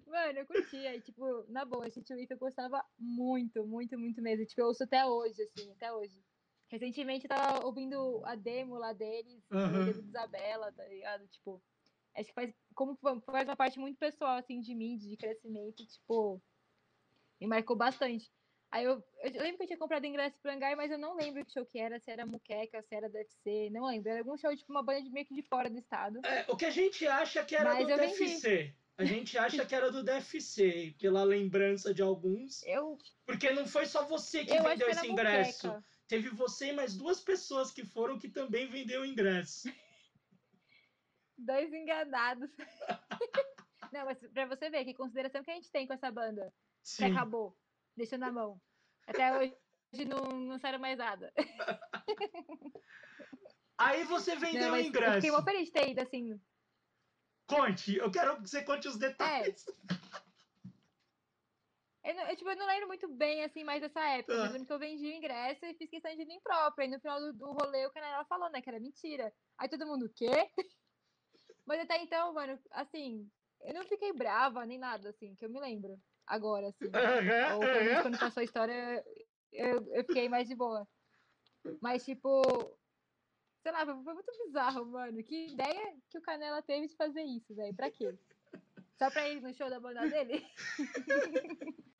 Mano, 0.07 0.39
eu 0.39 0.47
curtia, 0.47 0.95
e, 0.95 1.01
tipo, 1.01 1.45
na 1.49 1.65
boa, 1.65 1.89
esse 1.89 2.01
tio 2.01 2.17
eu 2.17 2.39
gostava 2.39 2.85
muito, 2.97 3.67
muito, 3.67 3.99
muito 3.99 4.23
mesmo. 4.23 4.47
Tipo, 4.47 4.61
eu 4.61 4.67
ouço 4.69 4.85
até 4.85 5.05
hoje, 5.05 5.43
assim, 5.43 5.73
até 5.73 5.93
hoje. 5.93 6.15
Recentemente 6.69 7.25
eu 7.25 7.31
tava 7.31 7.67
ouvindo 7.67 8.23
a 8.25 8.37
demo 8.37 8.77
lá 8.77 8.93
deles, 8.93 9.43
uhum. 9.51 9.65
a 9.65 9.67
demo 9.67 10.01
de 10.01 10.09
Isabela, 10.09 10.71
tá 10.71 10.87
ligado? 10.87 11.27
Tipo, 11.27 11.61
acho 12.15 12.29
que 12.29 12.35
faz, 12.35 12.55
como 12.73 12.97
faz 13.27 13.49
uma 13.49 13.57
parte 13.57 13.81
muito 13.81 13.99
pessoal, 13.99 14.37
assim, 14.37 14.61
de 14.61 14.77
mim, 14.77 14.97
de 14.97 15.17
crescimento, 15.17 15.85
tipo, 15.85 16.41
me 17.41 17.49
marcou 17.49 17.75
bastante. 17.75 18.31
Aí 18.73 18.85
eu, 18.85 19.05
eu 19.23 19.43
lembro 19.43 19.59
que 19.59 19.65
eu 19.65 19.67
tinha 19.67 19.79
comprado 19.79 20.07
ingresso 20.07 20.39
pro 20.41 20.51
Hangar, 20.51 20.75
mas 20.75 20.91
eu 20.91 20.97
não 20.97 21.15
lembro 21.15 21.45
que 21.45 21.53
show 21.53 21.67
que 21.67 21.79
era, 21.79 22.01
se 22.01 22.11
era 22.11 22.25
Muqueca, 22.25 22.81
se 22.81 22.95
era 22.95 23.07
DFC, 23.07 23.69
não 23.71 23.85
lembro. 23.85 24.09
Era 24.09 24.21
algum 24.21 24.35
show, 24.39 24.57
tipo, 24.57 24.73
uma 24.73 24.83
banda 24.83 25.03
de 25.03 25.11
meio 25.11 25.27
que 25.27 25.35
de 25.35 25.43
fora 25.43 25.69
do 25.69 25.79
estado. 25.79 26.25
É, 26.25 26.47
o 26.49 26.57
que 26.57 26.65
a 26.65 26.71
gente 26.71 27.07
acha 27.07 27.45
que 27.45 27.55
era 27.55 27.75
mas 27.75 27.87
do 27.87 27.95
DFC. 27.95 28.75
A 28.97 29.05
gente 29.05 29.37
acha 29.37 29.67
que 29.67 29.75
era 29.75 29.93
do 29.93 30.03
DFC, 30.03 30.95
pela 30.99 31.23
lembrança 31.23 31.93
de 31.93 32.01
alguns. 32.01 32.63
Eu... 32.63 32.97
Porque 33.27 33.51
não 33.51 33.67
foi 33.67 33.85
só 33.85 34.07
você 34.07 34.43
que 34.43 34.55
eu 34.55 34.63
vendeu 34.63 34.87
que 34.87 34.93
esse 34.95 35.07
ingresso. 35.07 35.67
Muqueca. 35.67 35.85
Teve 36.09 36.31
você 36.31 36.69
e 36.69 36.73
mais 36.73 36.97
duas 36.97 37.21
pessoas 37.21 37.71
que 37.71 37.85
foram 37.85 38.19
que 38.19 38.29
também 38.29 38.69
vendeu 38.69 39.03
o 39.03 39.07
ingresso. 39.07 39.69
Dois 41.37 41.71
enganados. 41.73 42.51
não, 43.93 44.07
mas 44.07 44.19
pra 44.33 44.47
você 44.47 44.71
ver 44.71 44.85
que 44.85 44.95
consideração 44.95 45.43
que 45.43 45.51
a 45.51 45.55
gente 45.55 45.71
tem 45.71 45.87
com 45.87 45.93
essa 45.93 46.11
banda. 46.11 46.53
Sim. 46.83 47.05
Que 47.05 47.13
acabou 47.13 47.57
deixou 47.97 48.19
na 48.19 48.33
mão. 48.33 48.61
Até 49.07 49.37
hoje 49.37 49.55
não, 50.07 50.41
não 50.41 50.59
saiu 50.59 50.79
mais 50.79 50.99
nada. 50.99 51.33
Aí 53.79 54.05
você 54.05 54.37
vendeu 54.37 54.73
o 54.73 54.79
ingresso. 54.79 55.11
Eu 55.11 55.15
fiquei 55.17 55.31
uma 55.31 55.43
feliz 55.43 55.67
de 55.67 55.73
ter 55.73 55.91
ido, 55.91 56.01
assim. 56.01 56.41
Conte, 57.47 57.97
eu 57.97 58.11
quero 58.11 58.41
que 58.41 58.49
você 58.49 58.63
conte 58.63 58.89
os 58.89 58.97
detalhes. 58.97 59.67
É. 59.69 59.73
Eu, 62.05 62.17
não, 62.17 62.29
eu, 62.29 62.37
tipo, 62.37 62.51
eu 62.51 62.57
não 62.57 62.67
lembro 62.67 62.89
muito 62.89 63.09
bem, 63.09 63.45
assim, 63.45 63.65
mais 63.65 63.81
dessa 63.81 64.01
época. 64.01 64.35
Ah. 64.35 64.51
Mas 64.51 64.67
que 64.67 64.73
eu 64.73 64.79
vendi 64.79 65.05
o 65.05 65.13
ingresso 65.13 65.65
e 65.65 65.75
fiz 65.75 65.91
questão 65.91 66.15
de 66.15 66.23
ir 66.23 66.31
em 66.31 66.41
próprio. 66.41 66.85
Aí 66.85 66.91
no 66.91 67.01
final 67.01 67.21
do, 67.21 67.33
do 67.33 67.53
rolê, 67.53 67.87
o 67.87 67.93
canal 67.93 68.25
falou, 68.27 68.51
né, 68.51 68.61
que 68.61 68.69
era 68.69 68.81
mentira. 68.81 69.33
Aí 69.59 69.69
todo 69.69 69.87
mundo, 69.87 70.07
o 70.07 70.13
quê? 70.13 70.27
Mas 71.67 71.81
até 71.81 71.99
então, 71.99 72.33
mano, 72.33 72.59
assim, 72.73 73.31
eu 73.61 73.75
não 73.75 73.85
fiquei 73.85 74.13
brava 74.13 74.67
nem 74.67 74.79
nada, 74.79 75.11
assim, 75.11 75.35
que 75.37 75.45
eu 75.45 75.51
me 75.51 75.61
lembro 75.61 76.01
agora, 76.33 76.69
assim. 76.69 76.91
Uhum, 77.53 77.55
Ou 77.55 77.61
uhum. 77.61 78.03
quando 78.03 78.19
passou 78.19 78.41
a 78.41 78.45
história, 78.45 79.05
eu, 79.53 79.87
eu 79.95 80.05
fiquei 80.05 80.29
mais 80.29 80.49
de 80.49 80.55
boa. 80.55 80.89
Mas, 81.81 82.05
tipo, 82.05 82.43
sei 83.63 83.73
lá, 83.73 83.85
foi, 83.85 84.15
muito 84.15 84.33
bizarro, 84.47 84.87
mano. 84.87 85.23
Que 85.23 85.49
ideia 85.49 85.95
que 86.11 86.19
o 86.19 86.23
Canela 86.23 86.63
teve 86.63 86.89
de 86.89 86.97
fazer 86.97 87.23
isso, 87.23 87.55
velho? 87.55 87.75
Pra 87.75 87.91
quê? 87.91 88.15
Só 88.99 89.11
pra 89.11 89.29
ir 89.29 89.41
no 89.41 89.53
show 89.55 89.69
da 89.69 89.79
banda 89.79 90.09
dele? 90.09 90.45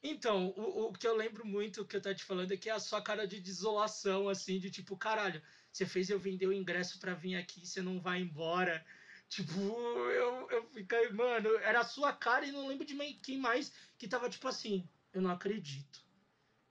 Então, 0.00 0.54
o, 0.56 0.86
o 0.86 0.92
que 0.92 1.08
eu 1.08 1.16
lembro 1.16 1.44
muito 1.44 1.84
que 1.84 1.96
eu 1.96 2.00
tô 2.00 2.14
te 2.14 2.24
falando 2.24 2.52
é 2.52 2.56
que 2.56 2.70
é 2.70 2.72
a 2.72 2.78
sua 2.78 3.02
cara 3.02 3.26
de 3.26 3.40
desolação, 3.40 4.28
assim, 4.28 4.60
de 4.60 4.70
tipo, 4.70 4.96
caralho, 4.96 5.42
você 5.72 5.84
fez 5.84 6.08
eu 6.08 6.20
vender 6.20 6.46
o 6.46 6.52
ingresso 6.52 7.00
para 7.00 7.14
vir 7.14 7.34
aqui, 7.34 7.66
você 7.66 7.82
não 7.82 8.00
vai 8.00 8.20
embora. 8.20 8.86
Tipo, 9.28 9.60
eu, 9.60 10.50
eu 10.50 10.64
fiquei, 10.70 11.10
mano, 11.10 11.50
era 11.58 11.80
a 11.80 11.84
sua 11.84 12.12
cara 12.12 12.46
e 12.46 12.52
não 12.52 12.66
lembro 12.66 12.86
de 12.86 12.96
quem 13.22 13.38
mais 13.38 13.72
que 13.98 14.08
tava 14.08 14.30
tipo 14.30 14.48
assim, 14.48 14.88
eu 15.12 15.20
não 15.20 15.30
acredito. 15.30 16.02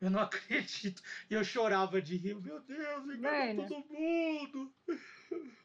Eu 0.01 0.09
não 0.09 0.21
acredito. 0.21 1.01
E 1.29 1.33
eu 1.33 1.43
chorava 1.43 2.01
de 2.01 2.15
rir. 2.17 2.35
Meu 2.35 2.59
Deus, 2.61 3.05
enganou 3.05 3.67
todo 3.67 3.85
mundo. 3.93 4.73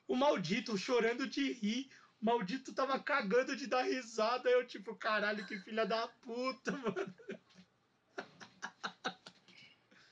O 0.07 0.17
maldito 0.17 0.77
chorando 0.77 1.27
de 1.27 1.53
rir. 1.53 1.91
O 2.21 2.27
maldito 2.27 2.75
tava 2.75 2.99
cagando 2.99 3.57
de 3.57 3.67
dar 3.67 3.83
risada. 3.83 4.49
Eu, 4.51 4.67
tipo, 4.67 4.95
caralho, 4.95 5.47
que 5.47 5.59
filha 5.61 5.87
da 5.87 6.09
puta, 6.09 6.73
mano. 6.77 7.15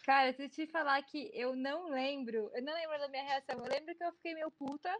Cara, 0.04 0.32
se 0.32 0.42
eu 0.42 0.48
te 0.48 0.66
falar 0.66 1.00
que 1.02 1.30
eu 1.32 1.54
não 1.54 1.90
lembro, 1.90 2.50
eu 2.54 2.62
não 2.62 2.74
lembro 2.74 2.98
da 2.98 3.08
minha 3.08 3.22
reação. 3.22 3.58
Eu 3.58 3.70
lembro 3.70 3.94
que 3.94 4.02
eu 4.02 4.12
fiquei 4.14 4.34
meio 4.34 4.50
puta, 4.50 4.92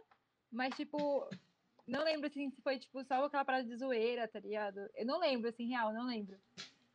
mas, 0.49 0.73
tipo, 0.75 1.27
não 1.87 2.03
lembro 2.03 2.27
assim, 2.27 2.49
se 2.51 2.61
foi, 2.61 2.77
tipo, 2.79 3.03
só 3.03 3.25
aquela 3.25 3.45
parada 3.45 3.67
de 3.67 3.75
zoeira, 3.75 4.27
tá 4.27 4.39
ligado? 4.39 4.89
Eu 4.95 5.05
não 5.05 5.19
lembro, 5.19 5.49
assim, 5.49 5.67
real, 5.67 5.93
não 5.93 6.05
lembro. 6.05 6.37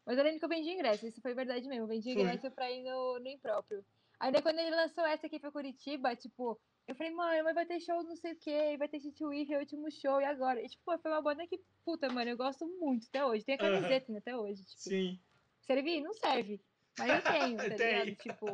Mas 0.04 0.16
eu 0.16 0.24
lembro 0.24 0.38
que 0.38 0.44
eu 0.44 0.48
vendi 0.48 0.70
ingresso, 0.70 1.06
isso 1.06 1.20
foi 1.20 1.34
verdade 1.34 1.66
mesmo. 1.68 1.84
Eu 1.84 1.88
vendi 1.88 2.10
ingresso 2.10 2.42
foi. 2.42 2.50
pra 2.50 2.70
ir 2.70 2.82
no, 2.84 3.18
no 3.18 3.28
impróprio. 3.28 3.84
Ainda 4.20 4.40
quando 4.40 4.58
ele 4.58 4.70
lançou 4.70 5.04
essa 5.04 5.26
aqui 5.26 5.38
pra 5.38 5.50
Curitiba, 5.50 6.14
tipo, 6.14 6.58
eu 6.86 6.94
falei, 6.94 7.12
mano, 7.12 7.44
mas 7.44 7.54
vai 7.54 7.66
ter 7.66 7.80
show 7.80 8.02
não 8.04 8.14
sei 8.16 8.32
o 8.32 8.36
que, 8.36 8.76
vai 8.78 8.88
ter 8.88 9.00
Titi 9.00 9.24
Wiff, 9.24 9.52
é 9.52 9.56
o 9.56 9.60
último 9.60 9.90
show, 9.90 10.20
e 10.20 10.24
agora? 10.24 10.62
E, 10.62 10.68
tipo, 10.68 10.98
foi 10.98 11.10
uma 11.10 11.20
banda 11.20 11.46
que, 11.46 11.60
puta, 11.84 12.08
mano, 12.08 12.30
eu 12.30 12.36
gosto 12.36 12.66
muito 12.78 13.06
até 13.08 13.24
hoje. 13.24 13.44
Tem 13.44 13.56
a 13.56 13.58
camiseta 13.58 14.12
uhum. 14.12 14.18
até 14.18 14.36
hoje, 14.36 14.64
tipo. 14.64 14.80
Sim. 14.80 15.18
Servir? 15.62 16.00
Não 16.00 16.12
serve. 16.14 16.60
Mas 16.96 17.10
eu 17.10 17.32
tenho, 17.32 17.56
tá 17.76 17.84
ligado? 17.84 18.14
Tipo. 18.14 18.46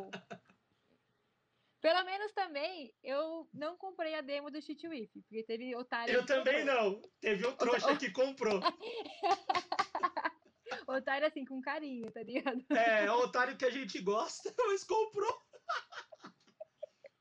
Pelo 1.83 2.03
menos 2.05 2.31
também 2.31 2.93
eu 3.03 3.45
não 3.53 3.75
comprei 3.75 4.15
a 4.15 4.21
demo 4.21 4.49
do 4.49 4.61
Cheat 4.61 4.87
Whip, 4.87 5.21
porque 5.23 5.43
teve 5.43 5.75
otário. 5.75 6.13
Eu 6.13 6.25
também 6.25 6.65
comprou. 6.65 6.91
não. 6.91 7.01
Teve 7.19 7.45
um 7.45 7.53
trouxa 7.57 7.91
o... 7.91 7.97
que 7.97 8.09
comprou. 8.09 8.61
otário 10.87 11.27
assim, 11.27 11.43
com 11.43 11.59
carinho, 11.59 12.09
tá 12.09 12.23
ligado? 12.23 12.63
É, 12.69 13.03
é 13.03 13.11
o 13.11 13.19
otário 13.19 13.57
que 13.57 13.65
a 13.65 13.69
gente 13.69 13.99
gosta, 13.99 14.55
mas 14.65 14.85
comprou. 14.85 15.37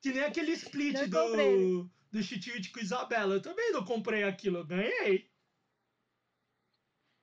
que 0.00 0.12
nem 0.12 0.22
aquele 0.22 0.52
split 0.52 1.08
não 1.08 1.32
do, 1.32 1.90
do 2.12 2.22
Cheat 2.22 2.52
Whip 2.52 2.70
com 2.70 2.78
Isabela. 2.78 3.34
Eu 3.34 3.42
também 3.42 3.72
não 3.72 3.84
comprei 3.84 4.22
aquilo, 4.22 4.58
eu 4.58 4.64
ganhei. 4.64 5.28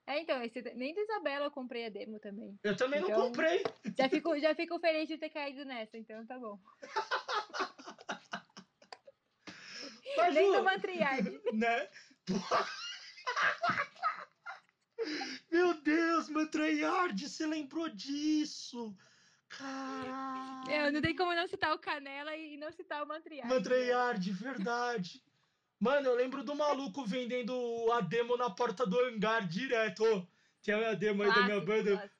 É, 0.05 0.19
então, 0.19 0.43
esse, 0.43 0.61
nem 0.73 0.93
da 0.93 1.03
Isabela 1.03 1.45
eu 1.45 1.51
comprei 1.51 1.85
a 1.85 1.89
demo 1.89 2.19
também. 2.19 2.59
Eu 2.63 2.75
também 2.75 2.99
então, 2.99 3.17
não 3.17 3.27
comprei. 3.27 3.63
Já 3.97 4.09
fico, 4.09 4.37
já 4.39 4.53
fico 4.55 4.77
feliz 4.79 5.07
de 5.07 5.17
ter 5.17 5.29
caído 5.29 5.63
nessa, 5.63 5.97
então 5.97 6.25
tá 6.25 6.37
bom. 6.37 6.59
Mas, 10.17 10.33
nem 10.33 10.51
do 10.51 10.63
Matriarch. 10.63 11.41
Né? 11.53 11.89
Meu 15.51 15.73
Deus, 15.81 16.29
Matriarch, 16.29 17.27
você 17.27 17.47
lembrou 17.47 17.89
disso? 17.89 18.95
Caralho. 19.47 20.69
Eu 20.69 20.91
não 20.91 21.01
tem 21.01 21.15
como 21.15 21.33
não 21.33 21.47
citar 21.47 21.73
o 21.73 21.79
Canela 21.79 22.35
e 22.35 22.57
não 22.57 22.71
citar 22.71 23.03
o 23.03 23.07
Matriarch. 23.07 23.47
Matriarch, 23.47 24.31
verdade. 24.31 25.23
Mano, 25.79 26.09
eu 26.09 26.15
lembro 26.15 26.43
do 26.43 26.53
maluco 26.53 27.05
vendendo 27.05 27.53
a 27.93 28.01
demo 28.01 28.35
na 28.35 28.49
porta 28.49 28.85
do 28.85 28.99
hangar 28.99 29.47
direto. 29.47 30.27
Tinha 30.61 30.89
a 30.89 30.93
demo 30.93 31.23
aí 31.23 31.33
da 31.33 31.41
minha 31.43 31.61
banda. 31.61 32.11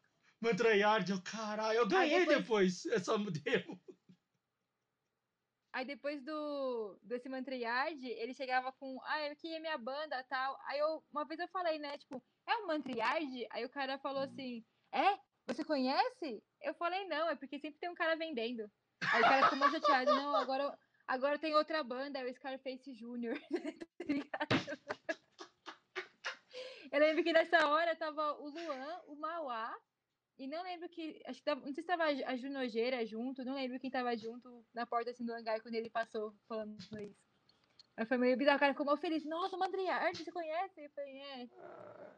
Mantrayard, 0.42 1.12
eu 1.12 1.22
caralho, 1.22 1.80
eu 1.80 1.88
ganhei 1.88 2.26
depois... 2.26 2.84
depois 2.84 2.86
essa 2.86 3.18
demo. 3.18 3.80
Aí 5.72 5.86
depois 5.86 6.24
do 6.24 7.00
desse 7.04 7.30
Mantriard, 7.30 8.06
ele 8.06 8.34
chegava 8.34 8.72
com, 8.74 9.00
ah, 9.04 9.26
aqui 9.28 9.54
é 9.54 9.60
minha 9.60 9.78
banda 9.78 10.24
tal. 10.30 10.60
Aí 10.66 10.80
eu, 10.80 11.04
uma 11.12 11.26
vez 11.26 11.40
eu 11.40 11.48
falei, 11.50 11.78
né, 11.80 11.98
tipo, 11.98 12.24
é 12.48 12.56
o 12.56 12.68
Mantriard? 12.68 13.48
Aí 13.52 13.66
o 13.66 13.70
cara 13.70 14.00
falou 14.00 14.22
hum. 14.22 14.26
assim, 14.26 14.66
é? 14.92 15.20
Você 15.48 15.64
conhece? 15.64 16.44
Eu 16.62 16.74
falei, 16.76 17.08
não, 17.08 17.30
é 17.30 17.36
porque 17.36 17.60
sempre 17.60 17.80
tem 17.80 17.90
um 17.90 17.96
cara 17.96 18.16
vendendo. 18.16 18.70
Aí 19.14 19.22
o 19.22 19.24
cara 19.24 19.44
ficou 19.44 19.58
mais 19.58 19.72
chateado, 19.72 20.14
não, 20.14 20.36
agora 20.36 20.78
Agora 21.10 21.40
tem 21.40 21.56
outra 21.56 21.84
banda, 21.84 22.20
é 22.20 22.30
o 22.30 22.34
Scarface 22.36 22.94
Jr. 22.94 23.34
Tá 24.32 24.48
eu 26.92 27.00
lembro 27.00 27.24
que 27.24 27.34
nessa 27.34 27.68
hora 27.68 27.96
tava 27.96 28.34
o 28.34 28.50
Luan, 28.50 29.02
o 29.08 29.16
Mauá, 29.16 29.76
e 30.40 30.48
não 30.48 30.64
lembro 30.64 30.88
que. 30.90 31.22
Acho 31.26 31.40
que 31.40 31.46
tava, 31.46 31.66
não 31.66 31.74
sei 31.74 31.84
se 31.84 31.88
tava 31.88 32.06
a 32.06 32.36
Junogeira 32.36 33.06
junto, 33.06 33.44
não 33.44 33.54
lembro 33.54 33.80
quem 33.80 33.92
tava 33.92 34.16
junto 34.16 34.66
na 34.74 34.86
porta 34.86 35.12
assim, 35.12 35.26
do 35.26 35.34
hangar 35.34 35.62
quando 35.62 35.76
ele 35.76 35.90
passou 35.90 36.34
falando 36.48 36.78
isso. 36.78 36.96
Mas 37.98 38.08
foi 38.08 38.18
meio 38.18 38.38
bizarro, 38.38 38.56
o 38.56 38.60
cara 38.60 38.74
ficou 38.74 38.86
mal 38.86 38.98
feliz. 38.98 39.26
Nossa, 39.26 39.58
Mandriarte, 39.58 40.24
você 40.24 40.32
conhece? 40.32 40.82
Eu 40.82 40.90
falei, 40.92 41.20
é. 41.20 41.50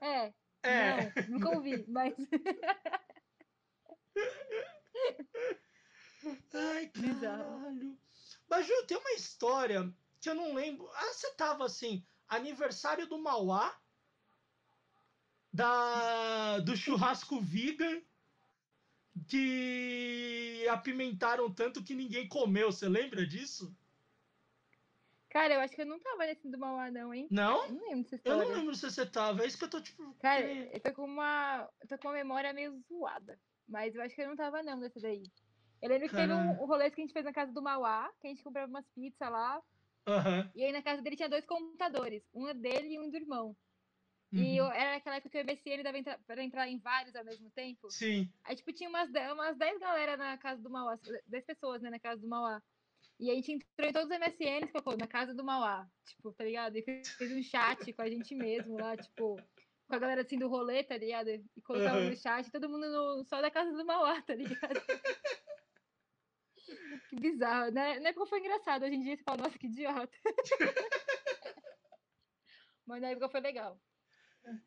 É. 0.02 0.34
é. 0.64 1.14
Não, 1.28 1.40
nunca 1.40 1.50
ouvi, 1.56 1.84
mas. 1.88 2.14
Ai, 6.54 6.88
caralho. 6.94 7.98
Mas, 8.50 8.68
Ju, 8.68 8.86
tem 8.86 8.98
uma 8.98 9.14
história 9.14 9.92
que 10.20 10.30
eu 10.30 10.36
não 10.36 10.54
lembro. 10.54 10.90
Ah, 10.94 11.14
você 11.14 11.32
tava 11.34 11.66
assim, 11.66 12.06
aniversário 12.28 13.08
do 13.08 13.18
Mauá, 13.18 13.76
da, 15.52 16.60
do 16.60 16.78
churrasco 16.78 17.40
vegan, 17.40 18.02
que 19.32 20.68
apimentaram 20.68 21.50
tanto 21.50 21.82
que 21.82 21.96
ninguém 21.96 22.28
comeu. 22.28 22.70
Você 22.70 22.90
lembra 22.90 23.26
disso? 23.26 23.74
Cara, 25.30 25.54
eu 25.54 25.62
acho 25.62 25.74
que 25.74 25.82
eu 25.82 25.86
não 25.86 25.98
tava 26.02 26.26
nesse 26.26 26.50
do 26.50 26.60
Mauá, 26.60 26.92
não, 26.92 27.14
hein? 27.14 27.30
Não? 27.32 27.66
Eu 27.66 27.72
não 27.72 27.88
lembro 27.88 28.16
história. 28.16 28.42
Eu 28.44 28.50
não 28.50 28.56
lembro 28.56 28.76
se 28.76 28.92
você 28.92 29.06
tava. 29.06 29.44
É 29.44 29.48
isso 29.48 29.58
que 29.58 29.64
eu 29.64 29.70
tô, 29.70 29.80
tipo. 29.80 30.14
Cara, 30.16 30.46
que... 30.46 30.70
eu 30.74 30.80
tô 30.82 30.94
com 30.94 31.06
uma. 31.06 31.70
Eu 31.80 31.88
tô 31.88 31.98
com 31.98 32.10
uma 32.10 32.14
memória 32.14 32.52
meio 32.52 32.78
zoada. 32.90 33.40
Mas 33.70 33.96
eu 33.96 34.02
acho 34.02 34.14
que 34.14 34.22
eu 34.22 34.28
não 34.28 34.36
tava, 34.36 34.62
não, 34.62 34.78
dessa 34.82 35.00
daí. 35.00 35.24
Eu 35.82 35.88
lembro 35.88 36.10
que 36.10 36.16
teve 36.16 36.34
um, 36.34 36.62
um 36.62 36.66
rolê 36.66 36.92
que 36.92 37.00
a 37.00 37.04
gente 37.04 37.14
fez 37.14 37.24
na 37.24 37.32
casa 37.32 37.54
do 37.54 37.62
Mauá, 37.62 38.12
que 38.20 38.28
a 38.28 38.30
gente 38.30 38.44
comprava 38.44 38.70
umas 38.70 38.86
pizzas 38.90 39.32
lá. 39.32 39.62
Uhum. 40.08 40.52
E 40.54 40.66
aí 40.66 40.74
na 40.74 40.82
casa 40.82 41.02
dele 41.02 41.16
tinha 41.16 41.30
dois 41.30 41.46
computadores, 41.46 42.22
um 42.34 42.54
dele 42.54 42.96
e 42.96 43.00
um 43.00 43.10
do 43.10 43.16
irmão. 43.16 43.56
Uhum. 44.34 44.42
E 44.42 44.58
eu, 44.58 44.66
era 44.68 44.96
aquela 44.96 45.18
época 45.18 45.30
que 45.30 45.38
o 45.38 45.46
MSN 45.46 45.84
dava 45.84 45.98
entra, 45.98 46.20
pra 46.26 46.44
entrar 46.44 46.68
em 46.68 46.80
vários 46.80 47.16
ao 47.16 47.26
mesmo 47.26 47.50
tempo. 47.52 47.90
Sim. 47.92 48.32
Aí, 48.46 48.56
tipo, 48.56 48.72
tinha 48.72 48.90
umas, 48.90 49.10
umas 49.10 49.58
10 49.58 49.80
galera 49.80 50.16
na 50.16 50.38
casa 50.38 50.62
do 50.62 50.70
Mauá, 50.70 50.98
10 51.28 51.46
pessoas, 51.46 51.82
né, 51.82 51.90
na 51.90 52.00
casa 52.00 52.22
do 52.22 52.30
Mauá. 52.30 52.62
E 53.20 53.30
a 53.30 53.36
gente 53.36 53.52
entrou 53.52 53.90
em 53.90 53.94
todos 53.94 54.10
os 54.10 54.16
MSNs, 54.16 54.72
colocou 54.72 54.98
na 54.98 55.08
casa 55.08 55.34
do 55.34 55.44
Mauá, 55.44 55.86
tipo, 56.06 56.32
tá 56.34 56.44
ligado? 56.44 56.78
E 56.78 56.82
fez, 56.82 57.10
fez 57.10 57.32
um 57.32 57.44
chat 57.44 57.94
com 57.94 58.02
a 58.02 58.10
gente 58.10 58.34
mesmo 58.34 58.78
lá, 58.80 58.96
tipo, 58.96 59.36
com 59.88 59.96
a 59.96 60.00
galera 60.00 60.22
assim 60.22 60.40
do 60.40 60.48
rolê, 60.48 60.84
tá 60.84 60.98
ligado? 60.98 61.30
E 61.30 61.62
colocava 61.64 62.00
uhum. 62.00 62.10
no 62.10 62.16
chat, 62.16 62.50
todo 62.50 62.70
mundo 62.70 62.90
no, 62.90 63.26
só 63.26 63.42
da 63.42 63.52
casa 63.52 63.72
do 63.74 63.86
Mauá, 63.86 64.22
tá 64.22 64.34
ligado? 64.34 64.80
Que 67.10 67.16
bizarro, 67.18 67.72
né? 67.72 68.00
Na 68.00 68.10
época 68.10 68.26
foi 68.28 68.40
engraçado, 68.40 68.84
hoje 68.84 68.96
em 68.96 69.02
dia 69.02 69.18
você 69.18 69.24
fala, 69.24 69.44
nossa, 69.44 69.60
que 69.60 69.68
idiota. 69.68 70.18
Mas 72.86 73.02
na 73.02 73.10
época 73.10 73.28
foi 73.28 73.42
legal. 73.42 73.78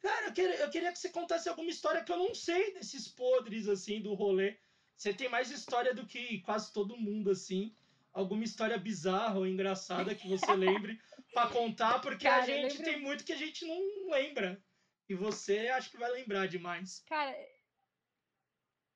Cara, 0.01 0.27
eu 0.27 0.33
queria, 0.33 0.57
eu 0.57 0.71
queria 0.71 0.93
que 0.93 0.99
você 0.99 1.09
contasse 1.09 1.49
alguma 1.49 1.71
história 1.71 2.03
que 2.03 2.13
eu 2.13 2.17
não 2.17 2.35
sei 2.35 2.73
desses 2.75 3.09
podres, 3.09 3.69
assim, 3.69 4.01
do 4.01 4.15
rolê. 4.15 4.57
Você 4.97 5.13
tem 5.13 5.29
mais 5.29 5.51
história 5.51 5.93
do 5.93 6.07
que 6.07 6.41
quase 6.41 6.73
todo 6.73 6.97
mundo, 6.97 7.31
assim. 7.31 7.75
Alguma 8.13 8.45
história 8.45 8.79
bizarra 8.79 9.39
ou 9.39 9.47
engraçada 9.47 10.15
que 10.15 10.29
você 10.29 10.47
lembre 10.55 11.01
para 11.33 11.51
contar, 11.51 12.01
porque 12.01 12.25
Cara, 12.25 12.43
a 12.43 12.47
gente 12.47 12.79
lembro... 12.79 12.85
tem 12.85 13.01
muito 13.01 13.25
que 13.25 13.33
a 13.33 13.37
gente 13.37 13.67
não 13.67 14.11
lembra. 14.11 14.63
E 15.09 15.15
você 15.15 15.69
acho 15.69 15.91
que 15.91 15.99
vai 15.99 16.11
lembrar 16.11 16.47
demais. 16.47 17.01
Cara, 17.07 17.37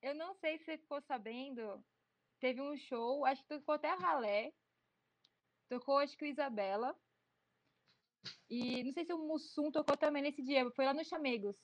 eu 0.01 0.15
não 0.15 0.33
sei 0.35 0.57
se 0.57 0.65
você 0.65 0.77
ficou 0.77 1.01
sabendo, 1.01 1.83
teve 2.39 2.61
um 2.61 2.77
show, 2.77 3.25
acho 3.25 3.41
que 3.43 3.49
tocou 3.49 3.75
até 3.75 3.89
a 3.89 3.95
Ralé. 3.95 4.53
Tocou, 5.67 5.99
acho 5.99 6.17
que 6.17 6.25
o 6.25 6.27
Isabela. 6.27 6.97
E 8.49 8.83
não 8.83 8.91
sei 8.91 9.05
se 9.05 9.13
o 9.13 9.27
Mussum 9.27 9.71
tocou 9.71 9.95
também 9.95 10.23
nesse 10.23 10.41
dia, 10.41 10.69
foi 10.71 10.85
lá 10.85 10.93
no 10.93 11.03
Chamegos. 11.05 11.57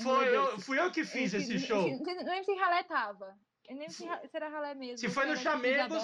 Foi, 0.00 0.36
eu, 0.36 0.60
fui 0.60 0.78
eu 0.78 0.92
que 0.92 1.04
fiz 1.04 1.34
eu, 1.34 1.40
esse 1.40 1.58
show. 1.58 1.82
Não, 1.82 1.98
não 1.98 2.24
lembro 2.24 2.44
se 2.44 2.54
Ralé 2.54 2.84
tava. 2.84 3.38
Eu 3.68 3.76
nem 3.76 3.90
sei 3.90 4.08
se 4.08 4.36
era 4.36 4.48
Ralé 4.48 4.74
mesmo. 4.74 4.98
Se 4.98 5.08
foi 5.08 5.26
no 5.26 5.36
Chamegos. 5.36 6.02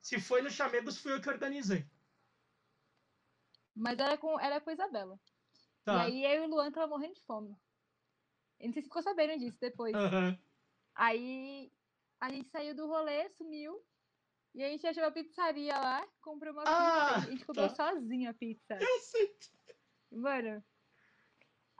Se 0.00 0.18
foi 0.18 0.42
no 0.42 0.50
Chamegos, 0.50 0.98
fui 0.98 1.12
eu 1.12 1.20
que 1.20 1.28
organizei. 1.28 1.86
Mas 3.74 3.98
era 3.98 4.16
com, 4.16 4.40
era 4.40 4.60
com 4.60 4.70
a 4.70 4.72
Isabela. 4.72 5.20
Tá. 5.84 6.08
E 6.08 6.24
aí 6.24 6.36
eu 6.36 6.44
e 6.44 6.46
o 6.46 6.50
Luan 6.50 6.72
tava 6.72 6.86
morrendo 6.86 7.14
de 7.14 7.24
fome. 7.24 7.56
Eu 8.58 8.66
não 8.66 8.72
sei 8.72 8.82
se 8.82 8.88
ficou 8.88 9.02
sabendo 9.02 9.38
disso 9.38 9.58
depois. 9.60 9.94
Uhum. 9.94 10.38
Aí 10.94 11.70
a 12.20 12.30
gente 12.30 12.48
saiu 12.50 12.74
do 12.74 12.86
rolê, 12.86 13.28
sumiu. 13.30 13.84
E 14.54 14.62
a 14.62 14.68
gente 14.68 14.86
achou 14.86 15.02
uma 15.02 15.10
pizzaria 15.10 15.76
lá, 15.76 16.06
comprou 16.20 16.52
uma 16.52 16.62
Ah, 16.64 17.14
pizza. 17.14 17.28
A 17.28 17.30
gente 17.32 17.44
comprou 17.44 17.68
tá. 17.68 17.92
sozinho 17.92 18.30
a 18.30 18.34
pizza. 18.34 18.78
Eu 18.80 19.00
sei. 19.00 19.36
Mano. 20.12 20.64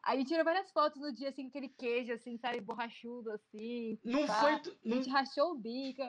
Aí 0.03 0.17
a 0.17 0.19
gente 0.19 0.29
tirou 0.29 0.45
várias 0.45 0.71
fotos 0.73 1.01
no 1.01 1.13
dia, 1.15 1.29
assim, 1.31 1.45
com 1.45 1.49
aquele 1.49 1.69
queijo, 1.69 2.13
assim, 2.13 2.37
sabe, 2.37 2.61
borrachudo, 2.61 3.31
assim. 3.31 3.99
Não 4.05 4.27
pá. 4.27 4.35
foi, 4.41 4.61
do- 4.61 4.71
A 4.73 4.77
não, 4.85 4.97
gente 4.97 5.09
rachou 5.11 5.53
o 5.53 5.59
bico. 5.59 6.03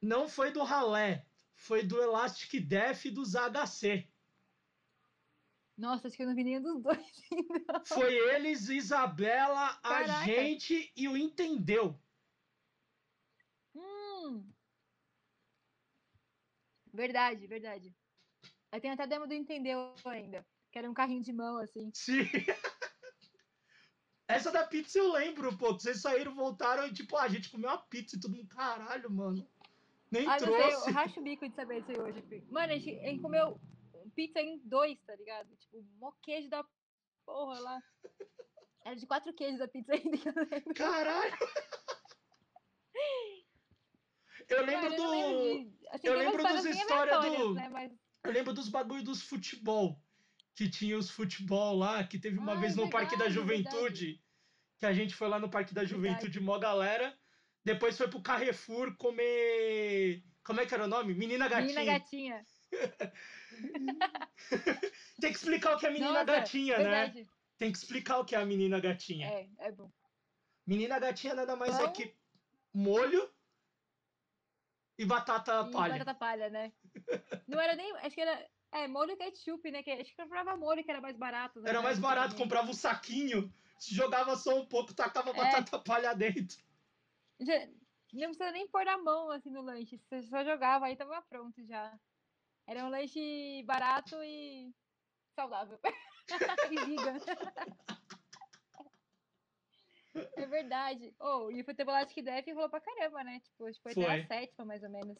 não 0.00 0.28
foi 0.28 0.50
do 0.52 0.62
ralé. 0.62 1.26
Foi 1.56 1.82
do 1.84 2.00
Elastic 2.02 2.60
Def 2.66 3.04
e 3.06 3.10
dos 3.10 3.34
HC. 3.34 4.08
Nossa, 5.76 6.06
acho 6.06 6.16
que 6.16 6.22
eu 6.22 6.28
não 6.28 6.34
vi 6.34 6.44
nenhum 6.44 6.62
dos 6.62 6.80
dois 6.82 6.98
ainda. 7.32 7.82
Foi 7.84 8.14
eles, 8.34 8.68
Isabela, 8.68 9.70
a 9.82 9.88
Caraca. 10.04 10.24
gente 10.24 10.92
e 10.96 11.08
o 11.08 11.16
Entendeu. 11.16 11.98
Verdade, 16.94 17.46
verdade. 17.46 17.94
Aí 18.70 18.80
tem 18.80 18.90
até 18.90 19.02
a 19.02 19.06
demo 19.06 19.26
do 19.26 19.34
Entendeu 19.34 19.94
ainda. 20.04 20.46
Que 20.70 20.78
era 20.78 20.88
um 20.90 20.94
carrinho 20.94 21.22
de 21.22 21.32
mão, 21.32 21.58
assim. 21.58 21.90
Sim. 21.92 22.22
Essa 24.26 24.50
da 24.50 24.66
pizza 24.66 24.98
eu 24.98 25.12
lembro, 25.12 25.56
pô. 25.58 25.72
Vocês 25.72 26.00
saíram, 26.00 26.34
voltaram 26.34 26.86
e 26.86 26.92
tipo, 26.92 27.16
ah, 27.16 27.24
a 27.24 27.28
gente 27.28 27.50
comeu 27.50 27.68
uma 27.68 27.78
pizza 27.78 28.16
e 28.16 28.20
todo 28.20 28.34
mundo, 28.34 28.48
caralho, 28.48 29.10
mano. 29.10 29.46
Nem 30.10 30.26
Ah, 30.26 30.32
não 30.32 30.38
sei, 30.38 30.56
trouxe. 30.56 30.88
eu 30.88 30.94
racho 30.94 31.20
o 31.20 31.22
bico 31.22 31.48
de 31.48 31.54
saber 31.54 31.82
disso 31.82 31.92
aí 31.92 31.98
hoje. 32.00 32.44
Mano, 32.50 32.72
a 32.72 32.76
gente, 32.78 32.98
a 33.00 33.08
gente 33.10 33.22
comeu 33.22 33.60
pizza 34.14 34.40
em 34.40 34.58
dois, 34.64 34.98
tá 35.02 35.14
ligado? 35.16 35.54
Tipo, 35.56 35.82
mó 35.98 36.12
queijo 36.22 36.48
da 36.48 36.64
porra 37.26 37.58
lá. 37.60 37.82
Era 38.84 38.96
de 38.96 39.06
quatro 39.06 39.32
queijos 39.34 39.60
a 39.60 39.68
pizza 39.68 39.92
ainda, 39.94 40.16
que 40.16 40.28
eu 40.28 40.34
lembro. 40.36 40.74
Caralho. 40.74 41.32
Eu 44.48 44.64
lembro 44.66 44.88
do. 44.90 44.94
eu 44.96 45.02
não 45.02 45.10
lembro 45.10 45.70
de- 45.70 45.88
assim, 45.90 46.06
eu 46.08 46.18
lembro 46.18 46.42
dos 46.42 46.64
histórias 46.64 47.38
do- 47.38 47.54
Né? 47.54 47.68
Mas, 47.68 47.92
Eu 48.24 48.32
lembro 48.32 48.52
dos 48.54 48.68
bagulho 48.68 49.02
dos 49.02 49.22
futebol. 49.22 50.00
Que 50.54 50.68
tinha 50.70 50.96
os 50.96 51.10
futebol 51.10 51.76
lá, 51.76 52.04
que 52.04 52.18
teve 52.18 52.38
uma 52.38 52.52
Ah, 52.52 52.56
vez 52.56 52.78
é 52.78 52.80
no 52.80 52.88
Parque 52.88 53.16
da 53.16 53.24
verdade, 53.28 53.34
Juventude. 53.34 54.22
Que 54.78 54.86
a 54.86 54.92
gente 54.92 55.14
foi 55.14 55.28
lá 55.28 55.38
no 55.38 55.50
Parque 55.50 55.74
da 55.74 55.82
Verdade. 55.82 56.02
Juventude, 56.02 56.40
mó 56.40 56.58
galera. 56.58 57.16
Depois 57.64 57.96
foi 57.98 58.08
pro 58.08 58.22
Carrefour 58.22 58.96
comer. 58.96 60.22
Como 60.44 60.60
é 60.60 60.66
que 60.66 60.74
era 60.74 60.84
o 60.84 60.88
nome? 60.88 61.14
Menina 61.14 61.48
Gatinha. 61.48 61.74
menina 61.74 61.98
gatinha. 61.98 62.44
Tem 65.20 65.32
que 65.32 65.38
explicar 65.38 65.74
o 65.74 65.78
que 65.78 65.86
é 65.86 65.90
menina 65.90 66.12
Nossa, 66.12 66.24
gatinha, 66.24 66.78
né? 66.78 66.84
verdade. 66.84 67.28
Tem 67.58 67.72
que 67.72 67.78
explicar 67.78 68.18
o 68.18 68.24
que 68.24 68.34
é 68.34 68.38
a 68.38 68.44
menina 68.46 68.80
gatinha. 68.80 69.26
É, 69.28 69.48
é 69.58 69.72
bom. 69.72 69.90
Menina 70.66 70.98
gatinha 70.98 71.34
nada 71.34 71.54
mais 71.56 71.74
é 71.78 71.84
Pão. 71.84 71.92
que 71.92 72.14
molho 72.72 73.28
e 74.98 75.04
batata 75.04 75.66
E 75.68 75.70
palha. 75.72 75.92
batata 75.98 76.14
palha, 76.14 76.50
né? 76.50 76.72
Não 77.48 77.60
era 77.60 77.74
nem. 77.76 77.92
Acho 77.98 78.14
que 78.14 78.20
era. 78.20 78.48
É, 78.72 78.88
molho 78.88 79.12
e 79.12 79.16
ketchup, 79.16 79.70
né? 79.70 79.82
Que, 79.82 79.92
acho 79.92 80.10
que 80.10 80.16
comprava 80.20 80.56
molho, 80.56 80.82
que 80.82 80.90
era 80.90 81.00
mais 81.00 81.16
barato. 81.16 81.60
né, 81.60 81.70
Era 81.70 81.80
mais 81.80 81.98
barato, 81.98 82.34
comprava 82.34 82.68
um 82.68 82.74
saquinho, 82.74 83.52
jogava 83.88 84.34
só 84.36 84.58
um 84.58 84.66
pouco, 84.66 84.92
tacava 84.92 85.30
É. 85.30 85.34
batata 85.34 85.78
palha 85.78 86.12
dentro. 86.12 86.58
Já- 87.40 87.68
não 88.12 88.26
precisa 88.30 88.50
nem 88.50 88.66
pôr 88.68 88.86
a 88.88 88.98
mão 88.98 89.30
assim 89.30 89.50
no 89.50 89.62
lanche. 89.62 89.96
Você 89.98 90.22
só 90.22 90.44
jogava, 90.44 90.86
aí 90.86 90.96
tava 90.96 91.22
pronto 91.22 91.64
já. 91.66 91.96
Era 92.66 92.84
um 92.84 92.88
lanche 92.88 93.62
barato 93.64 94.16
e 94.24 94.74
saudável. 95.36 95.78
e. 96.72 98.13
É 100.36 100.46
verdade. 100.46 101.14
Oh, 101.18 101.50
e 101.50 101.60
o 101.60 101.64
futebol 101.64 102.06
que 102.06 102.22
deve 102.22 102.52
rolou 102.52 102.70
pra 102.70 102.80
caramba, 102.80 103.24
né? 103.24 103.40
Tipo, 103.40 103.66
acho 103.66 103.78
que 103.78 103.82
foi, 103.82 103.92
até 103.92 104.04
Foi. 104.04 104.20
a 104.20 104.26
sétima, 104.26 104.64
mais 104.64 104.82
ou 104.82 104.90
menos. 104.90 105.18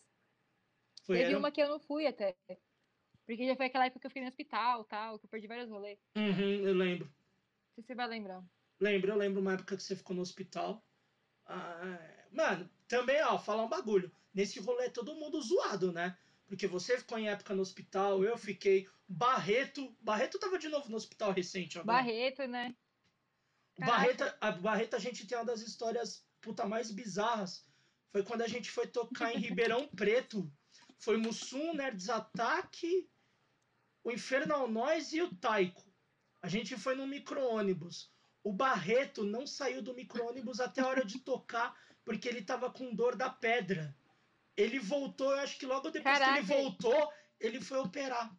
Foi, 1.04 1.16
Teve 1.18 1.30
era- 1.30 1.38
uma 1.38 1.50
que 1.50 1.60
eu 1.60 1.68
não 1.68 1.80
fui 1.80 2.06
até. 2.06 2.36
Porque 3.26 3.46
já 3.46 3.56
foi 3.56 3.66
aquela 3.66 3.86
época 3.86 4.00
que 4.00 4.06
eu 4.06 4.10
fiquei 4.10 4.22
no 4.22 4.28
hospital 4.28 4.84
tal, 4.84 5.18
que 5.18 5.24
eu 5.26 5.30
perdi 5.30 5.46
vários 5.46 5.70
rolês. 5.70 5.98
Uhum, 6.16 6.66
eu 6.66 6.74
lembro. 6.74 7.06
Não 7.06 7.74
sei 7.74 7.82
se 7.82 7.86
você 7.88 7.94
vai 7.94 8.06
lembrar. 8.06 8.44
Lembro, 8.80 9.10
eu 9.10 9.16
lembro 9.16 9.40
uma 9.40 9.54
época 9.54 9.76
que 9.76 9.82
você 9.82 9.96
ficou 9.96 10.14
no 10.14 10.22
hospital. 10.22 10.84
Ah, 11.46 12.26
mano, 12.32 12.70
também, 12.88 13.22
ó, 13.22 13.38
falar 13.38 13.64
um 13.64 13.68
bagulho. 13.68 14.10
Nesse 14.32 14.60
rolê 14.60 14.90
todo 14.90 15.14
mundo 15.14 15.40
zoado, 15.40 15.92
né? 15.92 16.16
Porque 16.46 16.66
você 16.66 16.98
ficou 16.98 17.18
em 17.18 17.28
época 17.28 17.54
no 17.54 17.62
hospital, 17.62 18.22
eu 18.24 18.36
fiquei. 18.36 18.86
Barreto. 19.08 19.94
Barreto 20.00 20.38
tava 20.38 20.58
de 20.58 20.68
novo 20.68 20.88
no 20.90 20.96
hospital 20.96 21.32
recente 21.32 21.78
agora. 21.78 21.98
Barreto, 21.98 22.46
né? 22.46 22.74
Caraca. 23.76 23.96
Barreta, 23.96 24.38
a 24.40 24.52
Barreta 24.52 24.96
a 24.96 25.00
gente 25.00 25.26
tem 25.26 25.36
uma 25.36 25.44
das 25.44 25.60
histórias 25.60 26.26
puta 26.40 26.66
mais 26.66 26.90
bizarras. 26.90 27.64
Foi 28.12 28.22
quando 28.22 28.42
a 28.42 28.48
gente 28.48 28.70
foi 28.70 28.86
tocar 28.86 29.34
em 29.34 29.38
Ribeirão 29.38 29.88
Preto. 29.96 30.50
Foi 30.98 31.16
Mussum, 31.16 31.74
Nerds 31.74 32.08
Attack, 32.08 33.08
o 34.04 34.10
Infernal 34.12 34.68
Noise 34.68 35.16
e 35.16 35.22
o 35.22 35.34
Taiko. 35.36 35.84
A 36.40 36.48
gente 36.48 36.76
foi 36.76 36.94
no 36.94 37.06
micro-ônibus. 37.06 38.12
O 38.42 38.52
Barreto 38.52 39.24
não 39.24 39.46
saiu 39.46 39.82
do 39.82 39.94
micro-ônibus 39.94 40.60
até 40.60 40.82
a 40.82 40.86
hora 40.86 41.04
de 41.04 41.18
tocar, 41.18 41.74
porque 42.04 42.28
ele 42.28 42.42
tava 42.42 42.70
com 42.70 42.94
dor 42.94 43.16
da 43.16 43.30
pedra. 43.30 43.96
Ele 44.56 44.78
voltou, 44.78 45.32
eu 45.32 45.40
acho 45.40 45.58
que 45.58 45.66
logo 45.66 45.90
depois 45.90 46.14
que 46.14 46.20
Caraca. 46.20 46.38
ele 46.38 46.46
voltou, 46.46 47.12
ele 47.40 47.60
foi 47.60 47.78
operar. 47.78 48.30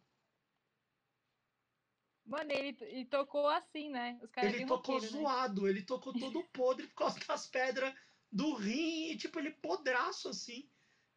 Mano, 2.26 2.50
ele, 2.50 2.76
ele 2.80 3.04
tocou 3.06 3.46
assim, 3.48 3.88
né? 3.88 4.18
Os 4.22 4.30
caras 4.30 4.52
Ele 4.52 4.66
tocou 4.66 4.96
roqueiro, 4.96 5.14
né? 5.14 5.22
zoado, 5.22 5.68
ele 5.68 5.82
tocou 5.82 6.12
todo 6.18 6.42
podre 6.52 6.86
por 6.88 6.94
causa 6.94 7.20
das 7.20 7.46
pedras 7.46 7.94
do 8.30 8.54
rim 8.54 9.10
e, 9.12 9.16
tipo, 9.16 9.38
ele 9.38 9.52
podraço 9.52 10.28
assim. 10.28 10.68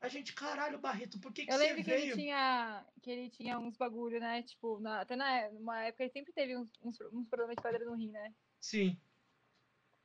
A 0.02 0.08
gente, 0.08 0.34
caralho, 0.34 0.80
Barreto, 0.80 1.20
por 1.20 1.34
que, 1.34 1.46
que 1.46 1.52
Eu 1.52 1.58
você 1.58 1.58
lembro 1.58 1.84
que 1.84 1.92
ele 1.92 2.02
veio? 2.02 2.16
tinha 2.16 2.86
que 3.02 3.12
ele 3.12 3.30
tinha 3.30 3.60
uns 3.60 3.76
bagulho, 3.76 4.20
né? 4.20 4.44
Tipo, 4.44 4.80
na, 4.80 5.02
até 5.02 5.16
na, 5.16 5.52
numa 5.52 5.84
época 5.84 6.04
ele 6.04 6.12
sempre 6.14 6.32
teve 6.32 6.56
uns, 6.56 6.72
uns, 6.82 7.02
uns 7.12 7.28
problemas 7.28 7.56
de 7.58 7.62
pedra 7.62 7.86
no 7.86 7.96
rim, 7.96 8.12
né? 8.12 8.34
Sim. 8.62 9.02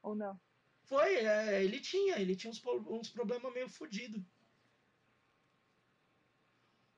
Ou 0.02 0.14
não? 0.14 0.40
Foi, 0.85 1.14
é, 1.16 1.62
ele 1.64 1.81
tinha, 1.81 2.18
ele 2.18 2.35
tinha 2.35 2.51
uns, 2.51 2.62
uns 2.64 3.10
problemas 3.10 3.52
meio 3.52 3.68
fodidos. 3.68 4.22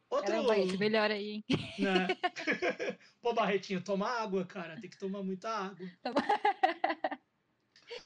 Outro, 0.08 0.26
Caramba, 0.32 0.56
esse 0.58 0.78
melhor 0.78 1.10
aí, 1.10 1.30
hein? 1.30 1.44
né? 1.78 2.06
Pô, 3.20 3.32
Barretinho, 3.34 3.82
toma 3.82 4.08
água, 4.08 4.44
cara, 4.46 4.80
tem 4.80 4.88
que 4.88 4.98
tomar 4.98 5.22
muita 5.22 5.50
água. 5.50 5.86
Toma- 6.02 6.22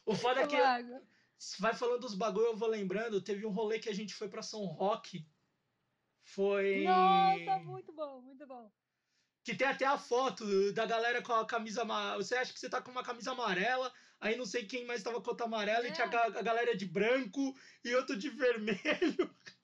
O 0.07 0.15
foda 0.15 0.41
é 0.43 0.47
que 0.47 0.57
Toma 0.57 0.69
água. 0.69 1.03
vai 1.59 1.75
falando 1.75 2.01
dos 2.01 2.15
bagulho, 2.15 2.47
eu 2.47 2.57
vou 2.57 2.69
lembrando, 2.69 3.21
teve 3.21 3.45
um 3.47 3.51
rolê 3.51 3.79
que 3.79 3.89
a 3.89 3.95
gente 3.95 4.15
foi 4.15 4.29
pra 4.29 4.43
São 4.43 4.65
Roque. 4.65 5.27
Foi. 6.25 6.85
Nossa, 6.85 7.59
muito 7.65 7.93
bom, 7.93 8.21
muito 8.23 8.47
bom. 8.47 8.73
Que 9.45 9.55
tem 9.55 9.67
até 9.67 9.85
a 9.85 9.99
foto 9.99 10.73
da 10.73 10.87
galera 10.87 11.21
com 11.23 11.33
a 11.33 11.47
camisa 11.47 11.83
amarela. 11.83 12.23
Você 12.23 12.35
acha 12.37 12.53
que 12.53 12.61
você 12.61 12.69
tá 12.69 12.81
com 12.81 12.91
uma 12.91 13.03
camisa 13.03 13.33
amarela, 13.33 13.93
aí 14.21 14.37
não 14.37 14.47
sei 14.47 14.65
quem 14.67 14.87
mais 14.87 15.03
tava 15.03 15.21
com 15.21 15.31
outra 15.31 15.47
amarela, 15.47 15.87
e 15.89 15.93
tinha 15.93 16.07
É. 16.07 16.17
a 16.39 16.43
galera 16.43 16.77
de 16.77 16.87
branco 16.87 17.55
e 17.85 17.95
outro 17.95 18.17
de 18.17 18.31
vermelho. 18.31 18.79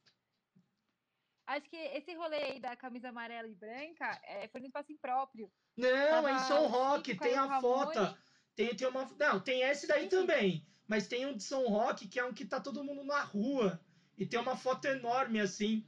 Acho 1.47 1.71
que 1.71 1.77
esse 1.77 2.15
rolê 2.15 2.37
aí 2.43 2.61
da 2.61 2.77
camisa 2.77 3.09
amarela 3.11 3.49
e 3.49 3.55
branca 3.55 4.21
é, 4.25 4.49
foi 4.49 4.61
no 4.61 4.67
espaço 4.67 4.93
impróprio. 4.93 5.51
Não, 5.77 5.89
é 5.89 6.33
em 6.33 6.35
Tava 6.35 6.39
São 6.39 6.67
Roque, 6.67 7.15
tem 7.15 7.35
a 7.37 7.61
foto. 7.61 7.99
Ramone. 7.99 8.19
Tem, 8.55 8.75
tem 8.75 8.89
uma. 8.89 9.05
Não, 9.05 9.41
tem 9.41 9.63
esse 9.63 9.87
daí 9.87 10.05
Sim, 10.05 10.09
também. 10.09 10.67
Mas 10.89 11.07
tem 11.07 11.27
um 11.27 11.37
de 11.37 11.43
São 11.43 11.67
Roque, 11.69 12.09
que 12.09 12.19
é 12.19 12.25
um 12.25 12.33
que 12.33 12.45
tá 12.47 12.61
todo 12.61 12.83
mundo 12.83 13.05
na 13.05 13.21
rua. 13.23 13.81
E 14.17 14.27
tem 14.27 14.41
uma 14.41 14.57
foto 14.57 14.87
enorme, 14.87 15.39
assim. 15.41 15.87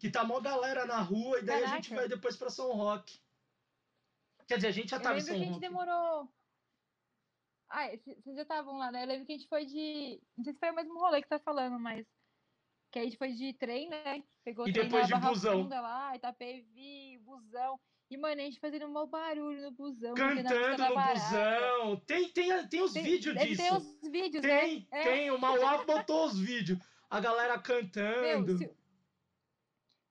Que 0.00 0.10
tá 0.10 0.24
mó 0.24 0.40
galera 0.40 0.86
na 0.86 1.00
rua, 1.00 1.38
e 1.38 1.42
daí 1.44 1.62
a 1.62 1.66
gente 1.66 1.88
Caraca. 1.90 1.94
vai 1.94 2.08
depois 2.08 2.36
pra 2.36 2.50
São 2.50 2.72
Roque. 2.72 3.20
Quer 4.48 4.56
dizer, 4.56 4.68
a 4.68 4.72
gente 4.72 4.90
já 4.90 5.00
tava 5.00 5.18
em 5.18 5.20
São 5.20 5.34
que 5.34 5.42
a 5.42 5.44
gente 5.44 5.54
Roque. 5.54 5.60
demorou. 5.60 6.28
Ah, 7.68 7.88
c- 7.90 8.14
vocês 8.22 8.36
já 8.36 8.42
estavam 8.42 8.76
lá, 8.78 8.90
né? 8.92 9.02
Eu 9.02 9.06
lembro 9.08 9.26
que 9.26 9.32
a 9.32 9.36
gente 9.36 9.48
foi 9.48 9.66
de. 9.66 10.22
Não 10.36 10.44
sei 10.44 10.52
se 10.54 10.58
foi 10.58 10.70
o 10.70 10.74
mesmo 10.74 10.98
rolê 10.98 11.20
que 11.22 11.28
tá 11.28 11.38
falando, 11.40 11.78
mas. 11.78 12.06
Que 12.90 12.98
a 12.98 13.04
gente 13.04 13.16
foi 13.16 13.32
de 13.32 13.52
trem, 13.52 13.88
né? 13.88 14.22
Pegou 14.44 14.66
E 14.68 14.72
depois 14.72 15.06
de 15.06 15.14
busão. 15.14 15.68
Lá, 15.68 16.14
Itapevi, 16.16 17.18
busão. 17.24 17.78
E, 18.08 18.16
mano, 18.16 18.40
a 18.40 18.44
gente 18.44 18.60
fazendo 18.60 18.86
um 18.86 19.06
barulho 19.06 19.60
no 19.62 19.70
busão. 19.72 20.14
Cantando 20.14 20.84
no 20.88 20.94
barata. 20.94 21.14
busão. 21.20 21.96
Tem, 22.06 22.28
tem, 22.30 22.66
tem 22.68 22.80
os 22.82 22.92
Tem- 22.92 23.02
vídeos 23.02 23.36
disso. 23.36 23.62
ter 23.62 23.72
uns 23.72 23.98
vídeos, 24.10 24.42
Tem, 24.42 24.78
né? 24.80 24.86
É. 24.92 25.02
tem. 25.02 25.30
O 25.32 25.38
Mauá 25.38 25.84
botou 25.84 26.26
os 26.26 26.38
vídeos. 26.38 26.78
A 27.10 27.20
galera 27.20 27.54
Meu, 27.54 27.62
cantando. 27.62 28.58
se, 28.58 28.70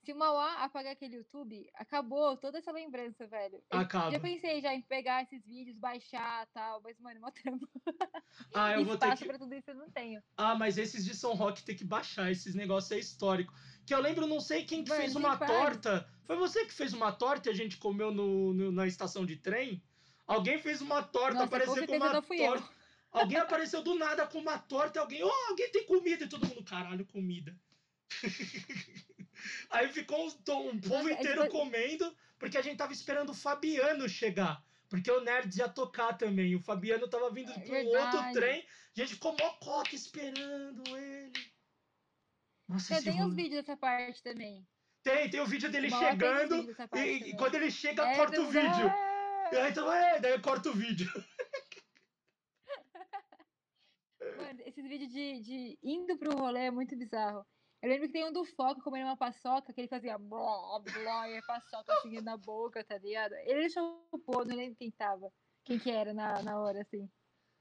se 0.05 0.13
o 0.13 0.15
Mauá 0.15 0.63
apagar 0.63 0.93
aquele 0.93 1.15
YouTube, 1.17 1.67
acabou 1.73 2.37
toda 2.37 2.59
essa 2.59 2.71
lembrança, 2.71 3.25
velho. 3.25 3.63
Eu 3.71 3.79
Acaba. 3.79 4.11
Já 4.11 4.19
pensei 4.19 4.61
já 4.61 4.73
em 4.73 4.81
pegar 4.81 5.23
esses 5.23 5.43
vídeos, 5.43 5.75
baixar 5.77 6.45
e 6.45 6.53
tal, 6.53 6.79
mas, 6.83 6.99
mano, 6.99 7.19
mó 7.19 7.31
trampo. 7.33 7.67
Ah, 8.53 8.73
eu 8.73 8.85
vou 8.85 8.97
ter 8.97 9.17
que. 9.17 9.25
pra 9.25 9.39
tudo 9.39 9.53
isso 9.55 9.71
eu 9.71 9.75
não 9.75 9.89
tenho. 9.89 10.21
Ah, 10.37 10.55
mas 10.55 10.77
esses 10.77 11.03
de 11.03 11.15
São 11.15 11.33
Roque 11.33 11.63
tem 11.63 11.75
que 11.75 11.83
baixar. 11.83 12.31
Esses 12.31 12.53
negócios 12.53 12.91
é 12.91 12.99
histórico. 12.99 13.51
Que 13.85 13.95
eu 13.95 13.99
lembro, 13.99 14.27
não 14.27 14.39
sei 14.39 14.63
quem 14.63 14.83
que 14.83 14.89
Mano, 14.89 15.01
fez 15.01 15.15
uma 15.15 15.37
torta. 15.37 16.07
Foi 16.23 16.35
você 16.35 16.65
que 16.65 16.73
fez 16.73 16.93
uma 16.93 17.11
torta 17.11 17.49
e 17.49 17.51
a 17.51 17.55
gente 17.55 17.77
comeu 17.77 18.11
no, 18.11 18.53
no- 18.53 18.71
na 18.71 18.85
estação 18.85 19.25
de 19.25 19.37
trem? 19.37 19.83
Alguém 20.27 20.59
fez 20.59 20.81
uma 20.81 21.01
torta, 21.03 21.33
Nossa, 21.33 21.45
com 21.45 21.51
parecia 21.51 21.73
com 21.73 21.79
certeza 21.79 22.05
uma 22.05 22.21
torta. 22.21 22.69
Alguém 23.11 23.37
apareceu 23.37 23.81
do 23.81 23.95
nada 23.95 24.27
com 24.27 24.39
uma 24.39 24.59
torta, 24.59 24.99
alguém, 24.99 25.23
oh, 25.23 25.31
alguém 25.49 25.71
tem 25.71 25.85
comida, 25.85 26.25
e 26.25 26.29
todo 26.29 26.45
mundo, 26.47 26.63
caralho, 26.63 27.05
comida. 27.05 27.57
Aí 29.69 29.87
ficou 29.89 30.25
um, 30.25 30.69
um 30.69 30.79
povo 30.79 31.09
é 31.09 31.13
inteiro 31.13 31.43
tipo- 31.43 31.57
comendo, 31.57 32.15
porque 32.37 32.57
a 32.57 32.61
gente 32.61 32.77
tava 32.77 32.93
esperando 32.93 33.29
o 33.29 33.35
Fabiano 33.35 34.07
chegar. 34.07 34.63
Porque 34.89 35.11
o 35.11 35.21
Nerd 35.21 35.57
ia 35.57 35.67
tocar 35.67 36.13
também. 36.13 36.55
O 36.55 36.59
Fabiano 36.59 37.07
tava 37.09 37.31
vindo 37.31 37.51
É 37.51 37.83
um 37.83 37.87
outro 37.87 38.33
trem. 38.33 38.65
A 38.95 38.99
gente 38.99 39.15
ficou 39.15 39.35
mó 39.39 39.49
coca 39.53 39.95
esperando 39.95 40.83
ele. 40.95 41.31
Nossa, 42.67 42.93
esse 42.95 43.03
tenho 43.03 43.25
uns 43.25 43.35
vídeos 43.35 43.61
dessa 43.63 43.77
parte 43.77 44.23
também. 44.23 44.65
Tem, 45.03 45.29
tem 45.29 45.39
o 45.39 45.45
vídeo 45.45 45.71
dele 45.71 45.89
tem 45.89 45.99
chegando. 45.99 46.75
E, 46.95 47.29
e 47.29 47.37
quando 47.37 47.55
ele 47.55 47.69
chega, 47.69 48.03
É, 48.03 48.15
corta 48.15 48.41
o 48.41 48.45
vídeo. 48.47 48.91
aí, 49.51 49.69
então, 49.69 49.91
é, 49.91 50.19
daí 50.19 50.39
corta 50.39 50.69
o 50.69 50.73
vídeo. 50.73 51.07
Mano, 54.37 54.61
esses 54.65 54.83
vídeos 54.87 55.11
de, 55.11 55.39
de 55.41 55.79
indo 55.83 56.17
pro 56.17 56.35
rolê 56.35 56.61
é 56.61 56.71
muito 56.71 56.95
bizarro. 56.97 57.45
Eu 57.85 57.89
lembro 57.89 58.07
que 58.07 58.13
tem 58.13 58.25
um 58.25 58.33
do 58.33 58.43
Foco 58.43 58.81
comendo 58.81 59.05
uma 59.05 59.15
paçoca, 59.15 59.71
que 59.71 59.79
ele 59.79 59.87
fazia 59.87 60.17
blá, 60.17 60.79
blá, 60.79 61.29
e 61.29 61.37
a 61.37 61.41
paçoca 61.43 61.93
assim 61.93 62.19
na 62.19 62.35
boca, 62.35 62.83
tá 62.83 62.97
ligado? 62.97 63.33
Ele 63.43 63.69
chupou, 63.69 64.43
não 64.43 64.55
lembro 64.55 64.75
quem 64.75 64.89
tava. 64.89 65.31
Quem 65.63 65.77
que 65.77 65.91
era 65.91 66.11
na, 66.11 66.41
na 66.41 66.59
hora, 66.59 66.81
assim. 66.81 67.07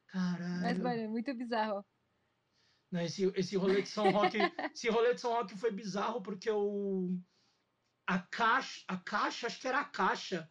Caralho. 0.06 0.62
Mas, 0.62 0.78
mano, 0.78 1.02
é 1.02 1.09
muito 1.09 1.34
bizarro. 1.34 1.84
Não, 2.90 3.02
esse, 3.02 3.30
esse 3.36 3.55
rolê 3.55 3.82
de 3.82 3.88
São 3.90 4.10
Roque, 4.10 4.38
esse 4.72 4.88
rolê 4.88 5.12
de 5.12 5.20
São 5.20 5.34
Roque 5.34 5.59
foi 5.59 5.70
bizarro 5.70 6.22
porque 6.22 6.51
o 6.51 7.20
a 8.06 8.18
caixa, 8.18 8.82
a 8.88 8.96
caixa, 8.96 9.46
acho 9.46 9.60
que 9.60 9.68
era 9.68 9.80
a 9.80 9.84
caixa. 9.84 10.51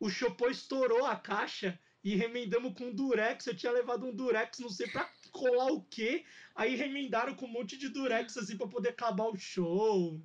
O 0.00 0.10
Chopô 0.10 0.48
estourou 0.48 1.06
a 1.06 1.14
caixa 1.14 1.78
e 2.02 2.16
remendamos 2.16 2.74
com 2.76 2.86
um 2.86 2.94
durex. 2.94 3.46
Eu 3.46 3.56
tinha 3.56 3.70
levado 3.70 4.04
um 4.04 4.16
durex, 4.16 4.58
não 4.58 4.68
sei 4.68 4.90
pra 4.90 5.08
colar 5.36 5.66
o 5.72 5.82
quê. 5.82 6.24
Aí 6.54 6.74
remendaram 6.74 7.34
com 7.34 7.46
um 7.46 7.52
monte 7.52 7.76
de 7.76 7.88
durex 7.88 8.36
assim 8.36 8.56
pra 8.56 8.66
poder 8.66 8.90
acabar 8.90 9.26
o 9.26 9.36
show. 9.36 10.20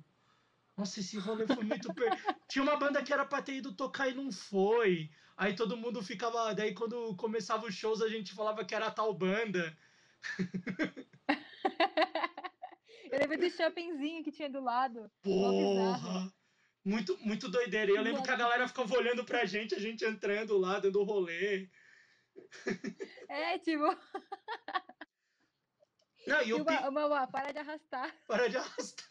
Nossa, 0.76 1.00
esse 1.00 1.18
rolê 1.18 1.46
foi 1.46 1.62
muito 1.64 1.92
per... 1.94 2.10
Tinha 2.48 2.62
uma 2.62 2.76
banda 2.76 3.02
que 3.02 3.12
era 3.12 3.24
pra 3.24 3.42
ter 3.42 3.56
ido 3.56 3.74
tocar 3.74 4.08
e 4.08 4.14
não 4.14 4.32
foi. 4.32 5.10
Aí 5.36 5.54
todo 5.54 5.76
mundo 5.76 6.02
ficava. 6.02 6.54
Daí 6.54 6.74
quando 6.74 7.14
começava 7.16 7.66
os 7.66 7.74
shows 7.74 8.00
a 8.00 8.08
gente 8.08 8.34
falava 8.34 8.64
que 8.64 8.74
era 8.74 8.90
tal 8.90 9.12
banda. 9.12 9.76
Eu 13.10 13.18
lembro 13.18 13.38
do 13.38 13.50
shoppingzinho 13.50 14.24
que 14.24 14.32
tinha 14.32 14.48
do 14.48 14.62
lado. 14.62 15.10
Porra! 15.22 16.32
Muito, 16.84 17.16
muito 17.18 17.48
doideira. 17.48 17.92
E 17.92 17.94
eu 17.94 18.02
lembro 18.02 18.22
que 18.22 18.30
a 18.30 18.36
galera 18.36 18.66
ficava 18.66 18.96
olhando 18.96 19.24
pra 19.24 19.44
gente, 19.44 19.74
a 19.74 19.78
gente 19.78 20.04
entrando 20.04 20.56
lá, 20.58 20.80
dando 20.80 21.04
rolê. 21.04 21.68
É, 23.28 23.58
tipo, 23.58 23.84
Não, 26.26 26.42
e 26.42 26.52
o 26.54 26.64
pico. 26.64 26.88
uma, 26.88 27.26
para 27.26 27.52
de 27.52 27.58
arrastar. 27.58 28.14
Para 28.26 28.48
de 28.48 28.56
arrastar. 28.56 29.08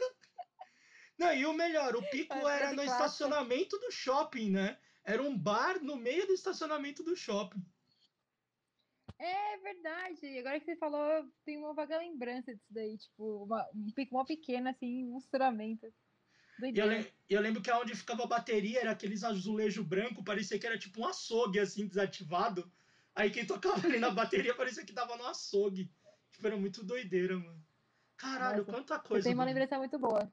Não, 1.17 1.33
e 1.33 1.45
o 1.45 1.53
melhor, 1.53 1.95
o 1.95 2.01
pico 2.09 2.33
Vai, 2.39 2.57
era 2.57 2.69
no 2.69 2.81
classe. 2.83 2.91
estacionamento 2.91 3.77
do 3.77 3.91
shopping, 3.91 4.51
né? 4.51 4.79
Era 5.03 5.21
um 5.21 5.37
bar 5.37 5.83
no 5.83 5.95
meio 5.95 6.25
do 6.25 6.33
estacionamento 6.33 7.03
do 7.03 7.15
shopping. 7.15 7.63
É 9.19 9.57
verdade. 9.57 10.39
Agora 10.39 10.59
que 10.59 10.65
você 10.65 10.75
falou, 10.77 11.05
eu 11.05 11.31
tenho 11.45 11.59
uma 11.61 11.73
vaga 11.75 11.97
lembrança 11.97 12.55
disso 12.55 12.65
daí. 12.71 12.97
Tipo, 12.97 13.43
uma, 13.43 13.67
um 13.75 13.91
pico 13.93 14.15
mó 14.15 14.25
pequeno, 14.25 14.69
assim, 14.69 15.05
um 15.05 15.15
misturamento. 15.15 15.93
E 16.63 16.77
eu, 16.77 16.85
lem- 16.85 17.11
eu 17.29 17.41
lembro 17.41 17.61
que 17.61 17.71
onde 17.71 17.95
ficava 17.95 18.23
a 18.23 18.27
bateria 18.27 18.81
era 18.81 18.91
aqueles 18.91 19.23
azulejo 19.23 19.83
branco, 19.83 20.23
parecia 20.23 20.59
que 20.59 20.65
era 20.65 20.77
tipo 20.77 21.01
um 21.01 21.07
açougue, 21.07 21.59
assim, 21.59 21.87
desativado. 21.87 22.71
Aí 23.15 23.29
quem 23.29 23.45
tocava 23.45 23.85
ali 23.85 23.99
na 23.99 24.09
bateria 24.09 24.55
parecia 24.55 24.85
que 24.85 24.93
tava 24.93 25.17
no 25.17 25.25
açougue. 25.25 25.91
Tipo, 26.41 26.47
era 26.47 26.57
muito 26.57 26.83
doideira, 26.83 27.37
mano. 27.37 27.63
Caralho, 28.17 28.59
Nossa, 28.65 28.71
quanta 28.71 28.99
coisa. 28.99 29.23
tenho 29.25 29.35
uma 29.37 29.45
lembrança 29.45 29.77
muito 29.77 29.99
boa. 29.99 30.31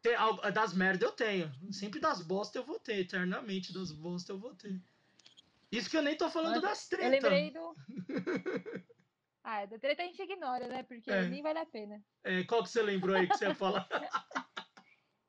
Tem 0.00 0.14
al- 0.14 0.50
Das 0.50 0.72
merdas 0.72 1.02
eu 1.02 1.14
tenho. 1.14 1.52
Sempre 1.70 2.00
das 2.00 2.22
bosta 2.22 2.58
eu 2.58 2.64
vou 2.64 2.78
ter. 2.80 3.00
Eternamente 3.00 3.70
das 3.70 3.92
bosta 3.92 4.32
eu 4.32 4.38
vou 4.38 4.54
ter. 4.54 4.80
Isso 5.70 5.90
que 5.90 5.96
eu 5.96 6.00
nem 6.02 6.16
tô 6.16 6.30
falando 6.30 6.54
Nossa, 6.54 6.68
das 6.68 6.88
tretas. 6.88 7.06
Eu 7.06 7.10
lembrei 7.12 7.50
do. 7.52 7.76
Ah, 9.42 9.64
da 9.64 9.78
treta 9.78 10.02
a 10.02 10.06
gente 10.06 10.20
ignora, 10.22 10.68
né? 10.68 10.82
Porque 10.82 11.10
É. 11.10 11.26
nem 11.26 11.42
vale 11.42 11.58
a 11.58 11.64
pena. 11.66 12.02
É, 12.24 12.44
qual 12.44 12.62
que 12.62 12.68
você 12.68 12.82
lembrou 12.82 13.16
aí 13.16 13.26
que 13.26 13.36
você 13.38 13.46
ia 13.46 13.54
falar? 13.54 13.88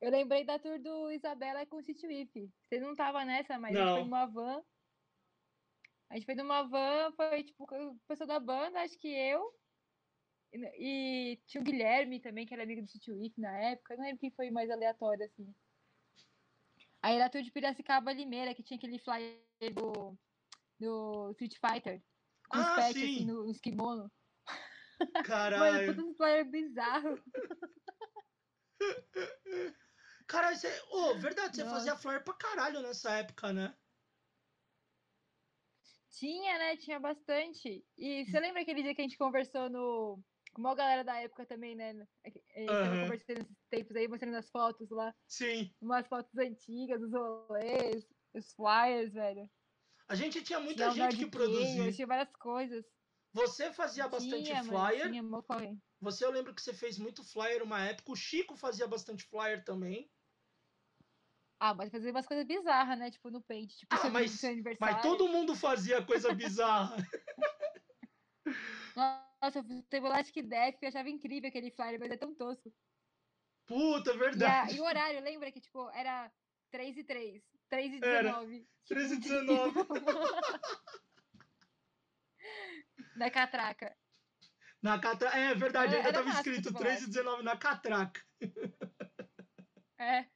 Eu 0.02 0.10
lembrei 0.10 0.44
da 0.44 0.58
tour 0.58 0.78
do 0.78 1.10
Isabela 1.10 1.64
com 1.64 1.76
o 1.76 1.82
City 1.82 2.06
Whip. 2.06 2.50
Você 2.62 2.78
não 2.78 2.94
tava 2.94 3.24
nessa, 3.24 3.58
mas 3.58 3.74
a 3.74 3.78
Não. 3.78 3.86
gente 3.86 3.94
foi 3.94 4.04
numa 4.04 4.26
van. 4.26 4.62
A 6.10 6.14
gente 6.14 6.26
foi 6.26 6.34
numa 6.34 6.62
van, 6.62 7.10
foi 7.12 7.42
tipo, 7.44 7.64
o 7.64 7.98
pessoal 8.06 8.26
da 8.28 8.38
banda, 8.38 8.80
acho 8.82 8.98
que 8.98 9.08
eu. 9.08 9.50
E, 10.52 11.32
e 11.32 11.36
tinha 11.46 11.60
o 11.60 11.64
Guilherme 11.64 12.20
também, 12.20 12.46
que 12.46 12.52
era 12.54 12.62
amigo 12.62 12.82
do 12.82 12.90
City 12.90 13.10
Whip 13.12 13.40
na 13.40 13.56
época. 13.58 13.94
Eu 13.94 13.98
não 13.98 14.04
lembro 14.04 14.20
quem 14.20 14.30
foi 14.30 14.50
mais 14.50 14.70
aleatório, 14.70 15.24
assim. 15.24 15.54
Aí 17.02 17.16
era 17.16 17.30
tour 17.30 17.42
de 17.42 17.50
Piracicaba 17.50 18.12
Limeira, 18.12 18.54
que 18.54 18.62
tinha 18.62 18.76
aquele 18.76 18.98
flyer 18.98 19.40
do, 19.74 20.16
do 20.78 21.30
Street 21.32 21.56
Fighter. 21.58 22.02
Com 22.48 22.58
os 22.58 22.66
Ah, 22.66 22.76
pets, 22.76 22.92
sim. 22.92 23.04
assim, 23.04 23.26
no, 23.26 23.44
nos 23.46 23.60
kimono. 23.60 24.12
Mano, 25.00 25.24
Caralho. 25.24 25.96
todos 25.96 26.10
os 26.10 26.16
flyers 26.16 26.50
bizarros. 26.50 27.20
Caralho, 30.28 30.56
você. 30.56 30.68
Ô, 30.90 31.14
verdade, 31.14 31.56
você 31.56 31.64
Nossa. 31.64 31.76
fazia 31.76 31.96
flyer 31.96 32.22
pra 32.22 32.34
caralho 32.34 32.80
nessa 32.80 33.12
época, 33.18 33.52
né? 33.52 33.74
Tinha, 36.10 36.58
né? 36.58 36.76
Tinha 36.76 37.00
bastante. 37.00 37.84
E 37.98 38.24
você 38.24 38.38
lembra 38.38 38.62
aquele 38.62 38.82
dia 38.82 38.94
que 38.94 39.00
a 39.00 39.04
gente 39.04 39.18
conversou 39.18 39.68
no. 39.68 40.22
Uma 40.56 40.74
galera 40.74 41.02
da 41.02 41.16
época 41.16 41.46
também, 41.46 41.74
né? 41.74 41.92
A 42.24 42.28
gente 42.28 42.44
tava 42.68 42.90
Aham. 42.90 43.00
conversando 43.00 43.38
esses 43.40 43.56
tempos 43.70 43.96
aí, 43.96 44.06
mostrando 44.06 44.36
as 44.36 44.50
fotos 44.50 44.90
lá. 44.90 45.14
Sim. 45.26 45.70
Umas 45.80 46.06
fotos 46.06 46.36
antigas, 46.38 47.00
dos 47.00 47.12
rolês, 47.12 48.06
os 48.34 48.52
flyers, 48.52 49.12
velho. 49.12 49.50
A 50.08 50.14
gente 50.14 50.42
tinha 50.42 50.60
muita 50.60 50.90
Tinha 50.90 51.10
gente 51.10 51.24
que 51.24 51.30
produzia. 51.30 51.90
Tinha 51.90 52.06
várias 52.06 52.36
coisas. 52.36 52.84
Você 53.32 53.72
fazia 53.72 54.06
bastante 54.08 54.44
tinha, 54.44 54.62
flyer. 54.62 55.10
Tinha. 55.10 55.22
Você 56.02 56.24
eu 56.24 56.30
lembro 56.30 56.54
que 56.54 56.60
você 56.60 56.74
fez 56.74 56.98
muito 56.98 57.24
flyer 57.24 57.62
uma 57.62 57.80
época. 57.82 58.12
O 58.12 58.16
Chico 58.16 58.56
fazia 58.56 58.86
bastante 58.86 59.24
flyer 59.24 59.64
também. 59.64 60.10
Ah, 61.58 61.72
mas 61.74 61.90
fazer 61.90 62.10
umas 62.10 62.26
coisas 62.26 62.44
bizarras, 62.44 62.98
né? 62.98 63.10
Tipo 63.10 63.30
no 63.30 63.40
Paint. 63.40 63.70
Tipo, 63.70 63.94
Ah, 63.94 64.10
mas-. 64.10 64.42
Mas 64.80 65.00
todo 65.00 65.28
mundo 65.28 65.54
fazia 65.54 66.04
coisa 66.04 66.34
bizarra. 66.34 66.96
Nossa, 69.42 69.58
eu 69.58 69.82
teve 69.90 70.08
lá 70.08 70.20
acho 70.20 70.32
que 70.32 70.40
Def, 70.42 70.76
eu 70.80 70.88
achava 70.88 71.08
incrível 71.10 71.48
aquele 71.48 71.70
flyer, 71.72 71.98
mas 71.98 72.12
é 72.12 72.16
tão 72.16 72.32
tosco. 72.34 72.72
Puta, 73.66 74.10
E, 74.10 74.14
a- 74.14 74.16
verdade. 74.18 74.76
e 74.76 74.80
o 74.80 74.84
horário, 74.84 75.20
lembra 75.20 75.50
que, 75.50 75.60
tipo, 75.60 75.88
era 75.90 76.32
3 76.70 76.96
e 76.96 77.04
3, 77.04 77.42
3 77.68 77.92
e 77.94 77.96
Era. 78.04 78.22
19. 78.22 78.68
13 78.86 79.14
e 79.14 79.18
19. 79.18 79.74
Da 83.16 83.30
catraca. 83.30 83.96
Na 84.80 84.98
catra... 85.00 85.28
É 85.30 85.54
verdade, 85.54 85.94
Era- 85.94 85.96
ainda 86.06 86.08
era 86.08 86.18
tava 86.24 86.30
escrito 86.36 86.68
esse 86.68 86.78
3 86.78 87.02
e 87.02 87.06
19 87.08 87.42
na 87.42 87.56
catraca. 87.56 88.20
É. 89.98 90.18
É 90.18 90.30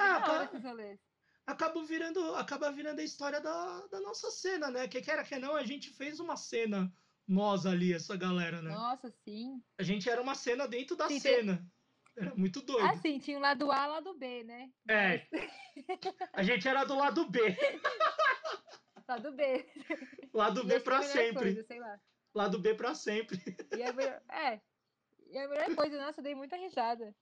Ah, 0.00 0.20
tá. 0.20 0.58
rolês. 0.58 1.00
Acaba 1.46 1.84
virando, 1.84 2.34
acaba 2.34 2.72
virando 2.72 3.00
a 3.00 3.04
história 3.04 3.40
da, 3.40 3.86
da 3.86 4.00
nossa 4.00 4.30
cena, 4.32 4.68
né? 4.70 4.88
Que 4.88 5.00
quer 5.00 5.24
que 5.26 5.38
não, 5.38 5.54
a 5.54 5.64
gente 5.64 5.90
fez 5.90 6.18
uma 6.20 6.36
cena, 6.36 6.92
nós 7.26 7.66
ali, 7.66 7.92
essa 7.92 8.16
galera, 8.16 8.62
né? 8.62 8.70
Nossa, 8.70 9.10
sim. 9.24 9.62
A 9.78 9.82
gente 9.82 10.08
era 10.08 10.20
uma 10.22 10.34
cena 10.34 10.66
dentro 10.68 10.96
da 10.96 11.08
Sim, 11.08 11.20
cena. 11.20 11.66
Era 12.16 12.34
muito 12.34 12.62
doido. 12.62 12.86
Ah, 12.86 12.96
sim, 12.96 13.18
tinha 13.18 13.36
o 13.36 13.40
lado 13.40 13.70
A 13.70 13.84
e 13.84 13.86
o 13.88 13.92
lado 13.92 14.14
B, 14.14 14.44
né? 14.44 14.70
É. 14.88 15.26
A 16.32 16.42
gente 16.42 16.66
era 16.66 16.84
do 16.84 16.94
lado 16.96 17.28
B. 17.28 17.40
Lado 19.08 19.30
B. 19.34 19.64
Lado 20.34 20.64
B 20.64 20.80
pra 20.80 21.00
sempre. 21.00 21.44
Coisa, 21.44 21.62
sei 21.62 21.78
lá. 21.78 22.00
Lado 22.34 22.58
B 22.58 22.74
pra 22.74 22.92
sempre. 22.92 23.40
E 23.76 23.80
a 23.80 23.92
melhor... 23.92 24.20
É. 24.28 24.60
E 25.28 25.38
a 25.38 25.46
melhor 25.48 25.76
coisa, 25.76 25.96
nossa, 26.04 26.18
eu 26.18 26.24
dei 26.24 26.34
muita 26.34 26.56
risada. 26.56 27.14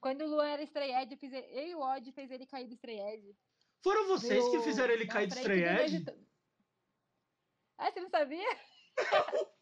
Quando 0.00 0.22
o 0.22 0.26
Luan 0.28 0.48
era 0.48 0.62
estreed, 0.64 1.12
eu, 1.12 1.16
fiz 1.18 1.32
eu 1.32 1.68
e 1.68 1.74
o 1.76 1.80
Odd 1.80 2.10
fez 2.10 2.28
ele 2.32 2.44
cair 2.44 2.66
do 2.66 2.74
estreed. 2.74 3.36
Foram 3.84 4.08
vocês 4.08 4.48
que 4.48 4.56
No- 4.56 4.62
fizeram 4.64 4.94
ele 4.94 5.06
cair 5.06 5.28
de 5.28 5.34
do 5.34 5.38
estreed? 5.38 6.06
Ah, 7.78 7.90
você 7.92 8.00
não 8.00 8.10
sabia? 8.10 8.58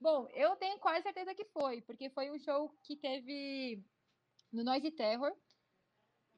Bom, 0.00 0.28
eu 0.30 0.56
tenho 0.56 0.78
quase 0.78 1.02
certeza 1.02 1.34
que 1.34 1.44
foi, 1.44 1.82
porque 1.82 2.08
foi 2.10 2.30
um 2.30 2.38
show 2.38 2.70
que 2.82 2.96
teve 2.96 3.84
no 4.52 4.64
Noise 4.64 4.90
Terror. 4.90 5.34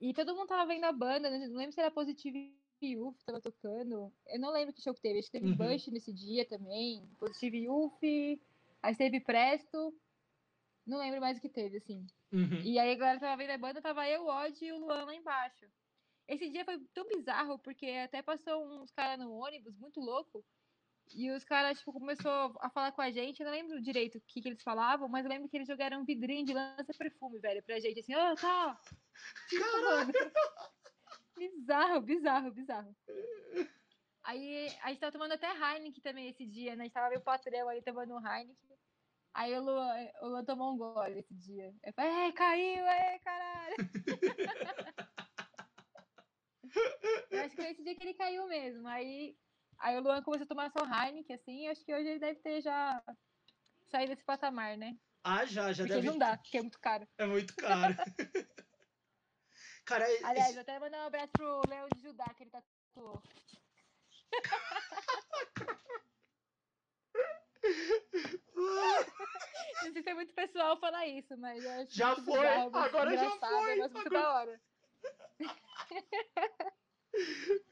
E 0.01 0.13
todo 0.13 0.35
mundo 0.35 0.49
tava 0.49 0.67
vendo 0.67 0.85
a 0.85 0.93
banda, 0.93 1.31
não 1.31 1.49
não 1.49 1.57
lembro 1.57 1.73
se 1.73 1.81
era 1.81 1.91
Positive 1.91 2.61
Youth 2.83 3.23
tava 3.25 3.41
tocando. 3.41 4.13
Eu 4.27 4.41
não 4.41 4.51
lembro 4.51 4.75
que 4.75 4.83
show 4.83 4.95
que 4.95 5.01
teve. 5.01 5.19
Acho 5.19 5.31
que 5.31 5.39
teve 5.39 5.53
Uhum. 5.53 5.57
Bush 5.57 5.87
nesse 5.89 6.13
dia 6.13 6.45
também. 6.45 7.09
Positive 7.19 7.65
Youth, 7.65 8.03
aí 8.83 8.97
teve 8.97 9.21
Presto. 9.21 9.95
Não 10.85 10.99
lembro 10.99 11.21
mais 11.21 11.39
o 11.39 11.41
que 11.41 11.49
teve, 11.49 11.77
assim. 11.77 12.05
Uhum. 12.33 12.61
E 12.65 12.79
aí 12.79 12.93
a 12.93 12.97
galera 12.97 13.21
tava 13.21 13.37
vendo 13.37 13.51
a 13.51 13.59
banda, 13.59 13.81
tava 13.81 14.09
eu, 14.09 14.25
o 14.25 14.29
Odd 14.29 14.65
e 14.65 14.73
o 14.73 14.79
Luan 14.79 15.05
lá 15.05 15.15
embaixo. 15.15 15.67
Esse 16.27 16.51
dia 16.51 16.65
foi 16.65 16.79
tão 16.93 17.07
bizarro, 17.07 17.59
porque 17.59 17.87
até 17.87 18.23
passou 18.23 18.65
uns 18.83 18.91
caras 18.91 19.19
no 19.19 19.33
ônibus, 19.33 19.77
muito 19.77 20.01
louco. 20.01 20.45
E 21.15 21.31
os 21.31 21.45
caras, 21.45 21.79
tipo, 21.79 21.93
começou 21.93 22.57
a 22.61 22.71
falar 22.71 22.93
com 22.93 23.03
a 23.03 23.11
gente. 23.11 23.41
Eu 23.41 23.47
não 23.47 23.53
lembro 23.53 23.81
direito 23.81 24.19
o 24.19 24.21
que, 24.23 24.41
que 24.41 24.49
eles 24.49 24.63
falavam, 24.63 25.09
mas 25.09 25.25
eu 25.25 25.31
lembro 25.31 25.49
que 25.49 25.57
eles 25.57 25.69
jogaram 25.69 26.01
um 26.01 26.05
vidrinho 26.05 26.45
de 26.45 26.55
lança-perfume, 26.55 27.39
velho, 27.39 27.63
pra 27.63 27.81
gente. 27.81 28.01
Assim, 28.01 28.15
ô, 28.15 28.33
oh, 28.33 28.35
tá. 28.35 28.81
Caralho. 29.51 30.13
Bizarro, 31.37 32.01
bizarro, 32.01 32.53
bizarro. 32.53 32.97
Aí 34.23 34.69
a 34.83 34.91
gente 34.91 35.01
tava 35.01 35.13
tomando 35.13 35.33
até 35.33 35.49
Heineken 35.49 36.03
também 36.03 36.29
esse 36.29 36.47
dia, 36.47 36.77
né? 36.77 36.83
A 36.83 36.85
gente 36.85 36.93
tava 36.93 37.09
meio 37.09 37.23
patrão 37.23 37.69
ali 37.69 37.83
tomando 37.83 38.15
um 38.15 38.19
Heineken. 38.19 38.57
Aí 39.35 39.57
o 39.57 39.63
Luan, 39.63 40.09
o 40.21 40.29
Luan 40.29 40.45
tomou 40.45 40.75
um 40.75 40.77
gole 40.77 41.19
esse 41.19 41.35
dia. 41.35 41.75
Eu 41.83 41.93
falei, 41.95 42.29
é, 42.29 42.33
caiu, 42.33 42.87
é, 42.87 43.19
caralho. 43.19 43.77
eu 47.31 47.41
acho 47.41 47.51
que 47.51 47.63
foi 47.63 47.71
esse 47.71 47.83
dia 47.83 47.95
que 47.95 48.03
ele 48.03 48.15
caiu 48.15 48.47
mesmo. 48.47 48.87
Aí, 48.87 49.37
aí 49.83 49.97
o 49.99 50.01
Luan 50.01 50.23
começou 50.23 50.45
a 50.45 50.49
tomar 50.49 50.71
só 50.71 50.85
Heineken, 50.85 51.37
assim, 51.37 51.69
acho 51.69 51.85
que 51.85 51.93
hoje 51.95 52.09
ele 52.09 52.19
deve 52.21 52.41
ter 52.41 52.61
já 52.63 53.03
saído 53.91 54.13
desse 54.15 54.25
patamar, 54.25 54.77
né? 54.79 54.97
Ah, 55.25 55.45
já, 55.45 55.73
já 55.73 55.85
porque 55.85 55.95
deve. 56.01 56.07
não 56.07 56.19
dá, 56.19 56.37
porque 56.37 56.57
é 56.59 56.63
muito 56.63 56.81
caro. 56.81 57.09
É 57.19 57.27
muito 57.27 57.55
caro. 57.57 57.95
Cara, 59.85 60.05
Aliás, 60.05 60.47
esse... 60.47 60.53
vou 60.55 60.63
até 60.63 60.79
mandar 60.79 61.03
um 61.03 61.07
abraço 61.07 61.33
pro 61.33 61.61
Leão 61.69 61.89
de 61.89 62.01
Judá, 62.01 62.33
que 62.35 62.45
ele 62.45 62.51
tatuou. 62.51 63.23
Não 69.83 69.93
sei 69.93 70.03
se 70.03 70.09
é 70.11 70.15
muito 70.15 70.33
pessoal 70.35 70.79
falar 70.79 71.07
isso, 71.07 71.37
mas 71.39 71.63
eu 71.65 71.71
acho 71.71 71.95
Já 71.95 72.15
foi, 72.17 72.25
muito 72.61 72.77
agora 72.79 73.11
já 73.17 73.25
engraçado, 73.27 73.51
foi, 73.63 73.73
Eu 73.73 73.77
gosto 73.79 73.93
muito 73.95 74.07
agora- 74.07 74.23
da 74.23 74.33
hora. 74.35 74.61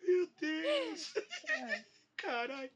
Meu 0.02 0.26
Deus. 0.38 1.16
É. 1.48 1.99
Caralho. 2.20 2.70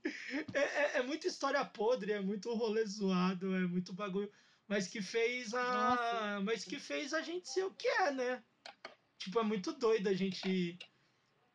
É, 0.52 0.60
é, 0.60 0.98
é 0.98 1.02
muita 1.02 1.26
história 1.26 1.64
podre, 1.64 2.12
é 2.12 2.20
muito 2.20 2.52
rolê 2.54 2.84
zoado, 2.86 3.54
é 3.54 3.66
muito 3.66 3.92
bagulho. 3.92 4.30
Mas 4.66 4.88
que 4.88 5.02
fez 5.02 5.52
a. 5.52 5.62
Nossa. 5.62 6.40
Mas 6.40 6.64
que 6.64 6.78
fez 6.78 7.12
a 7.12 7.20
gente 7.20 7.48
ser 7.48 7.64
o 7.64 7.74
que 7.74 7.86
é, 7.86 8.10
né? 8.10 8.42
Tipo, 9.18 9.40
é 9.40 9.42
muito 9.42 9.72
doido 9.72 10.08
a 10.08 10.14
gente. 10.14 10.78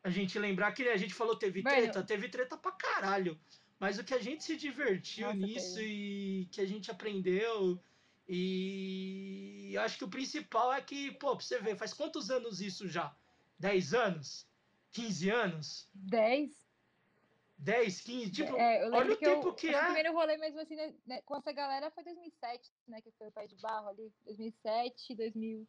A 0.02 0.08
gente 0.08 0.38
lembrar 0.38 0.72
que 0.72 0.88
a 0.88 0.96
gente 0.96 1.12
falou 1.12 1.36
teve 1.36 1.62
Mano. 1.62 1.76
treta, 1.76 2.02
teve 2.02 2.28
treta 2.28 2.56
pra 2.56 2.72
caralho. 2.72 3.38
Mas 3.78 3.98
o 3.98 4.04
que 4.04 4.14
a 4.14 4.18
gente 4.18 4.44
se 4.44 4.56
divertiu 4.56 5.26
Nossa, 5.26 5.38
nisso 5.38 5.80
e 5.80 6.48
que 6.52 6.60
a 6.60 6.66
gente 6.66 6.90
aprendeu. 6.90 7.82
E 8.28 9.76
acho 9.78 9.98
que 9.98 10.04
o 10.04 10.08
principal 10.08 10.72
é 10.72 10.80
que, 10.80 11.10
pô, 11.12 11.36
pra 11.36 11.44
você 11.44 11.58
ver, 11.58 11.76
faz 11.76 11.92
quantos 11.92 12.30
anos 12.30 12.60
isso 12.60 12.88
já? 12.88 13.14
10 13.58 13.92
anos? 13.92 14.46
15 14.92 15.30
anos? 15.30 15.88
10? 15.94 16.59
10, 17.60 18.00
15? 18.00 18.30
Tipo, 18.32 18.56
é, 18.56 18.78
eu 18.78 18.84
lembro 18.84 18.98
olha 18.98 19.14
o 19.14 19.16
que 19.18 19.26
eu- 19.26 19.34
tempo 19.34 19.54
que 19.54 19.68
acho 19.68 19.76
é. 19.76 19.80
O 19.82 19.84
primeiro 19.84 20.12
rolê 20.14 20.36
mesmo 20.38 20.60
assim, 20.60 20.76
né, 20.76 20.94
né, 21.06 21.22
com 21.22 21.36
essa 21.36 21.52
galera 21.52 21.90
foi 21.90 22.02
2007, 22.04 22.72
né? 22.88 23.00
Que 23.02 23.10
foi 23.12 23.28
o 23.28 23.32
Pé 23.32 23.46
de 23.46 23.56
Barro 23.56 23.88
ali. 23.88 24.12
2007, 24.24 25.14
2000. 25.14 25.68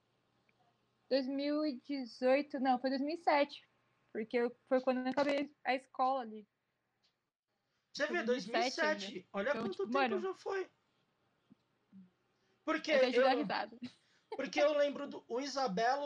2018, 1.09 2.59
não, 2.59 2.79
foi 2.79 2.89
2007. 2.91 3.67
Porque 4.13 4.37
eu- 4.37 4.55
foi 4.67 4.81
quando 4.81 5.05
eu 5.05 5.11
acabei 5.11 5.53
a 5.65 5.75
escola 5.75 6.21
ali. 6.21 6.47
Você 7.93 8.07
Foi 8.07 8.17
vê, 8.17 8.23
2007 8.23 8.75
2007. 9.11 9.29
Olha 9.33 9.49
Então, 9.49 9.61
quanto 9.63 9.71
tipo, 9.71 9.83
tempo 9.83 9.93
mano, 9.97 10.21
já 10.21 10.33
foi. 10.35 10.69
Porque 12.63 12.91
Eu 12.91 12.99
tenho 12.99 13.15
eu, 13.21 13.37
risada. 13.37 13.77
porque 14.37 14.61
eu 14.61 14.73
lembro 14.77 15.07
do 15.07 15.25
o 15.27 15.41
Isabela, 15.41 16.05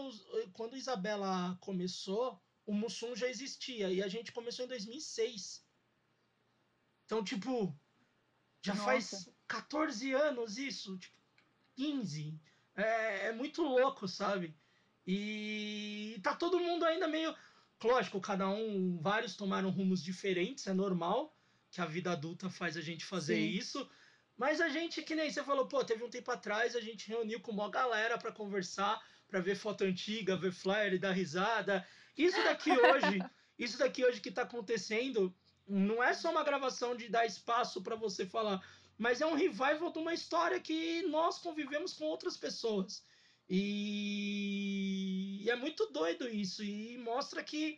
quando 0.53 0.75
Isabela 0.77 1.57
começou, 1.61 2.41
o 2.65 2.73
Mussum 2.73 3.15
já 3.15 3.27
existia 3.29 3.91
e 3.91 4.01
a 4.01 4.07
gente 4.07 4.31
começou 4.31 4.65
em 4.65 4.67
2006. 4.67 5.64
Então, 7.06 7.23
tipo, 7.23 7.77
já 8.61 8.76
faz 8.76 9.11
Nossa. 9.11 9.36
14 9.48 10.14
anos 10.14 10.57
isso, 10.57 10.98
tipo, 10.98 11.15
15. 11.76 12.40
É, 12.76 13.27
é 13.27 13.32
muito 13.32 13.61
louco, 13.61 14.07
sabe? 14.07 14.57
E 15.06 16.19
tá 16.23 16.36
todo 16.36 16.60
mundo 16.60 16.84
ainda 16.84 17.07
meio. 17.07 17.36
Lógico, 17.84 18.19
cada 18.19 18.49
um, 18.49 18.99
vários 18.99 19.36
tomaram 19.36 19.69
rumos 19.69 20.03
diferentes, 20.03 20.65
é 20.65 20.73
normal 20.73 21.38
que 21.69 21.82
a 21.82 21.86
vida 21.86 22.11
adulta 22.11 22.49
faz 22.49 22.77
a 22.77 22.82
gente 22.82 23.06
fazer 23.06 23.36
Sim. 23.36 23.49
isso. 23.49 23.90
Mas 24.38 24.60
a 24.60 24.69
gente, 24.69 25.02
que 25.02 25.14
nem 25.14 25.30
você 25.30 25.44
falou, 25.44 25.68
pô, 25.68 25.84
teve 25.84 26.03
um 26.03 26.10
tempo 26.10 26.32
atrás, 26.32 26.76
a 26.76 26.82
gente 26.82 27.07
reuniu 27.07 27.40
com 27.41 27.52
uma 27.52 27.69
galera 27.69 28.18
pra 28.18 28.32
conversar, 28.32 28.99
pra 29.27 29.40
ver 29.40 29.56
foto 29.56 29.84
antiga, 29.84 30.38
ver 30.38 30.52
flyer, 30.52 30.99
dar 30.99 31.11
risada. 31.11 31.86
Isso 32.18 32.41
daqui 32.44 32.72
hoje, 32.80 33.19
isso 33.60 33.77
daqui 33.77 34.03
hoje 34.06 34.22
que 34.22 34.32
tá 34.32 34.44
acontecendo, 34.44 35.36
não 35.67 36.03
é 36.03 36.13
só 36.13 36.31
uma 36.31 36.43
gravação 36.43 36.95
de 36.95 37.09
dar 37.09 37.25
espaço 37.25 37.81
pra 37.81 37.95
você 37.95 38.25
falar, 38.25 38.63
mas 38.97 39.21
é 39.21 39.25
um 39.25 39.35
revival 39.35 39.91
de 39.91 39.99
uma 39.99 40.13
história 40.13 40.59
que 40.59 41.01
nós 41.03 41.37
convivemos 41.39 41.93
com 41.93 42.05
outras 42.05 42.37
pessoas. 42.37 43.03
E, 43.49 45.43
e 45.43 45.49
é 45.49 45.55
muito 45.55 45.85
doido 45.87 46.27
isso, 46.27 46.63
e 46.63 46.97
mostra 46.97 47.43
que 47.43 47.77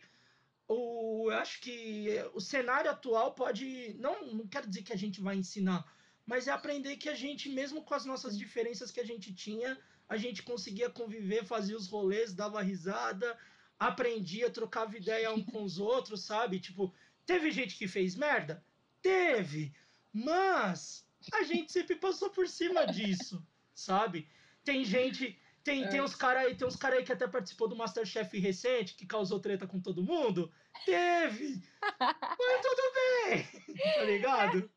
o, 0.66 1.30
eu 1.30 1.38
acho 1.38 1.60
que 1.60 2.08
o 2.34 2.40
cenário 2.40 2.90
atual 2.90 3.34
pode. 3.34 3.94
Não, 3.98 4.26
não 4.26 4.46
quero 4.46 4.68
dizer 4.68 4.82
que 4.82 4.92
a 4.92 4.98
gente 4.98 5.20
vai 5.20 5.36
ensinar, 5.36 5.84
mas 6.26 6.46
é 6.46 6.52
aprender 6.52 6.96
que 6.96 7.08
a 7.08 7.14
gente, 7.14 7.48
mesmo 7.48 7.82
com 7.82 7.94
as 7.94 8.04
nossas 8.04 8.36
diferenças 8.36 8.90
que 8.90 9.00
a 9.00 9.04
gente 9.04 9.34
tinha, 9.34 9.78
a 10.08 10.16
gente 10.16 10.42
conseguia 10.42 10.90
conviver, 10.90 11.44
fazia 11.44 11.76
os 11.76 11.88
rolês, 11.88 12.34
dava 12.34 12.62
risada, 12.62 13.36
aprendia, 13.78 14.50
trocava 14.50 14.96
ideia 14.96 15.32
um 15.32 15.42
com 15.42 15.62
os 15.62 15.78
outros, 15.78 16.22
sabe? 16.22 16.60
Tipo, 16.60 16.92
teve 17.28 17.50
gente 17.50 17.76
que 17.76 17.86
fez 17.86 18.16
merda? 18.16 18.64
Teve! 19.02 19.72
Mas 20.12 21.06
a 21.32 21.42
gente 21.42 21.70
sempre 21.70 21.94
passou 21.96 22.30
por 22.30 22.48
cima 22.48 22.86
disso, 22.86 23.46
sabe? 23.74 24.26
Tem 24.64 24.84
gente. 24.84 25.38
Tem, 25.62 25.86
tem 25.90 25.98
É. 25.98 26.02
uns 26.02 26.14
caras 26.14 26.46
aí, 26.46 26.56
tem 26.56 26.66
uns 26.66 26.76
cara 26.76 26.96
aí 26.96 27.04
que 27.04 27.12
até 27.12 27.28
participou 27.28 27.68
do 27.68 27.76
Masterchef 27.76 28.38
recente, 28.38 28.94
que 28.94 29.04
causou 29.06 29.38
treta 29.38 29.66
com 29.66 29.78
todo 29.78 30.02
mundo. 30.02 30.50
Teve! 30.86 31.62
Mas 32.00 32.60
tudo 32.62 32.82
bem! 32.94 33.46
Tá 33.94 34.02
ligado? 34.04 34.70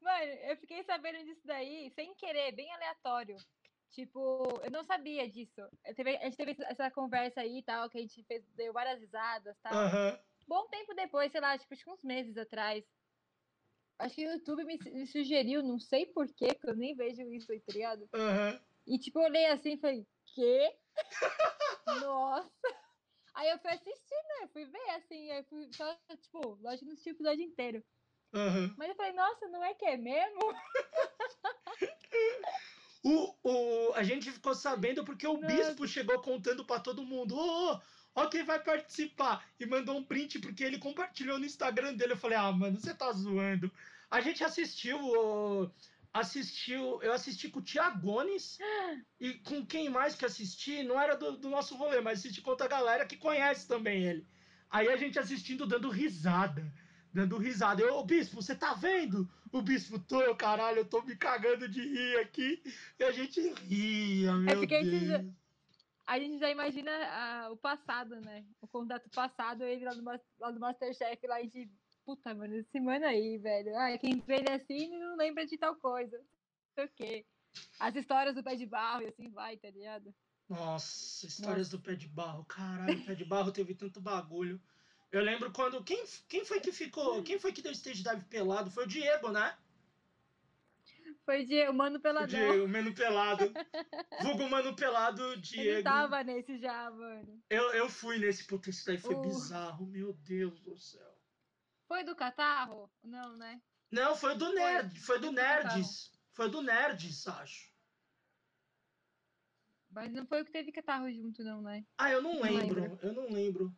Mano, 0.00 0.32
eu 0.50 0.56
fiquei 0.56 0.82
sabendo 0.82 1.24
disso 1.24 1.40
daí 1.44 1.90
sem 1.94 2.12
querer, 2.16 2.50
bem 2.52 2.70
aleatório. 2.72 3.36
Tipo, 3.92 4.60
eu 4.64 4.70
não 4.70 4.82
sabia 4.82 5.28
disso. 5.30 5.62
Teve- 5.94 6.16
a 6.16 6.24
gente 6.24 6.36
teve 6.36 6.56
essa 6.64 6.90
conversa 6.90 7.40
aí 7.42 7.58
e 7.58 7.62
tal, 7.62 7.88
que 7.88 7.98
a 7.98 8.00
gente 8.00 8.24
fez, 8.24 8.42
deu 8.56 8.72
várias 8.72 8.98
risadas 8.98 9.56
e 9.56 9.60
tal. 9.62 9.72
Aham. 9.74 10.18
Bom 10.46 10.66
tempo 10.68 10.94
depois, 10.94 11.30
sei 11.30 11.40
lá, 11.40 11.56
tipo, 11.56 11.72
acho 11.72 11.84
que 11.84 11.90
uns 11.90 12.02
meses 12.02 12.36
atrás. 12.36 12.84
Acho 13.98 14.16
que 14.16 14.26
o 14.26 14.32
YouTube 14.32 14.64
me, 14.64 14.76
me 14.76 15.06
sugeriu, 15.06 15.62
não 15.62 15.78
sei 15.78 16.06
porquê, 16.06 16.54
que 16.54 16.68
eu 16.68 16.74
nem 16.74 16.94
vejo 16.94 17.22
isso 17.32 17.46
tá 17.46 17.72
ligado? 17.72 18.08
Aham. 18.12 18.60
E 18.86 18.98
tipo, 18.98 19.20
eu 19.20 19.24
olhei 19.24 19.46
assim 19.46 19.74
e 19.74 19.78
falei, 19.78 20.06
quê? 20.34 20.76
Nossa! 22.04 22.50
Aí 23.34 23.48
eu 23.48 23.58
fui 23.58 23.70
assistir, 23.70 24.14
né? 24.40 24.48
Fui 24.52 24.64
ver, 24.66 24.90
assim, 24.90 25.30
aí 25.30 25.44
fui 25.44 25.68
só, 25.72 25.96
tipo, 26.20 26.58
lógico 26.60 26.80
que 26.80 26.84
não 26.86 26.92
assisti 26.92 27.10
o 27.10 27.14
episódio 27.14 27.44
inteiro. 27.44 27.84
Aham. 28.34 28.74
Mas 28.76 28.88
eu 28.88 28.94
falei, 28.94 29.12
nossa, 29.12 29.48
não 29.48 29.64
é 29.64 29.74
que 29.74 29.86
é 29.86 29.96
mesmo? 29.96 30.40
O, 33.04 33.34
o, 33.42 33.92
a 33.94 34.04
gente 34.04 34.30
ficou 34.30 34.54
sabendo 34.54 35.04
porque 35.04 35.26
o 35.26 35.36
Nossa. 35.36 35.46
bispo 35.46 35.88
chegou 35.88 36.22
contando 36.22 36.64
pra 36.64 36.78
todo 36.78 37.04
mundo: 37.04 37.36
Ô, 37.36 37.74
ô, 37.74 37.80
ó 38.14 38.26
quem 38.26 38.44
vai 38.44 38.62
participar. 38.62 39.44
E 39.58 39.66
mandou 39.66 39.96
um 39.96 40.04
print 40.04 40.38
porque 40.38 40.64
ele 40.64 40.78
compartilhou 40.78 41.38
no 41.38 41.44
Instagram 41.46 41.94
dele. 41.94 42.12
Eu 42.12 42.16
falei: 42.16 42.38
Ah, 42.38 42.52
mano, 42.52 42.78
você 42.78 42.94
tá 42.94 43.10
zoando. 43.12 43.70
A 44.10 44.20
gente 44.20 44.44
assistiu. 44.44 44.98
assistiu. 46.12 47.00
Eu 47.02 47.12
assisti 47.12 47.48
com 47.48 47.60
o 47.60 47.62
Tiagones. 47.62 48.58
E 49.20 49.34
com 49.34 49.64
quem 49.64 49.88
mais 49.88 50.14
que 50.14 50.24
assisti? 50.24 50.82
Não 50.82 51.00
era 51.00 51.16
do, 51.16 51.36
do 51.38 51.48
nosso 51.48 51.74
rolê, 51.76 52.00
mas 52.00 52.18
assisti 52.18 52.40
com 52.42 52.50
outra 52.50 52.68
galera 52.68 53.06
que 53.06 53.16
conhece 53.16 53.66
também 53.66 54.04
ele. 54.04 54.26
Aí 54.70 54.88
a 54.88 54.96
gente 54.96 55.18
assistindo, 55.18 55.66
dando 55.66 55.88
risada. 55.90 56.70
Dando 57.12 57.36
risada. 57.36 57.82
Eu, 57.82 57.96
ô 57.96 58.04
bispo, 58.04 58.36
você 58.36 58.54
tá 58.54 58.72
vendo? 58.72 59.28
O 59.50 59.60
bispo, 59.60 59.98
tô, 59.98 60.22
eu, 60.22 60.34
caralho, 60.34 60.78
eu 60.78 60.84
tô 60.86 61.02
me 61.02 61.14
cagando 61.14 61.68
de 61.68 61.82
rir 61.82 62.16
aqui. 62.20 62.62
E 62.98 63.04
a 63.04 63.10
gente 63.12 63.38
ria, 63.68 64.32
meu 64.32 64.56
porque 64.56 64.74
a 64.74 64.82
gente 64.82 65.06
já- 65.06 65.18
Deus. 65.18 65.32
A 66.12 66.18
gente 66.18 66.38
já 66.38 66.50
imagina 66.50 66.90
ah, 66.92 67.48
o 67.50 67.56
passado, 67.56 68.20
né? 68.20 68.44
O 68.60 68.68
contato 68.68 69.08
passado, 69.08 69.64
ele 69.64 69.82
lá 69.82 69.94
do, 69.94 70.04
lá 70.38 70.50
do 70.50 70.60
Masterchef, 70.60 71.26
lá 71.26 71.36
a 71.36 71.40
gente. 71.40 71.70
Puta, 72.04 72.34
mano, 72.34 72.54
esse 72.54 72.78
mano 72.78 73.06
aí, 73.06 73.38
velho. 73.38 73.74
Ai, 73.78 73.96
quem 73.96 74.20
vê 74.20 74.34
ele 74.34 74.50
assim 74.50 74.90
não 74.90 75.16
lembra 75.16 75.46
de 75.46 75.56
tal 75.56 75.74
coisa. 75.76 76.18
Não 76.18 76.74
sei 76.74 76.84
o 76.84 76.88
quê. 76.94 77.26
As 77.80 77.96
histórias 77.96 78.34
do 78.34 78.42
pé 78.42 78.54
de 78.56 78.66
barro 78.66 79.04
e 79.04 79.06
assim 79.06 79.30
vai, 79.30 79.56
tá 79.56 79.70
ligado? 79.70 80.14
Nossa, 80.50 81.24
histórias 81.24 81.70
do 81.70 81.80
pé 81.80 81.94
de 81.94 82.08
barro. 82.08 82.44
Caralho, 82.44 83.06
pé 83.06 83.14
de 83.14 83.24
barro 83.24 83.50
teve 83.50 83.74
tanto 83.74 83.98
bagulho. 83.98 84.60
Eu 85.10 85.22
lembro 85.22 85.50
quando. 85.50 85.82
Quem, 85.82 86.04
quem 86.28 86.44
foi 86.44 86.60
que 86.60 86.72
ficou. 86.72 87.22
Quem 87.22 87.38
foi 87.38 87.54
que 87.54 87.62
deu 87.62 87.72
stage 87.72 88.02
dive 88.02 88.24
pelado? 88.26 88.70
Foi 88.70 88.84
o 88.84 88.86
Diego, 88.86 89.30
né? 89.30 89.56
Foi 91.24 91.44
de 91.44 91.68
o 91.68 91.72
Mano 91.72 91.98
O 91.98 92.00
Peladão. 92.00 92.26
Diego, 92.26 92.64
o 92.64 92.68
Mano 92.68 92.94
Pelado. 92.94 93.52
Vulgo 94.22 94.48
Mano 94.48 94.74
Pelado, 94.74 95.22
Ele 95.32 95.40
Diego. 95.40 95.84
tava 95.84 96.22
nesse 96.24 96.58
já, 96.58 96.90
mano. 96.90 97.42
Eu, 97.48 97.62
eu 97.74 97.88
fui 97.88 98.18
nesse. 98.18 98.44
Isso 98.68 98.84
daí 98.86 98.98
foi 98.98 99.14
Uh. 99.14 99.22
bizarro, 99.22 99.86
meu 99.86 100.12
Deus 100.14 100.60
do 100.60 100.76
céu. 100.76 101.16
Foi 101.86 102.02
do 102.02 102.16
catarro? 102.16 102.90
Não, 103.02 103.36
né? 103.36 103.60
Não, 103.90 104.16
foi 104.16 104.34
do 104.36 104.52
Nerd, 104.52 104.98
foi 105.00 105.18
do 105.20 105.26
Foi. 105.26 105.34
Nerds. 105.36 106.10
Foi 106.32 106.48
do 106.50 106.62
Nerds, 106.62 107.26
acho. 107.28 107.70
Mas 109.90 110.10
não 110.10 110.26
foi 110.26 110.40
o 110.40 110.44
que 110.44 110.50
teve 110.50 110.72
catarro 110.72 111.12
junto, 111.12 111.44
não, 111.44 111.60
né? 111.60 111.84
Ah, 111.98 112.10
eu 112.10 112.22
não 112.22 112.34
Não 112.34 112.40
lembro, 112.42 112.80
lembro. 112.80 112.98
eu 113.06 113.12
não 113.12 113.30
lembro. 113.30 113.76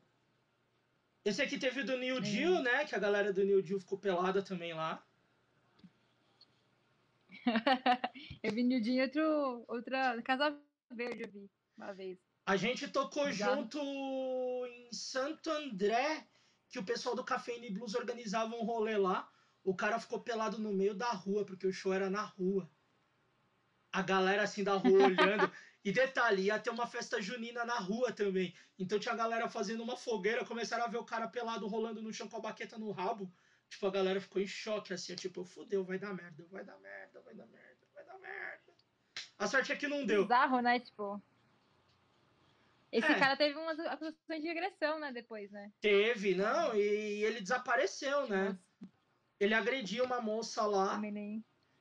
Esse 1.25 1.43
aqui 1.43 1.59
teve 1.59 1.83
do 1.83 1.97
New 1.99 2.21
Nem 2.21 2.33
Deal, 2.33 2.63
né? 2.63 2.85
Que 2.85 2.95
a 2.95 2.99
galera 3.01 3.33
do 3.33 3.45
New 3.45 3.61
Deal 3.61 3.81
ficou 3.81 3.99
pelada 3.99 4.41
também 4.43 4.73
lá. 4.73 5.05
eu 8.43 8.53
vi 8.53 8.63
Nildinho 8.63 8.99
em 8.99 9.03
outro, 9.03 9.65
outra. 9.69 10.23
Casa 10.23 10.57
Verde, 10.91 11.23
eu 11.23 11.31
vi 11.31 11.51
uma 11.77 11.93
vez. 11.93 12.19
A 12.47 12.57
gente 12.57 12.89
tocou 12.89 13.31
junto 13.33 13.79
em 13.81 14.93
Santo 14.93 15.51
André, 15.51 16.27
que 16.69 16.79
o 16.79 16.85
pessoal 16.85 17.17
do 17.17 17.25
Cafeína 17.25 17.67
e 17.67 17.73
Blues 17.73 17.95
organizava 17.95 18.55
um 18.55 18.65
rolê 18.65 18.97
lá. 18.97 19.31
O 19.63 19.75
cara 19.75 19.99
ficou 19.99 20.21
pelado 20.21 20.59
no 20.59 20.73
meio 20.73 20.95
da 20.95 21.11
rua, 21.11 21.45
porque 21.45 21.67
o 21.67 21.73
show 21.73 21.93
era 21.93 22.11
na 22.11 22.23
rua. 22.23 22.71
A 23.91 24.03
galera 24.03 24.43
assim 24.43 24.63
da 24.63 24.75
rua 24.75 25.07
olhando. 25.07 25.51
E 25.85 25.93
detalhe, 25.93 26.45
ia 26.45 26.59
ter 26.59 26.71
uma 26.71 26.87
festa 26.87 27.21
junina 27.21 27.63
na 27.63 27.75
rua 27.75 28.11
também. 28.11 28.55
Então 28.79 28.99
tinha 28.99 29.13
a 29.13 29.17
galera 29.19 29.51
fazendo 29.51 29.83
uma 29.83 29.99
fogueira, 29.99 30.43
começaram 30.43 30.83
a 30.83 30.89
ver 30.89 30.97
o 30.97 31.05
cara 31.05 31.29
pelado 31.29 31.67
rolando 31.67 32.01
no 32.01 32.11
chão 32.11 32.27
com 32.27 32.39
a 32.39 32.41
baqueta 32.41 32.79
no 32.79 32.91
rabo. 32.91 33.31
Tipo, 33.75 33.89
a 33.89 33.91
galera 33.91 34.21
ficou 34.21 34.41
em 34.41 34.47
choque, 34.47 34.95
assim, 34.95 35.17
tipo, 35.17 35.45
fudeu, 35.45 35.83
vai 35.83 35.99
dar 35.99 36.15
merda, 36.15 36.47
vai 36.49 36.65
dar 36.65 36.79
merda, 36.79 37.21
vai 37.23 37.35
dar 37.35 37.47
merda, 37.49 37.81
vai 37.93 38.05
dar 38.05 38.19
merda. 38.21 38.73
A 39.37 39.49
sorte 39.49 39.73
é 39.73 39.77
que 39.77 39.89
não 39.89 40.07
deu. 40.07 40.23
Bizarro, 40.23 40.61
né? 40.61 40.79
Tipo. 40.79 41.21
Esse 42.93 43.11
É. 43.11 43.19
cara 43.19 43.37
teve 43.37 43.59
umas 43.59 43.77
acusações 43.81 44.43
de 44.43 44.49
agressão, 44.49 45.01
né? 45.01 45.11
Depois, 45.11 45.51
né? 45.51 45.73
Teve, 45.81 46.37
não, 46.37 46.73
e 46.77 47.25
ele 47.25 47.41
desapareceu, 47.41 48.29
né? 48.29 48.51
Nossa, 48.51 48.93
Ele 49.41 49.55
agrediu 49.55 50.05
uma 50.05 50.21
moça 50.21 50.65
lá. 50.65 51.03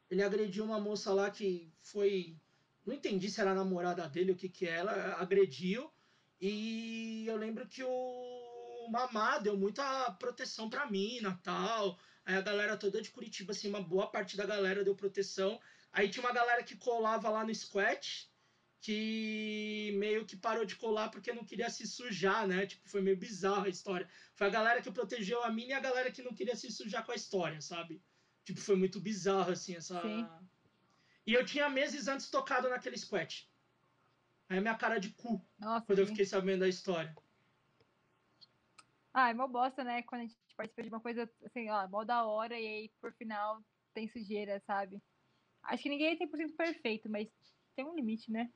Ele 0.09 0.23
agrediu 0.23 0.65
uma 0.65 0.79
moça 0.79 1.13
lá 1.13 1.29
que 1.29 1.71
foi. 1.79 2.35
Não 2.83 2.95
entendi 2.95 3.29
se 3.29 3.39
era 3.39 3.51
a 3.51 3.55
namorada 3.55 4.09
dele 4.09 4.31
ou 4.31 4.35
o 4.35 4.39
que 4.39 4.49
que 4.49 4.65
ela. 4.65 4.91
Agrediu. 5.19 5.93
E 6.41 7.23
eu 7.27 7.37
lembro 7.37 7.67
que 7.67 7.83
o 7.83 8.42
Mamá 8.89 9.39
deu 9.39 9.57
muita 9.57 10.11
proteção 10.13 10.69
pra 10.69 10.89
mina 10.89 11.39
tal. 11.43 11.99
Aí 12.25 12.35
a 12.35 12.41
galera 12.41 12.77
toda 12.77 13.01
de 13.01 13.11
Curitiba, 13.11 13.51
assim, 13.51 13.69
uma 13.69 13.81
boa 13.81 14.07
parte 14.07 14.37
da 14.37 14.45
galera 14.45 14.83
deu 14.83 14.95
proteção. 14.95 15.59
Aí 15.91 16.09
tinha 16.09 16.25
uma 16.25 16.33
galera 16.33 16.63
que 16.63 16.75
colava 16.75 17.29
lá 17.29 17.45
no 17.45 17.53
squat, 17.53 18.31
que 18.79 19.93
meio 19.97 20.25
que 20.25 20.35
parou 20.35 20.65
de 20.65 20.75
colar 20.75 21.09
porque 21.09 21.31
não 21.31 21.43
queria 21.45 21.69
se 21.69 21.85
sujar, 21.85 22.47
né? 22.47 22.65
Tipo, 22.65 22.89
foi 22.89 23.01
meio 23.01 23.17
bizarra 23.17 23.65
a 23.65 23.69
história. 23.69 24.09
Foi 24.35 24.47
a 24.47 24.49
galera 24.49 24.81
que 24.81 24.91
protegeu 24.91 25.43
a 25.43 25.51
mina 25.51 25.71
e 25.71 25.73
a 25.73 25.79
galera 25.79 26.11
que 26.11 26.21
não 26.21 26.33
queria 26.33 26.55
se 26.55 26.71
sujar 26.71 27.05
com 27.05 27.11
a 27.11 27.15
história, 27.15 27.61
sabe? 27.61 28.01
Tipo, 28.43 28.59
foi 28.59 28.75
muito 28.75 28.99
bizarro, 28.99 29.51
assim, 29.51 29.75
essa. 29.75 30.01
Sim. 30.01 30.27
E 31.25 31.33
eu 31.33 31.45
tinha 31.45 31.69
meses 31.69 32.07
antes 32.07 32.29
tocado 32.29 32.69
naquele 32.69 32.97
squat. 32.97 33.49
Aí 34.49 34.57
a 34.57 34.61
minha 34.61 34.75
cara 34.75 34.99
de 34.99 35.09
cu, 35.09 35.41
Nossa. 35.57 35.85
quando 35.85 35.99
eu 35.99 36.05
sim. 36.05 36.11
fiquei 36.11 36.25
sabendo 36.25 36.59
da 36.59 36.67
história. 36.67 37.15
Ah, 39.13 39.29
é 39.29 39.33
mó 39.33 39.47
bosta, 39.47 39.83
né? 39.83 40.01
Quando 40.03 40.21
a 40.21 40.25
gente 40.25 40.35
participa 40.55 40.83
de 40.83 40.89
uma 40.89 41.01
coisa 41.01 41.29
assim, 41.45 41.69
ó, 41.69 41.87
mó 41.87 42.03
da 42.03 42.25
hora 42.25 42.59
e 42.59 42.65
aí 42.67 42.89
por 43.01 43.13
final 43.13 43.63
tem 43.93 44.07
sujeira, 44.07 44.59
sabe? 44.65 45.01
Acho 45.63 45.83
que 45.83 45.89
ninguém 45.89 46.13
é 46.13 46.17
100% 46.17 46.55
perfeito, 46.55 47.09
mas 47.09 47.29
tem 47.75 47.85
um 47.85 47.95
limite, 47.95 48.31
né? 48.31 48.51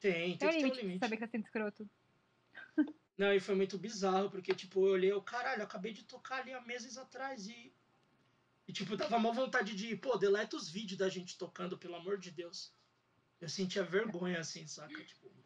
Tem, 0.00 0.36
Tem 0.36 0.38
tem 0.38 0.48
um 0.48 0.52
que 0.52 0.58
ter 0.58 0.66
um 0.66 0.74
limite 0.74 0.80
de 0.80 0.80
limite. 0.86 0.98
saber 0.98 1.16
que 1.16 1.22
tá 1.26 1.28
sendo 1.30 1.44
escroto. 1.44 1.90
Não, 3.16 3.32
e 3.32 3.40
foi 3.40 3.54
muito 3.54 3.78
bizarro, 3.78 4.30
porque, 4.30 4.54
tipo, 4.54 4.86
eu 4.86 4.92
olhei, 4.92 5.12
eu, 5.12 5.22
caralho, 5.22 5.60
eu 5.60 5.64
acabei 5.66 5.92
de 5.92 6.04
tocar 6.04 6.40
ali 6.40 6.52
há 6.52 6.60
meses 6.60 6.96
atrás 6.96 7.46
e. 7.46 7.76
E, 8.66 8.72
tipo, 8.72 8.96
dava 8.96 9.16
uma 9.16 9.32
vontade 9.32 9.74
de, 9.74 9.96
pô, 9.96 10.16
deleta 10.16 10.56
os 10.56 10.70
vídeos 10.70 10.98
da 10.98 11.08
gente 11.08 11.36
tocando, 11.36 11.78
pelo 11.78 11.96
amor 11.96 12.18
de 12.18 12.30
Deus. 12.30 12.74
Eu 13.40 13.48
sentia 13.48 13.82
vergonha, 13.84 14.38
assim, 14.40 14.66
saca? 14.66 15.04
Tipo, 15.04 15.41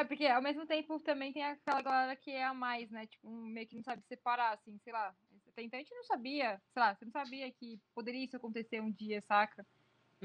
Ah, 0.00 0.04
porque 0.06 0.26
ao 0.26 0.40
mesmo 0.40 0.66
tempo 0.66 0.98
também 1.00 1.30
tem 1.30 1.44
aquela 1.44 1.82
galera 1.82 2.16
que 2.16 2.30
é 2.30 2.42
a 2.42 2.54
mais, 2.54 2.90
né? 2.90 3.06
Tipo, 3.06 3.30
meio 3.30 3.68
que 3.68 3.76
não 3.76 3.82
sabe 3.82 4.02
separar, 4.06 4.54
assim, 4.54 4.78
sei 4.78 4.94
lá. 4.94 5.14
Até 5.48 5.62
então 5.62 5.78
a 5.78 5.82
gente 5.82 5.94
não 5.94 6.04
sabia, 6.04 6.58
sei 6.72 6.82
lá, 6.82 6.94
você 6.94 7.04
não 7.04 7.12
sabia 7.12 7.52
que 7.52 7.78
poderia 7.94 8.24
isso 8.24 8.34
acontecer 8.36 8.80
um 8.80 8.90
dia, 8.90 9.20
saca? 9.20 9.66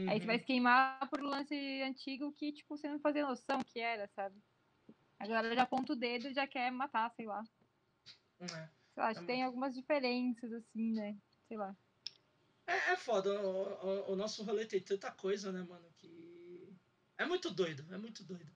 Aí 0.05 0.19
você 0.19 0.25
uhum. 0.25 0.27
vai 0.27 0.39
se 0.39 0.45
queimar 0.45 1.09
por 1.09 1.21
um 1.21 1.27
lance 1.27 1.55
antigo 1.83 2.31
que, 2.33 2.53
tipo, 2.53 2.77
você 2.77 2.87
não 2.87 2.99
fazia 3.01 3.25
noção 3.27 3.59
que 3.65 3.79
era, 3.81 4.07
sabe? 4.15 4.41
A 5.19 5.27
galera 5.27 5.55
já 5.55 5.63
aponta 5.63 5.93
o 5.93 5.97
dedo 5.97 6.29
e 6.29 6.33
já 6.33 6.47
quer 6.47 6.71
matar, 6.71 7.11
sei 7.11 7.25
lá. 7.25 7.43
É. 8.39 8.69
Sei 8.93 9.03
lá, 9.03 9.09
acho 9.09 9.19
que 9.21 9.25
É 9.25 9.27
tem 9.27 9.43
algumas 9.43 9.73
diferenças, 9.75 10.51
assim, 10.53 10.93
né? 10.93 11.17
Sei 11.47 11.57
lá. 11.57 11.75
É, 12.67 12.93
é 12.93 12.95
foda, 12.97 13.29
o, 13.41 13.85
o- 14.09 14.11
o 14.13 14.15
nosso 14.15 14.43
rolê 14.43 14.65
tem 14.65 14.81
tanta 14.81 15.11
coisa, 15.11 15.51
né, 15.51 15.61
mano, 15.63 15.91
que. 15.97 16.75
É 17.17 17.25
muito 17.25 17.49
doido, 17.51 17.85
é 17.93 17.97
muito 17.97 18.23
doido. 18.23 18.51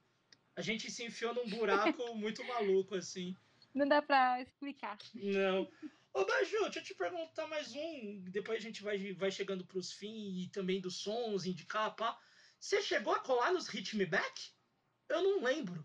A 0.59 0.61
gente 0.61 0.91
se 0.91 1.05
enfiou 1.05 1.33
num 1.33 1.47
buraco 1.47 2.13
muito 2.15 2.43
maluco, 2.43 2.93
assim. 2.93 3.33
Não 3.73 3.87
dá 3.87 4.01
pra 4.01 4.41
explicar. 4.41 4.97
Não. 5.15 5.71
Ô, 6.13 6.25
Baju, 6.25 6.63
deixa 6.63 6.79
eu 6.79 6.83
te 6.83 6.93
perguntar 6.93 7.47
mais 7.47 7.73
um. 7.73 8.25
Depois 8.27 8.57
a 8.57 8.61
gente 8.61 8.83
vai, 8.83 9.13
vai 9.13 9.31
chegando 9.31 9.65
pros 9.65 9.93
fins 9.93 10.47
e 10.47 10.49
também 10.49 10.81
dos 10.81 10.97
sons, 10.97 11.45
indicar, 11.45 11.95
pá. 11.95 12.19
Você 12.59 12.81
chegou 12.81 13.13
a 13.13 13.21
colar 13.21 13.53
nos 13.53 13.69
Hit 13.69 13.95
Me 13.95 14.05
Back? 14.05 14.51
Eu 15.07 15.23
não 15.23 15.41
lembro. 15.41 15.81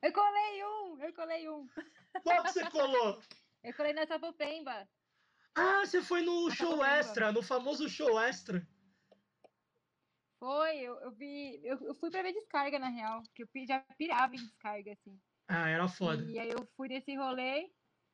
Eu 0.00 0.10
colei 0.10 0.64
um! 0.64 1.04
Eu 1.04 1.12
colei 1.12 1.48
um! 1.50 1.68
Qual 2.24 2.44
que 2.44 2.52
você 2.52 2.70
colou? 2.70 3.22
Eu 3.62 3.74
colei 3.74 3.92
na 3.92 4.06
Sapopemba. 4.06 4.88
Ah, 5.54 5.84
você 5.84 6.00
foi 6.00 6.22
no 6.22 6.48
Eu 6.48 6.54
show 6.54 6.82
extra, 6.82 7.30
no 7.30 7.42
famoso 7.42 7.86
show 7.90 8.18
extra. 8.18 8.66
Foi, 10.38 10.76
eu, 10.78 10.94
eu 11.00 11.10
vi. 11.12 11.60
Eu, 11.64 11.78
eu 11.80 11.94
fui 11.94 12.10
pra 12.10 12.22
ver 12.22 12.32
descarga, 12.32 12.78
na 12.78 12.88
real. 12.88 13.22
Porque 13.22 13.42
eu 13.60 13.66
já 13.66 13.80
pirava 13.96 14.34
em 14.34 14.38
descarga, 14.38 14.92
assim. 14.92 15.18
Ah, 15.48 15.68
era 15.68 15.88
foda. 15.88 16.22
E 16.30 16.38
aí 16.38 16.50
eu 16.50 16.66
fui 16.76 16.88
nesse 16.88 17.14
rolê. 17.16 17.70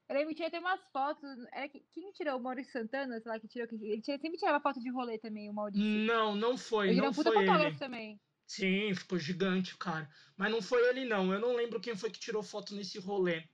Eu 0.08 0.14
lembro 0.16 0.28
que 0.30 0.34
tinha 0.36 0.48
até 0.48 0.58
umas 0.60 0.80
fotos. 0.92 1.28
Era, 1.52 1.68
que- 1.68 1.84
quem 1.92 2.12
tirou? 2.12 2.38
O 2.38 2.42
Maurício 2.42 2.72
Santana? 2.72 3.20
Sei 3.20 3.30
lá, 3.30 3.38
que 3.40 3.48
tirou. 3.48 3.66
que- 3.68 3.74
Ele 3.76 4.00
tinha- 4.00 4.18
sempre 4.18 4.38
tirava 4.38 4.60
foto 4.60 4.80
de 4.80 4.90
rolê 4.90 5.18
também, 5.18 5.50
o 5.50 5.54
Maurício. 5.54 5.84
Não, 5.84 6.34
não 6.34 6.56
foi, 6.56 6.90
Ele 6.90 7.00
não 7.00 7.12
puta 7.12 7.32
foi 7.32 7.40
fotógrafo 7.44 7.68
ele. 7.70 7.78
também. 7.78 8.20
Sim, 8.46 8.94
ficou 8.94 9.18
gigante, 9.18 9.76
cara. 9.78 10.08
Mas 10.36 10.50
não 10.50 10.60
foi 10.60 10.86
ele, 10.90 11.06
não. 11.06 11.32
Eu 11.32 11.40
não 11.40 11.54
lembro 11.54 11.80
quem 11.80 11.96
foi 11.96 12.10
que 12.10 12.20
tirou 12.20 12.42
foto 12.42 12.74
nesse 12.74 12.98
rolê. 12.98 13.48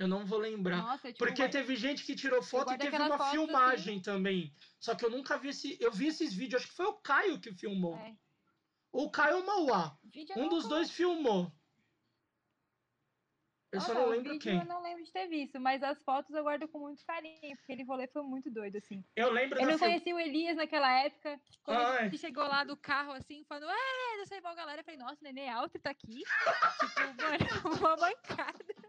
Eu 0.00 0.08
não 0.08 0.24
vou 0.24 0.38
lembrar. 0.38 0.78
Nossa, 0.78 1.08
tipo, 1.12 1.18
Porque 1.18 1.42
guarda- 1.42 1.58
teve 1.58 1.76
gente 1.76 2.04
que 2.06 2.16
tirou 2.16 2.42
foto 2.42 2.72
e 2.72 2.78
teve 2.78 2.96
uma 2.96 3.30
filmagem 3.30 4.00
também. 4.00 4.50
Só 4.78 4.94
que 4.94 5.04
eu 5.04 5.10
nunca 5.10 5.36
vi 5.36 5.50
esse. 5.50 5.76
Eu 5.78 5.92
vi 5.92 6.06
esses 6.06 6.32
vídeos, 6.32 6.62
acho 6.62 6.70
que 6.70 6.76
foi 6.76 6.86
o 6.86 6.94
Caio 6.94 7.38
que 7.38 7.52
filmou. 7.52 7.94
É, 7.98 8.16
Ou 8.90 9.08
o 9.08 9.10
Caio 9.10 9.36
ou 9.36 9.42
o 9.42 9.46
Mauá. 9.46 9.98
eu 10.14 10.36
Um 10.38 10.42
não 10.44 10.48
dos 10.48 10.66
dois 10.66 10.90
filmou. 10.90 11.52
Eu 13.70 13.80
só 13.82 13.88
Nossa, 13.88 14.00
não 14.00 14.08
o 14.08 14.10
lembro 14.10 14.32
vídeo 14.32 14.42
quem. 14.42 14.58
Eu 14.58 14.64
não 14.64 14.82
lembro 14.82 15.04
de 15.04 15.12
ter 15.12 15.28
visto, 15.28 15.60
mas 15.60 15.82
as 15.82 16.02
fotos 16.02 16.34
eu 16.34 16.42
guardo 16.42 16.66
com 16.66 16.78
muito 16.80 17.04
carinho, 17.04 17.38
porque 17.56 17.72
aquele 17.72 17.84
rolê 17.84 18.08
foi 18.08 18.22
muito 18.22 18.50
doido, 18.50 18.76
assim. 18.76 19.04
Eu 19.14 19.30
lembro 19.30 19.60
Eu 19.60 19.66
não 19.68 19.78
conheci 19.78 20.12
o 20.14 20.18
Elias 20.18 20.56
naquela 20.56 20.90
época. 21.04 21.38
Quando 21.62 21.78
Ai. 21.78 22.06
ele 22.06 22.18
chegou 22.18 22.42
lá 22.44 22.64
do 22.64 22.76
carro, 22.76 23.12
assim, 23.12 23.44
falando, 23.44 23.70
é, 23.70 24.20
eu 24.20 24.26
sei 24.26 24.38
igual 24.38 24.54
a 24.54 24.56
galera. 24.56 24.80
Eu 24.80 24.84
falei, 24.84 24.98
nossa, 24.98 25.20
o 25.20 25.24
neném 25.24 25.44
é 25.44 25.50
alto 25.50 25.78
tá 25.78 25.90
aqui. 25.90 26.22
tipo, 26.80 27.00
mano, 27.22 27.78
uma 27.78 27.96
bancada. 27.96 28.79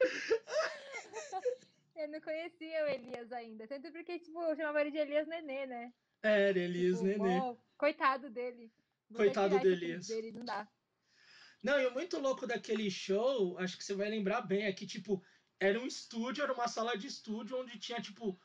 eu 1.96 2.08
não 2.08 2.20
conhecia 2.20 2.84
o 2.84 2.88
Elias 2.88 3.32
ainda. 3.32 3.66
Tanto 3.66 3.90
porque, 3.92 4.18
tipo, 4.18 4.40
eu 4.42 4.56
chamava 4.56 4.80
ele 4.80 4.90
de 4.90 4.98
Elias 4.98 5.26
Nenê, 5.26 5.66
né? 5.66 5.92
Era 6.22 6.58
Elias 6.58 6.98
Tipo, 6.98 7.06
Nenê. 7.06 7.38
mó- 7.38 7.56
Coitado 7.76 8.30
dele. 8.30 8.72
Vou 9.08 9.18
Coitado 9.18 9.58
do 9.58 9.66
Elias. 9.68 10.08
Dele, 10.08 10.32
não 10.32 10.44
dá. 10.44 10.68
Não, 11.62 11.80
e 11.80 11.86
o 11.86 11.92
muito 11.92 12.18
louco 12.18 12.46
daquele 12.46 12.90
show, 12.90 13.58
acho 13.58 13.76
que 13.76 13.84
você 13.84 13.94
vai 13.94 14.08
lembrar 14.08 14.40
bem, 14.42 14.64
é 14.64 14.72
que, 14.72 14.86
tipo, 14.86 15.22
era 15.58 15.80
um 15.80 15.86
estúdio, 15.86 16.42
era 16.42 16.52
uma 16.52 16.68
sala 16.68 16.96
de 16.96 17.06
estúdio 17.06 17.58
onde 17.58 17.78
tinha, 17.78 18.00
tipo, 18.00 18.38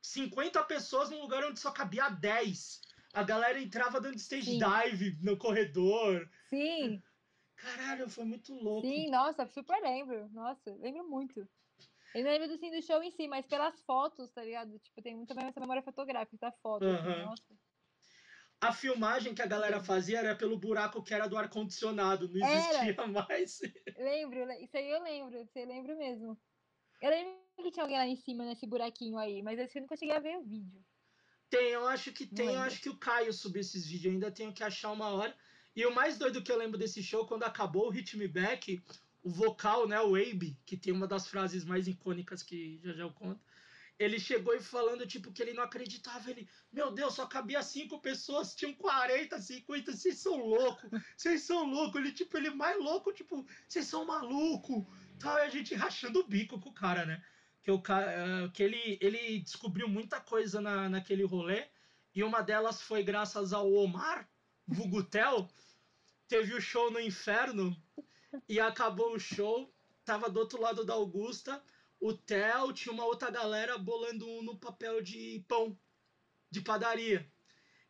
50 0.00 0.62
pessoas 0.64 1.10
num 1.10 1.20
lugar 1.20 1.44
onde 1.44 1.60
só 1.60 1.70
cabia 1.70 2.08
10. 2.08 2.80
A 3.12 3.22
galera 3.22 3.60
entrava 3.60 4.00
dando 4.00 4.16
stage 4.16 4.52
Sim. 4.52 4.58
dive 4.58 5.18
no 5.20 5.36
corredor. 5.36 6.28
Sim, 6.48 7.02
Caralho, 7.62 8.10
foi 8.10 8.24
muito 8.26 8.52
louco. 8.52 8.84
sim, 8.84 9.10
nossa, 9.10 9.46
super 9.46 9.80
lembro. 9.82 10.28
Nossa, 10.30 10.74
lembro 10.76 11.08
muito. 11.08 11.40
Eu 12.14 12.24
não 12.24 12.30
lembro 12.32 12.48
do, 12.48 12.54
assim, 12.54 12.70
do 12.70 12.82
show 12.82 13.02
em 13.02 13.10
si, 13.12 13.28
mas 13.28 13.46
pelas 13.46 13.82
fotos, 13.84 14.32
tá 14.32 14.44
ligado? 14.44 14.78
Tipo, 14.80 15.02
tem 15.02 15.16
muita 15.16 15.34
essa 15.46 15.60
memória 15.60 15.82
fotográfica 15.82 16.38
da 16.38 16.52
foto. 16.52 16.92
assim, 16.92 17.14
Aham. 17.14 17.18
nossa. 17.18 17.58
A 18.60 18.72
filmagem 18.72 19.34
que 19.34 19.42
a 19.42 19.46
galera 19.46 19.82
fazia 19.82 20.20
era 20.20 20.36
pelo 20.36 20.58
buraco 20.58 21.02
que 21.02 21.12
era 21.12 21.26
do 21.26 21.36
ar-condicionado, 21.36 22.28
não 22.28 22.40
existia 22.40 22.94
mais. 23.08 23.60
Lembro, 23.96 24.44
le- 24.44 24.64
isso 24.64 24.76
aí 24.76 24.88
eu 24.90 25.02
lembro, 25.02 25.42
isso 25.42 25.52
aí 25.58 25.64
eu 25.64 25.68
lembro 25.68 25.96
mesmo. 25.96 26.40
Eu 27.00 27.10
lembro 27.10 27.42
que 27.58 27.70
tinha 27.72 27.84
alguém 27.84 27.98
lá 27.98 28.06
em 28.08 28.16
cima 28.16 28.44
nesse 28.46 28.66
buraquinho 28.66 29.18
aí, 29.18 29.42
mas 29.42 29.58
acho 29.60 29.72
que 29.72 29.78
eu 29.78 29.82
nunca 29.82 29.96
cheguei 29.96 30.16
a 30.16 30.20
ver 30.20 30.38
o 30.38 30.44
vídeo. 30.44 30.84
Tem, 31.50 31.70
eu 31.72 31.86
acho 31.86 32.12
que 32.12 32.26
tem, 32.26 32.54
eu 32.54 32.60
lembro. 32.60 32.62
acho 32.62 32.80
que 32.80 32.88
o 32.88 32.98
Caio 32.98 33.32
subiu 33.32 33.60
esses 33.60 33.86
vídeos, 33.86 34.12
ainda 34.14 34.30
tenho 34.32 34.52
que 34.54 34.64
achar 34.64 34.90
uma 34.90 35.08
hora. 35.10 35.36
E 35.74 35.86
o 35.86 35.94
mais 35.94 36.18
doido 36.18 36.42
que 36.42 36.52
eu 36.52 36.58
lembro 36.58 36.78
desse 36.78 37.02
show, 37.02 37.26
quando 37.26 37.44
acabou 37.44 37.86
o 37.86 37.90
Hit 37.90 38.16
Me 38.16 38.28
Back, 38.28 38.82
o 39.22 39.30
vocal, 39.30 39.86
né, 39.88 40.00
o 40.00 40.16
Abe, 40.16 40.58
que 40.66 40.76
tem 40.76 40.92
uma 40.92 41.06
das 41.06 41.26
frases 41.26 41.64
mais 41.64 41.86
icônicas 41.88 42.42
que 42.42 42.78
já 42.82 42.92
já 42.92 43.02
eu 43.04 43.12
conto, 43.12 43.40
ele 43.98 44.18
chegou 44.18 44.54
e 44.54 44.60
falando, 44.60 45.06
tipo, 45.06 45.32
que 45.32 45.42
ele 45.42 45.52
não 45.52 45.62
acreditava. 45.62 46.30
Ele, 46.30 46.48
meu 46.72 46.90
Deus, 46.90 47.14
só 47.14 47.26
cabia 47.26 47.62
cinco 47.62 48.00
pessoas, 48.00 48.54
tinham 48.54 48.74
40, 48.74 49.40
50, 49.40 49.92
vocês 49.92 50.18
são 50.18 50.36
loucos, 50.36 50.90
vocês 51.16 51.42
são 51.42 51.64
loucos. 51.64 52.00
Ele, 52.00 52.12
tipo, 52.12 52.36
ele 52.36 52.50
mais 52.50 52.78
louco, 52.78 53.12
tipo, 53.12 53.46
vocês 53.68 53.86
são 53.86 54.04
maluco. 54.04 54.86
Tal, 55.18 55.38
e 55.38 55.42
a 55.42 55.48
gente 55.48 55.74
rachando 55.74 56.20
o 56.20 56.26
bico 56.26 56.58
com 56.58 56.70
o 56.70 56.74
cara, 56.74 57.06
né? 57.06 57.22
Que, 57.62 57.70
o 57.70 57.80
cara, 57.80 58.50
que 58.52 58.62
ele, 58.62 58.98
ele 59.00 59.38
descobriu 59.38 59.88
muita 59.88 60.20
coisa 60.20 60.60
na, 60.60 60.88
naquele 60.88 61.24
rolê. 61.24 61.68
E 62.14 62.24
uma 62.24 62.42
delas 62.42 62.82
foi 62.82 63.02
graças 63.02 63.52
ao 63.52 63.72
Omar, 63.72 64.28
Vugutel. 64.66 65.48
Teve 66.28 66.54
o 66.54 66.60
show 66.60 66.90
no 66.90 67.00
inferno 67.00 67.76
e 68.48 68.58
acabou 68.58 69.14
o 69.14 69.20
show. 69.20 69.72
Tava 70.04 70.28
do 70.28 70.40
outro 70.40 70.60
lado 70.60 70.84
da 70.84 70.94
Augusta 70.94 71.62
o 72.02 72.12
Theo 72.12 72.72
tinha 72.72 72.92
uma 72.92 73.04
outra 73.04 73.30
galera 73.30 73.78
bolando 73.78 74.28
um 74.28 74.42
no 74.42 74.58
papel 74.58 75.00
de 75.00 75.44
pão, 75.46 75.78
de 76.50 76.60
padaria. 76.60 77.30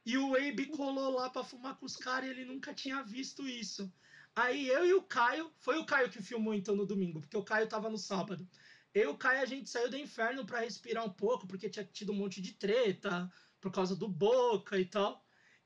E 0.05 0.19
o 0.19 0.37
Abe 0.37 0.67
colou 0.67 1.15
lá 1.15 1.31
pra 1.31 1.43
fumar 1.43 1.79
com 1.79 1.87
os 1.87 1.97
caras 1.97 2.29
ele 2.29 2.45
nunca 2.45 2.75
tinha 2.75 3.03
visto 3.03 3.49
isso. 3.49 3.91
Aí 4.37 4.69
eu 4.69 4.85
e 4.85 4.93
o 4.93 5.03
Caio, 5.03 5.51
foi 5.57 5.79
o 5.79 5.87
Caio 5.87 6.11
que 6.11 6.21
filmou 6.21 6.53
então 6.53 6.77
no 6.77 6.85
domingo, 6.85 7.23
porque 7.23 7.39
o 7.39 7.43
Caio 7.43 7.67
tava 7.67 7.89
no 7.89 7.97
sábado. 7.97 8.47
Eu 8.93 9.05
e 9.05 9.13
o 9.15 9.17
Caio 9.17 9.41
a 9.41 9.47
gente 9.47 9.71
saiu 9.71 9.89
do 9.89 9.97
inferno 9.97 10.45
para 10.45 10.61
respirar 10.61 11.07
um 11.07 11.11
pouco, 11.11 11.47
porque 11.47 11.71
tinha 11.71 11.85
tido 11.87 12.13
um 12.13 12.17
monte 12.17 12.43
de 12.43 12.53
treta 12.53 13.33
por 13.63 13.73
causa 13.73 13.97
do 13.97 14.09
Boca 14.09 14.79
e 14.79 14.85
tal. 14.85 15.25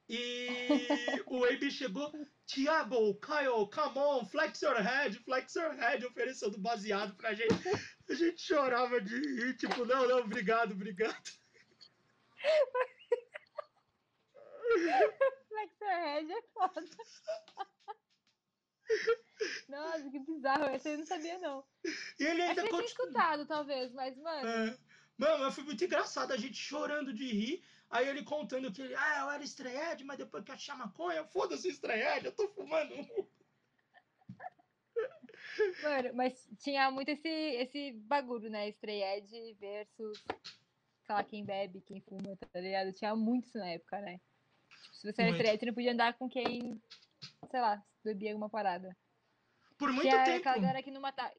E 0.08 0.68
o 1.26 1.44
Abe 1.44 1.70
chegou, 1.70 2.12
Thiago, 2.46 3.14
Caio, 3.16 3.66
come 3.68 3.98
on, 3.98 4.24
flex 4.26 4.62
your 4.62 4.76
head, 4.76 5.18
flex 5.24 5.54
your 5.56 5.72
head, 5.72 6.06
oferecendo 6.06 6.58
baseado 6.58 7.16
pra 7.16 7.34
gente. 7.34 7.52
A 8.08 8.14
gente 8.14 8.40
chorava 8.40 9.00
de 9.00 9.18
rir, 9.18 9.56
tipo, 9.56 9.84
não, 9.84 10.06
não, 10.06 10.18
obrigado, 10.20 10.72
obrigado. 10.72 11.30
Flex 15.48 15.80
your 15.80 15.90
head 15.90 16.32
é 16.32 16.42
foda. 16.52 16.82
Nossa, 19.68 20.10
que 20.10 20.18
bizarro, 20.20 20.64
essa 20.66 20.88
eu 20.88 20.98
não 20.98 21.06
sabia, 21.06 21.38
não. 21.38 21.64
E 22.18 22.24
ele 22.24 22.42
ainda 22.42 22.62
Acho 22.62 22.70
tinha 22.70 22.84
escutado, 22.84 23.46
talvez, 23.46 23.92
mas, 23.92 24.16
mano. 24.16 24.48
É. 24.48 24.78
Mano, 25.18 25.44
mas 25.44 25.54
foi 25.54 25.64
muito 25.64 25.84
engraçado, 25.84 26.32
a 26.32 26.36
gente 26.36 26.56
chorando 26.56 27.12
de 27.12 27.26
rir. 27.26 27.64
Aí 27.88 28.08
ele 28.08 28.24
contando 28.24 28.72
que 28.72 28.82
ele, 28.82 28.94
ah, 28.94 29.20
eu 29.20 29.30
era 29.30 29.44
estreed, 29.44 30.04
mas 30.04 30.18
depois 30.18 30.44
que 30.44 30.52
achei 30.52 30.74
a 30.74 30.76
maconha, 30.76 31.24
foda-se 31.24 31.68
estreed, 31.68 32.24
eu 32.24 32.32
tô 32.32 32.48
fumando. 32.48 32.94
Mano, 35.82 36.14
mas 36.14 36.48
tinha 36.58 36.90
muito 36.90 37.10
esse, 37.10 37.28
esse 37.28 37.92
bagulho, 37.92 38.50
né? 38.50 38.68
Estreed 38.68 39.54
versus, 39.54 40.18
sei 41.06 41.14
lá, 41.14 41.22
quem 41.24 41.44
bebe, 41.44 41.80
quem 41.80 42.00
fuma, 42.00 42.36
tá 42.36 42.60
ligado? 42.60 42.92
Tinha 42.92 43.14
muito 43.14 43.46
isso 43.46 43.58
na 43.58 43.70
época, 43.70 44.00
né? 44.00 44.20
Tipo, 44.82 44.96
se 44.96 45.12
você 45.12 45.22
era 45.22 45.30
estreed, 45.30 45.60
você 45.60 45.66
não 45.66 45.74
podia 45.74 45.92
andar 45.92 46.14
com 46.14 46.28
quem, 46.28 46.80
sei 47.50 47.60
lá, 47.60 47.82
bebia 48.04 48.30
alguma 48.30 48.50
parada. 48.50 48.96
Por 49.78 49.90
muito 49.92 50.08
tinha 50.08 50.24
tempo. 50.24 50.38
aquela 50.38 50.58
galera 50.58 50.82
que 50.82 50.90
não 50.90 51.00
matava. 51.00 51.34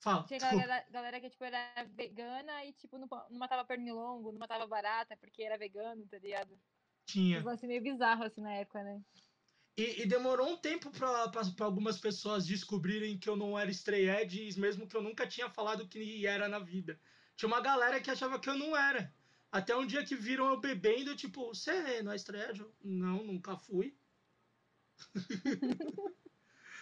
Fala, 0.00 0.22
Tinha 0.24 0.38
galera, 0.38 0.84
galera 0.90 1.20
que, 1.20 1.28
tipo, 1.28 1.44
era 1.44 1.84
vegana 1.94 2.64
e, 2.64 2.72
tipo, 2.72 2.98
não, 2.98 3.08
não 3.08 3.38
matava 3.38 3.64
pernilongo, 3.64 4.30
não 4.30 4.38
matava 4.38 4.66
barata 4.66 5.16
porque 5.16 5.42
era 5.42 5.58
vegano, 5.58 6.06
tá 6.06 6.18
ligado? 6.18 6.56
Tinha. 7.04 7.42
Um 7.44 7.48
assim 7.48 7.66
meio 7.66 7.82
bizarro, 7.82 8.22
assim, 8.22 8.40
na 8.40 8.52
época, 8.54 8.82
né? 8.82 9.00
E, 9.76 10.02
e 10.02 10.06
demorou 10.06 10.50
um 10.50 10.56
tempo 10.56 10.90
pra 10.90 11.30
algumas 11.60 11.98
pessoas 11.98 12.46
descobrirem 12.46 13.18
que 13.18 13.28
eu 13.28 13.36
não 13.36 13.58
era 13.58 13.70
estreed, 13.70 14.58
mesmo 14.58 14.86
que 14.86 14.96
eu 14.96 15.02
nunca 15.02 15.26
tinha 15.26 15.48
falado 15.50 15.88
que 15.88 16.26
era 16.26 16.48
na 16.48 16.58
vida. 16.58 17.00
Tinha 17.36 17.48
uma 17.48 17.60
galera 17.60 18.00
que 18.00 18.10
achava 18.10 18.38
que 18.40 18.48
eu 18.48 18.56
não 18.56 18.76
era. 18.76 19.14
Até 19.50 19.74
um 19.74 19.86
dia 19.86 20.04
que 20.04 20.14
viram 20.14 20.50
eu 20.50 20.60
bebendo, 20.60 21.16
tipo, 21.16 21.46
você 21.54 22.02
não 22.02 22.12
é 22.12 22.16
estreed? 22.16 22.60
Eu, 22.60 22.74
Não, 22.82 23.24
nunca 23.24 23.56
fui. 23.56 23.96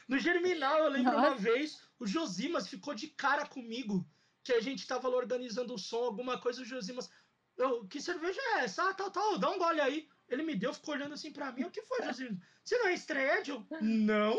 no 0.08 0.18
Germinal, 0.18 0.78
eu 0.78 0.90
lembro 0.90 1.12
uma 1.12 1.30
Nossa. 1.30 1.42
vez, 1.42 1.80
o 1.98 2.06
Josimas 2.06 2.68
ficou 2.68 2.94
de 2.94 3.08
cara 3.08 3.46
comigo, 3.46 4.06
que 4.44 4.52
a 4.52 4.60
gente 4.60 4.86
tava 4.86 5.08
lá 5.08 5.16
organizando 5.16 5.74
o 5.74 5.78
som, 5.78 6.04
alguma 6.04 6.40
coisa, 6.40 6.62
o 6.62 6.64
Josimas, 6.64 7.10
eu, 7.56 7.86
que 7.88 8.00
cerveja 8.00 8.40
é 8.40 8.64
essa? 8.64 8.88
Ah, 8.88 8.94
tal, 8.94 9.10
tal, 9.10 9.38
dá 9.38 9.50
um 9.50 9.58
gole 9.58 9.80
aí. 9.80 10.08
Ele 10.28 10.42
me 10.42 10.54
deu, 10.54 10.72
ficou 10.74 10.94
olhando 10.94 11.14
assim 11.14 11.32
pra 11.32 11.50
mim, 11.52 11.64
o 11.64 11.70
que 11.70 11.82
foi, 11.82 12.02
Josimas? 12.04 12.38
Você 12.64 12.78
não 12.78 12.88
é 12.88 12.94
estreed? 12.94 13.48
Eu, 13.48 13.66
não. 13.80 14.36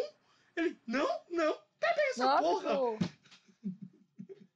Ele, 0.56 0.80
não, 0.88 1.07
não, 1.30 1.53
bebe 1.80 2.02
essa 2.10 2.26
Nossa, 2.26 2.41
porra. 2.41 2.98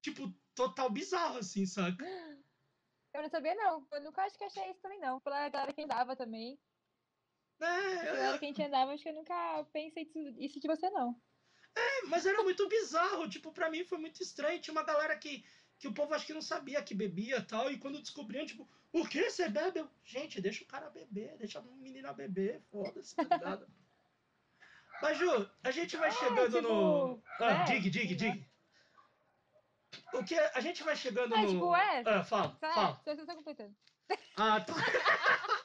Tipo, 0.00 0.32
total 0.54 0.88
bizarro, 0.88 1.38
assim, 1.38 1.66
saca? 1.66 2.04
Eu 3.12 3.22
não 3.22 3.28
sabia, 3.28 3.54
não. 3.56 3.86
Eu 3.90 4.02
nunca 4.02 4.22
acho 4.22 4.38
que 4.38 4.44
achei 4.44 4.70
isso 4.70 4.80
também, 4.80 5.00
não. 5.00 5.18
Pela 5.20 5.48
galera 5.48 5.72
que 5.72 5.82
andava 5.82 6.14
também. 6.14 6.56
É, 7.60 8.04
galera 8.04 8.38
que 8.38 8.44
a 8.44 8.48
gente 8.48 8.62
andava, 8.62 8.92
acho 8.92 9.02
que 9.02 9.08
eu 9.08 9.14
nunca 9.14 9.64
pensei 9.72 10.10
isso- 10.38 10.60
de 10.60 10.66
você, 10.68 10.90
não. 10.90 11.18
mas 12.08 12.24
era 12.26 12.42
muito 12.42 12.68
bizarro. 12.68 13.28
Tipo, 13.28 13.52
pra 13.52 13.70
mim 13.70 13.84
foi 13.84 13.98
muito 13.98 14.22
estranho. 14.22 14.60
Tinha 14.60 14.72
uma 14.72 14.82
galera 14.82 15.16
que, 15.16 15.44
que 15.78 15.88
o 15.88 15.94
povo 15.94 16.14
acho 16.14 16.26
que 16.26 16.34
não 16.34 16.42
sabia 16.42 16.82
que 16.82 16.94
bebia 16.94 17.38
e 17.38 17.42
tal. 17.42 17.70
E 17.70 17.78
quando 17.78 18.00
descobriam, 18.00 18.46
tipo, 18.46 18.68
o 18.92 19.06
que 19.06 19.28
você 19.30 19.48
bebe? 19.48 19.80
Eu, 19.80 19.90
Gente, 20.04 20.40
deixa 20.40 20.64
o 20.64 20.66
cara 20.66 20.88
beber, 20.90 21.36
deixa 21.38 21.58
a 21.58 21.62
menina 21.62 22.12
beber, 22.12 22.62
foda-se, 22.70 23.14
tá 23.16 23.22
ligado? 23.36 23.66
Mas, 25.02 25.18
Ju, 25.18 25.50
a 25.62 25.70
gente 25.70 25.96
vai 25.96 26.08
Ah, 26.08 26.12
chegando 26.12 26.62
no. 26.62 27.16
tipo, 27.16 27.22
Ah, 27.40 27.52
é, 27.52 27.64
dig, 27.64 27.90
dig, 27.90 28.10
lá. 28.12 28.16
dig. 28.32 28.50
O 30.14 30.24
que? 30.24 30.34
A 30.38 30.60
gente 30.60 30.82
vai 30.82 30.96
chegando 30.96 31.34
É, 31.34 31.42
no. 31.42 31.48
tipo, 31.48 31.74
é. 31.76 32.02
Ah, 32.06 32.24
fala, 32.24 32.56
fala. 32.60 33.00
é, 33.04 33.14
só, 33.16 33.24
só 33.26 33.34
completando. 33.34 33.74
Ah, 34.36 34.60
tá. 34.60 34.72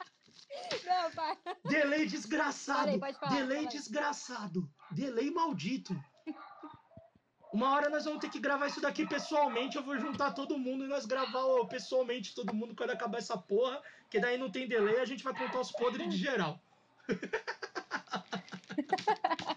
Não, 0.84 1.10
pai. 1.12 1.38
Delay 1.64 2.06
desgraçado. 2.06 2.98
Falar, 2.98 3.34
Delay 3.34 3.66
desgraçado. 3.66 4.70
Delay 4.90 5.30
maldito. 5.30 5.94
Uma 7.52 7.74
hora 7.74 7.90
nós 7.90 8.04
vamos 8.06 8.20
ter 8.20 8.30
que 8.30 8.40
gravar 8.40 8.66
isso 8.66 8.80
daqui 8.80 9.06
pessoalmente. 9.06 9.76
Eu 9.76 9.82
vou 9.82 9.98
juntar 9.98 10.32
todo 10.32 10.58
mundo 10.58 10.84
e 10.84 10.88
nós 10.88 11.04
gravar 11.04 11.44
ó, 11.44 11.64
pessoalmente 11.66 12.34
todo 12.34 12.54
mundo 12.54 12.74
quando 12.74 12.90
acabar 12.90 13.18
essa 13.18 13.36
porra. 13.36 13.82
Que 14.10 14.18
daí 14.20 14.38
não 14.38 14.50
tem 14.50 14.66
delay, 14.68 15.00
a 15.00 15.04
gente 15.04 15.24
vai 15.24 15.36
contar 15.36 15.60
os 15.60 15.72
podres 15.72 16.10
de 16.10 16.16
geral. 16.18 16.60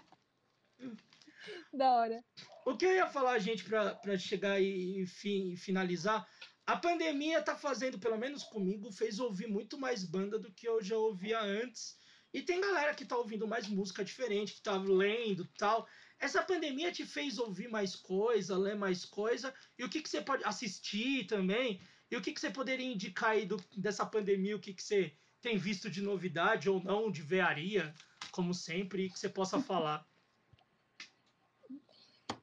Da 1.72 1.90
hora. 1.92 2.24
O 2.64 2.76
que 2.76 2.86
eu 2.86 2.94
ia 2.94 3.06
falar, 3.06 3.38
gente, 3.38 3.64
pra, 3.64 3.94
pra 3.96 4.16
chegar 4.16 4.58
e, 4.60 5.02
e 5.02 5.06
fi- 5.06 5.56
finalizar? 5.58 6.26
A 6.66 6.76
pandemia 6.76 7.40
tá 7.40 7.54
fazendo, 7.56 7.96
pelo 7.96 8.18
menos 8.18 8.42
comigo, 8.42 8.90
fez 8.90 9.20
ouvir 9.20 9.46
muito 9.46 9.78
mais 9.78 10.02
banda 10.04 10.36
do 10.36 10.52
que 10.52 10.66
eu 10.66 10.82
já 10.82 10.96
ouvia 10.96 11.40
antes. 11.40 11.96
E 12.34 12.42
tem 12.42 12.60
galera 12.60 12.92
que 12.92 13.04
tá 13.04 13.16
ouvindo 13.16 13.46
mais 13.46 13.68
música 13.68 14.04
diferente, 14.04 14.54
que 14.54 14.62
tá 14.62 14.76
lendo 14.76 15.46
tal. 15.56 15.86
Essa 16.18 16.42
pandemia 16.42 16.90
te 16.90 17.06
fez 17.06 17.38
ouvir 17.38 17.68
mais 17.68 17.94
coisa, 17.94 18.58
ler 18.58 18.74
mais 18.74 19.04
coisa. 19.04 19.54
E 19.78 19.84
o 19.84 19.88
que, 19.88 20.02
que 20.02 20.08
você 20.08 20.20
pode 20.20 20.42
assistir 20.44 21.28
também? 21.28 21.80
E 22.10 22.16
o 22.16 22.20
que, 22.20 22.32
que 22.32 22.40
você 22.40 22.50
poderia 22.50 22.92
indicar 22.92 23.30
aí 23.30 23.46
do, 23.46 23.62
dessa 23.76 24.04
pandemia? 24.04 24.56
O 24.56 24.60
que, 24.60 24.74
que 24.74 24.82
você 24.82 25.16
tem 25.40 25.56
visto 25.56 25.88
de 25.88 26.02
novidade 26.02 26.68
ou 26.68 26.82
não, 26.82 27.12
de 27.12 27.22
vearia, 27.22 27.94
como 28.32 28.52
sempre, 28.52 29.04
e 29.04 29.10
que 29.10 29.20
você 29.20 29.28
possa 29.28 29.62
falar? 29.62 30.04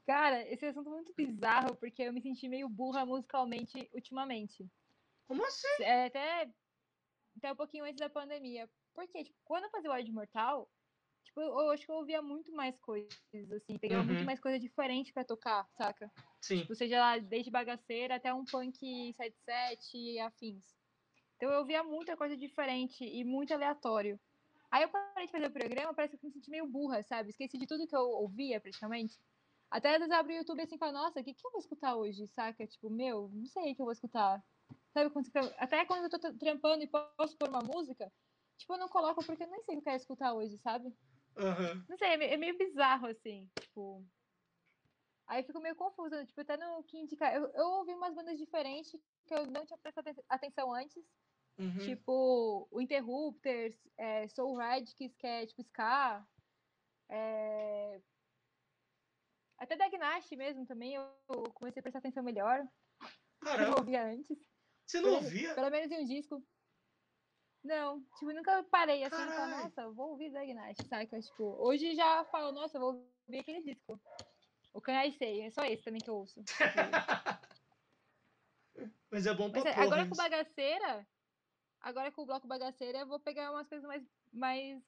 Cara, 0.05 0.41
esse 0.51 0.65
assunto 0.65 0.89
é 0.89 0.93
muito 0.93 1.13
bizarro, 1.15 1.75
porque 1.75 2.03
eu 2.03 2.13
me 2.13 2.21
senti 2.21 2.47
meio 2.49 2.67
burra 2.67 3.05
musicalmente 3.05 3.89
ultimamente. 3.93 4.69
Como 5.27 5.45
assim? 5.45 5.67
É, 5.81 6.05
até, 6.05 6.49
até 7.37 7.51
um 7.53 7.55
pouquinho 7.55 7.85
antes 7.85 7.99
da 7.99 8.09
pandemia. 8.09 8.69
Porque, 8.93 9.23
tipo, 9.23 9.37
quando 9.45 9.63
eu 9.65 9.69
fazia 9.69 9.89
o 9.89 9.93
Odd 9.93 10.11
Mortal, 10.11 10.69
tipo, 11.23 11.39
eu, 11.39 11.47
eu 11.47 11.71
acho 11.71 11.85
que 11.85 11.91
eu 11.91 11.95
ouvia 11.95 12.21
muito 12.21 12.51
mais 12.53 12.77
coisas, 12.79 13.51
assim, 13.55 13.77
pegava 13.77 14.01
Uhum. 14.01 14.07
muito 14.09 14.25
mais 14.25 14.39
coisa 14.39 14.59
diferente 14.59 15.13
pra 15.13 15.23
tocar, 15.23 15.67
saca? 15.77 16.11
Sim. 16.41 16.59
Tipo, 16.59 16.75
seja 16.75 16.99
lá 16.99 17.17
desde 17.17 17.49
bagaceira 17.49 18.15
até 18.15 18.33
um 18.33 18.43
punk 18.43 19.13
77 19.13 19.97
e 19.97 20.19
afins. 20.19 20.75
Então 21.37 21.49
eu 21.49 21.59
ouvia 21.59 21.83
muita 21.83 22.15
coisa 22.17 22.37
diferente 22.37 23.03
e 23.03 23.23
muito 23.23 23.53
aleatório. 23.53 24.19
Aí 24.69 24.83
eu 24.83 24.89
parei 24.89 25.25
de 25.25 25.31
fazer 25.31 25.47
o 25.47 25.51
programa, 25.51 25.93
parece 25.93 26.17
que 26.17 26.25
eu 26.25 26.27
me 26.27 26.33
senti 26.33 26.49
meio 26.49 26.67
burra, 26.67 27.01
sabe? 27.03 27.29
Esqueci 27.29 27.57
de 27.57 27.67
tudo 27.67 27.87
que 27.87 27.95
eu 27.95 28.01
ouvia, 28.01 28.59
praticamente. 28.59 29.19
Até 29.73 29.89
às 29.95 29.97
vezes 29.97 30.11
abro 30.13 30.31
o 30.31 30.35
YouTube 30.35 30.61
assim 30.61 30.75
e 30.75 30.77
falo, 30.77 30.91
nossa, 30.93 31.19
o 31.19 31.23
que, 31.23 31.33
que 31.33 31.47
eu 31.47 31.49
vou 31.51 31.59
escutar 31.59 31.95
hoje, 31.95 32.27
saca? 32.27 32.67
Tipo, 32.67 32.91
meu, 32.91 33.27
não 33.33 33.47
sei 33.47 33.71
o 33.71 33.75
que 33.75 33.81
eu 33.81 33.85
vou 33.85 33.91
escutar. 33.91 34.39
Sabe, 34.93 35.09
quando 35.09 35.25
você- 35.25 35.55
até 35.57 35.83
quando 35.83 36.03
eu 36.03 36.09
tô 36.11 36.19
tra- 36.19 36.33
trampando 36.33 36.83
e 36.83 36.87
posso 36.87 37.35
pôr 37.35 37.49
uma 37.49 37.59
música, 37.61 38.13
tipo, 38.55 38.71
eu 38.73 38.77
não 38.77 38.87
coloco 38.87 39.25
porque 39.25 39.41
eu 39.43 39.47
nem 39.47 39.63
sei 39.63 39.73
o 39.73 39.77
que 39.77 39.81
eu 39.81 39.83
quero 39.85 39.95
escutar 39.97 40.33
hoje, 40.35 40.59
sabe? 40.59 40.95
Aham. 41.35 41.83
Não 41.89 41.97
sei, 41.97 42.07
é 42.09 42.33
é 42.35 42.37
meio 42.37 42.55
bizarro, 42.55 43.07
assim, 43.07 43.49
tipo. 43.59 44.05
Aí 45.25 45.41
eu 45.41 45.45
fico 45.47 45.59
meio 45.59 45.75
confusa, 45.75 46.23
tipo, 46.23 46.39
até 46.41 46.55
no 46.55 46.83
que 46.83 46.99
indicar. 46.99 47.33
Eu, 47.33 47.47
eu 47.55 47.65
ouvi 47.79 47.95
umas 47.95 48.13
bandas 48.13 48.37
diferentes 48.37 48.91
que 49.25 49.33
eu 49.33 49.47
não 49.47 49.65
tinha 49.65 49.79
prestado 49.79 50.07
aten- 50.09 50.23
atenção 50.29 50.71
antes. 50.71 51.03
Uhum. 51.57 51.77
Tipo, 51.79 52.67
o 52.69 52.79
Interrupters, 52.79 53.75
é, 53.97 54.27
Soul 54.27 54.55
Radicals, 54.55 55.15
que 55.15 55.25
é 55.25 55.47
tipo 55.47 55.61
ska. 55.63 56.23
É... 57.09 57.99
Até 59.63 59.77
da 59.77 59.87
Gnash 59.87 60.29
mesmo 60.31 60.65
também, 60.65 60.95
eu 60.95 61.07
comecei 61.53 61.79
a 61.79 61.83
prestar 61.83 61.99
atenção 61.99 62.21
melhor. 62.21 62.67
Caramba. 63.39 63.39
Eu 63.71 63.77
ouvia 63.77 64.03
antes. 64.03 64.37
Você 64.85 64.99
não 64.99 65.13
ouvia? 65.13 65.55
Pelo 65.55 65.69
menos 65.69 65.89
em 65.89 66.03
um 66.03 66.05
disco. 66.05 66.43
Não, 67.63 68.01
tipo, 68.19 68.33
nunca 68.33 68.61
parei 68.63 69.05
assim 69.05 69.15
falei, 69.15 69.33
Carai. 69.33 69.63
nossa, 69.63 69.89
vou 69.91 70.09
ouvir 70.09 70.31
Dagnat, 70.31 70.75
saca? 70.89 71.21
Tipo, 71.21 71.55
hoje 71.59 71.95
já 71.95 72.25
falo, 72.25 72.51
nossa, 72.51 72.75
eu 72.75 72.81
vou 72.81 73.09
ouvir 73.25 73.39
aquele 73.39 73.61
disco. 73.61 73.97
O 74.73 74.81
Canai 74.81 75.13
Sei, 75.13 75.43
é 75.43 75.49
só 75.49 75.63
esse 75.63 75.81
também 75.81 76.01
que 76.01 76.09
eu 76.09 76.17
ouço. 76.17 76.43
Mas 79.09 79.25
é 79.25 79.33
bom 79.33 79.49
pra 79.49 79.61
Mas 79.61 79.71
é, 79.71 79.75
porra 79.75 79.85
agora 79.85 80.09
com 80.09 80.15
bagaceira, 80.15 81.07
agora 81.79 82.11
com 82.11 82.23
o 82.23 82.25
bloco 82.25 82.47
bagaceira, 82.47 82.99
eu 82.99 83.07
vou 83.07 83.19
pegar 83.19 83.51
umas 83.51 83.69
coisas 83.69 83.87
mais, 83.87 84.03
mais 84.33 84.83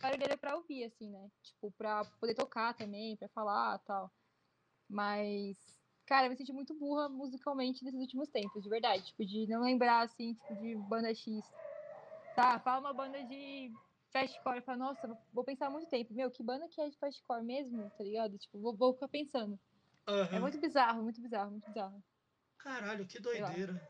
barulheira 0.00 0.36
pra 0.36 0.56
ouvir, 0.56 0.84
assim, 0.84 1.10
né? 1.10 1.30
Tipo, 1.42 1.72
pra 1.72 2.04
poder 2.20 2.34
tocar 2.34 2.74
também, 2.74 3.16
pra 3.16 3.28
falar 3.28 3.80
e 3.82 3.86
tal. 3.86 4.12
Mas, 4.88 5.56
cara, 6.06 6.26
eu 6.26 6.30
me 6.30 6.36
senti 6.36 6.52
muito 6.52 6.74
burra 6.78 7.08
musicalmente 7.08 7.84
nesses 7.84 8.00
últimos 8.00 8.28
tempos, 8.30 8.62
de 8.62 8.68
verdade. 8.68 9.06
Tipo, 9.06 9.24
de 9.24 9.46
não 9.48 9.62
lembrar, 9.62 10.02
assim, 10.02 10.34
tipo, 10.34 10.54
de 10.54 10.76
banda 10.76 11.14
X. 11.14 11.52
Tá, 12.34 12.60
fala 12.60 12.80
uma 12.80 12.94
banda 12.94 13.24
de 13.24 13.76
fastcore, 14.12 14.58
eu 14.58 14.62
falo, 14.62 14.78
nossa, 14.78 15.08
vou- 15.32 15.44
pensar 15.44 15.70
muito 15.70 15.88
tempo. 15.88 16.14
Meu, 16.14 16.30
que 16.30 16.42
banda 16.42 16.68
que 16.68 16.80
é 16.80 16.88
de 16.90 16.98
fastcore 16.98 17.44
mesmo, 17.44 17.90
tá 17.96 18.04
ligado? 18.04 18.38
Tipo, 18.38 18.60
vou, 18.60 18.76
vou 18.76 18.94
ficar 18.94 19.08
pensando. 19.08 19.58
É 20.06 20.10
Aham. 20.10 20.40
muito 20.40 20.60
bizarro, 20.60 21.02
muito 21.02 21.20
bizarro, 21.20 21.50
muito 21.52 21.66
bizarro. 21.66 22.02
Caralho, 22.58 23.06
que 23.06 23.18
doideira. 23.18 23.80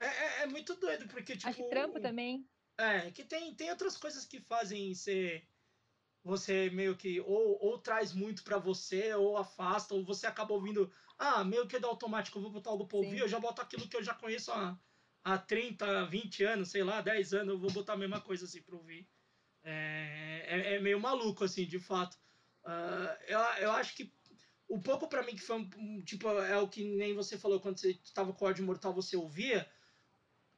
É, 0.00 0.06
é, 0.06 0.42
é 0.42 0.46
muito 0.46 0.74
doido, 0.76 1.06
porque, 1.08 1.36
tipo. 1.36 1.48
Acho 1.48 1.58
que 1.62 1.68
trampo 1.70 2.00
também. 2.00 2.48
É, 2.82 3.10
que 3.10 3.24
tem, 3.24 3.54
tem 3.54 3.70
outras 3.70 3.96
coisas 3.96 4.24
que 4.24 4.40
fazem 4.40 4.94
ser. 4.94 5.46
Você 6.24 6.70
meio 6.70 6.96
que 6.96 7.20
ou, 7.20 7.58
ou 7.60 7.78
traz 7.78 8.12
muito 8.12 8.44
pra 8.44 8.58
você, 8.58 9.14
ou 9.14 9.36
afasta, 9.36 9.94
ou 9.94 10.04
você 10.04 10.26
acaba 10.26 10.52
ouvindo. 10.52 10.90
Ah, 11.18 11.44
meio 11.44 11.66
que 11.66 11.76
é 11.76 11.80
do 11.80 11.86
automático, 11.86 12.38
eu 12.38 12.42
vou 12.42 12.50
botar 12.50 12.70
algo 12.70 12.86
pra 12.86 12.98
ouvir, 12.98 13.16
Sim. 13.16 13.22
eu 13.22 13.28
já 13.28 13.38
boto 13.38 13.60
aquilo 13.60 13.88
que 13.88 13.96
eu 13.96 14.02
já 14.02 14.14
conheço 14.14 14.50
há, 14.52 14.78
há 15.24 15.38
30, 15.38 16.04
20 16.06 16.42
anos, 16.44 16.70
sei 16.70 16.82
lá, 16.82 17.00
10 17.00 17.32
anos, 17.32 17.54
eu 17.54 17.58
vou 17.58 17.70
botar 17.70 17.94
a 17.94 17.96
mesma 17.96 18.20
coisa 18.20 18.44
assim 18.44 18.62
pra 18.62 18.76
ouvir. 18.76 19.08
É, 19.64 20.44
é, 20.46 20.74
é 20.74 20.80
meio 20.80 21.00
maluco, 21.00 21.44
assim, 21.44 21.66
de 21.66 21.78
fato. 21.78 22.16
Ah, 22.64 23.18
eu, 23.26 23.38
eu 23.64 23.72
acho 23.72 23.96
que 23.96 24.12
o 24.68 24.80
pouco 24.80 25.08
pra 25.08 25.22
mim 25.22 25.34
que 25.34 25.42
foi 25.42 25.56
um, 25.76 26.02
tipo, 26.02 26.28
é 26.28 26.56
o 26.58 26.68
que 26.68 26.84
nem 26.96 27.14
você 27.14 27.36
falou 27.36 27.60
quando 27.60 27.78
você 27.78 27.90
estava 28.02 28.32
com 28.32 28.44
o 28.44 28.48
ódio 28.48 28.64
mortal, 28.64 28.94
você 28.94 29.16
ouvia. 29.16 29.68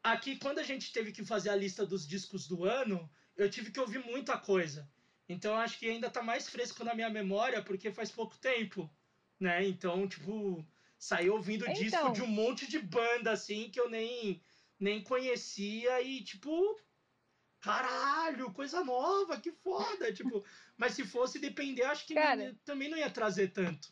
Aqui, 0.04 0.36
quando 0.36 0.58
a 0.58 0.62
gente 0.62 0.92
teve 0.92 1.12
que 1.12 1.24
fazer 1.24 1.48
a 1.48 1.56
lista 1.56 1.86
dos 1.86 2.06
discos 2.06 2.46
do 2.46 2.66
ano, 2.66 3.10
eu 3.34 3.48
tive 3.48 3.70
que 3.70 3.80
ouvir 3.80 4.04
muita 4.04 4.36
coisa. 4.36 4.86
Então, 5.26 5.56
acho 5.56 5.78
que 5.78 5.88
ainda 5.88 6.10
tá 6.10 6.22
mais 6.22 6.46
fresco 6.46 6.84
na 6.84 6.94
minha 6.94 7.08
memória, 7.08 7.62
porque 7.62 7.90
faz 7.90 8.10
pouco 8.10 8.36
tempo, 8.36 8.94
né? 9.40 9.66
Então, 9.66 10.06
tipo, 10.06 10.62
saí 10.98 11.30
ouvindo 11.30 11.64
disco 11.72 11.86
Então. 11.86 12.12
de 12.12 12.20
um 12.20 12.26
monte 12.26 12.66
de 12.66 12.78
banda, 12.78 13.32
assim, 13.32 13.70
que 13.70 13.80
eu 13.80 13.88
nem, 13.88 14.42
nem 14.78 15.02
conhecia 15.02 16.02
e, 16.02 16.22
tipo, 16.22 16.78
caralho, 17.58 18.52
coisa 18.52 18.84
nova, 18.84 19.40
que 19.40 19.52
foda, 19.52 20.12
tipo... 20.12 20.44
Mas 20.76 20.92
se 20.92 21.04
fosse 21.06 21.38
depender, 21.38 21.84
acho 21.84 22.06
que 22.06 22.12
Cara. 22.12 22.54
também 22.62 22.90
não 22.90 22.98
ia 22.98 23.08
trazer 23.08 23.52
tanto. 23.52 23.88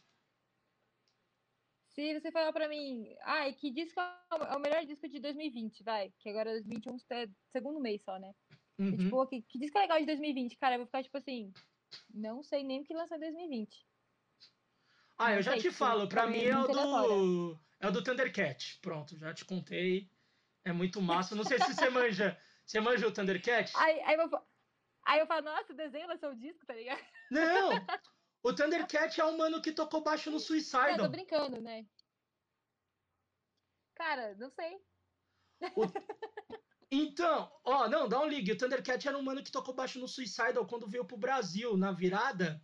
Se 1.94 2.18
você 2.18 2.32
falar 2.32 2.52
pra 2.52 2.68
mim, 2.68 3.14
ai, 3.22 3.52
que 3.54 3.70
disco 3.70 4.00
é 4.00 4.34
o- 4.34 4.44
é 4.44 4.56
o 4.56 4.60
melhor 4.60 4.84
disco 4.86 5.08
de 5.08 5.20
2020, 5.20 5.82
vai, 5.84 6.10
que 6.18 6.28
agora 6.30 6.50
2021 6.52 6.96
é 7.10 7.26
segundo 7.50 7.80
mês 7.80 8.02
só, 8.02 8.18
né? 8.18 8.32
E, 8.78 8.82
Uhum. 8.92 8.96
tipo, 8.96 9.26
que, 9.26 9.42
que 9.42 9.58
disco 9.58 9.78
é 9.78 9.82
legal 9.82 9.98
de 10.00 10.06
2020? 10.06 10.56
Cara, 10.56 10.74
eu 10.76 10.78
vou 10.80 10.86
ficar 10.86 11.02
tipo 11.02 11.18
assim, 11.18 11.52
não 12.12 12.42
sei 12.42 12.64
nem 12.64 12.80
o 12.80 12.84
que 12.84 12.94
lançou 12.94 13.16
em 13.16 13.20
2020. 13.20 13.86
Ah, 15.18 15.32
eu 15.32 15.36
Não 15.36 15.42
já 15.42 15.52
sei, 15.52 15.60
te 15.60 15.62
tipo, 15.68 15.74
falo, 15.74 16.08
pra 16.08 16.22
pra 16.22 16.30
mim 16.30 16.38
é 16.38 16.48
é 16.48 16.58
o 16.58 16.68
do. 16.68 16.72
aleatório. 16.72 17.60
É 17.80 17.88
o 17.88 17.92
do 17.92 18.02
Thundercat. 18.02 18.78
Pronto, 18.80 19.16
já 19.18 19.34
te 19.34 19.44
contei. 19.44 20.10
É 20.64 20.72
muito 20.72 21.00
massa. 21.02 21.34
Não 21.34 21.44
sei 21.44 21.58
se 21.58 21.74
você 21.74 21.90
manja. 21.90 22.38
Você 22.64 22.80
manja 22.80 23.06
o 23.08 23.12
Thundercat? 23.12 23.72
Aí, 23.76 24.00
aí, 24.02 24.14
eu, 24.16 24.30
aí 25.04 25.20
eu 25.20 25.26
falo, 25.26 25.42
nossa, 25.44 25.72
o 25.72 25.76
desenho 25.76 26.06
lançou 26.06 26.30
o 26.30 26.36
disco, 26.36 26.64
tá 26.64 26.74
ligado? 26.74 27.02
Não! 27.30 27.70
O 28.42 28.52
Thundercat 28.52 29.20
é 29.20 29.24
um 29.24 29.36
mano 29.36 29.62
que 29.62 29.72
tocou 29.72 30.02
baixo 30.02 30.30
no 30.30 30.36
Não, 30.36 30.88
eu 30.88 30.98
tô 30.98 31.08
Suicidal. 31.08 31.08
brincando, 31.08 31.60
né? 31.60 31.86
Cara, 33.94 34.34
não 34.34 34.50
sei. 34.50 34.80
Então, 36.90 37.50
ó, 37.64 37.88
não, 37.88 38.06
dá 38.08 38.20
um 38.20 38.26
ligue. 38.26 38.52
O 38.52 38.58
Thundercat 38.58 39.08
era 39.08 39.16
um 39.16 39.22
mano 39.22 39.42
que 39.42 39.50
tocou 39.50 39.74
baixo 39.74 39.98
no 39.98 40.06
Suicidal 40.06 40.66
quando 40.66 40.86
veio 40.86 41.06
pro 41.06 41.16
Brasil, 41.16 41.76
na 41.76 41.90
virada. 41.92 42.60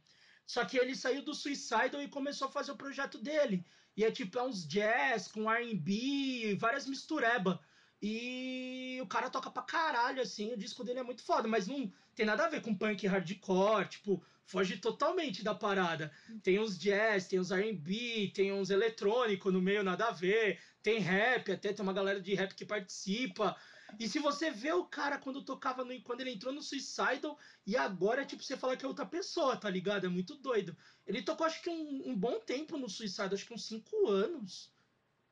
Só 0.46 0.64
que 0.64 0.76
ele 0.76 0.94
saiu 0.94 1.24
do 1.24 1.34
Suicidal 1.34 2.02
e 2.02 2.09
começou 2.09 2.48
a 2.48 2.50
fazer 2.50 2.72
o 2.72 2.76
projeto 2.76 3.18
dele. 3.18 3.64
E 3.96 4.05
é 4.05 4.10
tipo, 4.10 4.38
é 4.38 4.42
uns 4.42 4.66
jazz 4.66 5.28
com 5.28 5.50
R&B, 5.50 6.56
várias 6.59 6.86
mistureba. 6.86 7.60
E 8.02 8.98
o 9.02 9.06
cara 9.06 9.30
toca 9.30 9.50
pra 9.50 9.62
caralho, 9.62 10.22
assim, 10.22 10.52
o 10.52 10.56
disco 10.56 10.84
dele 10.84 11.00
é 11.00 11.02
muito 11.02 11.22
foda, 11.22 11.48
mas 11.48 11.66
não 11.66 11.90
tem 12.14 12.24
nada 12.26 12.44
a 12.44 12.48
ver 12.48 12.62
com 12.62 12.76
punk 12.76 13.06
hardcore, 13.06 13.88
tipo, 13.88 14.24
foge 14.48 14.78
totalmente 14.78 15.44
da 15.44 15.54
parada. 15.54 16.10
Tem 16.42 16.58
uns 16.58 16.76
jazz, 16.78 17.28
tem 17.28 17.38
uns 17.38 17.50
R&B, 17.50 18.32
tem 18.34 18.50
uns 18.50 18.70
eletrônico 18.70 19.52
no 19.52 19.60
meio, 19.60 19.84
nada 19.84 20.08
a 20.08 20.10
ver. 20.10 20.58
Tem 20.82 20.98
rap, 20.98 21.52
até 21.52 21.72
tem 21.72 21.82
uma 21.82 21.92
galera 21.92 22.20
de 22.20 22.34
rap 22.34 22.54
que 22.54 22.64
participa. 22.64 23.54
E 23.98 24.08
se 24.08 24.18
você 24.18 24.50
vê 24.50 24.72
o 24.72 24.86
cara 24.86 25.18
quando 25.18 25.44
tocava 25.44 25.84
no, 25.84 26.02
quando 26.02 26.22
ele 26.22 26.32
entrou 26.32 26.52
no 26.52 26.62
Suicidal 26.62 27.38
e 27.66 27.76
agora 27.76 28.22
é 28.22 28.24
tipo 28.24 28.42
você 28.42 28.56
falar 28.56 28.76
que 28.76 28.84
é 28.84 28.88
outra 28.88 29.06
pessoa, 29.06 29.56
tá 29.56 29.68
ligado? 29.68 30.06
É 30.06 30.08
muito 30.08 30.34
doido. 30.36 30.76
Ele 31.06 31.22
tocou 31.22 31.46
acho 31.46 31.62
que 31.62 31.70
um, 31.70 32.10
um 32.10 32.16
bom 32.16 32.40
tempo 32.40 32.78
no 32.78 32.88
Suicidal, 32.88 33.32
acho 33.32 33.46
que 33.46 33.54
uns 33.54 33.66
5 33.66 34.08
anos. 34.08 34.72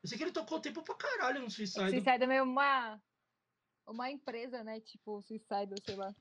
Eu 0.02 0.08
sei 0.08 0.18
que 0.18 0.24
ele 0.24 0.30
tocou 0.32 0.60
tempo 0.60 0.82
pra 0.82 0.94
caralho 0.94 1.40
no 1.40 1.50
Suicidal. 1.50 1.88
Suicide 1.88 2.22
é 2.22 2.26
meio 2.26 2.44
uma, 2.44 3.00
uma 3.86 4.10
empresa, 4.10 4.62
né? 4.62 4.78
Tipo, 4.80 5.22
Suicide, 5.22 5.74
sei 5.84 5.96
lá. 5.96 6.14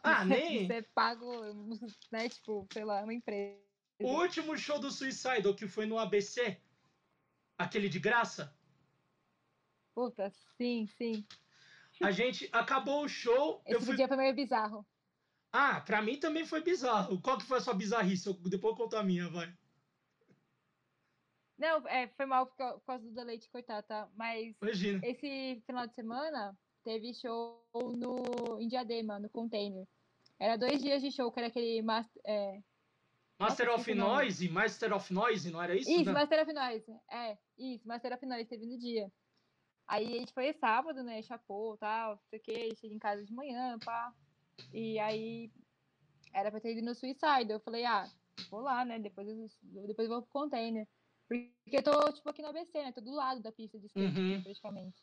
Ah, 0.04 0.24
nem. 0.24 0.66
Você 0.66 0.82
paga, 0.94 1.26
né? 2.10 2.28
Tipo, 2.28 2.66
lá, 2.76 3.02
uma 3.02 3.12
empresa. 3.14 3.60
O 4.02 4.08
último 4.20 4.56
show 4.56 4.78
do 4.78 4.90
Suicidal 4.90 5.54
que 5.54 5.68
foi 5.68 5.84
no 5.84 5.98
ABC, 5.98 6.58
aquele 7.58 7.88
de 7.88 7.98
graça, 7.98 8.56
Puta, 9.94 10.30
sim, 10.56 10.86
sim. 10.86 11.26
a 12.02 12.10
gente 12.10 12.48
acabou 12.52 13.04
o 13.04 13.08
show, 13.08 13.62
eu 13.66 13.76
Esse 13.76 13.86
fui 13.86 13.96
dia 13.96 14.08
foi 14.08 14.16
meio 14.16 14.34
bizarro. 14.34 14.86
Ah, 15.52 15.80
pra 15.80 16.00
mim 16.00 16.18
também 16.18 16.46
foi 16.46 16.62
bizarro. 16.62 17.20
Qual 17.20 17.36
que 17.36 17.44
foi 17.44 17.58
a 17.58 17.60
sua 17.60 17.74
bizarrice? 17.74 18.26
Eu- 18.28 18.34
Depois 18.34 18.72
eu 18.72 18.76
conto 18.76 18.96
a 18.96 19.02
minha, 19.02 19.28
vai. 19.28 19.54
Não, 21.58 21.86
é, 21.86 22.08
foi 22.08 22.24
mal 22.24 22.46
por 22.46 22.56
cau- 22.56 22.78
por 22.80 22.86
causa 22.86 23.10
do 23.10 23.22
leite 23.22 23.50
cortar, 23.50 23.82
tá? 23.82 24.08
Mas 24.14 24.56
Imagina. 24.62 25.00
esse 25.04 25.62
final 25.66 25.86
de 25.86 25.94
semana 25.94 26.58
teve 26.84 27.14
show 27.14 27.62
no 27.74 28.60
em 28.60 28.68
Diadema, 28.68 29.18
no 29.18 29.28
container. 29.30 29.86
Era 30.38 30.56
dois 30.56 30.82
dias 30.82 31.02
de 31.02 31.10
show, 31.10 31.30
que 31.30 31.38
era 31.40 31.48
aquele 31.48 31.82
master, 31.82 32.22
é, 32.26 32.60
Master 33.40 33.68
Nossa, 33.68 33.80
of. 33.80 33.94
Noise, 33.94 34.48
Master 34.50 34.92
of 34.94 35.12
Noise, 35.12 35.50
não 35.50 35.62
era 35.62 35.74
isso? 35.74 35.90
Isso, 35.90 36.04
né? 36.04 36.12
Master 36.12 36.42
of 36.42 36.52
Noise. 36.52 36.92
É, 37.10 37.38
isso, 37.58 37.88
Master 37.88 38.12
of 38.14 38.26
Noise, 38.26 38.48
teve 38.48 38.66
no 38.66 38.78
dia. 38.78 39.10
Aí 39.88 40.06
a 40.06 40.18
gente 40.18 40.32
foi 40.34 40.52
sábado, 40.52 41.02
né? 41.02 41.22
Chapou 41.22 41.76
tal, 41.78 42.16
não 42.16 42.22
sei 42.28 42.38
o 42.38 42.42
quê, 42.42 42.74
cheguei 42.76 42.96
em 42.96 43.00
casa 43.00 43.24
de 43.24 43.32
manhã, 43.32 43.78
pá. 43.78 44.12
E 44.74 44.98
aí 44.98 45.50
era 46.34 46.50
pra 46.50 46.60
ter 46.60 46.76
ido 46.76 46.84
no 46.84 46.94
Suicide. 46.94 47.50
Eu 47.50 47.60
falei, 47.60 47.84
ah, 47.86 48.06
vou 48.50 48.60
lá, 48.60 48.84
né? 48.84 48.98
Depois 48.98 49.26
eu, 49.26 49.86
depois 49.86 50.08
eu 50.08 50.14
vou 50.14 50.22
pro 50.22 50.30
container. 50.42 50.86
Porque 51.26 51.50
eu 51.72 51.82
tô, 51.82 52.12
tipo, 52.12 52.28
aqui 52.28 52.42
no 52.42 52.48
ABC, 52.48 52.82
né? 52.82 52.92
Tô 52.92 53.00
do 53.00 53.12
lado 53.12 53.40
da 53.40 53.50
pista 53.52 53.78
de 53.78 53.86
skate, 53.86 54.20
Uhum. 54.20 54.42
praticamente. 54.42 55.02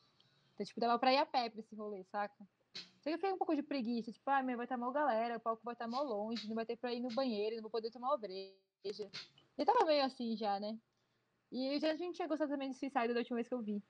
Então, 0.58 0.66
tipo, 0.66 0.80
dava 0.80 0.98
pra 0.98 1.14
ir 1.14 1.18
a 1.18 1.26
pé 1.26 1.52
pra 1.52 1.60
esse 1.60 1.76
rolê, 1.76 2.04
saca? 2.06 2.36
Só 2.74 3.04
que 3.04 3.10
eu 3.10 3.18
fiquei 3.18 3.32
um 3.32 3.38
pouco 3.38 3.56
de 3.56 3.62
preguiça, 3.62 4.12
tipo, 4.12 4.28
ah, 4.32 4.42
meu, 4.42 4.58
vai 4.58 4.66
estar 4.66 4.76
mal 4.76 4.92
galera, 4.92 5.38
o 5.38 5.40
palco 5.40 5.62
vai 5.64 5.76
estar 5.76 5.88
mal 5.88 6.04
longe, 6.04 6.48
não 6.48 6.56
vai 6.56 6.66
ter 6.66 6.76
pra 6.76 6.92
ir 6.92 7.00
no 7.00 7.10
banheiro, 7.10 7.56
não 7.58 7.62
vou 7.62 7.70
poder 7.70 7.92
tomar 7.92 8.18
breja. 8.18 9.12
Eu 9.56 9.66
tava 9.66 9.86
meio 9.86 10.04
assim 10.04 10.36
já, 10.36 10.60
né? 10.60 10.76
E 11.52 11.80
já, 11.80 11.92
a 11.92 11.96
gente 11.96 12.16
tinha 12.16 12.28
gostado 12.28 12.52
também 12.52 12.70
do 12.70 12.76
Suicide 12.76 13.14
da 13.14 13.20
última 13.20 13.36
vez 13.36 13.48
que 13.48 13.54
eu 13.54 13.62
vi. 13.62 13.84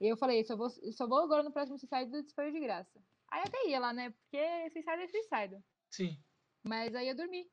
E 0.00 0.08
eu 0.08 0.16
falei, 0.16 0.44
só 0.44 0.56
vou, 0.56 0.68
só 0.68 1.06
vou 1.06 1.20
agora 1.20 1.44
no 1.44 1.52
próximo 1.52 1.78
Suicide 1.78 2.24
se 2.24 2.34
for 2.34 2.50
de 2.50 2.58
graça. 2.58 3.00
Aí 3.30 3.40
eu 3.40 3.44
até 3.46 3.68
ia 3.68 3.78
lá, 3.78 3.92
né? 3.92 4.10
Porque 4.10 4.70
Suicide 4.70 5.02
é 5.02 5.08
Suicide. 5.08 5.64
Sim. 5.90 6.18
Mas 6.64 6.94
aí 6.96 7.08
eu 7.08 7.14
dormi. 7.14 7.48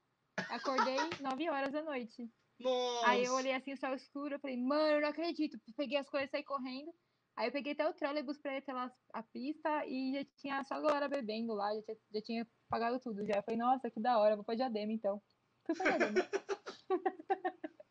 Acordei 0.50 0.98
9 1.22 1.50
horas 1.50 1.72
da 1.72 1.84
noite. 1.84 2.28
Nossa. 2.60 3.08
Aí 3.08 3.24
eu 3.24 3.34
olhei 3.36 3.54
assim 3.54 3.74
o 3.74 3.78
céu 3.78 3.94
escuro, 3.94 4.36
eu 4.36 4.40
falei, 4.40 4.58
mano, 4.58 4.96
eu 4.96 5.02
não 5.02 5.10
acredito. 5.10 5.60
Peguei 5.78 6.00
as 6.00 6.10
coisas 6.10 6.30
e 6.30 6.32
saí 6.32 6.44
correndo. 6.44 6.92
Aí 7.36 7.48
eu 7.48 7.52
peguei 7.52 7.74
até 7.74 7.88
o 7.88 7.94
trolleybus 7.94 8.38
pra 8.38 8.54
ir 8.54 8.58
até 8.58 8.74
lá 8.74 8.92
a 9.14 9.22
pista 9.24 9.86
e 9.86 10.14
já 10.14 10.26
tinha 10.38 10.64
só 10.64 10.76
a 10.76 10.82
galera 10.82 11.10
bebendo 11.10 11.54
lá, 11.54 11.74
já 11.76 11.82
tinha, 11.82 11.98
já 12.14 12.22
tinha 12.22 12.48
pagado 12.70 13.00
tudo 13.00 13.26
já. 13.26 13.36
Eu 13.36 13.44
falei, 13.44 13.60
nossa, 13.60 13.92
que 13.92 14.00
da 14.00 14.18
hora, 14.20 14.36
vou 14.36 14.46
pra 14.46 14.56
Diadema 14.56 14.94
então. 14.94 15.22
Fui 15.66 15.76
pra 15.76 15.98
Diadema. 15.98 16.30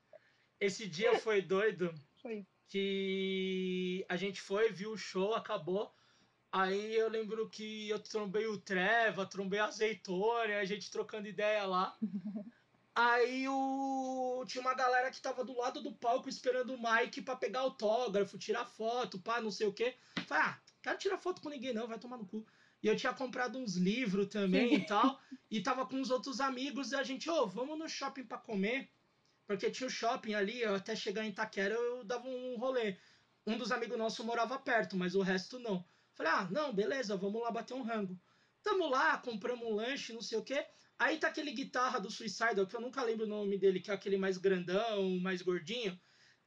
Esse 0.60 0.88
dia 0.88 1.18
foi 1.18 1.42
doido 1.42 1.92
Foi 2.22 2.46
que 2.68 4.04
a 4.08 4.16
gente 4.16 4.40
foi, 4.40 4.72
viu 4.72 4.92
o 4.92 4.96
show, 4.96 5.34
acabou. 5.34 5.92
Aí 6.50 6.96
eu 6.96 7.08
lembro 7.08 7.48
que 7.48 7.88
eu 7.88 8.00
trombei 8.00 8.46
o 8.46 8.58
Treva, 8.58 9.26
trombei 9.26 9.60
a 9.60 9.66
Azeitona, 9.66 10.58
a 10.58 10.64
gente 10.64 10.90
trocando 10.90 11.28
ideia 11.28 11.64
lá. 11.66 11.96
Aí 12.94 13.48
o... 13.48 14.44
tinha 14.46 14.60
uma 14.62 14.74
galera 14.74 15.10
que 15.10 15.20
tava 15.20 15.44
do 15.44 15.56
lado 15.56 15.82
do 15.82 15.92
palco 15.92 16.28
esperando 16.28 16.74
o 16.74 16.78
Mike 16.80 17.22
pra 17.22 17.34
pegar 17.34 17.60
autógrafo, 17.60 18.38
tirar 18.38 18.64
foto, 18.64 19.18
pá, 19.18 19.40
não 19.40 19.50
sei 19.50 19.66
o 19.66 19.72
quê. 19.72 19.96
Falei, 20.26 20.44
ah, 20.44 20.58
quero 20.80 20.98
tirar 20.98 21.18
foto 21.18 21.42
com 21.42 21.48
ninguém 21.48 21.74
não, 21.74 21.88
vai 21.88 21.98
tomar 21.98 22.18
no 22.18 22.26
cu. 22.26 22.46
E 22.80 22.86
eu 22.86 22.94
tinha 22.94 23.12
comprado 23.12 23.58
uns 23.58 23.76
livros 23.76 24.28
também 24.28 24.68
Sim. 24.68 24.74
e 24.76 24.86
tal. 24.86 25.20
E 25.50 25.62
tava 25.62 25.86
com 25.86 26.00
os 26.00 26.10
outros 26.10 26.40
amigos 26.40 26.90
e 26.90 26.96
a 26.96 27.04
gente, 27.04 27.30
ô, 27.30 27.42
oh, 27.42 27.46
vamos 27.46 27.78
no 27.78 27.88
shopping 27.88 28.24
pra 28.24 28.36
comer. 28.36 28.90
Porque 29.46 29.70
tinha 29.70 29.86
o 29.86 29.88
um 29.88 29.94
shopping 29.94 30.34
ali, 30.34 30.62
eu 30.62 30.74
até 30.74 30.96
chegar 30.96 31.24
em 31.24 31.28
Itaquera 31.28 31.74
eu 31.74 32.02
dava 32.02 32.26
um 32.26 32.56
rolê. 32.56 32.96
Um 33.46 33.56
dos 33.56 33.70
amigos 33.70 33.96
nossos 33.96 34.24
morava 34.24 34.58
perto, 34.58 34.96
mas 34.96 35.14
o 35.14 35.22
resto 35.22 35.60
não. 35.60 35.84
Falei, 36.14 36.32
ah, 36.32 36.48
não, 36.50 36.74
beleza, 36.74 37.16
vamos 37.16 37.40
lá 37.40 37.52
bater 37.52 37.74
um 37.74 37.82
rango. 37.82 38.18
Tamo 38.64 38.88
lá, 38.88 39.16
compramos 39.18 39.64
um 39.64 39.74
lanche, 39.74 40.12
não 40.12 40.22
sei 40.22 40.38
o 40.38 40.42
quê. 40.42 40.66
Aí 40.98 41.18
tá 41.18 41.28
aquele 41.28 41.50
guitarra 41.52 41.98
do 41.98 42.10
Suicidal, 42.10 42.66
que 42.66 42.76
eu 42.76 42.80
nunca 42.80 43.02
lembro 43.02 43.26
o 43.26 43.28
nome 43.28 43.58
dele, 43.58 43.80
que 43.80 43.90
é 43.90 43.94
aquele 43.94 44.16
mais 44.16 44.38
grandão, 44.38 45.18
mais 45.20 45.42
gordinho, 45.42 45.98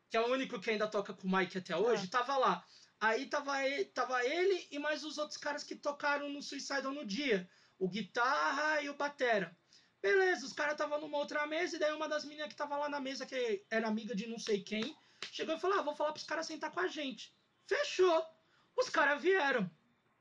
que 0.09 0.15
é 0.15 0.21
o 0.21 0.31
único 0.31 0.59
que 0.59 0.69
ainda 0.69 0.87
toca 0.87 1.13
com 1.13 1.27
o 1.27 1.31
Mike 1.31 1.57
até 1.57 1.75
hoje, 1.75 2.05
é. 2.05 2.09
tava 2.09 2.37
lá. 2.37 2.65
Aí 2.99 3.27
tava 3.27 3.63
ele, 3.63 3.85
tava 3.85 4.25
ele 4.25 4.67
e 4.71 4.79
mais 4.79 5.03
os 5.03 5.17
outros 5.17 5.37
caras 5.37 5.63
que 5.63 5.75
tocaram 5.75 6.29
no 6.29 6.41
Suicidal 6.41 6.91
no 6.91 7.05
dia. 7.05 7.47
O 7.77 7.87
guitarra 7.87 8.81
e 8.81 8.89
o 8.89 8.95
batera. 8.95 9.55
Beleza, 10.01 10.45
os 10.45 10.53
caras 10.53 10.73
estavam 10.73 11.01
numa 11.01 11.17
outra 11.17 11.45
mesa, 11.45 11.75
e 11.75 11.79
daí 11.79 11.91
uma 11.91 12.07
das 12.07 12.23
meninas 12.23 12.47
que 12.49 12.55
tava 12.55 12.77
lá 12.77 12.87
na 12.87 12.99
mesa, 12.99 13.25
que 13.25 13.65
era 13.69 13.87
amiga 13.87 14.15
de 14.15 14.27
não 14.27 14.39
sei 14.39 14.63
quem, 14.63 14.95
chegou 15.31 15.55
e 15.55 15.59
falou: 15.59 15.79
ah, 15.79 15.83
vou 15.83 15.95
falar 15.95 16.13
pros 16.13 16.25
caras 16.25 16.47
sentar 16.47 16.71
com 16.71 16.79
a 16.79 16.87
gente. 16.87 17.33
Fechou. 17.67 18.25
Os 18.77 18.89
caras 18.89 19.21
vieram. 19.21 19.69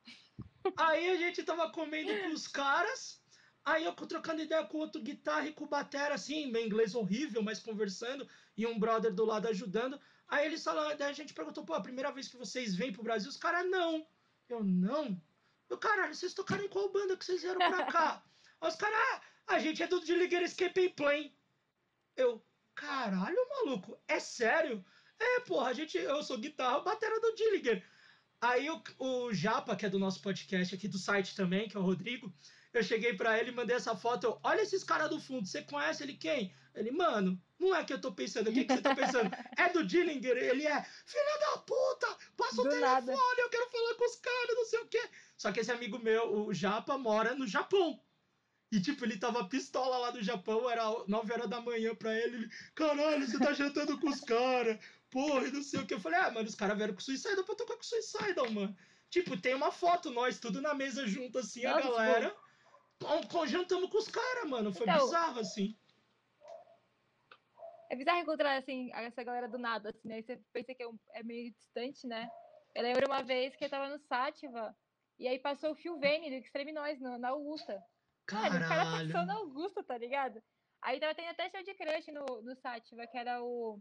Aí 0.77 1.11
a 1.11 1.17
gente 1.17 1.43
tava 1.43 1.71
comendo 1.71 2.11
com 2.23 2.33
os 2.33 2.49
caras. 2.49 3.23
Aí 3.67 3.85
eu 3.85 3.93
trocando 3.93 4.41
ideia 4.41 4.65
com 4.65 4.79
outro 4.79 5.03
guitarra 5.03 5.49
e 5.49 5.53
com 5.53 5.65
o 5.65 5.69
batera, 5.69 6.15
assim, 6.15 6.47
meu 6.53 6.65
inglês 6.65 6.95
horrível, 6.95 7.43
mas 7.43 7.59
conversando, 7.59 8.29
e 8.57 8.65
um 8.65 8.79
brother 8.79 9.13
do 9.13 9.25
lado 9.25 9.49
ajudando. 9.49 10.01
Aí 10.29 10.47
eles 10.47 10.63
falaram, 10.63 10.97
daí 10.97 11.11
a 11.11 11.13
gente 11.13 11.35
perguntou, 11.35 11.65
pô, 11.65 11.75
a 11.75 11.83
primeira 11.83 12.13
vez 12.13 12.29
que 12.29 12.37
vocês 12.37 12.77
vêm 12.77 12.93
pro 12.93 13.03
Brasil? 13.03 13.29
Os 13.29 13.37
caras, 13.37 13.69
não. 13.69 14.07
Eu, 14.49 14.63
não? 14.63 15.21
Eu, 15.69 15.77
caralho, 15.79 16.15
vocês 16.15 16.33
tocaram 16.33 16.65
em 16.65 16.69
qual 16.69 16.93
banda 16.93 17.17
que 17.17 17.25
vocês 17.25 17.43
vieram 17.43 17.59
pra 17.59 17.87
cá? 17.87 18.23
Aí 18.63 18.69
os 18.69 18.77
caras, 18.77 18.97
ah, 18.97 19.21
a 19.49 19.59
gente 19.59 19.83
é 19.83 19.89
do 19.89 20.01
Dillinger 20.01 20.43
Escape 20.43 20.91
Plane. 20.91 21.37
Eu, 22.17 22.41
caralho, 22.73 23.49
maluco, 23.51 24.01
é 24.07 24.21
sério? 24.21 24.85
É, 25.19 25.41
porra, 25.41 25.71
a 25.71 25.73
gente, 25.73 25.99
eu 25.99 26.23
sou 26.23 26.39
guitarra, 26.39 26.81
batera 26.83 27.21
do 27.21 27.35
Dillinger. 27.35 27.85
Aí 28.41 28.71
o, 28.71 28.81
o 28.99 29.35
Japa, 29.35 29.75
que 29.75 29.87
é 29.87 29.91
do 29.91 29.99
nosso 29.99 30.23
podcast 30.23 30.73
aqui 30.73 30.87
do 30.87 30.99
site 30.99 31.35
também, 31.35 31.69
que 31.69 31.77
é 31.77 31.81
o 31.81 31.83
Rodrigo, 31.83 32.33
eu 32.79 32.83
cheguei 32.83 33.15
para 33.15 33.39
ele 33.39 33.51
e 33.51 33.55
mandei 33.55 33.77
essa 33.77 33.97
foto. 33.97 34.25
Eu, 34.25 34.41
olha 34.43 34.61
esses 34.61 34.85
caras 34.85 35.11
do 35.11 35.21
fundo, 35.21 35.47
você 35.47 35.63
conhece 35.63 36.03
ele 36.03 36.15
quem? 36.15 36.55
Ele, 36.75 36.91
mano, 36.91 37.41
não 37.59 37.75
é 37.75 37.85
que 37.85 37.93
eu 37.93 38.01
tô 38.01 38.13
pensando, 38.13 38.51
o 38.51 38.53
que, 38.53 38.65
que 38.65 38.75
você 38.75 38.83
tá 38.83 38.95
pensando? 38.95 39.31
é 39.57 39.69
do 39.71 39.85
Dillinger? 39.85 40.37
Ele 40.37 40.67
é, 40.67 40.83
filha 41.07 41.39
da 41.41 41.59
puta, 41.59 42.17
passa 42.37 42.61
o 42.61 42.65
do 42.65 42.71
telefone, 42.71 43.07
nada. 43.07 43.13
eu 43.39 43.49
quero 43.49 43.71
falar 43.71 43.95
com 43.95 44.05
os 44.05 44.17
caras, 44.17 44.57
não 44.57 44.65
sei 44.67 44.81
o 44.81 44.87
quê. 44.89 45.03
Só 45.37 45.53
que 45.53 45.61
esse 45.61 45.73
amigo 45.73 45.99
meu, 45.99 46.47
o 46.47 46.55
Japa, 46.55 46.99
mora 46.99 47.35
no 47.35 47.47
Japão. 47.47 48.01
E, 48.71 48.81
tipo, 48.81 49.05
ele 49.05 49.17
tava 49.17 49.49
pistola 49.49 49.97
lá 49.99 50.11
do 50.11 50.23
Japão, 50.23 50.69
era 50.69 50.85
9 51.07 51.33
horas 51.33 51.49
da 51.49 51.61
manhã 51.61 51.95
pra 51.95 52.13
ele. 52.15 52.37
ele 52.37 52.51
Caralho, 52.75 53.27
você 53.27 53.39
tá 53.39 53.53
jantando 53.53 53.99
com 53.99 54.09
os 54.09 54.21
caras 54.21 54.79
porra, 55.17 55.49
e 55.49 55.53
não 55.53 55.63
sei 55.63 55.81
o 55.81 55.87
que. 55.87 55.95
Eu 55.95 56.01
falei, 56.01 56.19
ah, 56.21 56.31
mano, 56.31 56.47
os 56.49 56.55
caras 56.55 56.77
vieram 56.77 56.95
com 56.95 57.01
Suicidal 57.01 57.45
pra 57.45 57.55
tocar 57.55 57.77
com 57.77 57.83
Suicidal, 57.83 58.51
mano. 58.51 58.77
Tipo, 59.09 59.37
tem 59.41 59.55
uma 59.55 59.71
foto, 59.71 60.11
nós 60.11 60.39
tudo 60.39 60.61
na 60.61 60.75
mesa 60.75 61.07
junto, 61.07 61.39
assim, 61.39 61.63
Nossa, 61.63 61.79
a 61.79 61.83
galera. 61.83 62.37
Jantamos 63.47 63.91
com 63.91 63.99
os 63.99 64.09
caras, 64.09 64.49
mano. 64.49 64.73
Foi 64.73 64.87
então, 64.87 65.05
bizarro, 65.05 65.41
assim. 65.41 65.79
É 67.91 67.97
bizarro 67.97 68.19
encontrar, 68.19 68.57
assim, 68.57 68.91
essa 68.93 69.23
galera 69.23 69.49
do 69.49 69.59
nada, 69.59 69.91
assim, 69.91 70.09
né? 70.09 70.23
Você 70.23 70.41
pensa 70.53 70.75
que 70.75 70.83
é, 70.83 70.89
um, 70.89 70.99
é 71.13 71.23
meio 71.23 71.53
distante, 71.53 72.07
né? 72.07 72.29
Eu 72.75 72.83
lembro 72.83 73.07
uma 73.07 73.23
vez 73.23 73.55
que 73.55 73.65
eu 73.65 73.71
tava 73.71 73.89
no 73.89 73.99
Sátiva, 73.99 74.77
e 75.19 75.29
aí 75.29 75.39
passou 75.39 75.71
o 75.73 75.77
Phil 75.77 75.99
Vane 75.99 76.31
do 76.31 76.37
Extreme 76.37 76.73
Noise 76.73 77.01
no, 77.01 77.17
na 77.17 77.29
Augusta. 77.29 77.83
Caralho. 78.27 78.65
o 78.65 78.69
cara 78.69 78.85
passou 78.85 79.25
na 79.25 79.35
Augusta, 79.35 79.85
tá 79.85 79.97
ligado? 79.97 80.43
Aí 80.83 80.99
tava 80.99 81.15
tendo 81.15 81.29
até 81.29 81.49
show 81.49 81.63
de 81.63 81.75
crush 81.75 82.11
no, 82.13 82.43
no 82.43 82.57
Sátiva, 82.57 83.07
que 83.07 83.17
era 83.17 83.43
o 83.43 83.81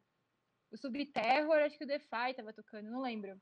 o 0.71 0.77
Subterror, 0.77 1.57
acho 1.59 1.77
que 1.77 1.83
o 1.83 1.87
Defy 1.87 2.33
tava 2.35 2.53
tocando, 2.53 2.89
não 2.89 3.01
lembro. 3.01 3.39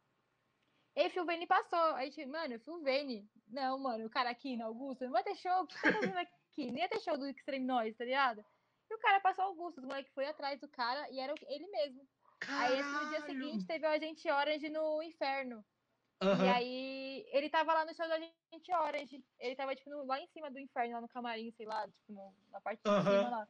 E 0.96 1.10
Phil 1.10 1.26
Vane 1.26 1.48
passou. 1.48 1.96
Aí, 1.96 2.12
tipo, 2.12 2.32
mano, 2.32 2.60
Phil 2.60 2.82
Vane. 2.84 3.30
Não, 3.48 3.80
mano, 3.80 4.06
o 4.06 4.10
cara 4.10 4.30
aqui 4.30 4.56
na 4.56 4.66
Augusta, 4.66 5.06
não 5.06 5.12
vai 5.12 5.24
ter 5.24 5.36
show. 5.36 5.64
O 5.64 5.68
que 5.68 5.74
você 5.74 5.92
tá 5.92 5.94
fazendo 5.94 6.18
aqui? 6.18 6.72
Nem 6.72 6.84
ia 6.84 6.90
ter 6.90 7.00
show 7.00 7.18
do 7.18 7.28
Extreme 7.28 7.66
Noise, 7.66 7.98
tá 7.98 8.06
ligado? 8.06 8.46
E 8.90 8.96
o 8.96 9.00
cara 9.00 9.20
passou 9.20 9.46
Augusto, 9.46 9.82
o 9.82 9.86
moleque 9.86 10.12
foi 10.12 10.26
atrás 10.26 10.60
do 10.60 10.68
cara 10.68 11.10
e 11.10 11.20
era 11.20 11.34
ele 11.48 11.68
mesmo. 11.68 12.08
Caralho. 12.40 12.76
Aí 12.76 12.84
no 12.84 13.10
dia 13.10 13.22
seguinte 13.22 13.66
teve 13.66 13.86
o 13.86 13.90
Agente 13.90 14.30
Orange 14.30 14.70
no 14.70 15.02
Inferno. 15.02 15.66
Uhum. 16.22 16.46
E 16.46 16.50
aí 16.50 17.26
ele 17.32 17.50
tava 17.50 17.74
lá 17.74 17.86
no 17.86 17.94
show 17.94 18.06
do 18.06 18.14
Agente 18.14 18.72
Orange. 18.72 19.26
Ele 19.40 19.56
tava, 19.56 19.76
tipo, 19.76 19.90
no, 19.90 20.06
lá 20.06 20.20
em 20.20 20.28
cima 20.28 20.52
do 20.52 20.60
inferno, 20.60 20.94
lá 20.94 21.02
no 21.02 21.08
camarim, 21.08 21.52
sei 21.52 21.66
lá, 21.66 21.88
tipo, 21.88 22.14
no, 22.14 22.34
na 22.52 22.62
parte 22.62 22.82
de 22.84 22.90
uhum. 22.90 23.02
cima 23.02 23.30
lá. 23.30 23.48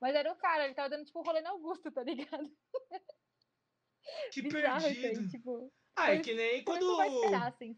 Mas 0.00 0.14
era 0.14 0.32
o 0.32 0.36
cara, 0.36 0.64
ele 0.64 0.74
tava 0.74 0.90
dando, 0.90 1.04
tipo, 1.04 1.22
rolê 1.22 1.40
no 1.40 1.50
Augusto, 1.50 1.90
tá 1.90 2.02
ligado? 2.02 2.50
Que 4.32 4.42
Bizarro, 4.42 4.82
perdido. 4.82 5.06
Assim, 5.06 5.28
tipo, 5.28 5.72
ah, 5.96 6.12
é 6.12 6.20
que 6.20 6.34
nem 6.34 6.64
quando. 6.64 7.02
Esperar, 7.02 7.48
assim, 7.48 7.76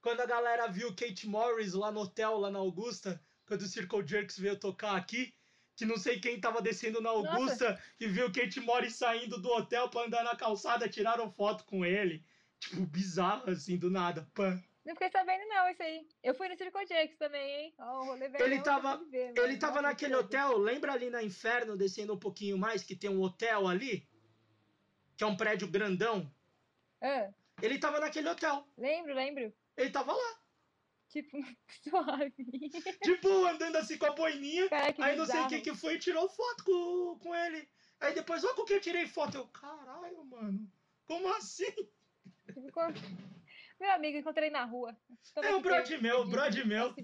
quando 0.00 0.20
a 0.20 0.26
galera 0.26 0.66
viu 0.68 0.94
Kate 0.94 1.28
Morris 1.28 1.74
lá 1.74 1.92
no 1.92 2.00
hotel, 2.00 2.38
lá 2.38 2.50
na 2.50 2.58
Augusta, 2.58 3.20
quando 3.46 3.62
o 3.62 3.66
Circle 3.66 4.06
Jerks 4.06 4.38
veio 4.38 4.58
tocar 4.58 4.96
aqui, 4.96 5.34
que 5.76 5.84
não 5.84 5.96
sei 5.96 6.20
quem 6.20 6.40
tava 6.40 6.62
descendo 6.62 7.00
na 7.00 7.10
Augusta 7.10 7.70
Nossa. 7.70 7.82
e 7.98 8.06
viu 8.06 8.32
Kate 8.32 8.60
Morris 8.60 8.96
saindo 8.96 9.40
do 9.40 9.48
hotel 9.48 9.88
pra 9.88 10.02
andar 10.02 10.24
na 10.24 10.36
calçada, 10.36 10.88
tiraram 10.88 11.30
foto 11.30 11.64
com 11.64 11.84
ele. 11.84 12.24
Tipo, 12.58 12.84
bizarro, 12.86 13.50
assim, 13.50 13.78
do 13.78 13.90
nada. 13.90 14.28
Pã. 14.34 14.62
Não 14.84 14.94
fiquei 14.94 15.10
sabendo, 15.10 15.46
não, 15.48 15.68
isso 15.68 15.82
aí. 15.82 16.06
Eu 16.22 16.34
fui 16.34 16.48
no 16.48 16.56
Circle 16.56 16.86
Jerks 16.86 17.16
também, 17.18 17.64
hein? 17.64 17.74
Oh, 17.78 18.04
rolê 18.04 18.30
ele 18.38 18.62
tava, 18.62 18.96
ver, 19.10 19.32
ele 19.36 19.56
tava 19.58 19.82
naquele 19.82 20.14
hotel, 20.14 20.56
lembra 20.58 20.92
ali 20.92 21.10
na 21.10 21.22
Inferno, 21.22 21.76
descendo 21.76 22.14
um 22.14 22.18
pouquinho 22.18 22.58
mais, 22.58 22.82
que 22.82 22.96
tem 22.96 23.10
um 23.10 23.20
hotel 23.20 23.68
ali? 23.68 24.08
Que 25.16 25.24
é 25.24 25.26
um 25.26 25.36
prédio 25.36 25.68
grandão? 25.68 26.30
É. 27.00 27.30
Ele 27.62 27.78
tava 27.78 28.00
naquele 28.00 28.28
hotel. 28.28 28.66
Lembro, 28.76 29.14
lembro. 29.14 29.52
Ele 29.76 29.90
tava 29.90 30.12
lá. 30.12 30.40
Tipo, 31.08 31.36
suave. 31.82 32.32
Tipo, 33.02 33.46
andando 33.46 33.76
assim 33.76 33.98
com 33.98 34.06
a 34.06 34.12
boininha. 34.12 34.68
Cara, 34.68 34.94
aí 34.98 35.16
não 35.16 35.26
sei 35.26 35.46
quem 35.48 35.62
que 35.62 35.74
foi 35.74 35.94
e 35.94 35.98
tirou 35.98 36.28
foto 36.28 36.64
com, 36.64 37.18
com 37.18 37.34
ele. 37.34 37.68
Aí 38.00 38.14
depois, 38.14 38.42
olha 38.44 38.54
com 38.54 38.64
que 38.64 38.74
eu 38.74 38.80
tirei 38.80 39.06
foto. 39.06 39.36
Eu, 39.36 39.46
caralho, 39.48 40.24
mano. 40.24 40.70
Como 41.04 41.28
assim? 41.34 41.72
Meu 43.80 43.92
amigo, 43.92 44.18
encontrei 44.18 44.50
na 44.50 44.64
rua. 44.64 44.96
é 45.36 45.54
o 45.54 45.60
brode 45.60 45.98
meu, 45.98 46.20
o 46.20 46.26
brode 46.26 46.64
meu. 46.66 46.94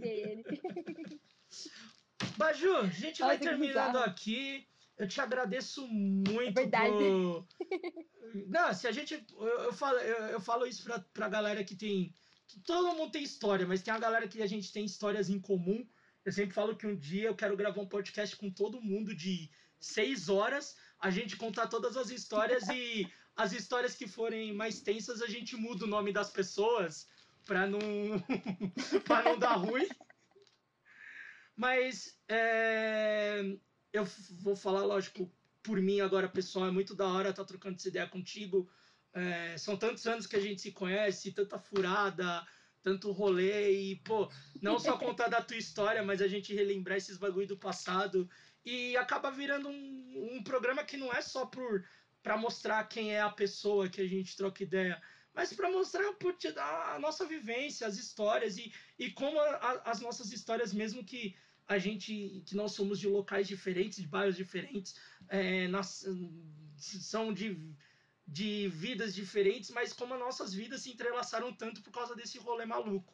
Baju, 2.37 2.77
a 2.77 2.87
gente 2.87 3.21
vai 3.21 3.39
terminando 3.39 3.97
aqui. 3.99 4.67
Eu 4.99 5.07
te 5.07 5.21
agradeço 5.21 5.87
muito. 5.87 6.59
É 6.59 6.63
verdade. 6.63 6.93
Por... 6.93 7.47
Não, 8.49 8.73
se 8.73 8.87
a 8.87 8.93
gente. 8.93 9.25
Eu, 9.39 9.47
eu 9.47 9.73
falo, 9.73 9.99
eu, 9.99 10.17
eu, 10.29 10.41
falo 10.41 10.67
isso 10.67 10.83
pra, 10.85 10.99
pra 10.99 11.29
galera 11.29 11.63
que 11.63 11.75
tem. 11.75 12.15
Que 12.49 12.61
todo 12.61 12.97
mundo 12.97 13.11
tem 13.11 13.23
história, 13.23 13.67
mas 13.67 13.83
tem 13.83 13.93
a 13.93 13.99
galera 13.99 14.29
que 14.29 14.41
a 14.41 14.47
gente 14.47 14.73
tem 14.73 14.85
histórias 14.85 15.29
em 15.29 15.41
comum. 15.41 15.87
Eu 16.25 16.33
sempre 16.33 16.55
falo 16.55 16.77
que 16.77 16.87
um 16.87 16.97
dia 16.97 17.29
eu 17.29 17.37
quero 17.37 17.57
gravar 17.57 17.81
um 17.81 17.89
podcast 17.89 18.37
com 18.37 18.51
todo 18.51 18.81
mundo 18.81 19.15
de 19.15 19.51
seis 19.79 20.29
horas, 20.29 20.77
a 20.99 21.11
gente 21.11 21.37
contar 21.37 21.69
todas 21.69 21.97
as 21.97 22.11
histórias 22.11 22.69
e 22.69 23.07
as 23.37 23.53
histórias 23.53 23.95
que 23.95 24.09
forem 24.09 24.53
mais 24.53 24.81
tensas, 24.81 25.23
a 25.23 25.27
gente 25.27 25.57
muda 25.57 25.85
o 25.85 25.89
nome 25.89 26.13
das 26.13 26.31
pessoas 26.31 27.09
para 27.45 27.67
não, 27.67 27.79
pra 29.05 29.23
não 29.23 29.39
dar 29.39 29.55
ruim. 29.55 29.89
Mas 31.55 32.19
é, 32.29 33.57
eu 33.97 34.05
vou 34.41 34.57
falar, 34.57 34.85
lógico, 34.85 35.31
por 35.63 35.81
mim 35.81 36.01
agora, 36.01 36.29
pessoal, 36.29 36.67
é 36.67 36.71
muito 36.71 36.95
da 36.95 37.07
hora 37.07 37.31
estar 37.31 37.43
tá 37.43 37.49
trocando 37.49 37.77
essa 37.77 37.89
ideia 37.89 38.07
contigo. 38.07 38.69
É, 39.13 39.57
são 39.57 39.77
tantos 39.77 40.07
anos 40.07 40.27
que 40.27 40.37
a 40.37 40.41
gente 40.41 40.61
se 40.61 40.73
conhece, 40.73 41.33
tanta 41.33 41.59
furada, 41.59 42.47
tanto 42.83 43.11
rolê 43.11 43.73
e, 43.73 43.97
pô, 43.97 44.31
não 44.63 44.79
só 44.79 44.97
contar 44.97 45.29
da 45.29 45.43
tua 45.43 45.57
história, 45.57 46.03
mas 46.05 46.23
a 46.23 46.29
gente 46.29 46.55
relembrar 46.55 46.97
esses 46.97 47.17
bagulho 47.17 47.49
do 47.49 47.57
passado 47.57 48.29
e 48.65 48.97
acaba 48.97 49.31
virando 49.31 49.69
um, 49.69 50.37
um 50.37 50.43
programa 50.43 50.85
que 50.85 50.97
não 50.97 51.13
é 51.13 51.21
só 51.21 51.47
por 51.47 51.85
para 52.23 52.37
mostrar 52.37 52.83
quem 52.85 53.15
é 53.15 53.21
a 53.21 53.31
pessoa 53.31 53.89
que 53.89 54.01
a 54.01 54.07
gente 54.07 54.37
troca 54.37 54.63
ideia, 54.63 55.01
mas 55.33 55.53
para 55.53 55.71
mostrar 55.71 56.13
putz, 56.15 56.57
a, 56.57 56.99
nossa 57.01 57.25
vivência, 57.25 57.87
as 57.87 57.97
histórias 57.97 58.57
e, 58.57 58.73
e 58.99 59.11
como 59.13 59.39
a, 59.39 59.45
a, 59.45 59.91
as 59.91 60.01
nossas 60.01 60.33
histórias, 60.33 60.73
mesmo 60.73 61.05
que 61.05 61.37
a 61.69 61.79
gente, 61.79 62.43
que 62.47 62.55
nós 62.55 62.73
somos 62.73 62.99
de 62.99 63.09
locais 63.09 63.49
diferentes, 63.49 64.01
de 64.01 64.07
bairros 64.07 64.37
diferentes, 64.37 64.95
é, 65.29 65.67
nas, 65.69 66.07
são 66.77 67.33
de, 67.33 67.75
de 68.27 68.69
vidas 68.69 69.15
diferentes, 69.15 69.71
mas 69.71 69.93
como 69.93 70.15
as 70.15 70.21
nossas 70.21 70.55
vidas 70.55 70.83
se 70.83 70.91
entrelaçaram 70.91 71.53
tanto 71.53 71.83
por 71.83 71.91
causa 71.91 72.15
desse 72.15 72.39
rolê 72.39 72.65
maluco. 72.65 73.13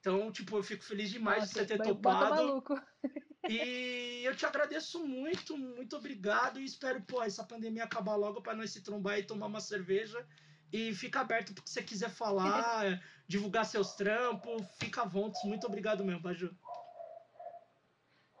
Então, 0.00 0.30
tipo, 0.30 0.56
eu 0.56 0.62
fico 0.62 0.84
feliz 0.84 1.10
demais 1.10 1.40
Nossa, 1.40 1.52
de 1.52 1.58
você 1.58 1.66
ter 1.66 1.82
topado. 1.82 2.62
E 3.48 4.22
eu 4.24 4.36
te 4.36 4.46
agradeço 4.46 5.04
muito, 5.04 5.56
muito 5.56 5.96
obrigado 5.96 6.60
e 6.60 6.64
espero, 6.64 7.00
pô, 7.02 7.22
essa 7.22 7.42
pandemia 7.42 7.84
acabar 7.84 8.14
logo 8.14 8.42
para 8.42 8.54
nós 8.54 8.70
se 8.70 8.82
trombar 8.82 9.18
e 9.18 9.24
tomar 9.24 9.46
uma 9.46 9.60
cerveja. 9.60 10.24
E 10.72 10.94
fica 10.94 11.20
aberto 11.20 11.54
porque 11.54 11.70
você 11.70 11.82
quiser 11.82 12.10
falar, 12.10 13.02
divulgar 13.26 13.64
seus 13.64 13.94
trampos, 13.94 14.62
fica 14.78 15.02
à 15.02 15.04
vontade. 15.06 15.48
Muito 15.48 15.66
obrigado 15.66 16.04
mesmo, 16.04 16.20
Baju. 16.20 16.54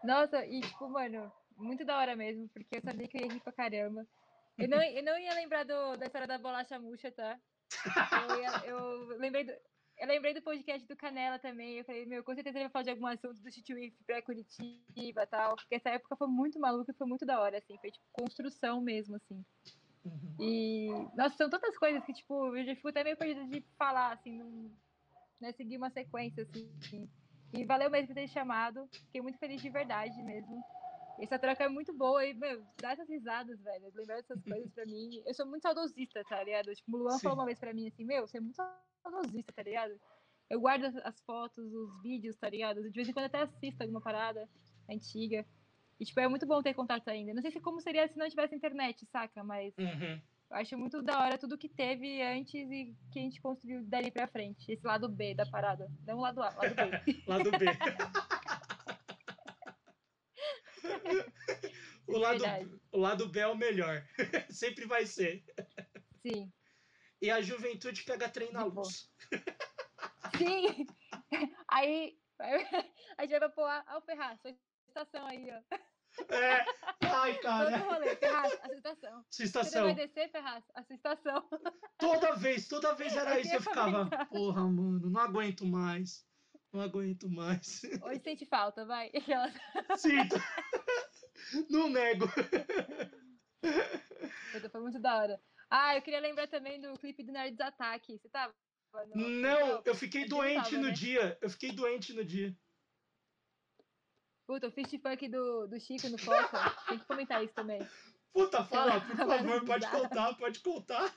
Nossa, 0.04 0.44
e 0.46 0.60
tipo, 0.60 0.88
mano, 0.88 1.30
muito 1.56 1.84
da 1.84 1.98
hora 1.98 2.14
mesmo, 2.14 2.48
porque 2.48 2.76
eu 2.76 2.82
sabia 2.82 3.08
que 3.08 3.18
eu 3.18 3.22
ia 3.22 3.32
rir 3.32 3.40
pra 3.40 3.52
caramba. 3.52 4.06
Eu 4.56 4.68
não, 4.68 4.82
eu 4.82 5.02
não 5.04 5.18
ia 5.18 5.34
lembrar 5.34 5.64
do, 5.64 5.96
da 5.96 6.06
história 6.06 6.26
da 6.26 6.38
bolacha 6.38 6.78
murcha, 6.78 7.12
tá? 7.12 7.38
Eu, 8.28 8.40
ia, 8.40 8.66
eu, 8.66 9.06
lembrei 9.18 9.44
do, 9.44 9.52
eu 9.98 10.06
lembrei 10.06 10.34
do 10.34 10.42
podcast 10.42 10.86
do 10.86 10.96
Canela 10.96 11.38
também. 11.38 11.78
Eu 11.78 11.84
falei, 11.84 12.06
meu, 12.06 12.24
com 12.24 12.34
certeza 12.34 12.58
ele 12.58 12.64
vai 12.64 12.72
falar 12.72 12.82
de 12.84 12.90
algum 12.90 13.06
assunto 13.06 13.40
do 13.40 13.50
Titio 13.50 13.76
pra 14.06 14.22
Curitiba 14.22 15.22
e 15.22 15.26
tal. 15.26 15.56
Porque 15.56 15.74
essa 15.74 15.90
época 15.90 16.16
foi 16.16 16.28
muito 16.28 16.58
maluca 16.58 16.92
e 16.92 16.96
foi 16.96 17.06
muito 17.06 17.26
da 17.26 17.40
hora, 17.40 17.58
assim. 17.58 17.76
Foi 17.78 17.90
tipo 17.90 18.04
construção 18.12 18.80
mesmo, 18.80 19.16
assim. 19.16 19.44
Uhum. 20.04 20.36
E, 20.40 20.88
nossa, 21.16 21.36
são 21.36 21.50
tantas 21.50 21.76
coisas 21.76 22.04
que, 22.04 22.12
tipo, 22.12 22.56
eu 22.56 22.64
já 22.64 22.74
fico 22.74 22.88
até 22.88 23.04
meio 23.04 23.16
perdida 23.16 23.44
de 23.46 23.64
falar, 23.76 24.12
assim, 24.12 24.38
não, 24.38 24.70
né, 25.40 25.52
seguir 25.52 25.76
uma 25.76 25.90
sequência, 25.90 26.44
assim. 26.44 27.08
E 27.52 27.64
valeu 27.64 27.90
mesmo 27.90 28.08
por 28.08 28.14
ter 28.14 28.28
chamado. 28.28 28.88
Fiquei 28.92 29.20
muito 29.20 29.38
feliz 29.38 29.60
de 29.60 29.70
verdade 29.70 30.22
mesmo. 30.22 30.62
Essa 31.18 31.38
troca 31.38 31.64
é 31.64 31.68
muito 31.68 31.92
boa 31.92 32.24
e, 32.24 32.32
meu, 32.34 32.64
dá 32.80 32.92
essas 32.92 33.08
risadas, 33.08 33.60
velho. 33.60 33.90
Lembrar 33.94 34.16
dessas 34.16 34.42
coisas 34.44 34.72
pra 34.72 34.86
mim. 34.86 35.22
Eu 35.26 35.34
sou 35.34 35.46
muito 35.46 35.62
saudosista, 35.62 36.22
tá 36.24 36.42
ligado? 36.42 36.74
Tipo, 36.74 36.96
o 36.96 37.00
Luan 37.00 37.18
Sim. 37.18 37.22
falou 37.22 37.38
uma 37.38 37.46
vez 37.46 37.58
pra 37.58 37.74
mim 37.74 37.88
assim, 37.88 38.04
meu, 38.04 38.26
você 38.26 38.38
é 38.38 38.40
muito 38.40 38.56
saudosista, 39.02 39.52
tá 39.52 39.62
ligado? 39.62 39.98
Eu 40.48 40.60
guardo 40.60 40.84
as 41.04 41.20
fotos, 41.22 41.72
os 41.72 42.02
vídeos, 42.02 42.36
tá 42.36 42.48
ligado? 42.48 42.82
De 42.82 42.90
vez 42.90 43.08
em 43.08 43.12
quando 43.12 43.26
até 43.26 43.42
assisto 43.42 43.82
alguma 43.82 44.00
parada 44.00 44.48
antiga. 44.88 45.44
E, 45.98 46.04
tipo, 46.04 46.20
é 46.20 46.28
muito 46.28 46.46
bom 46.46 46.62
ter 46.62 46.74
contato 46.74 47.08
ainda. 47.08 47.34
Não 47.34 47.42
sei 47.42 47.50
se 47.50 47.60
como 47.60 47.80
seria 47.80 48.06
se 48.06 48.16
não 48.16 48.28
tivesse 48.28 48.54
internet, 48.54 49.04
saca? 49.06 49.42
Mas 49.42 49.74
uhum. 49.76 50.20
Eu 50.50 50.56
acho 50.56 50.78
muito 50.78 51.02
da 51.02 51.20
hora 51.20 51.36
tudo 51.36 51.58
que 51.58 51.68
teve 51.68 52.22
antes 52.22 52.54
e 52.70 52.96
que 53.12 53.18
a 53.18 53.22
gente 53.22 53.40
construiu 53.40 53.84
dali 53.84 54.10
pra 54.10 54.26
frente. 54.26 54.72
Esse 54.72 54.86
lado 54.86 55.08
B 55.08 55.34
da 55.34 55.44
parada. 55.44 55.90
Não 56.06 56.20
lado 56.20 56.42
A, 56.42 56.48
lado 56.48 56.74
B. 56.74 57.22
lado 57.28 57.50
B. 57.50 57.66
o, 62.08 62.16
lado, 62.16 62.44
o 62.92 62.98
lado 62.98 63.28
B 63.28 63.40
é 63.40 63.46
o 63.46 63.56
melhor. 63.56 64.06
Sempre 64.50 64.86
vai 64.86 65.04
ser. 65.04 65.44
Sim. 66.26 66.50
E 67.20 67.30
a 67.30 67.42
juventude 67.42 68.02
pega 68.04 68.28
trem 68.28 68.50
na 68.50 68.64
luz. 68.64 69.10
Sim. 70.38 70.86
Aí 71.68 72.18
a 73.18 73.22
gente 73.26 73.38
vai 73.38 73.50
pôr 73.50 73.64
a 73.64 74.00
Ferraz, 74.00 74.40
sua 74.40 74.56
estação 74.86 75.26
aí, 75.26 75.50
ó. 75.50 75.78
É. 76.28 76.64
Ai, 77.06 77.38
cara. 77.38 77.78
Todo 77.78 77.90
rolê, 77.90 78.16
Ferraz, 78.16 78.52
a. 78.62 79.24
Você 79.30 79.80
vai 79.80 79.94
descer, 79.94 80.30
Ferraz, 80.30 80.64
a. 80.74 80.84
Toda 81.98 82.34
vez, 82.36 82.68
toda 82.68 82.94
vez 82.94 83.16
era 83.16 83.40
isso. 83.40 83.54
Eu 83.54 83.60
ficava, 83.60 84.08
porra, 84.26 84.62
mano, 84.62 85.10
não 85.10 85.20
aguento 85.20 85.64
mais. 85.64 86.26
Não 86.72 86.80
aguento 86.80 87.28
mais. 87.28 87.82
Hoje 88.02 88.20
sente 88.22 88.46
falta, 88.46 88.84
vai. 88.84 89.10
Sinto. 89.96 90.36
Não 91.70 91.88
nego. 91.88 92.26
Foi 94.70 94.80
muito 94.80 94.98
da 95.00 95.16
hora. 95.16 95.40
Ah, 95.70 95.96
eu 95.96 96.02
queria 96.02 96.20
lembrar 96.20 96.46
também 96.48 96.80
do 96.80 96.92
clipe 96.98 97.22
do 97.22 97.32
Nerds 97.32 97.60
Attack. 97.60 98.18
Você 98.18 98.28
tava? 98.28 98.54
No... 99.14 99.28
Não, 99.28 99.82
eu 99.84 99.94
fiquei 99.94 100.26
doente 100.26 100.70
tava, 100.70 100.78
no 100.78 100.88
né? 100.88 100.92
dia. 100.92 101.38
Eu 101.40 101.50
fiquei 101.50 101.72
doente 101.72 102.12
no 102.12 102.24
dia. 102.24 102.56
Puta, 104.48 104.68
o 104.68 104.70
Fist 104.70 104.98
Funk 104.98 105.28
do, 105.28 105.66
do 105.66 105.78
Chico 105.78 106.08
no 106.08 106.16
Foca. 106.16 106.74
Tem 106.88 106.98
que 106.98 107.04
comentar 107.04 107.44
isso 107.44 107.52
também. 107.52 107.86
Puta, 108.32 108.64
fala, 108.64 108.98
por 108.98 109.14
favor, 109.14 109.62
pode 109.66 109.90
contar, 109.90 110.34
pode 110.38 110.60
contar. 110.60 111.14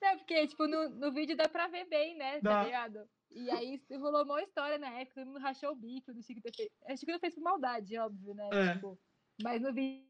Não, 0.00 0.16
porque, 0.16 0.46
tipo, 0.46 0.66
no, 0.66 0.88
no 0.88 1.12
vídeo 1.12 1.36
dá 1.36 1.46
pra 1.50 1.68
ver 1.68 1.84
bem, 1.84 2.16
né? 2.16 2.40
Tá 2.40 2.40
dá. 2.40 2.50
Tá 2.60 2.64
ligado? 2.64 3.08
E 3.30 3.50
aí 3.50 3.82
rolou 3.90 4.24
uma 4.24 4.42
história 4.42 4.78
na 4.78 4.88
época, 4.88 5.20
todo 5.20 5.26
mundo 5.26 5.42
rachou 5.42 5.72
o 5.72 5.76
bico 5.76 6.14
do 6.14 6.22
Chico 6.22 6.40
ter 6.40 6.54
feito. 6.56 6.72
O 6.88 6.96
Chico 6.96 7.12
não 7.12 7.18
fez 7.18 7.34
por 7.34 7.42
maldade, 7.42 7.98
óbvio, 7.98 8.32
né? 8.32 8.48
É. 8.54 8.72
Tipo, 8.72 8.98
mas 9.42 9.60
no 9.60 9.74
vídeo 9.74 10.06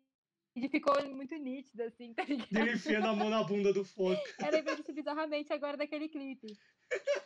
ficou 0.70 0.94
muito 1.08 1.34
nítido, 1.34 1.82
assim, 1.82 2.14
tá 2.14 2.22
ligado? 2.22 2.46
Ele 2.52 2.74
enfiando 2.74 3.08
a 3.08 3.12
mão 3.12 3.28
na 3.28 3.42
bunda 3.42 3.72
do 3.72 3.84
foco. 3.84 4.22
Eu 4.38 4.52
lembrei 4.52 4.76
disso 4.76 4.92
bizarramente 4.92 5.52
agora 5.52 5.76
daquele 5.76 6.08
clipe. 6.08 6.46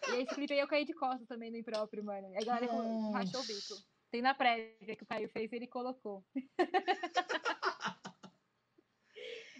E 0.09 0.23
esse 0.23 0.35
clipe 0.35 0.55
aí 0.55 0.61
eu 0.61 0.69
caí 0.69 0.87
de 0.87 0.95
costas 0.95 1.29
também 1.29 1.51
no 1.51 1.59
impróprio, 1.59 2.03
mano. 2.03 2.33
E 2.33 2.39
a 2.39 2.45
galera 2.45 2.73
Nossa. 2.73 3.19
rachou 3.19 3.43
o 3.43 3.47
bico. 3.47 4.00
Tem 4.11 4.21
na 4.21 4.35
prévia 4.35 4.97
que 4.97 5.05
o 5.05 5.07
Caio 5.07 5.29
fez 5.29 5.53
e 5.53 5.57
ele 5.57 5.67
colocou. 5.67 6.25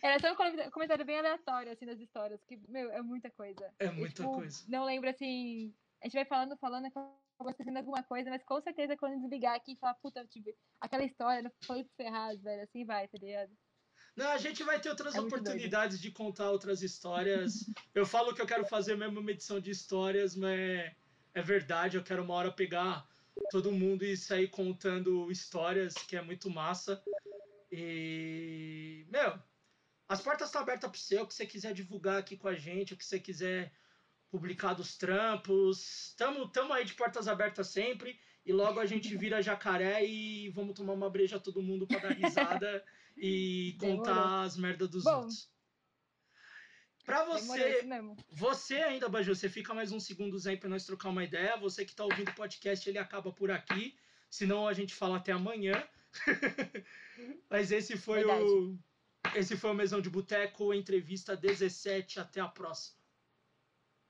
Era 0.03 0.19
só 0.19 0.33
um 0.33 0.71
comentário 0.71 1.05
bem 1.05 1.19
aleatório, 1.19 1.73
assim, 1.73 1.85
das 1.85 2.01
histórias, 2.01 2.43
que, 2.45 2.57
meu, 2.69 2.91
é 2.91 3.03
muita 3.03 3.31
coisa. 3.31 3.71
É 3.79 3.91
muita 3.91 4.23
eu, 4.23 4.27
tipo, 4.27 4.39
coisa. 4.39 4.65
Não 4.67 4.85
lembro, 4.85 5.11
assim, 5.11 5.75
a 6.03 6.07
gente 6.07 6.15
vai 6.15 6.25
falando, 6.25 6.57
falando, 6.57 6.87
acabou 6.87 7.21
esquecendo 7.51 7.79
alguma 7.79 8.03
coisa, 8.03 8.31
mas 8.31 8.43
com 8.43 8.61
certeza 8.63 8.97
quando 8.97 9.21
desligar 9.21 9.55
aqui 9.55 9.73
e 9.73 9.77
falar, 9.77 9.95
puta, 9.95 10.27
tive 10.27 10.57
aquela 10.81 11.05
história, 11.05 11.43
não 11.43 11.53
foi 11.65 11.85
Ferraz, 11.97 12.41
velho, 12.43 12.63
assim 12.63 12.85
vai, 12.85 13.07
tá 13.09 13.19
ligado? 13.19 13.53
Não, 14.17 14.31
a 14.31 14.39
gente 14.39 14.63
vai 14.65 14.81
ter 14.81 14.89
outras 14.89 15.15
é 15.15 15.21
oportunidades 15.21 15.99
doido. 15.99 16.03
de 16.03 16.13
contar 16.13 16.51
outras 16.51 16.83
histórias. 16.83 17.53
eu 17.95 18.07
falo 18.07 18.35
que 18.35 18.41
eu 18.41 18.47
quero 18.47 18.65
fazer 18.65 18.97
mesmo 18.97 19.21
uma 19.21 19.31
edição 19.31 19.61
de 19.61 19.71
histórias, 19.71 20.35
mas 20.35 20.91
é 21.35 21.43
verdade, 21.43 21.97
eu 21.97 22.03
quero 22.03 22.23
uma 22.23 22.35
hora 22.35 22.51
pegar 22.51 23.07
todo 23.51 23.73
mundo 23.73 24.05
e 24.05 24.17
sair 24.17 24.49
contando 24.49 25.31
histórias, 25.31 25.95
que 25.95 26.17
é 26.17 26.23
muito 26.23 26.51
massa. 26.51 27.03
E, 27.71 29.07
meu, 29.09 29.39
as 30.09 30.21
portas 30.21 30.49
estão 30.49 30.63
abertas 30.63 30.91
para 30.91 30.99
você, 30.99 31.21
o 31.21 31.27
que 31.27 31.35
você 31.35 31.47
quiser 31.47 31.73
divulgar 31.73 32.19
aqui 32.19 32.37
com 32.37 32.49
a 32.49 32.55
gente, 32.55 32.95
o 32.95 32.97
que 32.97 33.05
você 33.05 33.19
quiser 33.19 33.73
publicar 34.31 34.75
dos 34.75 34.97
trampos. 34.97 36.15
Tamo, 36.17 36.49
tamo 36.49 36.73
aí 36.73 36.85
de 36.85 36.95
portas 36.95 37.29
abertas 37.29 37.69
sempre. 37.69 38.19
E 38.45 38.53
logo 38.53 38.81
a 38.81 38.87
gente 38.87 39.15
vira 39.17 39.43
jacaré 39.43 40.05
e 40.05 40.49
vamos 40.51 40.75
tomar 40.75 40.95
uma 40.95 41.11
breja 41.11 41.39
todo 41.39 41.63
mundo 41.63 41.87
para 41.87 42.01
dar 42.01 42.13
risada 42.13 42.85
e 43.17 43.77
contar 43.79 44.43
as 44.43 44.57
merdas 44.57 44.89
dos 44.89 45.05
Bom, 45.05 45.15
outros. 45.15 45.51
Pra 47.11 47.25
você, 47.25 47.83
você 48.31 48.77
ainda, 48.77 49.09
Baju, 49.09 49.35
você 49.35 49.49
fica 49.49 49.75
mais 49.75 49.91
uns 49.91 50.05
segundos 50.05 50.47
aí 50.47 50.57
para 50.57 50.69
nós 50.69 50.87
trocar 50.87 51.09
uma 51.09 51.25
ideia. 51.25 51.57
Você 51.57 51.85
que 51.85 51.93
tá 51.93 52.05
ouvindo 52.05 52.31
o 52.31 52.35
podcast, 52.35 52.89
ele 52.89 52.99
acaba 52.99 53.33
por 53.33 53.51
aqui. 53.51 53.97
Senão 54.31 54.69
a 54.69 54.73
gente 54.73 54.95
fala 54.95 55.17
até 55.17 55.33
amanhã. 55.33 55.73
Mas 57.51 57.73
esse 57.73 57.97
foi 57.97 58.19
Verdade. 58.19 58.45
o 58.45 58.79
esse 59.35 59.57
foi 59.57 59.71
o 59.71 59.75
Mesão 59.75 60.01
de 60.01 60.09
Boteco, 60.09 60.73
entrevista 60.73 61.37
17. 61.37 62.21
Até 62.21 62.41
a 62.41 62.49
próxima. 62.49 63.00